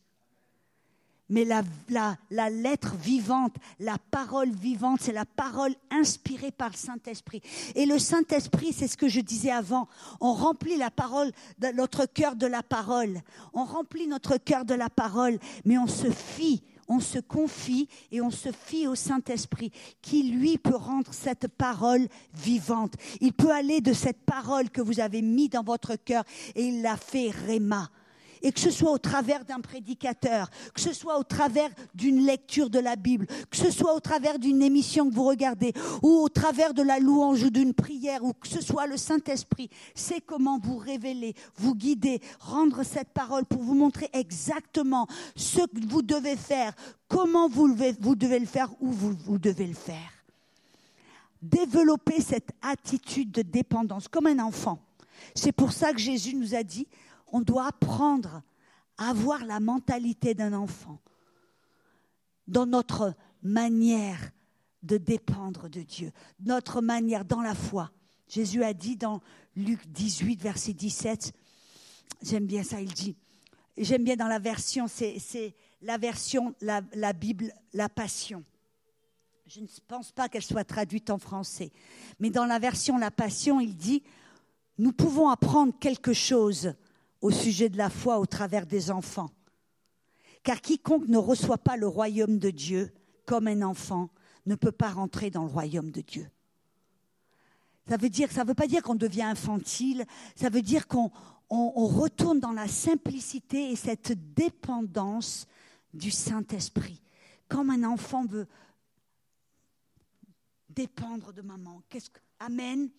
Mais 1.28 1.44
la, 1.44 2.50
lettre 2.50 2.94
vivante, 2.94 3.56
la 3.80 3.96
parole 4.12 4.50
vivante, 4.50 5.00
c'est 5.02 5.12
la 5.12 5.24
parole 5.24 5.74
inspirée 5.90 6.52
par 6.52 6.68
le 6.68 6.76
Saint-Esprit. 6.76 7.42
Et 7.74 7.84
le 7.84 7.98
Saint-Esprit, 7.98 8.72
c'est 8.72 8.86
ce 8.86 8.96
que 8.96 9.08
je 9.08 9.20
disais 9.20 9.50
avant, 9.50 9.88
on 10.20 10.34
remplit 10.34 10.78
notre 11.74 12.06
cœur 12.06 12.36
de 12.36 12.46
la 12.46 12.62
parole. 12.62 13.22
On 13.54 13.64
remplit 13.64 14.06
notre 14.06 14.36
cœur 14.36 14.64
de 14.64 14.74
la 14.74 14.88
parole, 14.88 15.38
mais 15.64 15.78
on 15.78 15.88
se 15.88 16.10
fie 16.10 16.62
on 16.88 17.00
se 17.00 17.18
confie 17.18 17.88
et 18.10 18.20
on 18.20 18.30
se 18.30 18.50
fie 18.52 18.86
au 18.86 18.94
Saint-Esprit 18.94 19.72
qui, 20.02 20.24
lui, 20.24 20.58
peut 20.58 20.76
rendre 20.76 21.12
cette 21.12 21.48
parole 21.48 22.06
vivante. 22.34 22.94
Il 23.20 23.32
peut 23.32 23.50
aller 23.50 23.80
de 23.80 23.92
cette 23.92 24.24
parole 24.24 24.70
que 24.70 24.80
vous 24.80 25.00
avez 25.00 25.22
mise 25.22 25.50
dans 25.50 25.62
votre 25.62 25.96
cœur 25.96 26.24
et 26.54 26.64
il 26.64 26.82
l'a 26.82 26.96
fait 26.96 27.30
réma 27.30 27.90
et 28.42 28.52
que 28.52 28.60
ce 28.60 28.70
soit 28.70 28.90
au 28.90 28.98
travers 28.98 29.44
d'un 29.44 29.60
prédicateur, 29.60 30.50
que 30.74 30.80
ce 30.80 30.92
soit 30.92 31.18
au 31.18 31.24
travers 31.24 31.70
d'une 31.94 32.24
lecture 32.24 32.70
de 32.70 32.78
la 32.78 32.96
Bible, 32.96 33.26
que 33.50 33.56
ce 33.56 33.70
soit 33.70 33.94
au 33.94 34.00
travers 34.00 34.38
d'une 34.38 34.62
émission 34.62 35.08
que 35.08 35.14
vous 35.14 35.24
regardez, 35.24 35.72
ou 36.02 36.08
au 36.08 36.28
travers 36.28 36.74
de 36.74 36.82
la 36.82 36.98
louange 36.98 37.42
ou 37.42 37.50
d'une 37.50 37.74
prière, 37.74 38.24
ou 38.24 38.32
que 38.32 38.48
ce 38.48 38.60
soit 38.60 38.86
le 38.86 38.96
Saint-Esprit, 38.96 39.70
c'est 39.94 40.20
comment 40.20 40.58
vous 40.58 40.76
révéler, 40.76 41.34
vous 41.56 41.74
guider, 41.74 42.20
rendre 42.40 42.82
cette 42.82 43.10
parole 43.10 43.44
pour 43.44 43.62
vous 43.62 43.74
montrer 43.74 44.08
exactement 44.12 45.06
ce 45.34 45.60
que 45.60 45.86
vous 45.86 46.02
devez 46.02 46.36
faire, 46.36 46.72
comment 47.08 47.48
vous, 47.48 47.68
devez 47.74 48.38
le 48.38 48.46
faire, 48.46 48.70
où 48.80 48.90
vous, 48.90 49.38
devez 49.38 49.66
le 49.66 49.74
faire. 49.74 50.12
Développer 51.42 52.20
cette 52.20 52.50
attitude 52.62 53.30
de 53.30 53.42
dépendance 53.42 54.08
comme 54.08 54.26
un 54.26 54.38
enfant. 54.38 54.78
C'est 55.34 55.52
pour 55.52 55.72
ça 55.72 55.92
que 55.92 55.98
Jésus 55.98 56.34
nous 56.34 56.54
a 56.54 56.62
dit, 56.62 56.86
on 57.28 57.40
doit 57.40 57.66
apprendre 57.66 58.42
à 58.98 59.10
avoir 59.10 59.44
la 59.44 59.60
mentalité 59.60 60.34
d'un 60.34 60.52
enfant 60.52 61.00
dans 62.46 62.66
notre 62.66 63.14
manière 63.42 64.30
de 64.82 64.96
dépendre 64.96 65.68
de 65.68 65.82
Dieu, 65.82 66.12
notre 66.40 66.80
manière 66.80 67.24
dans 67.24 67.42
la 67.42 67.54
foi. 67.54 67.90
Jésus 68.28 68.62
a 68.62 68.72
dit 68.72 68.96
dans 68.96 69.20
Luc 69.56 69.86
18, 69.88 70.40
verset 70.40 70.72
17, 70.72 71.32
j'aime 72.22 72.46
bien 72.46 72.62
ça, 72.62 72.80
il 72.80 72.92
dit, 72.92 73.16
j'aime 73.76 74.04
bien 74.04 74.16
dans 74.16 74.28
la 74.28 74.38
version, 74.38 74.86
c'est 74.86 75.54
la 75.82 75.98
version, 75.98 76.54
la, 76.60 76.82
la 76.94 77.12
Bible, 77.12 77.52
la 77.72 77.88
passion. 77.88 78.44
Je 79.46 79.60
ne 79.60 79.66
pense 79.86 80.10
pas 80.10 80.28
qu'elle 80.28 80.42
soit 80.42 80.64
traduite 80.64 81.10
en 81.10 81.18
français. 81.18 81.70
Mais 82.18 82.30
dans 82.30 82.46
la 82.46 82.58
version 82.58 82.98
La 82.98 83.12
Passion, 83.12 83.60
il 83.60 83.76
dit, 83.76 84.02
nous 84.76 84.92
pouvons 84.92 85.28
apprendre 85.28 85.72
quelque 85.78 86.12
chose 86.12 86.74
au 87.20 87.30
sujet 87.30 87.68
de 87.68 87.78
la 87.78 87.90
foi 87.90 88.18
au 88.18 88.26
travers 88.26 88.66
des 88.66 88.90
enfants. 88.90 89.30
Car 90.42 90.60
quiconque 90.60 91.08
ne 91.08 91.18
reçoit 91.18 91.58
pas 91.58 91.76
le 91.76 91.88
royaume 91.88 92.38
de 92.38 92.50
Dieu 92.50 92.92
comme 93.24 93.48
un 93.48 93.62
enfant 93.62 94.10
ne 94.46 94.54
peut 94.54 94.72
pas 94.72 94.90
rentrer 94.90 95.30
dans 95.30 95.42
le 95.44 95.50
royaume 95.50 95.90
de 95.90 96.00
Dieu. 96.00 96.30
Ça 97.88 97.96
veut 97.96 98.10
dire, 98.10 98.30
ça 98.30 98.44
veut 98.44 98.54
pas 98.54 98.66
dire 98.66 98.82
qu'on 98.82 98.94
devient 98.94 99.22
infantile, 99.22 100.04
ça 100.34 100.48
veut 100.48 100.62
dire 100.62 100.86
qu'on 100.86 101.10
on 101.48 101.86
retourne 101.86 102.40
dans 102.40 102.52
la 102.52 102.66
simplicité 102.66 103.70
et 103.70 103.76
cette 103.76 104.12
dépendance 104.34 105.46
du 105.94 106.10
Saint-Esprit. 106.10 107.00
Comme 107.48 107.70
un 107.70 107.84
enfant 107.84 108.24
veut 108.26 108.48
dépendre 110.76 111.32
de 111.32 111.42
maman. 111.42 111.82
Qu'est-ce 111.88 112.10
que, 112.10 112.20
amen. 112.38 112.90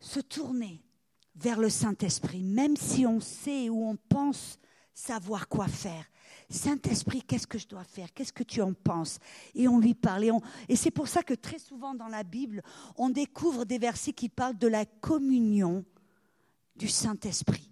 Se 0.00 0.20
tourner 0.20 0.80
vers 1.40 1.58
le 1.58 1.68
Saint-Esprit, 1.68 2.42
même 2.42 2.76
si 2.76 3.06
on 3.06 3.20
sait 3.20 3.68
ou 3.68 3.88
on 3.88 3.96
pense 4.08 4.58
savoir 4.92 5.48
quoi 5.48 5.68
faire. 5.68 6.04
Saint-Esprit, 6.50 7.22
qu'est-ce 7.22 7.46
que 7.46 7.58
je 7.58 7.68
dois 7.68 7.84
faire? 7.84 8.12
Qu'est-ce 8.12 8.32
que 8.32 8.42
tu 8.42 8.62
en 8.62 8.72
penses? 8.72 9.18
Et 9.54 9.68
on 9.68 9.78
lui 9.78 9.94
parle. 9.94 10.24
Et, 10.24 10.30
et 10.68 10.76
c'est 10.76 10.90
pour 10.90 11.08
ça 11.08 11.22
que 11.22 11.34
très 11.34 11.58
souvent 11.58 11.94
dans 11.94 12.08
la 12.08 12.24
Bible, 12.24 12.62
on 12.96 13.10
découvre 13.10 13.64
des 13.64 13.78
versets 13.78 14.12
qui 14.12 14.28
parlent 14.28 14.58
de 14.58 14.68
la 14.68 14.86
communion 14.86 15.84
du 16.76 16.88
Saint-Esprit. 16.88 17.70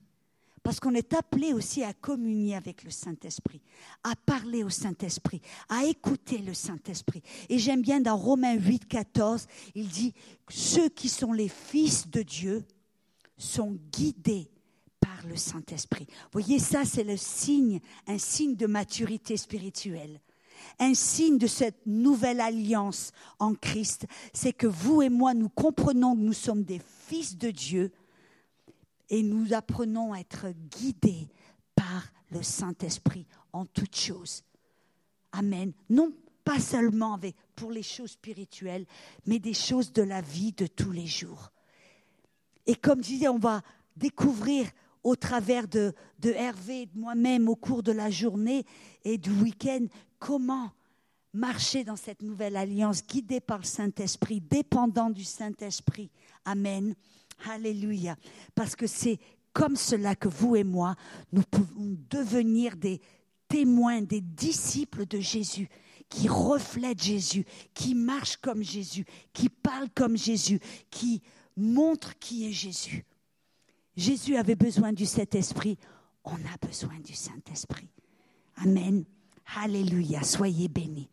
Parce 0.62 0.80
qu'on 0.80 0.94
est 0.94 1.14
appelé 1.14 1.52
aussi 1.52 1.84
à 1.84 1.92
communier 1.92 2.56
avec 2.56 2.82
le 2.82 2.90
Saint-Esprit, 2.90 3.62
à 4.02 4.16
parler 4.16 4.64
au 4.64 4.68
Saint-Esprit, 4.68 5.40
à 5.68 5.84
écouter 5.84 6.38
le 6.38 6.54
Saint-Esprit. 6.54 7.22
Et 7.48 7.58
j'aime 7.58 7.82
bien 7.82 8.00
dans 8.00 8.16
Romains 8.16 8.56
8, 8.56 8.88
14, 8.88 9.46
il 9.76 9.88
dit, 9.88 10.12
ceux 10.50 10.88
qui 10.88 11.08
sont 11.08 11.32
les 11.32 11.48
fils 11.48 12.10
de 12.10 12.22
Dieu 12.22 12.64
sont 13.36 13.78
guidés 13.92 14.50
par 15.00 15.26
le 15.26 15.36
Saint-Esprit. 15.36 16.06
Voyez, 16.32 16.58
ça 16.58 16.84
c'est 16.84 17.04
le 17.04 17.16
signe, 17.16 17.80
un 18.06 18.18
signe 18.18 18.56
de 18.56 18.66
maturité 18.66 19.36
spirituelle. 19.36 20.20
Un 20.78 20.94
signe 20.94 21.38
de 21.38 21.46
cette 21.46 21.86
nouvelle 21.86 22.40
alliance 22.40 23.12
en 23.38 23.54
Christ, 23.54 24.06
c'est 24.32 24.52
que 24.52 24.66
vous 24.66 25.02
et 25.02 25.10
moi, 25.10 25.34
nous 25.34 25.50
comprenons 25.50 26.16
que 26.16 26.20
nous 26.20 26.32
sommes 26.32 26.64
des 26.64 26.80
fils 27.06 27.36
de 27.36 27.50
Dieu, 27.50 27.92
et 29.08 29.22
nous 29.22 29.52
apprenons 29.52 30.12
à 30.12 30.18
être 30.18 30.48
guidés 30.70 31.28
par 31.74 32.10
le 32.30 32.42
Saint-Esprit 32.42 33.26
en 33.52 33.66
toutes 33.66 33.96
choses. 33.96 34.42
Amen. 35.32 35.72
Non 35.88 36.12
pas 36.44 36.60
seulement 36.60 37.18
pour 37.54 37.70
les 37.70 37.82
choses 37.82 38.12
spirituelles, 38.12 38.86
mais 39.26 39.38
des 39.38 39.54
choses 39.54 39.92
de 39.92 40.02
la 40.02 40.20
vie 40.20 40.52
de 40.52 40.66
tous 40.66 40.92
les 40.92 41.06
jours. 41.06 41.50
Et 42.66 42.74
comme 42.74 43.02
je 43.02 43.08
disais, 43.08 43.28
on 43.28 43.38
va 43.38 43.62
découvrir 43.96 44.66
au 45.02 45.14
travers 45.14 45.68
de, 45.68 45.94
de 46.18 46.30
Hervé 46.30 46.86
de 46.86 46.98
moi-même 46.98 47.48
au 47.48 47.54
cours 47.56 47.82
de 47.82 47.92
la 47.92 48.10
journée 48.10 48.64
et 49.04 49.18
du 49.18 49.30
week-end 49.30 49.86
comment 50.18 50.72
marcher 51.32 51.84
dans 51.84 51.96
cette 51.96 52.22
nouvelle 52.22 52.56
alliance 52.56 53.06
guidée 53.06 53.40
par 53.40 53.58
le 53.58 53.64
Saint-Esprit, 53.64 54.40
dépendant 54.40 55.10
du 55.10 55.22
Saint-Esprit. 55.22 56.10
Amen. 56.44 56.94
Alléluia. 57.48 58.16
Parce 58.54 58.74
que 58.74 58.86
c'est 58.86 59.18
comme 59.52 59.76
cela 59.76 60.14
que 60.14 60.28
vous 60.28 60.56
et 60.56 60.64
moi, 60.64 60.96
nous 61.32 61.42
pouvons 61.42 61.96
devenir 62.10 62.76
des 62.76 63.00
témoins, 63.48 64.02
des 64.02 64.20
disciples 64.20 65.06
de 65.06 65.20
Jésus, 65.20 65.68
qui 66.08 66.28
reflètent 66.28 67.02
Jésus, 67.02 67.44
qui 67.74 67.94
marchent 67.94 68.36
comme 68.36 68.62
Jésus, 68.62 69.04
qui 69.32 69.48
parlent 69.48 69.90
comme 69.94 70.16
Jésus, 70.16 70.60
qui 70.90 71.22
montrent 71.56 72.18
qui 72.18 72.48
est 72.48 72.52
Jésus. 72.52 73.04
Jésus 73.96 74.36
avait 74.36 74.56
besoin 74.56 74.92
du 74.92 75.06
Saint-Esprit, 75.06 75.78
on 76.24 76.34
a 76.34 76.66
besoin 76.66 76.98
du 77.00 77.14
Saint-Esprit. 77.14 77.88
Amen. 78.56 79.04
Alléluia. 79.56 80.22
Soyez 80.22 80.68
bénis. 80.68 81.08